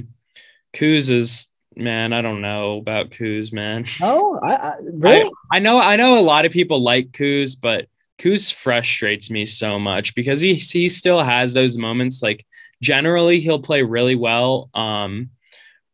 Kuz 0.73 1.09
is 1.09 1.47
man, 1.77 2.13
I 2.13 2.21
don't 2.21 2.41
know 2.41 2.77
about 2.77 3.11
Kuz, 3.11 3.53
man. 3.53 3.85
Oh, 4.01 4.39
I, 4.43 4.55
I 4.55 4.75
really 4.93 5.31
I, 5.51 5.57
I, 5.57 5.59
know 5.59 5.79
I 5.79 5.95
know 5.95 6.19
a 6.19 6.21
lot 6.21 6.45
of 6.45 6.51
people 6.51 6.79
like 6.79 7.11
Kuz, 7.11 7.59
but 7.59 7.87
Kuz 8.19 8.53
frustrates 8.53 9.29
me 9.29 9.45
so 9.45 9.79
much 9.79 10.15
because 10.15 10.41
he 10.41 10.55
he 10.55 10.89
still 10.89 11.21
has 11.21 11.53
those 11.53 11.77
moments. 11.77 12.21
Like 12.21 12.45
generally, 12.81 13.39
he'll 13.39 13.61
play 13.61 13.83
really 13.83 14.15
well. 14.15 14.69
Um, 14.73 15.29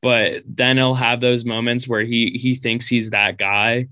but 0.02 0.44
then 0.46 0.78
he'll 0.78 0.96
have 0.96 1.22
those 1.22 1.46
moments 1.46 1.88
where 1.88 2.04
he 2.04 2.38
he 2.42 2.56
thinks 2.56 2.88
he's 2.88 3.12
that 3.12 3.38
guy 3.38 3.88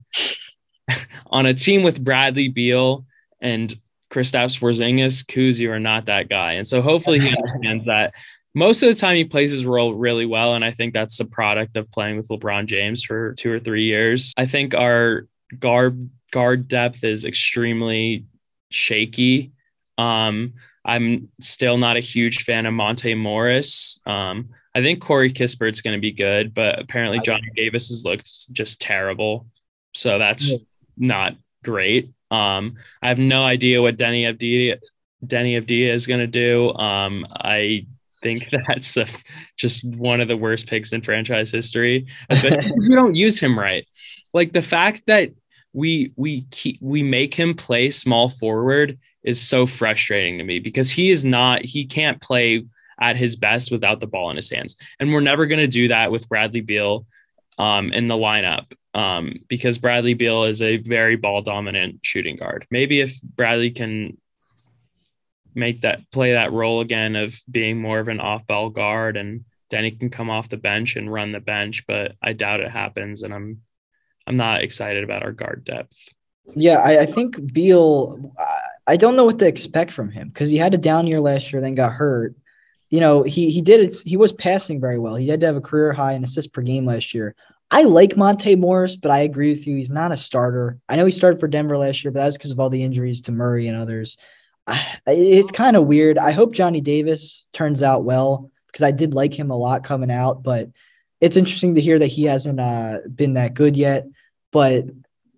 on 1.27 1.45
a 1.45 1.53
team 1.53 1.83
with 1.83 2.03
Bradley 2.03 2.49
Beal 2.49 3.05
and 3.39 3.73
Kristaps 4.11 4.59
Porzingis, 4.59 5.25
Kuz, 5.25 5.57
you 5.57 5.71
are 5.71 5.79
not 5.79 6.05
that 6.05 6.29
guy. 6.29 6.53
And 6.53 6.67
so 6.67 6.81
hopefully 6.81 7.19
he 7.19 7.29
understands 7.37 7.85
that. 7.85 8.13
Most 8.53 8.83
of 8.83 8.89
the 8.89 8.95
time 8.95 9.15
he 9.15 9.23
plays 9.23 9.51
his 9.51 9.65
role 9.65 9.93
really 9.93 10.25
well, 10.25 10.55
and 10.55 10.65
I 10.65 10.71
think 10.71 10.93
that's 10.93 11.17
the 11.17 11.25
product 11.25 11.77
of 11.77 11.89
playing 11.91 12.17
with 12.17 12.27
LeBron 12.27 12.65
James 12.65 13.03
for 13.03 13.33
two 13.33 13.51
or 13.51 13.59
three 13.59 13.85
years. 13.85 14.33
I 14.35 14.45
think 14.45 14.75
our 14.75 15.27
guard 15.57 16.09
guard 16.31 16.67
depth 16.67 17.03
is 17.03 17.25
extremely 17.25 18.25
shaky. 18.69 19.51
Um, 19.97 20.53
I'm 20.83 21.29
still 21.39 21.77
not 21.77 21.97
a 21.97 22.01
huge 22.01 22.43
fan 22.43 22.65
of 22.65 22.73
Monte 22.73 23.13
Morris. 23.15 23.99
Um, 24.05 24.49
I 24.73 24.81
think 24.81 25.01
Corey 25.01 25.31
Kispert's 25.31 25.81
going 25.81 25.97
to 25.97 26.01
be 26.01 26.11
good, 26.11 26.53
but 26.53 26.79
apparently 26.79 27.19
Johnny 27.19 27.49
Davis 27.55 27.89
has 27.89 28.05
looked 28.05 28.51
just 28.51 28.81
terrible. 28.81 29.47
So 29.93 30.17
that's 30.17 30.49
yeah. 30.49 30.57
not 30.97 31.35
great. 31.63 32.11
Um, 32.31 32.75
I 33.01 33.09
have 33.09 33.19
no 33.19 33.43
idea 33.43 33.81
what 33.81 33.97
Deni 33.97 34.23
Avdija, 34.23 34.79
Deni 35.25 35.61
Avdija 35.61 35.93
is 35.93 36.07
going 36.07 36.21
to 36.21 36.27
do. 36.27 36.73
Um, 36.73 37.27
I 37.29 37.85
think 38.21 38.49
that's 38.67 38.97
a, 38.97 39.05
just 39.57 39.83
one 39.83 40.21
of 40.21 40.27
the 40.27 40.37
worst 40.37 40.67
picks 40.67 40.93
in 40.93 41.01
franchise 41.01 41.51
history. 41.51 42.07
we 42.29 42.89
don't 42.95 43.15
use 43.15 43.39
him 43.39 43.57
right. 43.57 43.87
Like 44.33 44.53
the 44.53 44.61
fact 44.61 45.03
that 45.07 45.31
we 45.73 46.11
we 46.15 46.41
keep 46.51 46.77
we 46.81 47.01
make 47.01 47.33
him 47.33 47.53
play 47.53 47.89
small 47.89 48.29
forward 48.29 48.99
is 49.23 49.39
so 49.39 49.65
frustrating 49.65 50.37
to 50.37 50.43
me 50.43 50.59
because 50.59 50.89
he 50.89 51.11
is 51.11 51.23
not 51.23 51.63
he 51.63 51.85
can't 51.85 52.21
play 52.21 52.65
at 52.99 53.15
his 53.15 53.35
best 53.35 53.71
without 53.71 53.99
the 53.99 54.07
ball 54.07 54.29
in 54.29 54.35
his 54.35 54.49
hands. 54.49 54.75
And 54.99 55.11
we're 55.11 55.21
never 55.21 55.47
going 55.47 55.59
to 55.59 55.67
do 55.67 55.87
that 55.87 56.11
with 56.11 56.29
Bradley 56.29 56.61
Beal 56.61 57.05
um, 57.57 57.91
in 57.93 58.07
the 58.07 58.15
lineup 58.15 58.71
um, 58.93 59.39
because 59.47 59.79
Bradley 59.79 60.13
Beal 60.13 60.43
is 60.43 60.61
a 60.61 60.77
very 60.77 61.15
ball 61.15 61.41
dominant 61.41 61.99
shooting 62.03 62.37
guard. 62.37 62.67
Maybe 62.69 63.01
if 63.01 63.19
Bradley 63.21 63.71
can 63.71 64.17
make 65.53 65.81
that 65.81 66.09
play 66.11 66.33
that 66.33 66.51
role 66.51 66.81
again 66.81 67.15
of 67.15 67.39
being 67.49 67.79
more 67.79 67.99
of 67.99 68.07
an 68.07 68.19
off 68.19 68.45
ball 68.47 68.69
guard 68.69 69.17
and 69.17 69.45
he 69.69 69.91
can 69.91 70.09
come 70.09 70.29
off 70.29 70.49
the 70.49 70.57
bench 70.57 70.97
and 70.97 71.11
run 71.11 71.31
the 71.31 71.39
bench, 71.39 71.85
but 71.87 72.13
I 72.21 72.33
doubt 72.33 72.59
it 72.59 72.69
happens. 72.69 73.23
And 73.23 73.33
I'm, 73.33 73.61
I'm 74.27 74.35
not 74.35 74.63
excited 74.63 75.03
about 75.03 75.23
our 75.23 75.31
guard 75.31 75.63
depth. 75.63 75.97
Yeah, 76.55 76.79
I, 76.79 76.99
I 76.99 77.05
think 77.05 77.53
Beal. 77.53 78.33
I 78.85 78.97
don't 78.97 79.15
know 79.15 79.23
what 79.23 79.39
to 79.39 79.47
expect 79.47 79.93
from 79.93 80.11
him 80.11 80.27
because 80.27 80.49
he 80.49 80.57
had 80.57 80.73
a 80.73 80.77
down 80.77 81.07
year 81.07 81.21
last 81.21 81.53
year, 81.53 81.61
then 81.61 81.75
got 81.75 81.93
hurt 81.93 82.35
you 82.91 82.99
know, 82.99 83.23
he 83.23 83.49
he 83.49 83.61
did 83.61 83.79
it. 83.79 83.95
He 84.05 84.17
was 84.17 84.33
passing 84.33 84.79
very 84.79 84.99
well. 84.99 85.15
He 85.15 85.29
had 85.29 85.39
to 85.39 85.45
have 85.47 85.55
a 85.55 85.61
career 85.61 85.93
high 85.93 86.11
in 86.11 86.23
assists 86.23 86.51
per 86.51 86.61
game 86.61 86.85
last 86.85 87.13
year. 87.13 87.35
I 87.71 87.83
like 87.83 88.17
Monte 88.17 88.57
Morris, 88.57 88.97
but 88.97 89.11
I 89.11 89.19
agree 89.19 89.53
with 89.53 89.65
you. 89.65 89.77
He's 89.77 89.89
not 89.89 90.11
a 90.11 90.17
starter. 90.17 90.77
I 90.89 90.97
know 90.97 91.05
he 91.05 91.13
started 91.13 91.39
for 91.39 91.47
Denver 91.47 91.77
last 91.77 92.03
year, 92.03 92.11
but 92.11 92.19
that's 92.19 92.37
because 92.37 92.51
of 92.51 92.59
all 92.59 92.69
the 92.69 92.83
injuries 92.83 93.21
to 93.23 93.31
Murray 93.31 93.69
and 93.69 93.77
others. 93.77 94.17
It's 95.07 95.51
kind 95.51 95.75
of 95.75 95.87
weird. 95.87 96.17
I 96.17 96.31
hope 96.31 96.53
Johnny 96.53 96.81
Davis 96.81 97.47
turns 97.51 97.83
out 97.83 98.03
well 98.03 98.51
because 98.67 98.83
I 98.83 98.91
did 98.91 99.13
like 99.13 99.37
him 99.37 99.51
a 99.51 99.57
lot 99.57 99.83
coming 99.83 100.11
out, 100.11 100.43
but 100.43 100.69
it's 101.19 101.37
interesting 101.37 101.75
to 101.75 101.81
hear 101.81 101.99
that 101.99 102.07
he 102.07 102.23
hasn't 102.23 102.59
uh, 102.59 102.99
been 103.13 103.33
that 103.33 103.53
good 103.53 103.75
yet. 103.75 104.05
But 104.51 104.85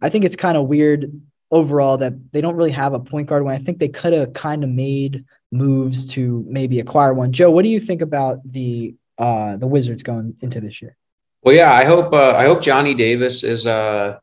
I 0.02 0.10
think 0.10 0.26
it's 0.26 0.36
kind 0.36 0.58
of 0.58 0.68
weird 0.68 1.22
overall 1.52 1.98
that 1.98 2.32
they 2.32 2.42
don't 2.42 2.56
really 2.56 2.72
have 2.72 2.94
a 2.94 3.00
point 3.00 3.28
guard 3.28 3.44
when 3.44 3.56
I 3.56 3.60
think 3.60 3.80
they 3.80 3.90
could 3.90 4.14
have 4.14 4.34
kind 4.34 4.64
of 4.64 4.70
made 4.70 5.26
moves 5.52 6.08
to 6.08 6.44
maybe 6.48 6.80
acquire 6.80 7.14
one. 7.14 7.32
Joe, 7.32 7.52
what 7.52 7.64
do 7.64 7.70
you 7.70 7.80
think 7.80 8.02
about 8.02 8.40
the 8.44 8.96
uh, 9.18 9.58
the 9.58 9.68
Wizards 9.68 10.04
going 10.04 10.36
into 10.42 10.60
this 10.60 10.82
year? 10.82 10.98
Well, 11.44 11.56
yeah, 11.56 11.72
I 11.72 11.86
hope 11.86 12.14
uh, 12.14 12.36
I 12.36 12.46
hope 12.46 12.62
Johnny 12.62 12.94
Davis 12.94 13.44
is 13.44 13.68
uh, 13.68 14.20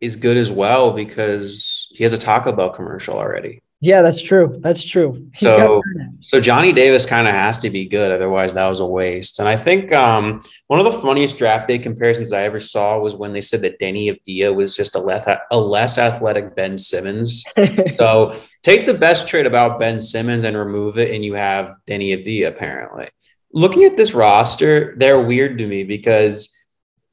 is 0.00 0.16
good 0.16 0.36
as 0.36 0.50
well 0.50 0.92
because 0.92 1.92
he 1.94 2.02
has 2.04 2.12
a 2.12 2.18
Taco 2.18 2.52
Bell 2.52 2.70
commercial 2.70 3.18
already. 3.18 3.62
Yeah, 3.80 4.00
that's 4.00 4.22
true. 4.22 4.56
That's 4.60 4.82
true. 4.82 5.28
He 5.34 5.44
so, 5.44 5.82
so 6.22 6.40
Johnny 6.40 6.72
Davis 6.72 7.04
kind 7.04 7.28
of 7.28 7.34
has 7.34 7.58
to 7.58 7.70
be 7.70 7.84
good, 7.84 8.12
otherwise 8.12 8.54
that 8.54 8.68
was 8.68 8.80
a 8.80 8.86
waste. 8.86 9.40
And 9.40 9.48
I 9.48 9.56
think 9.56 9.92
um, 9.92 10.42
one 10.68 10.80
of 10.80 10.90
the 10.90 10.98
funniest 11.00 11.36
draft 11.36 11.68
day 11.68 11.78
comparisons 11.78 12.32
I 12.32 12.44
ever 12.44 12.60
saw 12.60 12.98
was 12.98 13.14
when 13.14 13.34
they 13.34 13.42
said 13.42 13.60
that 13.60 13.78
Deni 13.78 14.08
Avdija 14.08 14.54
was 14.54 14.74
just 14.74 14.94
a 14.94 14.98
less 14.98 15.28
a 15.50 15.58
less 15.58 15.98
athletic 15.98 16.56
Ben 16.56 16.78
Simmons. 16.78 17.44
so 17.96 18.40
take 18.62 18.86
the 18.86 18.94
best 18.94 19.28
trait 19.28 19.44
about 19.44 19.78
Ben 19.78 20.00
Simmons 20.00 20.44
and 20.44 20.56
remove 20.56 20.96
it, 20.96 21.14
and 21.14 21.22
you 21.22 21.34
have 21.34 21.76
Deni 21.86 22.16
Avdija. 22.16 22.48
Apparently, 22.48 23.10
looking 23.52 23.84
at 23.84 23.98
this 23.98 24.14
roster, 24.14 24.94
they're 24.96 25.20
weird 25.20 25.58
to 25.58 25.66
me 25.66 25.84
because 25.84 26.56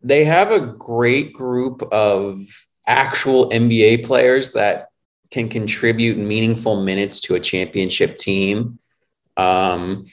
they 0.02 0.24
have 0.24 0.52
a 0.52 0.60
great 0.60 1.34
group 1.34 1.82
of 1.92 2.40
actual 2.88 3.50
NBA 3.50 4.06
players 4.06 4.54
that 4.54 4.91
can 5.32 5.50
contribute 5.50 6.18
meaningful 6.18 6.84
minutes 6.84 7.22
to 7.22 7.36
a 7.36 7.40
championship 7.40 8.18
team. 8.18 8.78
Um, 9.38 10.06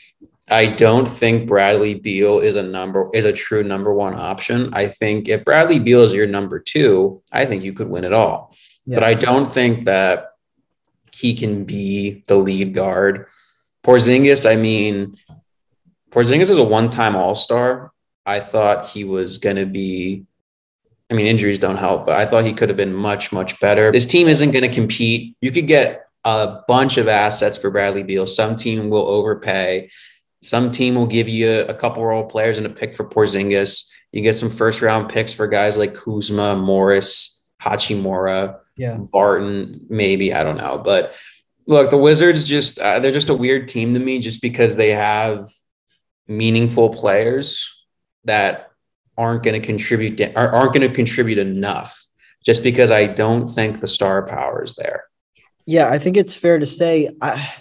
I 0.50 0.66
don't 0.66 1.06
think 1.06 1.46
Bradley 1.46 1.94
Beal 1.94 2.38
is 2.38 2.56
a 2.56 2.62
number 2.62 3.10
is 3.12 3.24
a 3.24 3.32
true 3.32 3.62
number 3.62 3.92
one 3.92 4.14
option. 4.14 4.70
I 4.72 4.86
think 4.86 5.28
if 5.28 5.44
Bradley 5.44 5.78
Beal 5.78 6.02
is 6.02 6.14
your 6.14 6.26
number 6.26 6.58
two, 6.58 7.22
I 7.32 7.44
think 7.44 7.62
you 7.62 7.72
could 7.72 7.88
win 7.88 8.04
it 8.04 8.14
all. 8.14 8.54
Yeah. 8.86 8.96
But 8.96 9.04
I 9.04 9.14
don't 9.14 9.52
think 9.52 9.84
that 9.84 10.30
he 11.12 11.34
can 11.34 11.64
be 11.64 12.22
the 12.28 12.36
lead 12.36 12.72
guard. 12.72 13.26
Porzingis, 13.84 14.48
I 14.48 14.56
mean, 14.56 15.16
Porzingis 16.10 16.42
is 16.42 16.50
a 16.52 16.62
one-time 16.62 17.16
All-Star. 17.16 17.92
I 18.24 18.40
thought 18.40 18.86
he 18.86 19.04
was 19.04 19.38
going 19.38 19.56
to 19.56 19.66
be 19.66 20.24
I 21.10 21.14
mean, 21.14 21.26
injuries 21.26 21.58
don't 21.58 21.76
help, 21.76 22.06
but 22.06 22.16
I 22.16 22.26
thought 22.26 22.44
he 22.44 22.52
could 22.52 22.68
have 22.68 22.76
been 22.76 22.92
much, 22.92 23.32
much 23.32 23.58
better. 23.60 23.90
This 23.90 24.06
team 24.06 24.28
isn't 24.28 24.50
going 24.50 24.68
to 24.68 24.74
compete. 24.74 25.36
You 25.40 25.50
could 25.50 25.66
get 25.66 26.06
a 26.24 26.60
bunch 26.68 26.98
of 26.98 27.08
assets 27.08 27.56
for 27.56 27.70
Bradley 27.70 28.02
Beal. 28.02 28.26
Some 28.26 28.56
team 28.56 28.90
will 28.90 29.08
overpay. 29.08 29.90
Some 30.42 30.70
team 30.70 30.94
will 30.94 31.06
give 31.06 31.28
you 31.28 31.60
a, 31.60 31.74
couple 31.74 32.04
role 32.04 32.26
players 32.26 32.58
and 32.58 32.66
a 32.66 32.70
pick 32.70 32.94
for 32.94 33.08
Porzingis. 33.08 33.90
You 34.12 34.22
get 34.22 34.36
some 34.36 34.50
first 34.50 34.82
round 34.82 35.08
picks 35.08 35.32
for 35.32 35.46
guys 35.46 35.78
like 35.78 35.94
Kuzma, 35.94 36.56
Morris, 36.56 37.46
Hachimura, 37.62 38.58
yeah. 38.76 38.96
Barton, 38.96 39.86
maybe. 39.88 40.34
I 40.34 40.42
don't 40.42 40.58
know. 40.58 40.80
But 40.84 41.14
look, 41.66 41.90
the 41.90 41.96
Wizards 41.96 42.44
just, 42.44 42.78
uh, 42.78 42.98
they're 42.98 43.12
just 43.12 43.30
a 43.30 43.34
weird 43.34 43.68
team 43.68 43.94
to 43.94 44.00
me 44.00 44.20
just 44.20 44.42
because 44.42 44.76
they 44.76 44.90
have 44.90 45.46
meaningful 46.26 46.90
players 46.90 47.86
that 48.24 48.67
aren't 49.18 49.42
going 49.42 49.60
to 49.60 49.66
contribute, 49.66 50.20
aren't 50.36 50.72
going 50.72 50.88
to 50.88 50.94
contribute 50.94 51.38
enough 51.38 52.06
just 52.46 52.62
because 52.62 52.90
I 52.90 53.06
don't 53.06 53.48
think 53.48 53.80
the 53.80 53.86
star 53.86 54.26
power 54.26 54.64
is 54.64 54.74
there. 54.76 55.04
Yeah, 55.66 55.90
I 55.90 55.98
think 55.98 56.16
it's 56.16 56.34
fair 56.34 56.58
to 56.58 56.66
say. 56.66 57.10
I, 57.20 57.52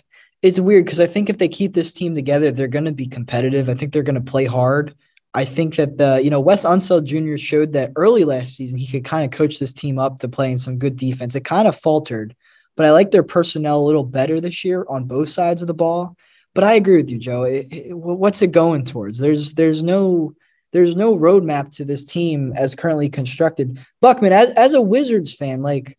it's 0.41 0.59
weird 0.59 0.85
because 0.85 0.99
I 0.99 1.07
think 1.07 1.29
if 1.29 1.39
they 1.39 1.49
keep 1.49 1.73
this 1.73 1.91
team 1.91 2.15
together, 2.15 2.51
they're 2.51 2.67
going 2.67 2.85
to 2.85 2.91
be 2.91 3.07
competitive. 3.07 3.67
I 3.67 3.73
think 3.73 3.91
they're 3.91 4.03
going 4.03 4.15
to 4.15 4.31
play 4.31 4.45
hard. 4.45 4.95
I 5.33 5.45
think 5.45 5.75
that 5.75 5.97
the 5.97 6.21
you 6.23 6.29
know 6.29 6.39
Wes 6.39 6.63
Unseld 6.63 7.03
Jr. 7.03 7.37
showed 7.37 7.73
that 7.73 7.91
early 7.95 8.23
last 8.23 8.55
season 8.55 8.77
he 8.77 8.87
could 8.87 9.03
kind 9.03 9.25
of 9.25 9.37
coach 9.37 9.59
this 9.59 9.73
team 9.73 9.99
up 9.99 10.19
to 10.19 10.29
playing 10.29 10.59
some 10.59 10.77
good 10.77 10.95
defense. 10.95 11.35
It 11.35 11.43
kind 11.43 11.67
of 11.67 11.75
faltered, 11.75 12.35
but 12.75 12.85
I 12.85 12.91
like 12.91 13.11
their 13.11 13.23
personnel 13.23 13.81
a 13.81 13.85
little 13.85 14.03
better 14.03 14.39
this 14.39 14.63
year 14.63 14.85
on 14.87 15.05
both 15.05 15.29
sides 15.29 15.61
of 15.61 15.67
the 15.67 15.73
ball. 15.73 16.15
But 16.55 16.63
I 16.63 16.73
agree 16.73 16.97
with 16.97 17.09
you, 17.09 17.19
Joe. 17.19 17.43
It, 17.43 17.67
it, 17.71 17.93
what's 17.93 18.41
it 18.41 18.51
going 18.51 18.85
towards? 18.85 19.19
There's 19.19 19.53
there's 19.53 19.83
no 19.83 20.33
there's 20.77 20.95
no 20.95 21.15
roadmap 21.15 21.75
to 21.75 21.83
this 21.83 22.05
team 22.05 22.53
as 22.55 22.75
currently 22.75 23.09
constructed. 23.09 23.83
Buckman, 23.99 24.31
as 24.31 24.51
as 24.51 24.75
a 24.75 24.81
Wizards 24.81 25.33
fan, 25.33 25.63
like 25.63 25.97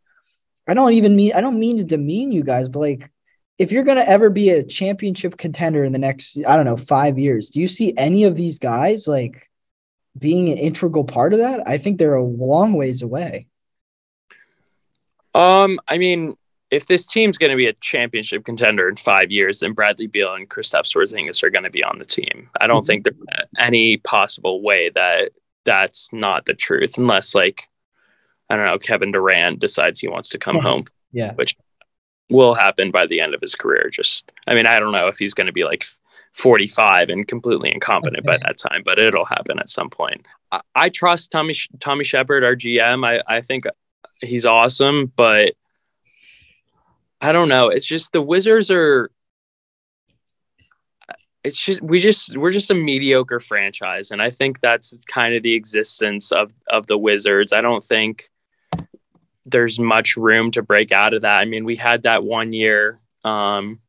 I 0.68 0.74
don't 0.74 0.92
even 0.92 1.16
mean 1.16 1.32
I 1.34 1.40
don't 1.40 1.58
mean 1.58 1.78
to 1.78 1.84
demean 1.84 2.30
you 2.30 2.44
guys, 2.44 2.68
but 2.68 2.78
like 2.78 3.10
if 3.58 3.72
you're 3.72 3.82
to 3.82 4.08
ever 4.08 4.30
be 4.30 4.50
a 4.50 4.62
championship 4.62 5.36
contender 5.36 5.82
in 5.82 5.92
the 5.92 5.98
next, 5.98 6.38
I 6.46 6.54
don't 6.54 6.64
know, 6.64 6.76
five 6.76 7.18
years, 7.18 7.50
do 7.50 7.60
you 7.60 7.66
see 7.66 7.92
any 7.96 8.22
of 8.22 8.36
these 8.36 8.60
guys 8.60 9.08
like 9.08 9.50
being 10.16 10.48
an 10.48 10.58
integral 10.58 11.02
part 11.02 11.32
of 11.32 11.40
that? 11.40 11.66
I 11.66 11.78
think 11.78 11.98
they're 11.98 12.14
a 12.14 12.22
long 12.22 12.74
ways 12.74 13.02
away. 13.02 13.48
Um, 15.34 15.80
I 15.88 15.98
mean, 15.98 16.36
if 16.70 16.86
this 16.86 17.06
team's 17.06 17.38
going 17.38 17.50
to 17.50 17.56
be 17.56 17.66
a 17.66 17.72
championship 17.74 18.44
contender 18.44 18.88
in 18.88 18.96
five 18.96 19.30
years, 19.30 19.60
then 19.60 19.72
Bradley 19.72 20.06
Beal 20.06 20.34
and 20.34 20.48
Kristaps 20.48 20.94
Porzingis 20.94 21.42
are 21.42 21.50
going 21.50 21.64
to 21.64 21.70
be 21.70 21.82
on 21.82 21.98
the 21.98 22.04
team. 22.04 22.50
I 22.60 22.66
don't 22.66 22.82
mm-hmm. 22.82 22.86
think 22.86 23.04
there's 23.04 23.46
any 23.58 23.96
possible 23.98 24.62
way 24.62 24.90
that 24.94 25.32
that's 25.64 26.12
not 26.12 26.46
the 26.46 26.54
truth, 26.54 26.98
unless 26.98 27.34
like 27.34 27.68
I 28.50 28.56
don't 28.56 28.66
know, 28.66 28.78
Kevin 28.78 29.12
Durant 29.12 29.60
decides 29.60 30.00
he 30.00 30.08
wants 30.08 30.30
to 30.30 30.38
come 30.38 30.58
home. 30.58 30.84
Yeah, 31.12 31.32
which 31.34 31.56
will 32.30 32.54
happen 32.54 32.90
by 32.90 33.06
the 33.06 33.20
end 33.20 33.34
of 33.34 33.40
his 33.40 33.54
career. 33.54 33.88
Just, 33.90 34.32
I 34.46 34.54
mean, 34.54 34.66
I 34.66 34.78
don't 34.78 34.92
know 34.92 35.08
if 35.08 35.18
he's 35.18 35.34
going 35.34 35.46
to 35.46 35.52
be 35.52 35.64
like 35.64 35.86
45 36.34 37.08
and 37.08 37.26
completely 37.26 37.72
incompetent 37.72 38.26
okay. 38.26 38.38
by 38.38 38.46
that 38.46 38.58
time, 38.58 38.82
but 38.84 39.00
it'll 39.00 39.24
happen 39.24 39.58
at 39.58 39.70
some 39.70 39.88
point. 39.90 40.26
I, 40.52 40.60
I 40.74 40.88
trust 40.90 41.32
Tommy 41.32 41.54
Tommy 41.80 42.04
Sheppard, 42.04 42.44
our 42.44 42.54
GM. 42.54 43.06
I, 43.06 43.22
I 43.26 43.40
think 43.40 43.64
he's 44.20 44.46
awesome, 44.46 45.12
but 45.16 45.54
I 47.20 47.32
don't 47.32 47.48
know. 47.48 47.68
It's 47.68 47.86
just 47.86 48.12
the 48.12 48.22
Wizards 48.22 48.70
are. 48.70 49.10
It's 51.44 51.64
just 51.64 51.80
we 51.80 51.98
just 51.98 52.36
we're 52.36 52.50
just 52.50 52.70
a 52.70 52.74
mediocre 52.74 53.40
franchise, 53.40 54.10
and 54.10 54.20
I 54.20 54.30
think 54.30 54.60
that's 54.60 54.96
kind 55.06 55.34
of 55.34 55.42
the 55.42 55.54
existence 55.54 56.32
of 56.32 56.52
of 56.68 56.86
the 56.86 56.98
Wizards. 56.98 57.52
I 57.52 57.60
don't 57.60 57.82
think 57.82 58.28
there's 59.46 59.78
much 59.78 60.16
room 60.16 60.50
to 60.52 60.62
break 60.62 60.92
out 60.92 61.14
of 61.14 61.22
that. 61.22 61.38
I 61.38 61.44
mean, 61.44 61.64
we 61.64 61.76
had 61.76 62.02
that 62.02 62.22
one 62.22 62.52
year 62.52 63.00
um, 63.24 63.80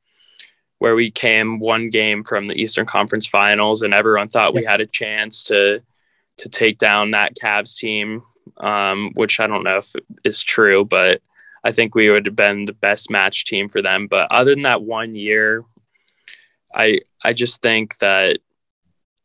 where 0.80 0.96
we 0.96 1.12
came 1.12 1.60
one 1.60 1.90
game 1.90 2.24
from 2.24 2.46
the 2.46 2.60
Eastern 2.60 2.86
Conference 2.86 3.28
Finals, 3.28 3.82
and 3.82 3.94
everyone 3.94 4.30
thought 4.30 4.54
we 4.54 4.64
had 4.64 4.82
a 4.82 4.88
chance 4.88 5.44
to 5.46 5.82
to 6.38 6.50
take 6.50 6.78
down 6.78 7.12
that 7.12 7.36
Cavs 7.36 7.78
team, 7.78 8.24
um, 8.58 9.12
which 9.16 9.40
I 9.40 9.48
don't 9.48 9.64
know 9.64 9.80
if 9.80 9.94
is 10.24 10.42
true, 10.42 10.86
but 10.86 11.22
I 11.64 11.72
think 11.72 11.96
we 11.96 12.10
would 12.10 12.26
have 12.26 12.36
been 12.36 12.66
the 12.66 12.74
best 12.74 13.10
match 13.10 13.46
team 13.46 13.68
for 13.70 13.82
them. 13.82 14.08
But 14.08 14.28
other 14.32 14.54
than 14.54 14.64
that 14.64 14.82
one 14.82 15.16
year, 15.16 15.64
I 16.74 17.00
I 17.24 17.34
just 17.34 17.62
think 17.62 17.98
that 17.98 18.40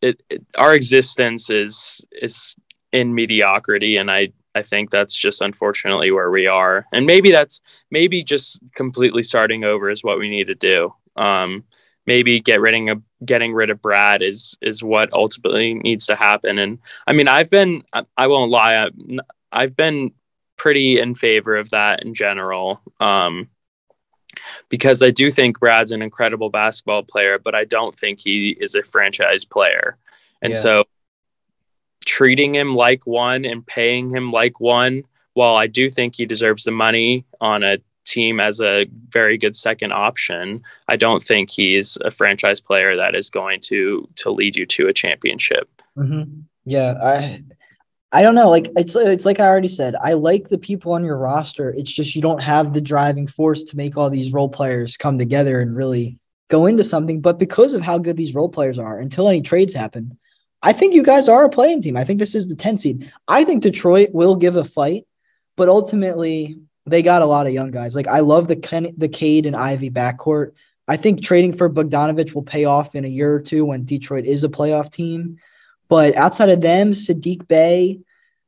it, 0.01 0.23
it 0.29 0.45
our 0.57 0.75
existence 0.75 1.51
is 1.51 2.05
is 2.13 2.57
in 2.93 3.15
mediocrity, 3.15 3.97
and 3.97 4.11
I 4.11 4.33
I 4.55 4.63
think 4.63 4.91
that's 4.91 5.15
just 5.15 5.43
unfortunately 5.43 6.11
where 6.11 6.31
we 6.31 6.47
are. 6.47 6.87
And 6.93 7.07
maybe 7.07 7.31
that's 7.31 7.61
maybe 7.91 8.23
just 8.23 8.61
completely 8.75 9.23
starting 9.23 9.65
over 9.65 9.91
is 9.91 10.05
what 10.05 10.19
we 10.19 10.31
need 10.31 10.47
to 10.47 10.55
do. 10.55 10.95
Um, 11.17 11.65
maybe 12.07 12.41
get 12.41 12.61
rid 12.61 12.89
of 12.89 13.03
getting 13.25 13.55
rid 13.55 13.71
of 13.71 13.83
Brad 13.83 14.23
is 14.23 14.57
is 14.61 14.83
what 14.83 15.13
ultimately 15.13 15.75
needs 15.75 16.07
to 16.07 16.17
happen. 16.17 16.59
And 16.59 16.79
I 17.07 17.13
mean, 17.13 17.29
I've 17.29 17.51
been 17.51 17.83
I 18.17 18.27
won't 18.27 18.51
lie, 18.51 18.89
I've 19.53 19.77
been 19.77 20.13
pretty 20.57 20.99
in 20.99 21.15
favor 21.15 21.57
of 21.57 21.71
that 21.71 22.03
in 22.05 22.15
general. 22.15 22.81
Um, 23.01 23.49
because 24.69 25.03
I 25.03 25.11
do 25.11 25.31
think 25.31 25.61
Brad's 25.61 25.93
an 25.93 26.03
incredible 26.03 26.51
basketball 26.51 27.03
player, 27.05 27.39
but 27.39 27.55
I 27.55 27.65
don't 27.65 27.95
think 27.95 28.21
he 28.21 28.57
is 28.61 28.75
a 28.75 28.83
franchise 28.83 29.45
player. 29.45 29.97
And 30.43 30.55
yeah. 30.55 30.61
so 30.61 30.85
treating 32.05 32.55
him 32.55 32.75
like 32.75 33.07
one 33.07 33.45
and 33.45 33.67
paying 33.67 34.11
him 34.11 34.31
like 34.31 34.61
one. 34.61 35.05
While 35.35 35.57
I 35.57 35.67
do 35.67 35.91
think 35.91 36.15
he 36.15 36.27
deserves 36.27 36.65
the 36.65 36.71
money 36.71 37.25
on 37.41 37.65
a 37.65 37.79
team 38.05 38.39
as 38.39 38.61
a 38.61 38.87
very 39.09 39.37
good 39.37 39.57
second 39.57 39.93
option, 39.93 40.63
I 40.89 40.97
don't 40.97 41.23
think 41.23 41.51
he's 41.51 41.99
a 42.05 42.11
franchise 42.11 42.61
player 42.61 42.97
that 42.97 43.15
is 43.15 43.31
going 43.31 43.61
to 43.63 44.09
to 44.17 44.31
lead 44.31 44.57
you 44.57 44.67
to 44.67 44.87
a 44.87 44.93
championship. 44.93 45.69
Mm-hmm. 45.97 46.41
Yeah, 46.67 46.95
I 47.03 47.43
I 48.15 48.23
don't 48.23 48.37
know. 48.37 48.49
Like 48.49 48.71
it's 48.77 48.95
it's 48.95 49.27
like 49.27 49.41
I 49.41 49.49
already 49.49 49.69
said. 49.69 49.97
I 50.01 50.13
like 50.13 50.49
the 50.49 50.57
people 50.57 50.93
on 50.93 51.05
your 51.05 51.19
roster. 51.19 51.75
It's 51.75 51.93
just 51.93 52.15
you 52.15 52.23
don't 52.23 52.41
have 52.41 52.73
the 52.73 52.81
driving 52.81 53.27
force 53.27 53.65
to 53.65 53.77
make 53.77 53.97
all 53.97 54.09
these 54.09 54.33
role 54.33 54.49
players 54.49 54.97
come 54.97 55.19
together 55.19 55.61
and 55.61 55.75
really 55.75 56.21
go 56.49 56.67
into 56.67 56.85
something. 56.85 57.21
But 57.21 57.41
because 57.41 57.75
of 57.75 57.83
how 57.83 57.99
good 57.99 58.17
these 58.17 58.33
role 58.33 58.49
players 58.49 58.79
are, 58.79 59.01
until 59.01 59.29
any 59.29 59.43
trades 59.43 59.75
happen, 59.75 60.17
I 60.63 60.73
think 60.73 60.95
you 60.95 61.03
guys 61.03 61.29
are 61.29 61.45
a 61.45 61.51
playing 61.51 61.83
team. 61.83 61.97
I 61.97 62.05
think 62.05 62.21
this 62.21 62.37
is 62.37 62.49
the 62.49 62.55
10 62.55 62.79
seed. 62.79 63.13
I 63.27 63.43
think 63.43 63.65
Detroit 63.65 64.11
will 64.13 64.37
give 64.37 64.55
a 64.55 64.65
fight, 64.65 65.09
but 65.57 65.69
ultimately 65.69 66.61
they 66.87 67.03
got 67.03 67.23
a 67.23 67.27
lot 67.27 67.49
of 67.49 67.53
young 67.53 67.73
guys. 67.73 67.97
Like 67.97 68.07
I 68.07 68.21
love 68.21 68.47
the 68.47 68.57
Ken, 68.57 68.95
the 68.97 69.09
Cade 69.09 69.45
and 69.45 69.57
Ivey 69.57 69.91
backcourt. 69.91 70.53
I 70.87 70.99
think 70.99 71.25
trading 71.25 71.53
for 71.53 71.69
Bogdanovic 71.69 72.33
will 72.33 72.43
pay 72.45 72.65
off 72.65 72.95
in 72.95 73.05
a 73.05 73.09
year 73.09 73.35
or 73.35 73.41
two 73.41 73.65
when 73.65 73.85
Detroit 73.85 74.25
is 74.25 74.45
a 74.45 74.49
playoff 74.49 74.93
team. 74.93 75.39
But 75.89 76.17
outside 76.17 76.49
of 76.49 76.61
them, 76.61 76.93
Saddiq 76.93 77.47
Bey, 77.47 78.01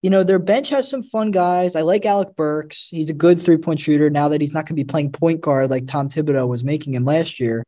you 0.03 0.11
know, 0.11 0.23
their 0.23 0.39
bench 0.39 0.69
has 0.71 0.89
some 0.89 1.03
fun 1.03 1.31
guys. 1.31 1.75
I 1.75 1.83
like 1.83 2.07
Alec 2.07 2.37
Burks. 2.37 2.89
He's 2.91 3.11
a 3.11 3.15
good 3.15 3.41
three 3.41 3.57
point 3.57 3.81
shooter 3.81 4.11
now 4.11 4.29
that 4.29 4.41
he's 4.41 4.55
not 4.55 4.67
going 4.67 4.77
to 4.77 4.85
be 4.85 4.85
playing 4.85 5.13
point 5.13 5.41
guard 5.41 5.71
like 5.71 5.87
Tom 5.87 6.09
Thibodeau 6.09 6.47
was 6.47 6.65
making 6.65 6.95
him 6.95 7.05
last 7.05 7.41
year. 7.41 7.65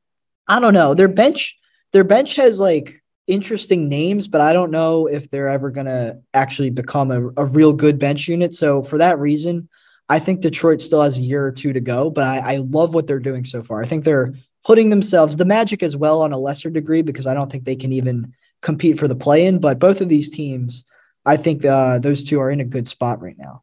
I 0.46 0.60
don't 0.60 0.74
know. 0.74 0.94
Their 0.94 1.08
bench, 1.08 1.58
their 1.92 2.04
bench 2.04 2.36
has 2.36 2.60
like 2.60 3.02
interesting 3.26 3.88
names, 3.88 4.28
but 4.28 4.40
I 4.40 4.52
don't 4.52 4.70
know 4.70 5.06
if 5.06 5.30
they're 5.30 5.48
ever 5.48 5.70
going 5.70 5.86
to 5.86 6.18
actually 6.32 6.70
become 6.70 7.10
a, 7.10 7.28
a 7.36 7.44
real 7.44 7.72
good 7.72 7.98
bench 7.98 8.28
unit. 8.28 8.54
So 8.54 8.82
for 8.82 8.98
that 8.98 9.18
reason, 9.18 9.68
I 10.08 10.18
think 10.18 10.40
Detroit 10.40 10.80
still 10.80 11.02
has 11.02 11.18
a 11.18 11.22
year 11.22 11.44
or 11.44 11.52
two 11.52 11.74
to 11.74 11.80
go, 11.80 12.08
but 12.08 12.24
I, 12.24 12.54
I 12.54 12.56
love 12.56 12.94
what 12.94 13.06
they're 13.06 13.18
doing 13.18 13.44
so 13.44 13.62
far. 13.62 13.82
I 13.82 13.86
think 13.86 14.04
they're 14.04 14.34
putting 14.64 14.90
themselves 14.90 15.36
the 15.36 15.44
Magic 15.44 15.82
as 15.82 15.96
well 15.96 16.22
on 16.22 16.32
a 16.32 16.38
lesser 16.38 16.70
degree 16.70 17.02
because 17.02 17.26
I 17.26 17.34
don't 17.34 17.52
think 17.52 17.64
they 17.64 17.76
can 17.76 17.92
even 17.92 18.34
compete 18.60 18.98
for 18.98 19.08
the 19.08 19.16
play 19.16 19.46
in. 19.46 19.58
But 19.58 19.78
both 19.78 20.00
of 20.00 20.08
these 20.08 20.28
teams, 20.28 20.84
I 21.24 21.36
think 21.36 21.64
uh, 21.64 21.98
those 21.98 22.24
two 22.24 22.40
are 22.40 22.50
in 22.50 22.60
a 22.60 22.64
good 22.64 22.88
spot 22.88 23.20
right 23.20 23.36
now. 23.38 23.62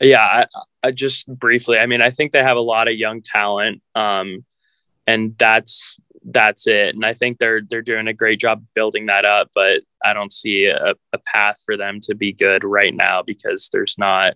Yeah, 0.00 0.22
I, 0.22 0.46
I 0.82 0.90
just 0.90 1.28
briefly. 1.28 1.78
I 1.78 1.86
mean, 1.86 2.02
I 2.02 2.10
think 2.10 2.32
they 2.32 2.42
have 2.42 2.56
a 2.56 2.60
lot 2.60 2.88
of 2.88 2.94
young 2.94 3.22
talent, 3.22 3.80
um, 3.94 4.44
and 5.06 5.36
that's 5.38 6.00
that's 6.26 6.66
it. 6.66 6.94
And 6.94 7.04
I 7.04 7.14
think 7.14 7.38
they're 7.38 7.62
they're 7.62 7.82
doing 7.82 8.08
a 8.08 8.12
great 8.12 8.40
job 8.40 8.64
building 8.74 9.06
that 9.06 9.24
up, 9.24 9.50
but 9.54 9.82
I 10.04 10.12
don't 10.12 10.32
see 10.32 10.66
a, 10.66 10.94
a 11.12 11.18
path 11.18 11.60
for 11.64 11.76
them 11.76 12.00
to 12.02 12.14
be 12.14 12.32
good 12.32 12.64
right 12.64 12.94
now 12.94 13.22
because 13.22 13.70
there's 13.72 13.96
not 13.98 14.34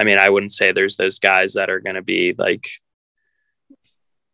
I 0.00 0.04
mean, 0.04 0.16
I 0.18 0.30
wouldn't 0.30 0.52
say 0.52 0.72
there's 0.72 0.96
those 0.96 1.18
guys 1.18 1.52
that 1.54 1.68
are 1.68 1.78
going 1.78 1.96
to 1.96 2.02
be 2.02 2.34
like 2.38 2.70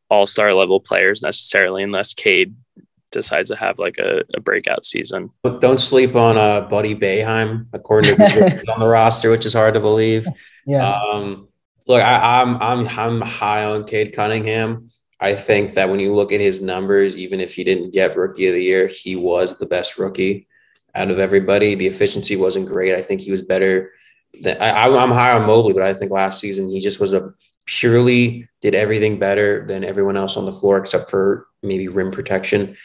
all 0.09 0.25
star 0.25 0.55
level 0.55 0.79
players 0.79 1.23
necessarily, 1.23 1.83
unless 1.83 2.15
Cade 2.15 2.55
decides 3.17 3.51
to 3.51 3.57
have 3.57 3.79
like 3.79 3.99
a, 3.99 4.23
a 4.35 4.41
breakout 4.41 4.85
season. 4.85 5.31
But 5.43 5.61
don't 5.61 5.81
sleep 5.81 6.15
on 6.15 6.37
uh, 6.37 6.63
Buddy 6.63 6.95
Boeheim, 6.95 7.67
according 7.73 8.17
to 8.17 8.65
on 8.73 8.81
the 8.81 8.87
roster, 8.87 9.31
which 9.31 9.47
is 9.47 9.53
hard 9.53 9.75
to 9.75 9.81
believe. 9.81 10.27
Yeah. 10.67 10.93
Um, 10.93 11.49
look, 11.87 12.03
I, 12.03 12.43
I'm 12.43 12.57
I'm 12.63 12.89
I'm 12.89 13.21
high 13.21 13.65
on 13.65 13.85
Cade 13.85 14.15
Cunningham. 14.15 14.91
I 15.19 15.35
think 15.35 15.75
that 15.75 15.89
when 15.89 15.99
you 16.01 16.15
look 16.15 16.33
at 16.33 16.41
his 16.41 16.61
numbers, 16.61 17.17
even 17.17 17.41
if 17.41 17.55
he 17.55 17.65
didn't 17.65 17.93
get 17.93 18.17
Rookie 18.17 18.49
of 18.49 18.55
the 18.55 18.63
Year, 18.63 18.87
he 18.87 19.17
was 19.17 19.59
the 19.59 19.67
best 19.67 19.99
rookie 19.99 20.47
out 20.95 21.11
of 21.11 21.19
everybody. 21.19 21.75
The 21.75 21.87
efficiency 21.87 22.37
wasn't 22.37 22.69
great. 22.69 22.95
I 22.95 23.03
think 23.03 23.23
he 23.23 23.31
was 23.31 23.43
better. 23.43 23.93
Than, 24.43 24.61
I, 24.61 24.85
I'm 24.85 25.11
high 25.11 25.33
on 25.33 25.47
Mobley, 25.47 25.73
but 25.73 25.83
I 25.83 25.95
think 25.95 26.11
last 26.11 26.41
season 26.41 26.69
he 26.69 26.81
just 26.81 27.01
was 27.01 27.15
a 27.15 27.33
purely 27.67 28.49
did 28.61 28.75
everything 28.75 29.19
better 29.19 29.67
than 29.67 29.85
everyone 29.85 30.17
else 30.17 30.37
on 30.37 30.47
the 30.47 30.53
floor 30.53 30.79
except 30.79 31.11
for 31.11 31.47
maybe 31.63 31.89
rim 31.89 32.11
protection. 32.11 32.77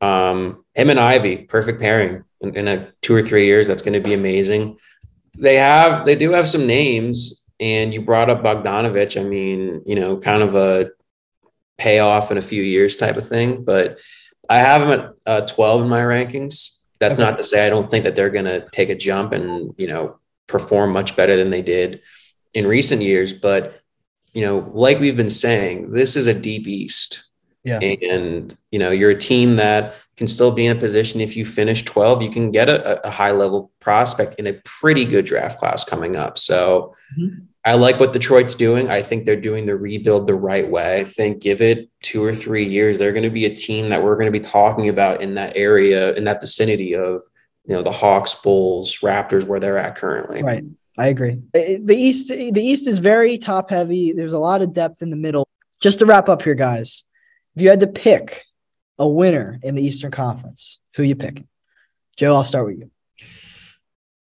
Um, 0.00 0.64
him 0.74 0.90
and 0.90 1.00
Ivey, 1.00 1.38
perfect 1.38 1.80
pairing 1.80 2.24
in, 2.40 2.56
in 2.56 2.68
a 2.68 2.92
two 3.02 3.14
or 3.14 3.22
three 3.22 3.46
years. 3.46 3.66
That's 3.66 3.82
going 3.82 4.00
to 4.00 4.06
be 4.06 4.14
amazing. 4.14 4.78
They 5.36 5.56
have, 5.56 6.04
they 6.04 6.16
do 6.16 6.32
have 6.32 6.48
some 6.48 6.66
names, 6.66 7.44
and 7.60 7.92
you 7.92 8.02
brought 8.02 8.30
up 8.30 8.42
Bogdanovic. 8.42 9.20
I 9.20 9.24
mean, 9.24 9.82
you 9.86 9.94
know, 9.94 10.18
kind 10.18 10.42
of 10.42 10.54
a 10.54 10.90
payoff 11.78 12.30
in 12.30 12.38
a 12.38 12.42
few 12.42 12.62
years 12.62 12.96
type 12.96 13.16
of 13.16 13.28
thing. 13.28 13.64
But 13.64 13.98
I 14.48 14.58
have 14.58 14.82
him 14.82 14.90
at 14.90 15.14
uh, 15.26 15.46
12 15.46 15.82
in 15.82 15.88
my 15.88 16.00
rankings. 16.00 16.84
That's 17.00 17.14
okay. 17.14 17.24
not 17.24 17.36
to 17.38 17.44
say 17.44 17.66
I 17.66 17.70
don't 17.70 17.90
think 17.90 18.04
that 18.04 18.16
they're 18.16 18.30
going 18.30 18.46
to 18.46 18.66
take 18.70 18.88
a 18.88 18.94
jump 18.94 19.32
and, 19.32 19.74
you 19.76 19.88
know, 19.88 20.18
perform 20.46 20.92
much 20.92 21.16
better 21.16 21.36
than 21.36 21.50
they 21.50 21.62
did 21.62 22.00
in 22.54 22.66
recent 22.66 23.02
years. 23.02 23.32
But, 23.32 23.80
you 24.32 24.42
know, 24.42 24.70
like 24.74 24.98
we've 24.98 25.16
been 25.16 25.30
saying, 25.30 25.92
this 25.92 26.16
is 26.16 26.26
a 26.26 26.38
deep 26.38 26.66
East. 26.66 27.25
Yeah. 27.66 27.80
And, 27.80 28.56
you 28.70 28.78
know, 28.78 28.92
you're 28.92 29.10
a 29.10 29.18
team 29.18 29.56
that 29.56 29.96
can 30.16 30.28
still 30.28 30.52
be 30.52 30.66
in 30.66 30.76
a 30.76 30.80
position 30.80 31.20
if 31.20 31.36
you 31.36 31.44
finish 31.44 31.82
12, 31.82 32.22
you 32.22 32.30
can 32.30 32.52
get 32.52 32.68
a, 32.68 33.04
a 33.04 33.10
high 33.10 33.32
level 33.32 33.72
prospect 33.80 34.38
in 34.38 34.46
a 34.46 34.52
pretty 34.64 35.04
good 35.04 35.24
draft 35.24 35.58
class 35.58 35.82
coming 35.82 36.14
up. 36.14 36.38
So 36.38 36.94
mm-hmm. 37.18 37.42
I 37.64 37.74
like 37.74 37.98
what 37.98 38.12
Detroit's 38.12 38.54
doing. 38.54 38.88
I 38.88 39.02
think 39.02 39.24
they're 39.24 39.34
doing 39.34 39.66
the 39.66 39.76
rebuild 39.76 40.28
the 40.28 40.36
right 40.36 40.70
way. 40.70 41.00
I 41.00 41.04
think 41.04 41.42
give 41.42 41.60
it 41.60 41.90
two 42.02 42.22
or 42.22 42.32
three 42.32 42.64
years, 42.64 43.00
they're 43.00 43.12
going 43.12 43.24
to 43.24 43.30
be 43.30 43.46
a 43.46 43.54
team 43.54 43.88
that 43.88 44.04
we're 44.04 44.14
going 44.14 44.32
to 44.32 44.38
be 44.38 44.38
talking 44.38 44.88
about 44.88 45.20
in 45.20 45.34
that 45.34 45.56
area, 45.56 46.14
in 46.14 46.22
that 46.24 46.40
vicinity 46.40 46.94
of, 46.94 47.24
you 47.66 47.74
know, 47.74 47.82
the 47.82 47.90
Hawks, 47.90 48.32
Bulls, 48.36 48.98
Raptors, 48.98 49.44
where 49.44 49.58
they're 49.58 49.78
at 49.78 49.96
currently. 49.96 50.44
Right. 50.44 50.64
I 50.96 51.08
agree. 51.08 51.42
The 51.52 51.96
East, 51.96 52.28
the 52.28 52.62
East 52.62 52.86
is 52.86 53.00
very 53.00 53.36
top 53.36 53.70
heavy. 53.70 54.12
There's 54.12 54.32
a 54.32 54.38
lot 54.38 54.62
of 54.62 54.72
depth 54.72 55.02
in 55.02 55.10
the 55.10 55.16
middle. 55.16 55.48
Just 55.80 55.98
to 55.98 56.06
wrap 56.06 56.28
up 56.28 56.42
here, 56.42 56.54
guys, 56.54 57.04
if 57.56 57.62
you 57.62 57.70
had 57.70 57.80
to 57.80 57.86
pick 57.86 58.44
a 58.98 59.08
winner 59.08 59.58
in 59.62 59.74
the 59.74 59.82
Eastern 59.82 60.10
Conference, 60.10 60.78
who 60.94 61.02
you 61.02 61.16
picking? 61.16 61.48
Joe, 62.16 62.34
I'll 62.34 62.44
start 62.44 62.66
with 62.66 62.78
you. 62.78 62.90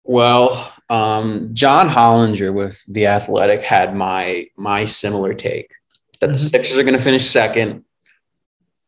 Well, 0.03 0.71
um, 0.89 1.51
John 1.53 1.89
Hollinger 1.89 2.53
with 2.53 2.81
the 2.87 3.07
Athletic 3.07 3.61
had 3.61 3.95
my 3.95 4.47
my 4.57 4.85
similar 4.85 5.33
take 5.33 5.71
that 6.19 6.27
the 6.27 6.33
mm-hmm. 6.33 6.47
Sixers 6.47 6.77
are 6.77 6.83
going 6.83 6.97
to 6.97 7.03
finish 7.03 7.29
second, 7.29 7.85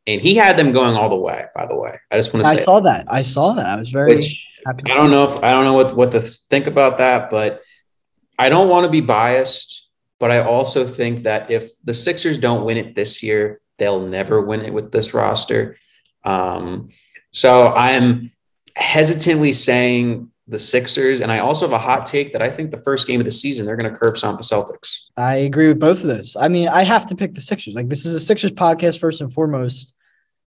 and 0.06 0.22
he 0.22 0.36
had 0.36 0.58
them 0.58 0.74
going 0.74 0.96
all 0.96 1.10
the 1.10 1.16
way. 1.16 1.46
By 1.56 1.66
the 1.66 1.76
way, 1.76 1.98
I 2.12 2.18
just 2.18 2.34
want 2.34 2.46
to 2.46 2.52
say 2.52 2.62
I 2.62 2.64
saw 2.64 2.80
that. 2.82 3.06
I 3.08 3.24
saw 3.24 3.54
that. 3.54 3.66
I 3.66 3.76
was 3.78 3.92
very 3.92 4.16
Which, 4.16 4.48
happy. 4.66 4.92
I 4.92 4.96
don't 4.96 5.12
know. 5.12 5.38
If, 5.38 5.44
I 5.44 5.52
don't 5.52 5.64
know 5.64 5.74
what 5.74 5.96
what 5.96 6.12
to 6.12 6.22
think 6.22 6.68
about 6.68 6.98
that, 6.98 7.30
but 7.30 7.62
I 8.38 8.50
don't 8.50 8.70
want 8.70 8.86
to 8.86 8.92
be 8.92 9.02
biased. 9.02 9.84
But 10.20 10.32
I 10.32 10.40
also 10.40 10.86
think 10.86 11.24
that 11.24 11.52
if 11.52 11.72
the 11.84 11.94
Sixers 11.94 12.38
don't 12.38 12.66
win 12.66 12.78
it 12.78 12.96
this 12.96 13.22
year, 13.22 13.60
they'll 13.78 14.08
never 14.08 14.42
win 14.42 14.62
it 14.62 14.74
with 14.74 14.92
this 14.92 15.14
roster. 15.14 15.78
Um, 16.24 16.90
so 17.32 17.74
I'm 17.74 18.32
hesitantly 18.76 19.54
saying 19.54 20.32
the 20.48 20.60
Sixers, 20.60 21.22
and 21.22 21.32
I 21.32 21.40
also 21.40 21.66
have 21.66 21.74
a 21.74 21.80
hot 21.80 22.06
take 22.06 22.34
that 22.34 22.42
I 22.42 22.50
think 22.50 22.72
the 22.72 22.82
first 22.82 23.08
game 23.08 23.20
of 23.20 23.26
the 23.26 23.32
season 23.32 23.66
they're 23.66 23.76
going 23.76 23.92
to 23.92 23.98
curb 23.98 24.18
stomp 24.18 24.38
the 24.38 24.44
Celtics. 24.44 25.10
I 25.18 25.36
agree 25.38 25.68
with 25.68 25.80
both 25.80 26.02
of 26.02 26.08
those. 26.08 26.38
I 26.40 26.48
mean, 26.48 26.68
I 26.68 26.84
have 26.84 27.08
to 27.10 27.16
pick 27.16 27.34
the 27.34 27.42
Sixers. 27.42 27.74
Like 27.74 27.90
this 27.90 28.06
is 28.06 28.16
a 28.16 28.20
Sixers 28.20 28.52
podcast 28.52 29.00
first 29.00 29.22
and 29.22 29.34
foremost. 29.34 29.96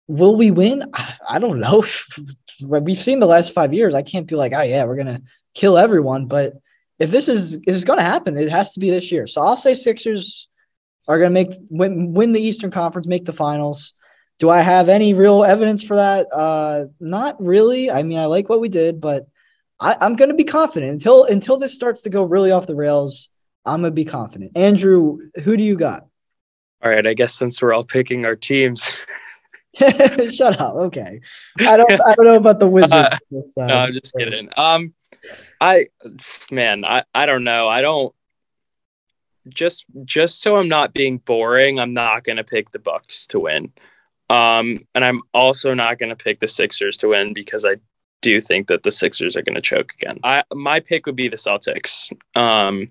Will 0.07 0.35
we 0.35 0.51
win? 0.51 0.83
I 1.29 1.39
don't 1.39 1.59
know. 1.59 1.83
We've 2.61 3.01
seen 3.01 3.19
the 3.19 3.25
last 3.25 3.53
five 3.53 3.73
years. 3.73 3.93
I 3.93 4.01
can't 4.01 4.27
be 4.27 4.35
like, 4.35 4.53
oh 4.55 4.63
yeah, 4.63 4.85
we're 4.85 4.97
gonna 4.97 5.21
kill 5.53 5.77
everyone. 5.77 6.25
But 6.25 6.53
if 6.99 7.11
this 7.11 7.27
is 7.27 7.61
is 7.67 7.85
going 7.85 7.99
to 7.99 8.05
happen, 8.05 8.37
it 8.37 8.49
has 8.49 8.73
to 8.73 8.79
be 8.79 8.89
this 8.89 9.11
year. 9.11 9.27
So 9.27 9.41
I'll 9.41 9.55
say 9.55 9.75
Sixers 9.75 10.47
are 11.07 11.17
going 11.17 11.29
to 11.29 11.33
make 11.33 11.53
win, 11.69 12.13
win 12.13 12.33
the 12.33 12.41
Eastern 12.41 12.71
Conference, 12.71 13.07
make 13.07 13.25
the 13.25 13.33
finals. 13.33 13.93
Do 14.39 14.49
I 14.49 14.61
have 14.61 14.89
any 14.89 15.13
real 15.13 15.43
evidence 15.43 15.83
for 15.83 15.95
that? 15.95 16.27
Uh, 16.33 16.85
not 16.99 17.41
really. 17.41 17.91
I 17.91 18.03
mean, 18.03 18.19
I 18.19 18.25
like 18.25 18.49
what 18.49 18.61
we 18.61 18.69
did, 18.69 18.99
but 18.99 19.27
I, 19.79 19.95
I'm 19.99 20.15
going 20.15 20.29
to 20.29 20.35
be 20.35 20.43
confident 20.43 20.91
until 20.91 21.25
until 21.25 21.57
this 21.57 21.73
starts 21.73 22.01
to 22.03 22.09
go 22.09 22.23
really 22.23 22.51
off 22.51 22.67
the 22.67 22.75
rails. 22.75 23.29
I'm 23.65 23.81
gonna 23.81 23.91
be 23.91 24.05
confident. 24.05 24.51
Andrew, 24.55 25.19
who 25.43 25.55
do 25.55 25.63
you 25.63 25.75
got? 25.75 26.05
All 26.83 26.91
right, 26.91 27.05
I 27.05 27.13
guess 27.13 27.33
since 27.33 27.61
we're 27.61 27.73
all 27.73 27.83
picking 27.83 28.25
our 28.25 28.35
teams. 28.35 28.95
Shut 29.79 30.59
up. 30.59 30.75
Okay, 30.75 31.21
I 31.59 31.77
don't. 31.77 31.91
I 31.91 32.13
don't 32.15 32.25
know 32.25 32.35
about 32.35 32.59
the 32.59 32.67
Wizards. 32.67 33.19
Uh, 33.57 33.65
no, 33.65 33.77
I'm 33.77 33.93
just 33.93 34.13
kidding. 34.17 34.47
Um, 34.57 34.93
I, 35.59 35.87
man, 36.51 36.85
I, 36.85 37.03
I 37.15 37.25
don't 37.25 37.43
know. 37.43 37.67
I 37.67 37.81
don't. 37.81 38.13
Just, 39.49 39.85
just 40.05 40.41
so 40.41 40.57
I'm 40.57 40.67
not 40.67 40.93
being 40.93 41.17
boring, 41.17 41.79
I'm 41.79 41.93
not 41.93 42.23
gonna 42.23 42.43
pick 42.43 42.69
the 42.71 42.79
Bucks 42.79 43.27
to 43.27 43.39
win. 43.39 43.71
Um, 44.29 44.87
and 44.95 45.03
I'm 45.03 45.21
also 45.33 45.73
not 45.73 45.99
gonna 45.99 46.15
pick 46.15 46.39
the 46.39 46.47
Sixers 46.47 46.97
to 46.97 47.09
win 47.09 47.33
because 47.33 47.65
I 47.65 47.75
do 48.23 48.41
think 48.41 48.67
that 48.67 48.81
the 48.81 48.91
Sixers 48.91 49.37
are 49.37 49.43
going 49.43 49.55
to 49.55 49.61
choke 49.61 49.93
again. 50.01 50.17
I 50.23 50.43
my 50.55 50.79
pick 50.79 51.05
would 51.05 51.15
be 51.15 51.27
the 51.27 51.37
Celtics. 51.37 52.11
Um, 52.35 52.89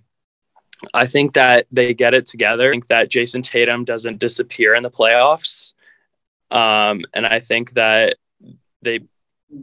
I 0.94 1.06
think 1.06 1.34
that 1.34 1.66
they 1.72 1.94
get 1.94 2.14
it 2.14 2.26
together. 2.26 2.70
I 2.70 2.74
think 2.74 2.86
that 2.88 3.10
Jayson 3.10 3.42
Tatum 3.42 3.84
doesn't 3.84 4.18
disappear 4.20 4.74
in 4.74 4.84
the 4.84 4.90
playoffs. 4.90 5.72
Um, 6.50 7.04
and 7.14 7.26
I 7.26 7.40
think 7.40 7.72
that 7.72 8.16
they 8.82 9.00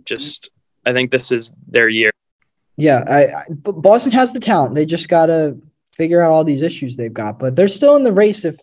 just 0.03 0.49
I 0.85 0.91
think 0.91 1.11
this 1.11 1.31
is 1.31 1.53
their 1.67 1.87
year. 1.87 2.11
Yeah, 2.75 3.03
I, 3.07 3.25
I 3.25 3.43
Boston 3.49 4.11
has 4.13 4.33
the 4.33 4.39
talent. 4.39 4.75
They 4.75 4.85
just 4.85 5.07
got 5.07 5.27
to 5.27 5.57
figure 5.99 6.21
out 6.21 6.31
all 6.31 6.45
these 6.45 6.61
issues 6.61 6.95
they've 6.95 7.13
got, 7.13 7.39
but 7.39 7.57
they're 7.57 7.67
still 7.67 7.97
in 7.97 8.03
the 8.03 8.13
race 8.13 8.45
if 8.45 8.57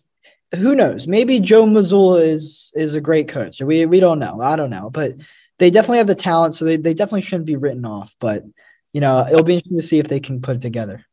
who 0.55 0.74
knows? 0.74 1.07
Maybe 1.07 1.39
Joe 1.39 1.66
Mazzulla 1.66 2.26
is 2.26 2.72
is 2.74 2.95
a 2.95 3.01
great 3.01 3.28
coach. 3.28 3.61
We 3.61 3.84
we 3.84 4.01
don't 4.01 4.18
know. 4.18 4.41
I 4.41 4.57
don't 4.57 4.70
know, 4.70 4.89
but 4.89 5.16
they 5.59 5.70
definitely 5.70 5.99
have 5.99 6.07
the 6.07 6.14
talent, 6.14 6.55
so 6.55 6.64
they, 6.64 6.76
they 6.76 6.95
definitely 6.95 7.22
shouldn't 7.22 7.47
be 7.47 7.57
written 7.57 7.84
off. 7.84 8.16
But 8.20 8.45
you 8.93 9.01
know, 9.03 9.26
it'll 9.26 9.43
be 9.43 9.55
interesting 9.55 9.76
to 9.76 9.82
see 9.82 9.99
if 9.99 10.09
they 10.09 10.20
can 10.20 10.41
put 10.41 10.57
it 10.57 10.62
together. 10.62 11.05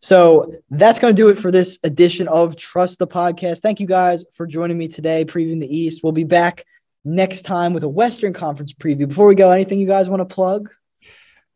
So 0.00 0.54
that's 0.70 0.98
going 0.98 1.14
to 1.14 1.22
do 1.22 1.28
it 1.28 1.38
for 1.38 1.50
this 1.50 1.78
edition 1.82 2.28
of 2.28 2.56
Trust 2.56 2.98
the 2.98 3.06
Podcast. 3.06 3.60
Thank 3.60 3.80
you 3.80 3.86
guys 3.86 4.24
for 4.34 4.46
joining 4.46 4.78
me 4.78 4.88
today, 4.88 5.24
previewing 5.24 5.60
the 5.60 5.76
East. 5.76 6.02
We'll 6.02 6.12
be 6.12 6.24
back 6.24 6.64
next 7.04 7.42
time 7.42 7.74
with 7.74 7.84
a 7.84 7.88
Western 7.88 8.32
Conference 8.32 8.72
preview. 8.72 9.08
Before 9.08 9.26
we 9.26 9.34
go, 9.34 9.50
anything 9.50 9.80
you 9.80 9.86
guys 9.86 10.08
want 10.08 10.20
to 10.20 10.34
plug? 10.34 10.70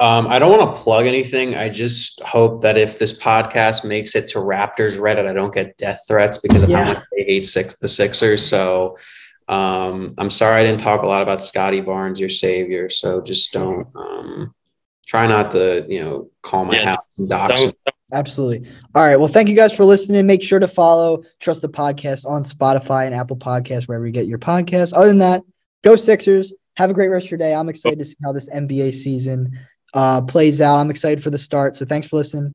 Um, 0.01 0.27
I 0.27 0.39
don't 0.39 0.57
want 0.57 0.75
to 0.75 0.83
plug 0.83 1.07
anything. 1.07 1.55
I 1.55 1.69
just 1.69 2.21
hope 2.23 2.63
that 2.63 2.77
if 2.77 2.99
this 2.99 3.19
podcast 3.19 3.85
makes 3.85 4.17
it 4.17 4.27
to 4.29 4.39
Raptors 4.39 4.99
Reddit, 4.99 5.29
I 5.29 5.33
don't 5.33 5.55
get 5.55 5.77
death 5.77 6.01
threats 6.09 6.39
because 6.39 6.65
of 6.65 6.71
yeah. 6.71 6.85
how 6.85 6.93
much 6.95 7.05
they 7.13 7.23
hate 7.23 7.45
six, 7.45 7.79
the 7.79 7.89
Sixers. 7.89 8.45
So 8.45 8.97
um, 9.47 10.15
I'm 10.19 10.31
sorry 10.31 10.61
I 10.61 10.65
didn't 10.65 10.81
talk 10.81 11.03
a 11.03 11.07
lot 11.07 11.23
about 11.23 11.43
Scottie 11.43 11.81
Barnes, 11.81 12.19
your 12.19 12.29
savior. 12.29 12.91
So 12.91 13.23
just 13.23 13.53
don't 13.53 13.87
um, 13.95 14.55
try 15.07 15.29
not 15.29 15.53
to, 15.53 15.87
you 15.89 16.03
know, 16.03 16.31
call 16.43 16.65
my 16.65 16.75
yeah. 16.75 16.97
house 16.97 17.19
and 17.19 17.29
dox 17.29 17.63
Absolutely. 18.13 18.69
All 18.95 19.03
right. 19.03 19.17
Well, 19.17 19.29
thank 19.29 19.49
you 19.49 19.57
guys 19.57 19.75
for 19.75 19.85
listening. 19.85 20.25
Make 20.27 20.43
sure 20.43 20.61
to 20.61 20.69
follow 20.69 21.25
Trust 21.41 21.63
the 21.63 21.69
Podcast 21.69 22.25
on 22.25 22.45
Spotify 22.45 23.07
and 23.07 23.15
Apple 23.15 23.37
Podcasts, 23.37 23.89
wherever 23.89 24.07
you 24.07 24.13
get 24.13 24.27
your 24.27 24.39
podcasts. 24.39 24.93
Other 24.95 25.09
than 25.09 25.19
that, 25.19 25.43
go 25.83 25.97
Sixers. 25.97 26.53
Have 26.77 26.91
a 26.91 26.95
great 26.95 27.09
rest 27.09 27.27
of 27.27 27.31
your 27.33 27.39
day. 27.39 27.55
I'm 27.55 27.69
excited 27.69 27.99
to 27.99 28.05
see 28.05 28.17
how 28.23 28.33
this 28.33 28.49
NBA 28.51 28.95
season 28.95 29.59
uh, 29.95 30.21
plays 30.23 30.61
out. 30.61 30.79
I'm 30.79 30.91
excited 30.91 31.23
for 31.23 31.31
the 31.31 31.39
start. 31.39 31.77
So 31.77 31.87
thanks 31.87 32.09
for 32.09 32.17
listening. 32.17 32.53